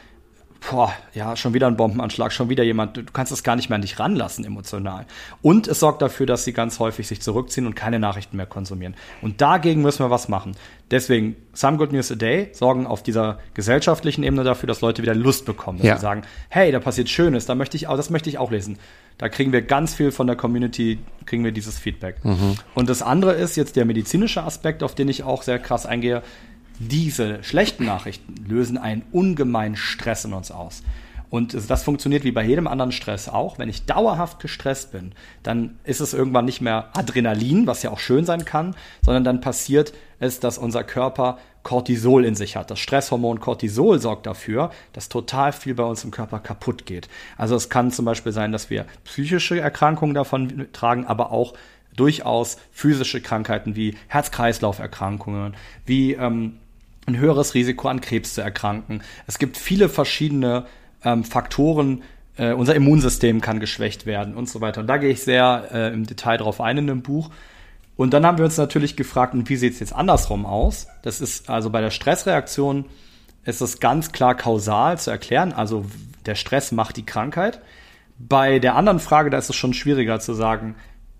boah, 0.69 0.93
ja, 1.13 1.35
schon 1.35 1.53
wieder 1.53 1.67
ein 1.67 1.77
Bombenanschlag, 1.77 2.31
schon 2.31 2.49
wieder 2.49 2.63
jemand, 2.63 2.97
du 2.97 3.03
kannst 3.03 3.31
es 3.31 3.43
gar 3.43 3.55
nicht 3.55 3.69
mehr 3.69 3.75
an 3.75 3.81
dich 3.81 3.99
ranlassen 3.99 4.45
emotional. 4.45 5.05
Und 5.41 5.67
es 5.67 5.79
sorgt 5.79 6.01
dafür, 6.01 6.25
dass 6.25 6.43
sie 6.43 6.53
ganz 6.53 6.79
häufig 6.79 7.07
sich 7.07 7.21
zurückziehen 7.21 7.67
und 7.67 7.75
keine 7.75 7.99
Nachrichten 7.99 8.37
mehr 8.37 8.45
konsumieren. 8.45 8.95
Und 9.21 9.41
dagegen 9.41 9.81
müssen 9.81 10.03
wir 10.03 10.09
was 10.09 10.27
machen. 10.27 10.55
Deswegen, 10.91 11.35
Some 11.53 11.77
Good 11.77 11.93
News 11.93 12.11
a 12.11 12.15
Day 12.15 12.49
sorgen 12.53 12.85
auf 12.87 13.01
dieser 13.01 13.39
gesellschaftlichen 13.53 14.23
Ebene 14.23 14.43
dafür, 14.43 14.67
dass 14.67 14.81
Leute 14.81 15.01
wieder 15.01 15.15
Lust 15.15 15.45
bekommen, 15.45 15.79
dass 15.79 15.87
ja. 15.87 15.95
sie 15.95 16.01
sagen, 16.01 16.23
hey, 16.49 16.71
da 16.71 16.79
passiert 16.79 17.09
Schönes, 17.09 17.45
da 17.45 17.55
möchte 17.55 17.77
ich 17.77 17.87
auch, 17.87 17.97
das 17.97 18.09
möchte 18.09 18.29
ich 18.29 18.37
auch 18.37 18.51
lesen. 18.51 18.77
Da 19.17 19.29
kriegen 19.29 19.51
wir 19.51 19.61
ganz 19.61 19.93
viel 19.93 20.11
von 20.11 20.27
der 20.27 20.35
Community, 20.35 20.99
kriegen 21.25 21.43
wir 21.43 21.51
dieses 21.51 21.79
Feedback. 21.79 22.23
Mhm. 22.23 22.57
Und 22.73 22.89
das 22.89 23.01
andere 23.01 23.33
ist 23.33 23.55
jetzt 23.55 23.75
der 23.77 23.85
medizinische 23.85 24.43
Aspekt, 24.43 24.83
auf 24.83 24.93
den 24.93 25.07
ich 25.07 25.23
auch 25.23 25.41
sehr 25.41 25.57
krass 25.57 25.85
eingehe 25.85 26.21
diese 26.79 27.43
schlechten 27.43 27.85
Nachrichten 27.85 28.35
lösen 28.47 28.77
einen 28.77 29.03
ungemeinen 29.11 29.75
Stress 29.75 30.25
in 30.25 30.33
uns 30.33 30.51
aus. 30.51 30.83
Und 31.29 31.69
das 31.69 31.83
funktioniert 31.83 32.23
wie 32.23 32.31
bei 32.31 32.43
jedem 32.43 32.67
anderen 32.67 32.91
Stress 32.91 33.27
auch. 33.27 33.59
Wenn 33.59 33.67
ich 33.67 33.85
dauerhaft 33.85 34.39
gestresst 34.39 34.91
bin, 34.91 35.11
dann 35.43 35.77
ist 35.83 35.99
es 35.99 36.13
irgendwann 36.13 36.45
nicht 36.45 36.61
mehr 36.61 36.89
Adrenalin, 36.93 37.67
was 37.67 37.83
ja 37.83 37.91
auch 37.91 37.99
schön 37.99 38.25
sein 38.25 38.45
kann, 38.45 38.75
sondern 39.03 39.23
dann 39.23 39.41
passiert 39.41 39.93
es, 40.19 40.39
dass 40.39 40.57
unser 40.57 40.83
Körper 40.83 41.37
Cortisol 41.63 42.25
in 42.25 42.35
sich 42.35 42.55
hat. 42.55 42.69
Das 42.69 42.79
Stresshormon 42.79 43.39
Cortisol 43.39 43.99
sorgt 43.99 44.27
dafür, 44.27 44.69
dass 44.93 45.09
total 45.09 45.51
viel 45.51 45.73
bei 45.73 45.83
uns 45.83 46.03
im 46.03 46.11
Körper 46.11 46.39
kaputt 46.39 46.85
geht. 46.85 47.09
Also 47.37 47.55
es 47.55 47.69
kann 47.69 47.91
zum 47.91 48.05
Beispiel 48.05 48.31
sein, 48.31 48.51
dass 48.51 48.69
wir 48.69 48.85
psychische 49.03 49.59
Erkrankungen 49.59 50.13
davon 50.13 50.67
tragen, 50.73 51.05
aber 51.05 51.31
auch 51.31 51.53
durchaus 51.95 52.57
physische 52.71 53.19
Krankheiten 53.19 53.75
wie 53.75 53.97
Herz-Kreislauf-Erkrankungen, 54.07 55.55
wie 55.85 56.13
ähm, 56.13 56.59
ein 57.05 57.17
höheres 57.17 57.53
Risiko 57.53 57.87
an 57.87 58.01
Krebs 58.01 58.33
zu 58.33 58.41
erkranken. 58.41 59.01
Es 59.27 59.39
gibt 59.39 59.57
viele 59.57 59.89
verschiedene 59.89 60.65
ähm, 61.03 61.23
Faktoren. 61.23 62.03
Äh, 62.37 62.53
unser 62.53 62.75
Immunsystem 62.75 63.41
kann 63.41 63.59
geschwächt 63.59 64.05
werden 64.05 64.35
und 64.35 64.49
so 64.49 64.61
weiter. 64.61 64.81
Und 64.81 64.87
da 64.87 64.97
gehe 64.97 65.11
ich 65.11 65.23
sehr 65.23 65.69
äh, 65.71 65.93
im 65.93 66.05
Detail 66.05 66.37
drauf 66.37 66.61
ein 66.61 66.77
in 66.77 66.87
dem 66.87 67.01
Buch. 67.01 67.29
Und 67.95 68.13
dann 68.13 68.25
haben 68.25 68.37
wir 68.37 68.45
uns 68.45 68.57
natürlich 68.57 68.97
gefragt, 68.97 69.33
und 69.33 69.47
wie 69.49 69.55
sieht 69.55 69.73
es 69.73 69.79
jetzt 69.79 69.93
andersrum 69.93 70.45
aus? 70.45 70.87
Das 71.01 71.21
ist 71.21 71.49
also 71.49 71.69
bei 71.69 71.81
der 71.81 71.91
Stressreaktion 71.91 72.85
ist 73.45 73.61
es 73.61 73.79
ganz 73.79 74.11
klar 74.11 74.35
kausal 74.35 74.97
zu 74.97 75.11
erklären. 75.11 75.53
Also 75.53 75.85
der 76.25 76.35
Stress 76.35 76.71
macht 76.71 76.97
die 76.97 77.05
Krankheit. 77.05 77.61
Bei 78.17 78.59
der 78.59 78.75
anderen 78.75 78.99
Frage, 78.99 79.29
da 79.29 79.37
ist 79.37 79.49
es 79.49 79.55
schon 79.55 79.73
schwieriger 79.73 80.19
zu 80.19 80.33
sagen, 80.33 80.75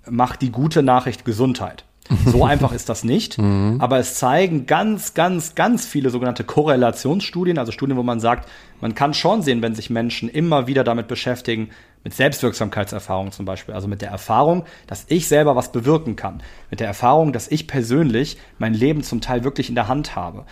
macht 0.10 0.42
die 0.42 0.52
gute 0.52 0.84
Nachricht 0.84 1.24
Gesundheit. 1.24 1.86
So 2.26 2.44
einfach 2.44 2.72
ist 2.72 2.90
das 2.90 3.04
nicht. 3.04 3.38
Mhm. 3.38 3.78
Aber 3.80 3.98
es 3.98 4.16
zeigen 4.16 4.66
ganz, 4.66 5.14
ganz, 5.14 5.56
ganz 5.56 5.86
viele 5.86 6.10
sogenannte 6.10 6.44
Korrelationsstudien, 6.44 7.58
also 7.58 7.72
Studien, 7.72 7.98
wo 7.98 8.04
man 8.04 8.20
sagt, 8.20 8.50
man 8.82 8.96
kann 8.96 9.14
schon 9.14 9.42
sehen, 9.42 9.62
wenn 9.62 9.76
sich 9.76 9.90
Menschen 9.90 10.30
immer 10.30 10.68
wieder 10.68 10.84
damit 10.84 11.08
beschäftigen, 11.08 11.70
mit 12.04 12.14
Selbstwirksamkeitserfahrung 12.14 13.32
zum 13.32 13.46
Beispiel, 13.46 13.74
also 13.74 13.88
mit 13.88 14.02
der 14.02 14.10
Erfahrung, 14.10 14.66
dass 14.86 15.06
ich 15.10 15.28
selber 15.28 15.56
was 15.56 15.72
bewirken 15.72 16.16
kann, 16.16 16.44
mit 16.70 16.80
der 16.80 16.88
Erfahrung, 16.88 17.34
dass 17.34 17.48
ich 17.48 17.68
persönlich 17.68 18.38
mein 18.60 18.76
Leben 18.76 19.02
zum 19.02 19.22
Teil 19.22 19.44
wirklich 19.44 19.70
in 19.70 19.76
der 19.76 19.88
Hand 19.88 20.16
habe, 20.16 20.46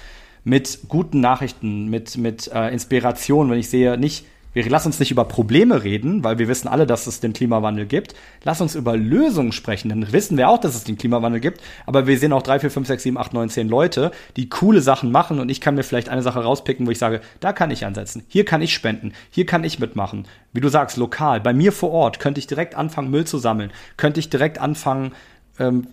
mit 0.43 0.79
guten 0.87 1.19
Nachrichten, 1.19 1.89
mit, 1.89 2.17
mit 2.17 2.51
äh, 2.51 2.69
Inspiration, 2.69 3.51
wenn 3.51 3.59
ich 3.59 3.69
sehe, 3.69 3.97
nicht 3.97 4.25
wir 4.53 4.69
lassen 4.69 4.89
uns 4.89 4.99
nicht 4.99 5.11
über 5.11 5.25
Probleme 5.25 5.83
reden, 5.83 6.23
weil 6.23 6.37
wir 6.37 6.47
wissen 6.47 6.67
alle, 6.67 6.85
dass 6.85 7.07
es 7.07 7.19
den 7.19 7.33
Klimawandel 7.33 7.85
gibt. 7.85 8.13
Lass 8.43 8.61
uns 8.61 8.75
über 8.75 8.95
Lösungen 8.95 9.51
sprechen, 9.51 9.89
dann 9.89 10.11
wissen 10.11 10.37
wir 10.37 10.49
auch, 10.49 10.59
dass 10.59 10.75
es 10.75 10.83
den 10.83 10.97
Klimawandel 10.97 11.41
gibt. 11.41 11.61
Aber 11.85 12.07
wir 12.07 12.17
sehen 12.17 12.33
auch 12.33 12.43
drei, 12.43 12.59
vier, 12.59 12.71
fünf, 12.71 12.87
sechs, 12.87 13.03
sieben, 13.03 13.17
acht, 13.17 13.33
neun, 13.33 13.49
zehn 13.49 13.67
Leute, 13.67 14.11
die 14.37 14.49
coole 14.49 14.81
Sachen 14.81 15.11
machen 15.11 15.39
und 15.39 15.49
ich 15.49 15.61
kann 15.61 15.75
mir 15.75 15.83
vielleicht 15.83 16.09
eine 16.09 16.21
Sache 16.21 16.43
rauspicken, 16.43 16.87
wo 16.87 16.91
ich 16.91 16.99
sage, 16.99 17.21
da 17.39 17.53
kann 17.53 17.71
ich 17.71 17.85
ansetzen, 17.85 18.23
hier 18.27 18.45
kann 18.45 18.61
ich 18.61 18.73
spenden, 18.73 19.13
hier 19.29 19.45
kann 19.45 19.63
ich 19.63 19.79
mitmachen. 19.79 20.27
Wie 20.53 20.61
du 20.61 20.69
sagst, 20.69 20.97
lokal, 20.97 21.41
bei 21.41 21.53
mir 21.53 21.71
vor 21.71 21.91
Ort 21.91 22.19
könnte 22.19 22.39
ich 22.39 22.47
direkt 22.47 22.75
anfangen, 22.75 23.09
Müll 23.09 23.25
zu 23.25 23.39
sammeln, 23.39 23.71
könnte 23.97 24.19
ich 24.19 24.29
direkt 24.29 24.59
anfangen, 24.59 25.13
ähm, 25.59 25.87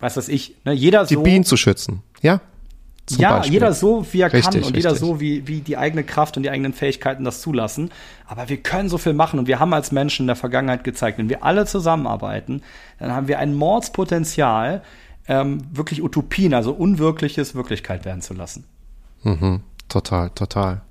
was 0.00 0.16
weiß 0.16 0.28
ich, 0.28 0.56
ne, 0.64 0.72
jeder 0.72 1.04
die 1.04 1.14
so. 1.14 1.22
Die 1.22 1.30
Bienen 1.30 1.44
zu 1.44 1.56
schützen, 1.56 2.02
ja. 2.20 2.40
Ja, 3.10 3.38
Beispiel. 3.38 3.54
jeder 3.54 3.72
so, 3.72 4.06
wie 4.12 4.20
er 4.20 4.32
richtig, 4.32 4.44
kann 4.44 4.54
und 4.54 4.60
richtig. 4.60 4.84
jeder 4.84 4.94
so, 4.94 5.20
wie, 5.20 5.46
wie 5.48 5.60
die 5.60 5.76
eigene 5.76 6.04
Kraft 6.04 6.36
und 6.36 6.44
die 6.44 6.50
eigenen 6.50 6.72
Fähigkeiten 6.72 7.24
das 7.24 7.40
zulassen. 7.40 7.90
Aber 8.26 8.48
wir 8.48 8.58
können 8.58 8.88
so 8.88 8.98
viel 8.98 9.12
machen 9.12 9.38
und 9.38 9.48
wir 9.48 9.58
haben 9.58 9.74
als 9.74 9.92
Menschen 9.92 10.22
in 10.22 10.26
der 10.28 10.36
Vergangenheit 10.36 10.84
gezeigt, 10.84 11.18
wenn 11.18 11.28
wir 11.28 11.44
alle 11.44 11.66
zusammenarbeiten, 11.66 12.62
dann 12.98 13.12
haben 13.12 13.28
wir 13.28 13.38
ein 13.38 13.54
Mordspotenzial, 13.54 14.82
ähm, 15.28 15.62
wirklich 15.72 16.02
Utopien, 16.02 16.54
also 16.54 16.72
Unwirkliches 16.72 17.54
Wirklichkeit 17.54 18.04
werden 18.04 18.22
zu 18.22 18.34
lassen. 18.34 18.64
Mhm, 19.22 19.60
total, 19.88 20.30
total. 20.30 20.82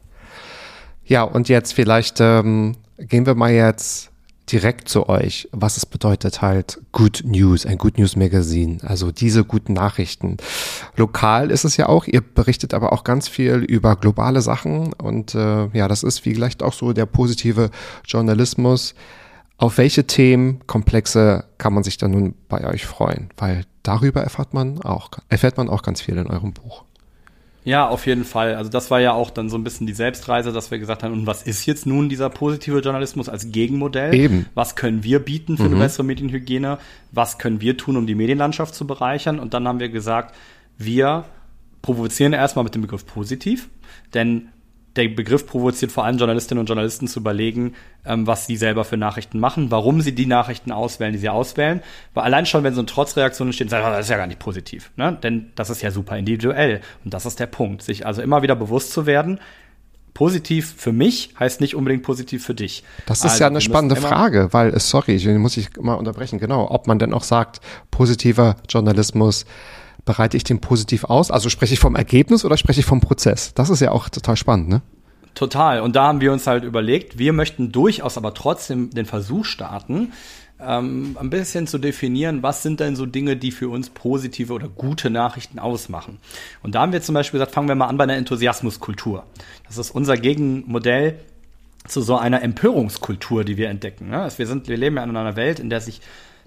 Ja, 1.06 1.24
und 1.24 1.50
jetzt 1.50 1.74
vielleicht 1.74 2.22
ähm, 2.22 2.78
gehen 2.98 3.26
wir 3.26 3.36
mal 3.36 3.52
jetzt 3.52 4.11
direkt 4.50 4.90
zu 4.90 5.08
euch, 5.08 5.48
was 5.52 5.78
es 5.78 5.86
bedeutet 5.86 6.42
halt 6.42 6.82
Good 6.92 7.24
News, 7.26 7.66
ein 7.66 7.78
Good 7.78 7.98
News 7.98 8.16
Magazin, 8.16 8.82
also 8.84 9.12
diese 9.12 9.44
guten 9.44 9.74
Nachrichten. 9.74 10.38
Lokal 10.96 11.52
ist 11.52 11.64
es 11.64 11.78
ja 11.78 11.88
auch, 11.88 12.06
ihr 12.08 12.22
berichtet 12.22 12.74
aber 12.74 12.92
auch 12.92 13.04
ganz 13.04 13.28
viel 13.28 13.58
über 13.58 13.96
globale 13.96 14.42
Sachen 14.42 14.94
und 14.94 15.36
äh, 15.36 15.68
ja, 15.68 15.88
das 15.88 16.04
ist 16.04 16.20
vielleicht 16.20 16.64
auch 16.64 16.74
so 16.74 16.94
der 16.94 17.06
positive 17.06 17.70
Journalismus. 18.06 18.96
Auf 19.58 19.78
welche 19.78 20.08
Themenkomplexe 20.08 21.46
kann 21.58 21.74
man 21.74 21.84
sich 21.84 21.98
dann 21.98 22.12
nun 22.12 22.34
bei 22.50 22.66
euch 22.66 22.86
freuen? 22.86 23.30
Weil 23.38 23.66
darüber 23.84 24.22
erfährt 24.22 24.54
man 24.54 24.82
auch, 24.82 25.12
erfährt 25.30 25.58
man 25.58 25.70
auch 25.70 25.84
ganz 25.84 26.02
viel 26.02 26.18
in 26.18 26.28
eurem 26.28 26.54
Buch. 26.54 26.84
Ja, 27.64 27.88
auf 27.88 28.08
jeden 28.08 28.26
Fall. 28.26 28.56
Also 28.56 28.72
das 28.72 28.90
war 28.90 29.00
ja 29.00 29.14
auch 29.14 29.30
dann 29.30 29.50
so 29.50 29.58
ein 29.58 29.64
bisschen 29.64 29.86
die 29.86 29.94
Selbstreise, 29.94 30.52
dass 30.52 30.72
wir 30.72 30.80
gesagt 30.80 31.04
haben, 31.04 31.14
und 31.14 31.28
was 31.28 31.44
ist 31.44 31.66
jetzt 31.66 31.86
nun 31.86 32.10
dieser 32.10 32.30
positive 32.30 32.80
Journalismus 32.80 33.30
als 33.30 33.52
Gegenmodell? 33.52 34.14
Eben. 34.16 34.46
Was 34.56 34.76
können 34.76 35.04
wir 35.04 35.20
bieten 35.20 35.58
für 35.58 35.64
mhm. 35.64 35.74
eine 35.74 35.84
bessere 35.84 36.04
Medienhygiene? 36.04 36.80
Was 37.12 37.38
können 37.38 37.62
wir 37.62 37.78
tun, 37.78 37.98
um 37.98 38.08
die 38.08 38.16
Medienlandschaft 38.16 38.74
zu 38.74 38.88
bereichern? 38.88 39.40
Und 39.40 39.54
dann 39.54 39.68
haben 39.68 39.80
wir 39.80 39.90
gesagt, 39.90 40.36
wir 40.78 41.26
provozieren 41.82 42.34
erstmal 42.34 42.64
mit 42.64 42.74
dem 42.74 42.82
Begriff 42.82 43.06
positiv, 43.06 43.70
denn 44.14 44.50
der 44.96 45.08
Begriff 45.10 45.48
provoziert 45.48 45.92
vor 45.92 46.06
allem 46.06 46.18
Journalistinnen 46.18 46.60
und 46.60 46.68
Journalisten 46.68 47.08
zu 47.08 47.20
überlegen, 47.20 47.76
ähm, 48.06 48.28
was 48.28 48.46
sie 48.46 48.58
selber 48.58 48.84
für 48.84 48.98
Nachrichten 48.98 49.40
machen, 49.40 49.72
warum 49.72 50.02
sie 50.02 50.14
die 50.14 50.26
Nachrichten 50.26 50.72
auswählen, 50.72 51.14
die 51.14 51.20
sie 51.20 51.30
auswählen. 51.30 51.82
Weil 52.14 52.24
allein 52.24 52.46
schon, 52.46 52.64
wenn 52.64 52.74
so 52.74 52.82
eine 52.82 52.88
Trotzreaktion 52.88 53.54
steht, 53.54 53.70
sagt, 53.70 53.86
das 53.86 54.06
ist 54.06 54.10
ja 54.10 54.18
gar 54.18 54.28
nicht 54.28 54.40
positiv. 54.40 54.92
Ne? 54.98 55.18
Denn 55.24 55.52
das 55.56 55.70
ist 55.70 55.82
ja 55.82 55.92
super 55.92 56.18
individuell. 56.18 56.82
Und 57.06 57.14
das 57.14 57.26
ist 57.26 57.40
der 57.40 57.48
Punkt. 57.48 57.84
Sich 57.84 58.06
also 58.06 58.22
immer 58.22 58.42
wieder 58.42 58.56
bewusst 58.56 58.92
zu 58.92 59.06
werden, 59.06 59.40
positiv 60.14 60.76
für 60.78 60.92
mich 60.92 61.34
heißt 61.40 61.62
nicht 61.62 61.76
unbedingt 61.76 62.04
positiv 62.04 62.46
für 62.46 62.54
dich. 62.54 62.84
Das 63.06 63.20
ist 63.20 63.32
also, 63.32 63.44
ja 63.44 63.48
eine 63.48 63.62
spannende 63.62 63.96
Frage, 63.96 64.50
weil, 64.52 64.78
sorry, 64.80 65.16
ich 65.16 65.26
muss 65.28 65.56
ich 65.58 65.70
mal 65.78 65.94
unterbrechen, 65.94 66.40
genau, 66.40 66.70
ob 66.70 66.88
man 66.88 67.00
denn 67.00 67.14
auch 67.14 67.24
sagt, 67.24 67.62
positiver 67.92 68.58
Journalismus 68.68 69.46
bereite 70.06 70.38
ich 70.38 70.44
den 70.44 70.62
positiv 70.62 71.04
aus? 71.06 71.32
Also 71.32 71.50
spreche 71.50 71.74
ich 71.74 71.80
vom 71.80 71.96
Ergebnis 71.96 72.46
oder 72.46 72.58
spreche 72.58 72.80
ich 72.80 72.86
vom 72.86 73.02
Prozess? 73.02 73.54
Das 73.54 73.70
ist 73.70 73.80
ja 73.80 73.92
auch 73.92 74.10
total 74.10 74.36
spannend, 74.36 74.70
ne? 74.70 74.82
Total. 75.34 75.80
Und 75.80 75.96
da 75.96 76.08
haben 76.08 76.22
wir 76.22 76.34
uns 76.34 76.46
halt 76.46 76.64
überlegt, 76.64 77.18
wir 77.18 77.32
möchten 77.32 77.72
durchaus 77.72 78.18
aber 78.18 78.34
trotzdem 78.34 78.90
den 78.90 79.06
Versuch 79.06 79.46
starten, 79.46 80.12
ähm, 80.60 81.18
ein 81.20 81.30
bisschen 81.30 81.68
zu 81.68 81.78
definieren, 81.78 82.44
was 82.44 82.64
sind 82.64 82.80
denn 82.80 82.96
so 82.96 83.06
Dinge, 83.06 83.38
die 83.38 83.52
für 83.52 83.70
uns 83.70 83.90
positive 83.90 84.54
oder 84.54 84.68
gute 84.68 85.10
Nachrichten 85.10 85.58
ausmachen. 85.60 86.20
Und 86.62 86.76
da 86.76 86.82
haben 86.82 86.92
wir 86.92 87.02
zum 87.02 87.16
Beispiel 87.16 87.40
gesagt, 87.40 87.54
fangen 87.54 87.68
wir 87.68 87.76
mal 87.76 87.88
an 87.88 87.98
bei 87.98 88.04
einer 88.04 88.16
Enthusiasmuskultur. 88.16 89.24
Das 89.68 89.78
ist 89.78 89.92
unser 89.92 90.18
Gegenmodell 90.18 91.20
zu 91.88 92.02
so 92.02 92.18
einer 92.18 92.44
Empörungskultur, 92.44 93.44
die 93.44 93.58
wir 93.58 93.70
entdecken. 93.70 94.10
Ne? 94.10 94.30
Wir, 94.36 94.48
sind, 94.48 94.68
wir 94.68 94.78
leben 94.78 94.98
ja 94.98 95.04
in 95.04 95.16
einer 95.16 95.36
Welt, 95.36 95.60
in 95.60 95.70
der 95.70 95.82
sich 95.82 96.02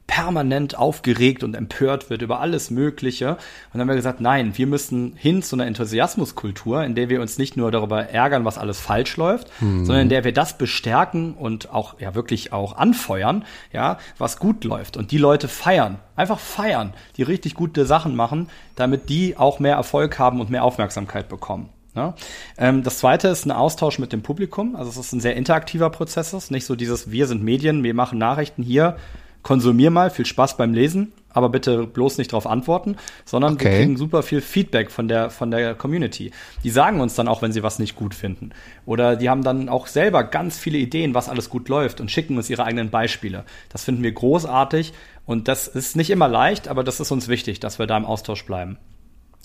permanent 0.07 0.77
aufgeregt 0.79 1.43
und 1.43 1.55
empört 1.55 2.11
wird 2.11 2.23
über 2.23 2.41
alles 2.41 2.71
Mögliche. 2.71 3.31
Und 3.31 3.39
dann 3.73 3.83
haben 3.83 3.89
wir 3.89 3.95
gesagt, 3.97 4.21
nein, 4.21 4.57
wir 4.57 4.67
müssen 4.67 5.15
hin 5.17 5.43
zu 5.43 5.57
einer 5.57 5.67
Enthusiasmuskultur, 5.67 6.85
in 6.85 6.95
der 6.95 7.09
wir 7.09 7.21
uns 7.21 7.39
nicht 7.39 7.57
nur 7.57 7.71
darüber 7.71 8.09
ärgern, 8.11 8.45
was 8.45 8.59
alles 8.59 8.81
falsch 8.81 9.17
läuft, 9.17 9.51
mhm. 9.61 9.87
sondern 9.87 10.03
in 10.03 10.09
der 10.11 10.25
wir 10.25 10.33
das 10.33 10.59
bestärken 10.59 11.35
und 11.35 11.71
auch 11.73 11.99
ja 12.01 12.15
wirklich 12.15 12.53
auch 12.53 12.77
anfeuern, 12.77 13.45
ja, 13.73 13.99
was 14.19 14.39
gut 14.39 14.65
läuft 14.65 14.97
und 14.97 15.11
die 15.11 15.19
Leute 15.19 15.49
feiern, 15.49 15.99
einfach 16.17 16.39
feiern, 16.39 16.93
die 17.17 17.23
richtig 17.23 17.55
gute 17.55 17.87
Sachen 17.87 18.15
machen, 18.15 18.51
damit 18.77 19.09
die 19.09 19.37
auch 19.39 19.59
mehr 19.59 19.77
Erfolg 19.77 20.19
haben 20.19 20.41
und 20.41 20.51
mehr 20.51 20.65
Aufmerksamkeit 20.65 21.29
bekommen. 21.29 21.71
Ja. 21.97 22.15
Ähm, 22.59 22.83
das 22.83 22.99
zweite 22.99 23.29
ist 23.29 23.47
ein 23.47 23.53
Austausch 23.53 23.99
mit 23.99 24.13
dem 24.13 24.23
Publikum. 24.23 24.75
Also 24.77 24.91
es 24.91 24.97
ist 24.97 25.13
ein 25.13 25.21
sehr 25.21 25.37
interaktiver 25.37 25.91
Prozess. 25.91 26.33
Es 26.33 26.45
ist 26.45 26.51
nicht 26.51 26.67
so 26.67 26.75
dieses, 26.75 27.11
wir 27.11 27.27
sind 27.27 27.43
Medien, 27.43 27.85
wir 27.85 27.95
machen 27.95 28.19
Nachrichten 28.19 28.63
hier, 28.63 28.97
konsumier 29.45 29.91
mal, 29.91 30.11
viel 30.11 30.27
Spaß 30.27 30.57
beim 30.57 30.75
Lesen, 30.75 31.13
aber 31.31 31.51
bitte 31.51 31.87
bloß 31.87 32.19
nicht 32.19 32.33
darauf 32.33 32.47
antworten, 32.47 32.97
sondern 33.25 33.55
okay. 33.55 33.65
wir 33.65 33.79
kriegen 33.79 33.97
super 33.97 34.23
viel 34.23 34.41
Feedback 34.41 34.91
von 34.91 35.07
der, 35.07 35.31
von 35.31 35.51
der 35.51 35.75
Community. 35.75 36.33
Die 36.65 36.71
sagen 36.71 37.01
uns 37.01 37.15
dann 37.15 37.29
auch, 37.29 37.43
wenn 37.43 37.53
sie 37.53 37.63
was 37.63 37.79
nicht 37.79 37.95
gut 37.95 38.15
finden. 38.15 38.51
Oder 38.87 39.17
die 39.17 39.29
haben 39.29 39.43
dann 39.43 39.69
auch 39.69 39.87
selber 39.87 40.25
ganz 40.25 40.59
viele 40.59 40.79
Ideen, 40.79 41.15
was 41.15 41.29
alles 41.29 41.51
gut 41.51 41.69
läuft 41.69 42.01
und 42.01 42.11
schicken 42.11 42.37
uns 42.37 42.51
ihre 42.51 42.65
eigenen 42.65 42.91
Beispiele. 42.91 43.45
Das 43.69 43.85
finden 43.85 44.03
wir 44.03 44.13
großartig 44.13 44.93
und 45.27 45.47
das 45.47 45.69
ist 45.69 45.95
nicht 45.95 46.11
immer 46.11 46.29
leicht, 46.29 46.67
aber 46.67 46.83
das 46.83 46.99
ist 46.99 47.13
uns 47.13 47.29
wichtig, 47.29 47.61
dass 47.61 47.79
wir 47.79 47.87
da 47.87 47.97
im 47.97 48.07
Austausch 48.07 48.45
bleiben. 48.45 48.79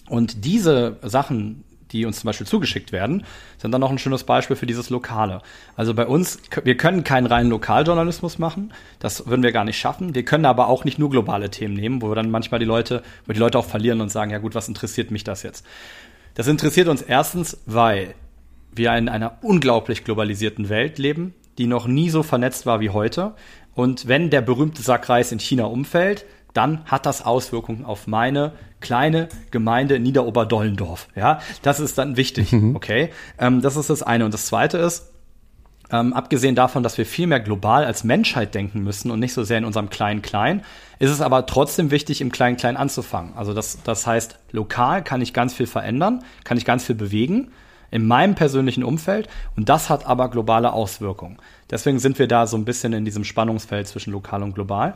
Und 0.08 0.46
diese 0.46 0.98
Sachen, 1.04 1.64
die 1.92 2.06
uns 2.06 2.20
zum 2.20 2.28
Beispiel 2.28 2.48
zugeschickt 2.48 2.92
werden, 2.92 3.26
sind 3.58 3.72
dann 3.72 3.82
noch 3.82 3.92
ein 3.92 3.98
schönes 3.98 4.24
Beispiel 4.24 4.56
für 4.56 4.66
dieses 4.66 4.90
Lokale. 4.90 5.42
Also 5.76 5.94
bei 5.94 6.06
uns, 6.06 6.40
wir 6.64 6.78
können 6.78 7.04
keinen 7.04 7.26
reinen 7.26 7.50
Lokaljournalismus 7.50 8.40
machen, 8.40 8.74
das 9.00 9.28
würden 9.28 9.44
wir 9.44 9.52
gar 9.52 9.66
nicht 9.66 9.80
schaffen. 9.80 10.16
Wir 10.16 10.26
können 10.26 10.46
aber 10.46 10.68
auch 10.68 10.86
nicht 10.86 11.00
nur 11.00 11.10
globale 11.10 11.50
Themen 11.50 11.74
nehmen, 11.74 12.02
wo 12.02 12.10
wir 12.10 12.16
dann 12.16 12.32
manchmal 12.32 12.60
die 12.60 12.66
Leute, 12.66 13.04
wo 13.26 13.34
die 13.34 13.40
Leute 13.40 13.58
auch 13.58 13.66
verlieren 13.66 14.02
und 14.02 14.10
sagen, 14.10 14.32
ja 14.32 14.38
gut, 14.38 14.56
was 14.56 14.68
interessiert 14.68 15.12
mich 15.12 15.24
das 15.24 15.44
jetzt? 15.44 15.66
Das 16.36 16.48
interessiert 16.48 16.88
uns 16.88 17.02
erstens, 17.02 17.58
weil 17.66 18.14
wir 18.72 18.96
in 18.96 19.10
einer 19.10 19.40
unglaublich 19.42 20.04
globalisierten 20.04 20.70
Welt 20.70 20.98
leben, 20.98 21.34
die 21.58 21.68
noch 21.68 21.88
nie 21.88 22.10
so 22.10 22.24
vernetzt 22.24 22.66
war 22.66 22.80
wie 22.80 22.92
heute. 22.92 23.34
Und 23.76 24.08
wenn 24.08 24.30
der 24.30 24.42
berühmte 24.42 24.82
Sackreis 24.82 25.32
in 25.32 25.40
China 25.40 25.66
umfällt, 25.66 26.26
dann 26.54 26.84
hat 26.86 27.06
das 27.06 27.26
Auswirkungen 27.26 27.86
auf 27.86 28.08
meine 28.08 28.54
kleine 28.80 29.30
Gemeinde 29.52 30.00
Niederoberdollendorf. 30.00 31.08
Ja, 31.16 31.40
das 31.62 31.80
ist 31.80 31.98
dann 31.98 32.18
wichtig. 32.18 32.52
Mhm. 32.52 32.76
Okay, 32.76 33.12
ähm, 33.38 33.62
das 33.62 33.76
ist 33.76 33.90
das 33.90 34.04
eine. 34.04 34.26
Und 34.26 34.34
das 34.34 34.46
zweite 34.46 34.78
ist, 34.78 35.12
ähm, 35.92 36.14
abgesehen 36.14 36.56
davon, 36.56 36.84
dass 36.84 36.98
wir 36.98 37.06
viel 37.06 37.28
mehr 37.28 37.40
global 37.40 37.84
als 37.86 38.04
Menschheit 38.04 38.54
denken 38.54 38.84
müssen 38.84 39.12
und 39.12 39.20
nicht 39.20 39.34
so 39.34 39.44
sehr 39.44 39.58
in 39.58 39.66
unserem 39.66 39.90
Klein-Klein, 39.90 40.64
ist 41.00 41.10
es 41.10 41.22
aber 41.22 41.46
trotzdem 41.46 41.92
wichtig, 41.92 42.22
im 42.22 42.32
Klein-Klein 42.32 42.78
anzufangen. 42.78 43.34
Also 43.36 43.54
das, 43.54 43.80
das 43.84 44.06
heißt, 44.06 44.38
lokal 44.52 45.04
kann 45.04 45.22
ich 45.22 45.34
ganz 45.34 45.54
viel 45.54 45.68
verändern, 45.68 46.24
kann 46.44 46.58
ich 46.58 46.66
ganz 46.66 46.86
viel 46.86 46.96
bewegen 46.96 47.52
in 47.92 48.06
meinem 48.06 48.36
persönlichen 48.36 48.84
Umfeld 48.84 49.28
und 49.56 49.68
das 49.68 49.90
hat 49.90 50.06
aber 50.06 50.30
globale 50.30 50.74
Auswirkungen. 50.74 51.38
Deswegen 51.72 51.98
sind 51.98 52.20
wir 52.20 52.28
da 52.28 52.46
so 52.46 52.56
ein 52.56 52.66
bisschen 52.66 52.94
in 52.94 53.04
diesem 53.04 53.24
Spannungsfeld 53.24 53.88
zwischen 53.88 54.12
lokal 54.12 54.44
und 54.44 54.54
global. 54.54 54.96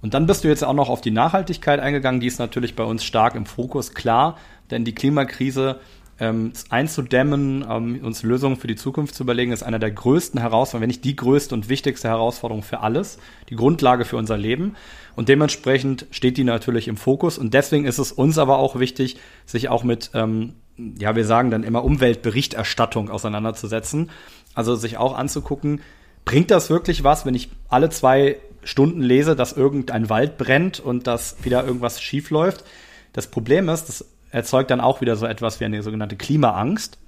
Und 0.00 0.14
dann 0.14 0.26
bist 0.26 0.44
du 0.44 0.48
jetzt 0.48 0.64
auch 0.64 0.74
noch 0.74 0.88
auf 0.88 1.00
die 1.00 1.10
Nachhaltigkeit 1.10 1.80
eingegangen. 1.80 2.20
Die 2.20 2.26
ist 2.26 2.38
natürlich 2.38 2.76
bei 2.76 2.84
uns 2.84 3.04
stark 3.04 3.34
im 3.34 3.46
Fokus, 3.46 3.94
klar, 3.94 4.36
denn 4.70 4.84
die 4.84 4.94
Klimakrise 4.94 5.80
ähm, 6.20 6.52
einzudämmen, 6.68 7.64
ähm, 7.68 8.00
uns 8.02 8.22
Lösungen 8.22 8.56
für 8.56 8.66
die 8.66 8.76
Zukunft 8.76 9.14
zu 9.14 9.22
überlegen, 9.22 9.52
ist 9.52 9.62
einer 9.62 9.78
der 9.78 9.90
größten 9.90 10.40
Herausforderungen, 10.40 10.82
wenn 10.82 10.88
nicht 10.88 11.04
die 11.04 11.16
größte 11.16 11.54
und 11.54 11.68
wichtigste 11.68 12.08
Herausforderung 12.08 12.62
für 12.62 12.80
alles, 12.80 13.18
die 13.48 13.56
Grundlage 13.56 14.04
für 14.04 14.16
unser 14.16 14.36
Leben. 14.36 14.74
Und 15.14 15.28
dementsprechend 15.28 16.06
steht 16.10 16.36
die 16.36 16.44
natürlich 16.44 16.88
im 16.88 16.96
Fokus. 16.96 17.38
Und 17.38 17.54
deswegen 17.54 17.84
ist 17.84 17.98
es 17.98 18.12
uns 18.12 18.38
aber 18.38 18.58
auch 18.58 18.78
wichtig, 18.78 19.16
sich 19.46 19.68
auch 19.68 19.84
mit, 19.84 20.10
ähm, 20.14 20.54
ja, 20.76 21.14
wir 21.14 21.24
sagen 21.24 21.50
dann 21.50 21.62
immer 21.62 21.84
Umweltberichterstattung 21.84 23.10
auseinanderzusetzen. 23.10 24.10
Also 24.54 24.74
sich 24.74 24.96
auch 24.96 25.16
anzugucken, 25.16 25.80
bringt 26.24 26.50
das 26.50 26.68
wirklich 26.68 27.04
was, 27.04 27.26
wenn 27.26 27.34
ich 27.34 27.50
alle 27.68 27.90
zwei 27.90 28.38
Stunden 28.62 29.00
lese, 29.00 29.36
dass 29.36 29.52
irgendein 29.52 30.10
Wald 30.10 30.38
brennt 30.38 30.80
und 30.80 31.06
dass 31.06 31.36
wieder 31.42 31.64
irgendwas 31.64 32.00
schief 32.00 32.30
läuft. 32.30 32.64
Das 33.12 33.26
Problem 33.28 33.68
ist, 33.68 33.88
das 33.88 34.04
erzeugt 34.30 34.70
dann 34.70 34.80
auch 34.80 35.00
wieder 35.00 35.16
so 35.16 35.26
etwas 35.26 35.60
wie 35.60 35.64
eine 35.64 35.82
sogenannte 35.82 36.16
Klimaangst. 36.16 36.98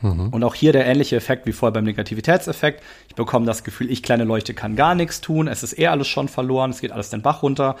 Mhm. 0.00 0.28
Und 0.28 0.44
auch 0.44 0.54
hier 0.54 0.72
der 0.72 0.86
ähnliche 0.86 1.16
Effekt 1.16 1.46
wie 1.46 1.52
vorher 1.52 1.72
beim 1.72 1.84
Negativitätseffekt. 1.84 2.82
Ich 3.08 3.14
bekomme 3.14 3.46
das 3.46 3.64
Gefühl, 3.64 3.90
ich 3.90 4.02
kleine 4.02 4.24
Leuchte 4.24 4.52
kann 4.52 4.76
gar 4.76 4.94
nichts 4.94 5.20
tun. 5.20 5.48
Es 5.48 5.62
ist 5.62 5.78
eh 5.78 5.86
alles 5.86 6.08
schon 6.08 6.28
verloren. 6.28 6.70
Es 6.70 6.80
geht 6.80 6.92
alles 6.92 7.10
den 7.10 7.22
Bach 7.22 7.42
runter. 7.42 7.76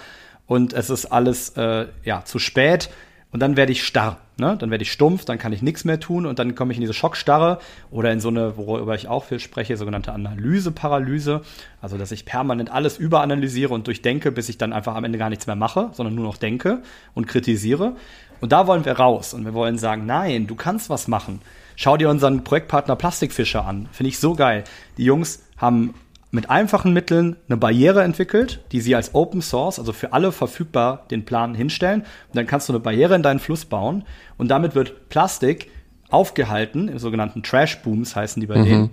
Und 0.46 0.72
es 0.72 0.90
ist 0.90 1.06
alles 1.06 1.50
äh, 1.50 1.86
ja 2.04 2.24
zu 2.24 2.38
spät 2.38 2.88
und 3.32 3.40
dann 3.40 3.56
werde 3.56 3.72
ich 3.72 3.84
starr. 3.84 4.18
Ne? 4.38 4.56
Dann 4.58 4.70
werde 4.70 4.82
ich 4.82 4.92
stumpf, 4.92 5.24
dann 5.24 5.38
kann 5.38 5.52
ich 5.52 5.62
nichts 5.62 5.84
mehr 5.84 5.98
tun 5.98 6.26
und 6.26 6.38
dann 6.38 6.54
komme 6.54 6.72
ich 6.72 6.78
in 6.78 6.82
diese 6.82 6.94
Schockstarre 6.94 7.58
oder 7.90 8.12
in 8.12 8.20
so 8.20 8.28
eine, 8.28 8.56
worüber 8.56 8.94
ich 8.94 9.08
auch 9.08 9.24
viel 9.24 9.40
spreche, 9.40 9.76
sogenannte 9.76 10.12
Analyseparalyse. 10.12 11.42
Also, 11.80 11.98
dass 11.98 12.12
ich 12.12 12.24
permanent 12.24 12.70
alles 12.70 12.98
überanalysiere 12.98 13.72
und 13.74 13.86
durchdenke, 13.86 14.30
bis 14.30 14.48
ich 14.48 14.58
dann 14.58 14.72
einfach 14.72 14.94
am 14.94 15.04
Ende 15.04 15.18
gar 15.18 15.30
nichts 15.30 15.46
mehr 15.46 15.56
mache, 15.56 15.90
sondern 15.92 16.14
nur 16.14 16.24
noch 16.24 16.36
denke 16.36 16.82
und 17.14 17.26
kritisiere. 17.26 17.96
Und 18.40 18.52
da 18.52 18.66
wollen 18.66 18.84
wir 18.84 18.92
raus 18.92 19.34
und 19.34 19.44
wir 19.44 19.54
wollen 19.54 19.78
sagen, 19.78 20.06
nein, 20.06 20.46
du 20.46 20.54
kannst 20.54 20.90
was 20.90 21.08
machen. 21.08 21.40
Schau 21.74 21.96
dir 21.96 22.10
unseren 22.10 22.44
Projektpartner 22.44 22.96
Plastikfischer 22.96 23.66
an. 23.66 23.88
Finde 23.92 24.08
ich 24.08 24.18
so 24.18 24.34
geil. 24.34 24.64
Die 24.98 25.04
Jungs 25.04 25.42
haben 25.56 25.94
mit 26.36 26.50
einfachen 26.50 26.92
Mitteln 26.92 27.36
eine 27.48 27.56
Barriere 27.56 28.04
entwickelt, 28.04 28.60
die 28.70 28.82
sie 28.82 28.94
als 28.94 29.14
Open 29.14 29.40
Source, 29.40 29.78
also 29.78 29.94
für 29.94 30.12
alle 30.12 30.32
verfügbar, 30.32 31.06
den 31.10 31.24
Plan 31.24 31.54
hinstellen. 31.54 32.02
Und 32.02 32.36
dann 32.36 32.46
kannst 32.46 32.68
du 32.68 32.74
eine 32.74 32.80
Barriere 32.80 33.14
in 33.14 33.22
deinen 33.22 33.40
Fluss 33.40 33.64
bauen 33.64 34.04
und 34.36 34.48
damit 34.48 34.74
wird 34.74 35.08
Plastik 35.08 35.70
aufgehalten, 36.10 36.88
im 36.88 36.98
sogenannten 36.98 37.42
Trash 37.42 37.82
Booms 37.82 38.14
heißen 38.14 38.38
die 38.38 38.46
bei 38.46 38.58
mhm. 38.58 38.64
denen, 38.64 38.90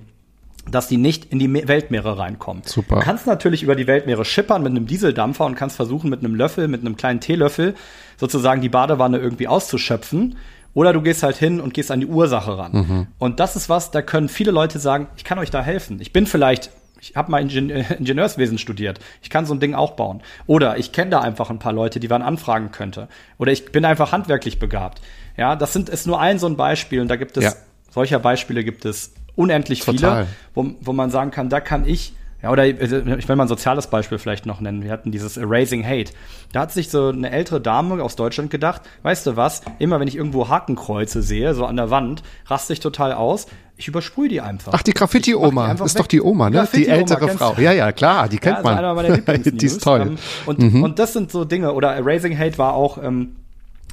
dass 0.71 0.87
die 0.87 0.95
nicht 0.95 1.25
in 1.25 1.37
die 1.37 1.67
Weltmeere 1.67 2.17
reinkommen. 2.17 2.63
Super. 2.65 2.95
Du 2.95 3.01
kannst 3.01 3.27
natürlich 3.27 3.61
über 3.61 3.75
die 3.75 3.87
Weltmeere 3.87 4.23
schippern 4.23 4.63
mit 4.63 4.71
einem 4.71 4.87
Dieseldampfer 4.87 5.45
und 5.45 5.55
kannst 5.55 5.75
versuchen, 5.75 6.09
mit 6.09 6.21
einem 6.21 6.35
Löffel, 6.35 6.69
mit 6.69 6.79
einem 6.79 6.95
kleinen 6.95 7.19
Teelöffel 7.19 7.75
sozusagen 8.17 8.61
die 8.61 8.69
Badewanne 8.69 9.17
irgendwie 9.17 9.49
auszuschöpfen. 9.49 10.37
Oder 10.73 10.93
du 10.93 11.01
gehst 11.01 11.21
halt 11.21 11.35
hin 11.35 11.59
und 11.59 11.73
gehst 11.73 11.91
an 11.91 11.99
die 11.99 12.07
Ursache 12.07 12.57
ran. 12.57 12.71
Mhm. 12.71 13.07
Und 13.19 13.41
das 13.41 13.57
ist 13.57 13.67
was, 13.67 13.91
da 13.91 14.01
können 14.01 14.29
viele 14.29 14.51
Leute 14.51 14.79
sagen, 14.79 15.07
ich 15.17 15.25
kann 15.25 15.37
euch 15.37 15.51
da 15.51 15.61
helfen. 15.61 15.99
Ich 15.99 16.13
bin 16.13 16.25
vielleicht 16.25 16.71
ich 17.03 17.15
habe 17.15 17.31
mal 17.31 17.41
Ingenieur 17.41 17.83
Ingenieurswesen 17.97 18.57
studiert. 18.57 18.99
Ich 19.21 19.29
kann 19.29 19.45
so 19.45 19.53
ein 19.53 19.59
Ding 19.59 19.75
auch 19.75 19.91
bauen. 19.91 20.21
Oder 20.47 20.77
ich 20.77 20.91
kenne 20.91 21.11
da 21.11 21.19
einfach 21.19 21.49
ein 21.49 21.59
paar 21.59 21.73
Leute, 21.73 21.99
die 21.99 22.07
man 22.07 22.21
anfragen 22.21 22.71
könnte. 22.71 23.09
Oder 23.37 23.51
ich 23.51 23.71
bin 23.71 23.83
einfach 23.85 24.11
handwerklich 24.11 24.59
begabt. 24.59 25.01
Ja, 25.35 25.55
das 25.55 25.73
sind, 25.73 25.89
ist 25.89 26.07
nur 26.07 26.19
ein 26.19 26.39
so 26.39 26.47
ein 26.47 26.55
Beispiel 26.55 27.01
und 27.01 27.09
da 27.09 27.15
gibt 27.15 27.35
es, 27.37 27.43
ja. 27.43 27.53
solcher 27.91 28.19
Beispiele 28.19 28.63
gibt 28.63 28.85
es 28.85 29.13
unendlich 29.35 29.81
Total. 29.81 30.25
viele, 30.25 30.27
wo, 30.53 30.75
wo 30.81 30.93
man 30.93 31.09
sagen 31.09 31.31
kann, 31.31 31.49
da 31.49 31.59
kann 31.59 31.85
ich 31.85 32.13
ja, 32.43 32.51
oder 32.51 32.63
also, 32.63 32.97
ich 32.97 33.29
will 33.29 33.35
mal 33.37 33.45
ein 33.45 33.47
soziales 33.47 33.87
Beispiel 33.87 34.17
vielleicht 34.17 34.45
noch 34.45 34.59
nennen. 34.59 34.83
Wir 34.83 34.91
hatten 34.91 35.11
dieses 35.11 35.37
Erasing 35.37 35.85
Hate. 35.85 36.11
Da 36.51 36.61
hat 36.61 36.73
sich 36.73 36.89
so 36.89 37.07
eine 37.07 37.31
ältere 37.31 37.61
Dame 37.61 38.03
aus 38.03 38.17
Deutschland 38.17 38.51
gedacht, 38.51 38.81
weißt 39.03 39.25
du 39.25 39.37
was, 39.37 39.61
immer 39.79 40.01
wenn 40.01 40.09
ich 40.09 40.17
irgendwo 40.17 40.49
Hakenkreuze 40.49 41.21
sehe, 41.21 41.53
so 41.53 41.65
an 41.65 41.77
der 41.77 41.89
Wand, 41.89 42.21
raste 42.47 42.73
ich 42.73 42.81
total 42.81 43.13
aus. 43.13 43.47
Ich 43.77 43.87
übersprühe 43.87 44.27
die 44.27 44.41
einfach. 44.41 44.73
Ach, 44.75 44.83
die 44.83 44.93
Graffiti-Oma. 44.93 45.71
Ist 45.71 45.95
weg. 45.95 46.01
doch 46.01 46.07
die 46.07 46.21
Oma, 46.21 46.49
ne? 46.49 46.67
Die 46.75 46.87
ältere 46.87 47.29
Frau. 47.29 47.55
Ja, 47.59 47.71
ja, 47.71 47.93
klar, 47.93 48.27
die 48.27 48.37
kennt 48.37 48.57
ja, 48.63 48.71
also 48.71 48.93
man. 48.93 49.41
die 49.43 49.65
ist 49.65 49.81
toll. 49.81 50.01
Ähm, 50.01 50.17
und, 50.45 50.59
mhm. 50.59 50.83
und 50.83 50.99
das 50.99 51.13
sind 51.13 51.31
so 51.31 51.45
Dinge. 51.45 51.71
Oder 51.71 51.95
Erasing 51.95 52.37
Hate 52.37 52.57
war 52.57 52.73
auch 52.73 53.01
ähm, 53.01 53.37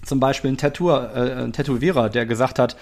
zum 0.04 0.18
Beispiel 0.18 0.50
ein, 0.50 0.56
Tattoo, 0.56 0.90
äh, 0.90 1.44
ein 1.44 1.52
Tätowierer, 1.52 2.08
der 2.10 2.26
gesagt 2.26 2.58
hat, 2.58 2.76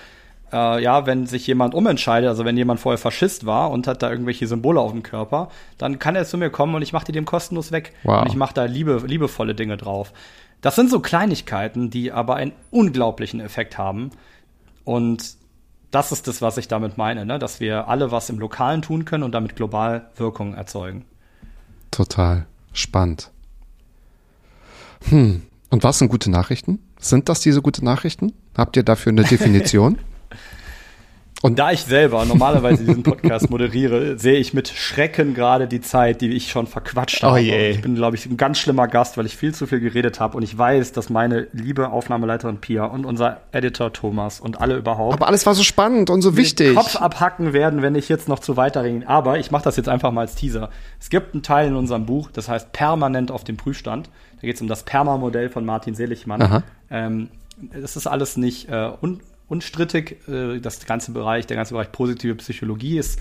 äh, 0.53 0.83
ja, 0.83 1.07
wenn 1.07 1.27
sich 1.27 1.47
jemand 1.47 1.75
umentscheidet, 1.75 2.29
also 2.29 2.45
wenn 2.45 2.57
jemand 2.57 2.81
vorher 2.81 2.99
Faschist 2.99 3.47
war 3.47 3.71
und 3.71 3.87
hat 3.87 4.03
da 4.03 4.11
irgendwelche 4.11 4.47
Symbole 4.47 4.81
auf 4.81 4.93
dem 4.93 5.03
Körper, 5.03 5.49
dann 5.77 5.99
kann 5.99 6.17
er 6.17 6.25
zu 6.25 6.39
mir 6.39 6.51
kommen 6.51 6.75
und 6.75 6.83
ich 6.83 6.93
mache 6.93 7.07
die 7.07 7.13
dem 7.13 7.25
kostenlos 7.25 7.73
weg. 7.73 7.95
Wow. 8.05 8.23
Und 8.23 8.29
ich 8.29 8.37
mache 8.37 8.55
da 8.55 8.65
liebe, 8.65 9.03
liebevolle 9.07 9.55
Dinge 9.55 9.77
drauf. 9.77 10.13
Das 10.61 10.77
sind 10.77 10.91
so 10.91 11.01
Kleinigkeiten, 11.01 11.91
die 11.91 12.13
aber 12.13 12.37
einen 12.37 12.53
unglaublichen 12.71 13.41
Effekt 13.41 13.79
haben. 13.79 14.11
Und 14.85 15.37
das 15.91 16.13
ist 16.13 16.27
das, 16.27 16.43
was 16.43 16.57
ich 16.57 16.69
damit 16.69 16.99
meine, 16.99 17.25
ne? 17.25 17.39
dass 17.39 17.61
wir 17.61 17.89
alle 17.89 18.11
was 18.11 18.29
im 18.29 18.39
Lokalen 18.39 18.83
tun 18.83 19.05
können 19.05 19.23
und 19.23 19.33
damit 19.33 19.57
global 19.57 20.11
Wirkung 20.17 20.55
erzeugen. 20.55 21.05
Total 21.91 22.47
spannend. 22.73 23.31
Hm. 25.09 25.43
Und 25.71 25.85
was 25.85 25.99
sind 25.99 26.09
gute 26.09 26.31
Nachrichten? 26.31 26.81
Sind 26.99 27.29
das 27.29 27.41
diese 27.41 27.63
gute 27.63 27.85
Nachrichten? 27.85 28.33
Habt 28.57 28.77
ihr 28.77 28.83
dafür 28.83 29.13
eine 29.13 29.25
Definition? 29.25 29.99
Und 31.41 31.59
da 31.59 31.71
ich 31.71 31.83
selber 31.83 32.25
normalerweise 32.25 32.85
diesen 32.85 33.05
Podcast 33.05 33.49
moderiere, 33.49 34.19
sehe 34.19 34.39
ich 34.39 34.55
mit 34.55 34.69
Schrecken 34.69 35.35
gerade 35.35 35.69
die 35.69 35.81
Zeit, 35.81 36.21
die 36.21 36.31
ich 36.31 36.51
schon 36.51 36.67
verquatscht 36.67 37.23
habe. 37.23 37.35
Oh 37.35 37.37
je. 37.37 37.71
Ich 37.71 37.81
bin, 37.81 37.95
glaube 37.95 38.17
ich, 38.17 38.27
ein 38.27 38.37
ganz 38.37 38.59
schlimmer 38.59 38.89
Gast, 38.89 39.17
weil 39.17 39.27
ich 39.27 39.37
viel 39.37 39.55
zu 39.55 39.69
viel 39.69 39.79
geredet 39.79 40.19
habe. 40.19 40.37
Und 40.37 40.43
ich 40.43 40.57
weiß, 40.59 40.91
dass 40.93 41.11
meine 41.11 41.47
liebe 41.53 41.91
Aufnahmeleiterin 41.91 42.59
Pia 42.59 42.87
und 42.87 43.05
unser 43.05 43.43
Editor 43.53 43.93
Thomas 43.93 44.41
und 44.41 44.61
alle 44.61 44.77
überhaupt 44.77 45.15
Aber 45.15 45.29
alles 45.29 45.47
war 45.47 45.55
so 45.55 45.63
spannend 45.63 46.11
und 46.11 46.23
so 46.23 46.37
wichtig. 46.37 46.71
den 46.71 46.77
Kopf 46.77 46.97
abhacken 46.97 47.53
werden, 47.53 47.83
wenn 47.83 47.95
ich 47.95 48.09
jetzt 48.09 48.29
noch 48.29 48.41
zu 48.41 48.57
weiterreden. 48.57 49.07
Aber 49.07 49.39
ich 49.39 49.53
mache 49.53 49.63
das 49.63 49.77
jetzt 49.77 49.89
einfach 49.89 50.11
mal 50.11 50.23
als 50.23 50.35
Teaser. 50.35 50.71
Es 50.99 51.09
gibt 51.09 51.35
einen 51.35 51.45
Teil 51.45 51.69
in 51.69 51.77
unserem 51.77 52.05
Buch, 52.05 52.31
das 52.33 52.49
heißt 52.49 52.73
permanent 52.73 53.31
auf 53.31 53.45
dem 53.45 53.57
Prüfstand. 53.57 54.11
Da 54.41 54.47
geht 54.47 54.57
es 54.57 54.61
um 54.61 54.67
das 54.67 54.83
Perma-Modell 54.83 55.51
von 55.51 55.65
Martin 55.65 55.95
Seligmann. 55.95 56.65
Ähm, 56.91 57.29
das 57.81 57.97
ist 57.97 58.09
alles 58.09 58.37
nicht 58.37 58.69
äh, 58.71 58.91
un 59.01 59.21
unstrittig. 59.49 60.17
Äh, 60.29 60.61
das 60.61 60.85
ganze 60.87 61.13
Bereich, 61.13 61.47
der 61.47 61.57
ganze 61.57 61.75
Bereich 61.75 61.93
positive 61.93 62.35
Psychologie 62.37 62.99
ist 62.99 63.19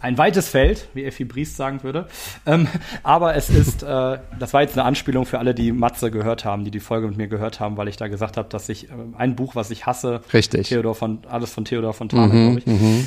ein 0.00 0.16
weites 0.16 0.48
Feld, 0.48 0.88
wie 0.94 1.04
Effi 1.04 1.24
Briest 1.24 1.56
sagen 1.56 1.82
würde. 1.82 2.06
Ähm, 2.46 2.68
aber 3.02 3.34
es 3.34 3.50
ist, 3.50 3.82
äh, 3.82 4.18
das 4.38 4.52
war 4.54 4.62
jetzt 4.62 4.78
eine 4.78 4.84
Anspielung 4.84 5.26
für 5.26 5.38
alle, 5.38 5.54
die 5.54 5.72
Matze 5.72 6.10
gehört 6.10 6.44
haben, 6.44 6.64
die 6.64 6.70
die 6.70 6.80
Folge 6.80 7.08
mit 7.08 7.16
mir 7.16 7.28
gehört 7.28 7.60
haben, 7.60 7.76
weil 7.76 7.88
ich 7.88 7.96
da 7.96 8.08
gesagt 8.08 8.36
habe, 8.36 8.48
dass 8.48 8.68
ich 8.68 8.90
äh, 8.90 8.92
ein 9.16 9.34
Buch, 9.34 9.54
was 9.54 9.70
ich 9.70 9.86
hasse, 9.86 10.20
Richtig. 10.32 10.68
Theodor 10.68 10.94
von, 10.94 11.20
alles 11.28 11.52
von 11.52 11.64
Theodor 11.64 11.94
Fontane, 11.94 12.30
glaube 12.30 12.58
ich. 12.60 13.06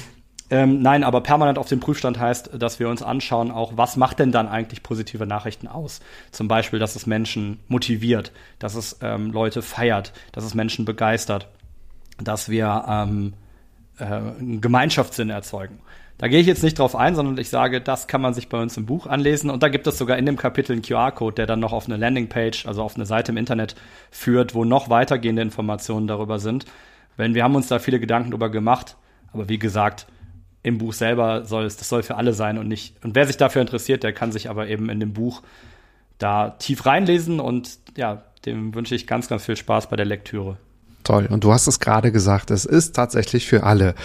Ähm, 0.49 0.81
nein, 0.81 1.05
aber 1.05 1.21
permanent 1.21 1.57
auf 1.57 1.69
dem 1.69 1.79
Prüfstand 1.79 2.19
heißt, 2.19 2.49
dass 2.59 2.77
wir 2.77 2.89
uns 2.89 3.01
anschauen, 3.01 3.51
auch 3.51 3.77
was 3.77 3.95
macht 3.95 4.19
denn 4.19 4.33
dann 4.33 4.49
eigentlich 4.49 4.83
positive 4.83 5.25
Nachrichten 5.25 5.69
aus? 5.69 6.01
Zum 6.31 6.49
Beispiel, 6.49 6.77
dass 6.77 6.97
es 6.97 7.05
Menschen 7.05 7.61
motiviert, 7.69 8.33
dass 8.59 8.75
es 8.75 8.99
ähm, 9.01 9.31
Leute 9.31 9.61
feiert, 9.61 10.11
dass 10.33 10.43
es 10.43 10.53
Menschen 10.53 10.83
begeistert, 10.83 11.47
dass 12.17 12.49
wir 12.49 12.85
ähm, 12.87 13.33
äh, 13.99 14.05
einen 14.05 14.61
Gemeinschaftssinn 14.61 15.29
erzeugen. 15.29 15.79
Da 16.17 16.27
gehe 16.27 16.39
ich 16.39 16.45
jetzt 16.45 16.61
nicht 16.61 16.77
drauf 16.77 16.95
ein, 16.95 17.15
sondern 17.15 17.39
ich 17.39 17.49
sage, 17.49 17.81
das 17.81 18.07
kann 18.07 18.21
man 18.21 18.35
sich 18.35 18.47
bei 18.47 18.61
uns 18.61 18.77
im 18.77 18.85
Buch 18.85 19.07
anlesen. 19.07 19.49
Und 19.49 19.63
da 19.63 19.69
gibt 19.69 19.87
es 19.87 19.97
sogar 19.97 20.19
in 20.19 20.27
dem 20.27 20.37
Kapitel 20.37 20.73
einen 20.73 20.83
QR-Code, 20.83 21.33
der 21.33 21.47
dann 21.47 21.59
noch 21.59 21.73
auf 21.73 21.87
eine 21.87 21.97
Landingpage, 21.97 22.67
also 22.67 22.83
auf 22.83 22.95
eine 22.95 23.07
Seite 23.07 23.31
im 23.31 23.37
Internet 23.37 23.75
führt, 24.11 24.53
wo 24.53 24.63
noch 24.63 24.89
weitergehende 24.89 25.41
Informationen 25.41 26.05
darüber 26.05 26.37
sind. 26.37 26.65
Wenn 27.17 27.33
wir 27.33 27.43
haben 27.43 27.55
uns 27.55 27.69
da 27.69 27.79
viele 27.79 27.99
Gedanken 27.99 28.29
drüber 28.29 28.51
gemacht, 28.51 28.97
aber 29.33 29.49
wie 29.49 29.57
gesagt, 29.57 30.05
im 30.61 30.77
Buch 30.77 30.93
selber 30.93 31.45
soll 31.45 31.65
es, 31.65 31.77
das 31.77 31.89
soll 31.89 32.03
für 32.03 32.17
alle 32.17 32.33
sein 32.33 32.59
und 32.59 32.67
nicht. 32.67 33.03
Und 33.03 33.15
wer 33.15 33.25
sich 33.25 33.37
dafür 33.37 33.61
interessiert, 33.61 34.03
der 34.03 34.13
kann 34.13 34.31
sich 34.31 34.47
aber 34.49 34.67
eben 34.67 34.89
in 34.89 34.99
dem 34.99 35.13
Buch 35.13 35.41
da 36.19 36.51
tief 36.51 36.85
reinlesen 36.85 37.39
und 37.39 37.79
ja, 37.97 38.23
dem 38.45 38.75
wünsche 38.75 38.93
ich 38.93 39.07
ganz, 39.07 39.27
ganz 39.27 39.45
viel 39.45 39.55
Spaß 39.55 39.89
bei 39.89 39.95
der 39.95 40.05
Lektüre. 40.05 40.57
Toll. 41.03 41.27
Und 41.29 41.43
du 41.43 41.51
hast 41.51 41.67
es 41.67 41.79
gerade 41.79 42.11
gesagt, 42.11 42.51
es 42.51 42.65
ist 42.65 42.95
tatsächlich 42.95 43.47
für 43.47 43.63
alle. 43.63 43.95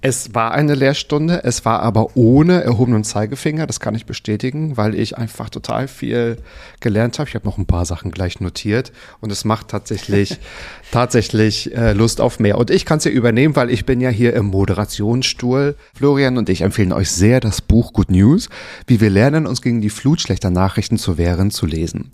Es 0.00 0.34
war 0.34 0.52
eine 0.52 0.74
Lehrstunde, 0.74 1.44
es 1.44 1.64
war 1.66 1.82
aber 1.82 2.16
ohne 2.16 2.62
erhobenen 2.62 3.04
Zeigefinger, 3.04 3.66
das 3.66 3.78
kann 3.78 3.94
ich 3.94 4.06
bestätigen, 4.06 4.76
weil 4.78 4.94
ich 4.94 5.18
einfach 5.18 5.50
total 5.50 5.86
viel 5.86 6.38
gelernt 6.80 7.18
habe. 7.18 7.28
Ich 7.28 7.34
habe 7.34 7.46
noch 7.46 7.58
ein 7.58 7.66
paar 7.66 7.84
Sachen 7.84 8.10
gleich 8.10 8.40
notiert 8.40 8.92
und 9.20 9.30
es 9.30 9.44
macht 9.44 9.68
tatsächlich, 9.68 10.38
tatsächlich 10.92 11.74
äh, 11.74 11.92
Lust 11.92 12.22
auf 12.22 12.40
mehr. 12.40 12.56
Und 12.56 12.70
ich 12.70 12.86
kann 12.86 12.98
es 12.98 13.04
ja 13.04 13.10
übernehmen, 13.10 13.54
weil 13.54 13.68
ich 13.68 13.84
bin 13.84 14.00
ja 14.00 14.08
hier 14.08 14.32
im 14.32 14.46
Moderationsstuhl. 14.46 15.76
Florian 15.94 16.38
und 16.38 16.48
ich 16.48 16.62
empfehlen 16.62 16.92
euch 16.92 17.10
sehr 17.10 17.40
das 17.40 17.60
Buch 17.60 17.92
Good 17.92 18.10
News, 18.10 18.48
wie 18.86 19.00
wir 19.00 19.10
lernen, 19.10 19.46
uns 19.46 19.60
gegen 19.60 19.82
die 19.82 19.90
Flut 19.90 20.22
schlechter 20.22 20.50
Nachrichten 20.50 20.96
zu 20.96 21.18
wehren, 21.18 21.50
zu 21.50 21.66
lesen. 21.66 22.12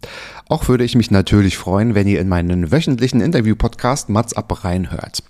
Auch 0.53 0.69
würde 0.69 0.85
ich 0.85 0.95
mich 0.95 1.11
natürlich 1.11 1.57
freuen, 1.57 1.95
wenn 1.95 2.07
ihr 2.07 2.21
in 2.21 2.29
meinen 2.29 2.71
wöchentlichen 2.71 3.23
Interview-Podcast 3.23 4.11
Mats 4.11 4.35
ab 4.35 4.65
reinhört. 4.65 5.23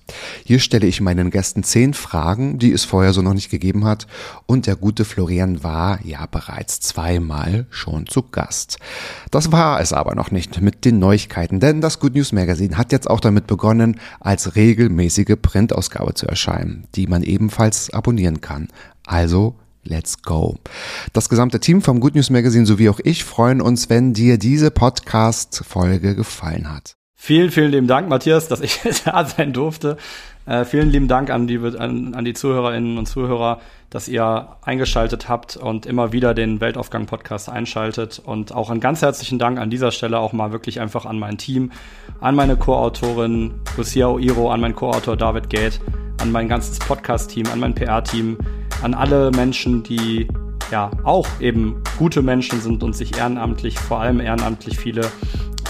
Hier 0.45 0.59
stelle 0.59 0.89
ich 0.89 1.01
meinen 1.01 1.31
Gästen 1.31 1.63
zehn 1.63 1.95
Fragen, 1.95 2.59
die 2.59 2.73
es 2.73 2.85
vorher 2.85 3.13
so 3.13 3.23
noch 3.23 3.33
nicht 3.33 3.49
gegeben 3.49 3.85
hat. 3.85 4.09
Und 4.47 4.67
der 4.67 4.75
gute 4.75 5.05
Florian 5.05 5.63
war 5.63 6.01
ja 6.05 6.27
bereits 6.27 6.81
zweimal 6.81 7.67
schon 7.71 8.09
zu 8.09 8.25
Gast. 8.25 8.79
Das 9.31 9.53
war 9.53 9.81
es 9.81 9.93
aber 9.93 10.17
noch 10.17 10.33
nicht 10.33 10.61
mit 10.61 10.85
den 10.85 10.99
Neuigkeiten, 10.99 11.61
denn 11.61 11.81
das 11.81 12.01
Good 12.01 12.17
News 12.17 12.33
Magazine 12.33 12.77
hat 12.77 12.91
jetzt 12.91 13.09
auch 13.09 13.21
damit 13.21 13.47
begonnen, 13.47 14.01
als 14.19 14.57
regelmäßige 14.57 15.37
Printausgabe 15.41 16.15
zu 16.15 16.27
erscheinen, 16.27 16.89
die 16.97 17.07
man 17.07 17.23
ebenfalls 17.23 17.91
abonnieren 17.91 18.41
kann. 18.41 18.67
Also 19.07 19.55
Let's 19.85 20.23
go. 20.23 20.57
Das 21.13 21.29
gesamte 21.29 21.59
Team 21.61 21.83
vom 21.83 22.01
Good 22.01 22.15
News 22.15 22.31
Magazine 22.31 22.67
sowie 22.67 22.89
auch 22.89 23.01
ich 23.03 23.25
freuen 23.25 23.61
uns, 23.61 23.91
wenn 23.91 24.13
dir 24.13 24.39
diese 24.39 24.71
Podcast-Folge 24.71 26.15
gefallen 26.15 26.73
hat. 26.73 26.97
Vielen, 27.25 27.53
vielen 27.53 27.71
lieben 27.71 27.87
Dank, 27.87 28.09
Matthias, 28.09 28.49
dass 28.49 28.61
ich 28.61 28.81
da 29.05 29.25
sein 29.25 29.53
durfte. 29.53 29.97
Äh, 30.45 30.65
vielen 30.65 30.91
lieben 30.91 31.07
Dank 31.07 31.31
an 31.31 31.47
die, 31.47 31.57
an, 31.57 32.15
an 32.15 32.25
die 32.25 32.33
Zuhörerinnen 32.33 32.99
und 32.99 33.07
Zuhörer, 33.07 33.61
dass 33.91 34.09
ihr 34.09 34.57
eingeschaltet 34.63 35.29
habt 35.29 35.57
und 35.57 35.87
immer 35.87 36.11
wieder 36.11 36.35
den 36.35 36.61
Weltaufgang-Podcast 36.61 37.49
einschaltet. 37.49 38.19
Und 38.19 38.53
auch 38.53 38.71
einen 38.71 38.81
ganz 38.81 39.03
herzlichen 39.03 39.39
Dank 39.39 39.61
an 39.61 39.71
dieser 39.71 39.93
Stelle 39.93 40.19
auch 40.19 40.33
mal 40.33 40.51
wirklich 40.51 40.81
einfach 40.81 41.07
an 41.07 41.17
mein 41.21 41.39
Team, 41.39 41.71
an 42.21 42.35
meine 42.35 42.57
Co-Autorin 42.57 43.55
Lucia 43.77 44.09
Oiro, 44.09 44.51
an 44.51 44.61
meinen 44.61 44.75
Co-Autor 44.75 45.17
David 45.17 45.49
Gate, 45.49 45.81
an 46.21 46.33
mein 46.33 46.49
ganzes 46.49 46.81
Podcast-Team, 46.81 47.47
an 47.53 47.61
mein 47.61 47.77
PR-Team, 47.77 48.37
an 48.83 48.95
alle 48.95 49.31
Menschen, 49.31 49.85
die 49.85 50.27
ja 50.71 50.91
auch 51.05 51.29
eben 51.41 51.83
gute 51.99 52.23
Menschen 52.23 52.61
sind 52.61 52.83
und 52.83 52.97
sich 52.97 53.17
ehrenamtlich, 53.17 53.79
vor 53.79 54.01
allem 54.01 54.21
ehrenamtlich 54.21 54.79
viele, 54.79 55.11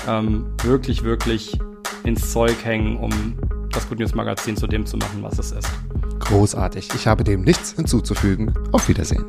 ähm, 0.09 0.47
wirklich, 0.63 1.05
wirklich 1.05 1.59
ins 2.05 2.33
Zeug 2.33 2.57
hängen, 2.65 2.97
um 2.97 3.11
das 3.71 3.89
Good 3.89 3.99
News 3.99 4.15
Magazin 4.15 4.57
zu 4.57 4.67
dem 4.67 4.87
zu 4.87 4.97
machen, 4.97 5.23
was 5.23 5.39
es 5.39 5.53
ist. 5.53 5.71
Großartig. 6.21 6.89
Ich 6.95 7.07
habe 7.07 7.25
dem 7.25 7.43
nichts 7.43 7.73
hinzuzufügen. 7.73 8.53
Auf 8.73 8.89
Wiedersehen. 8.89 9.25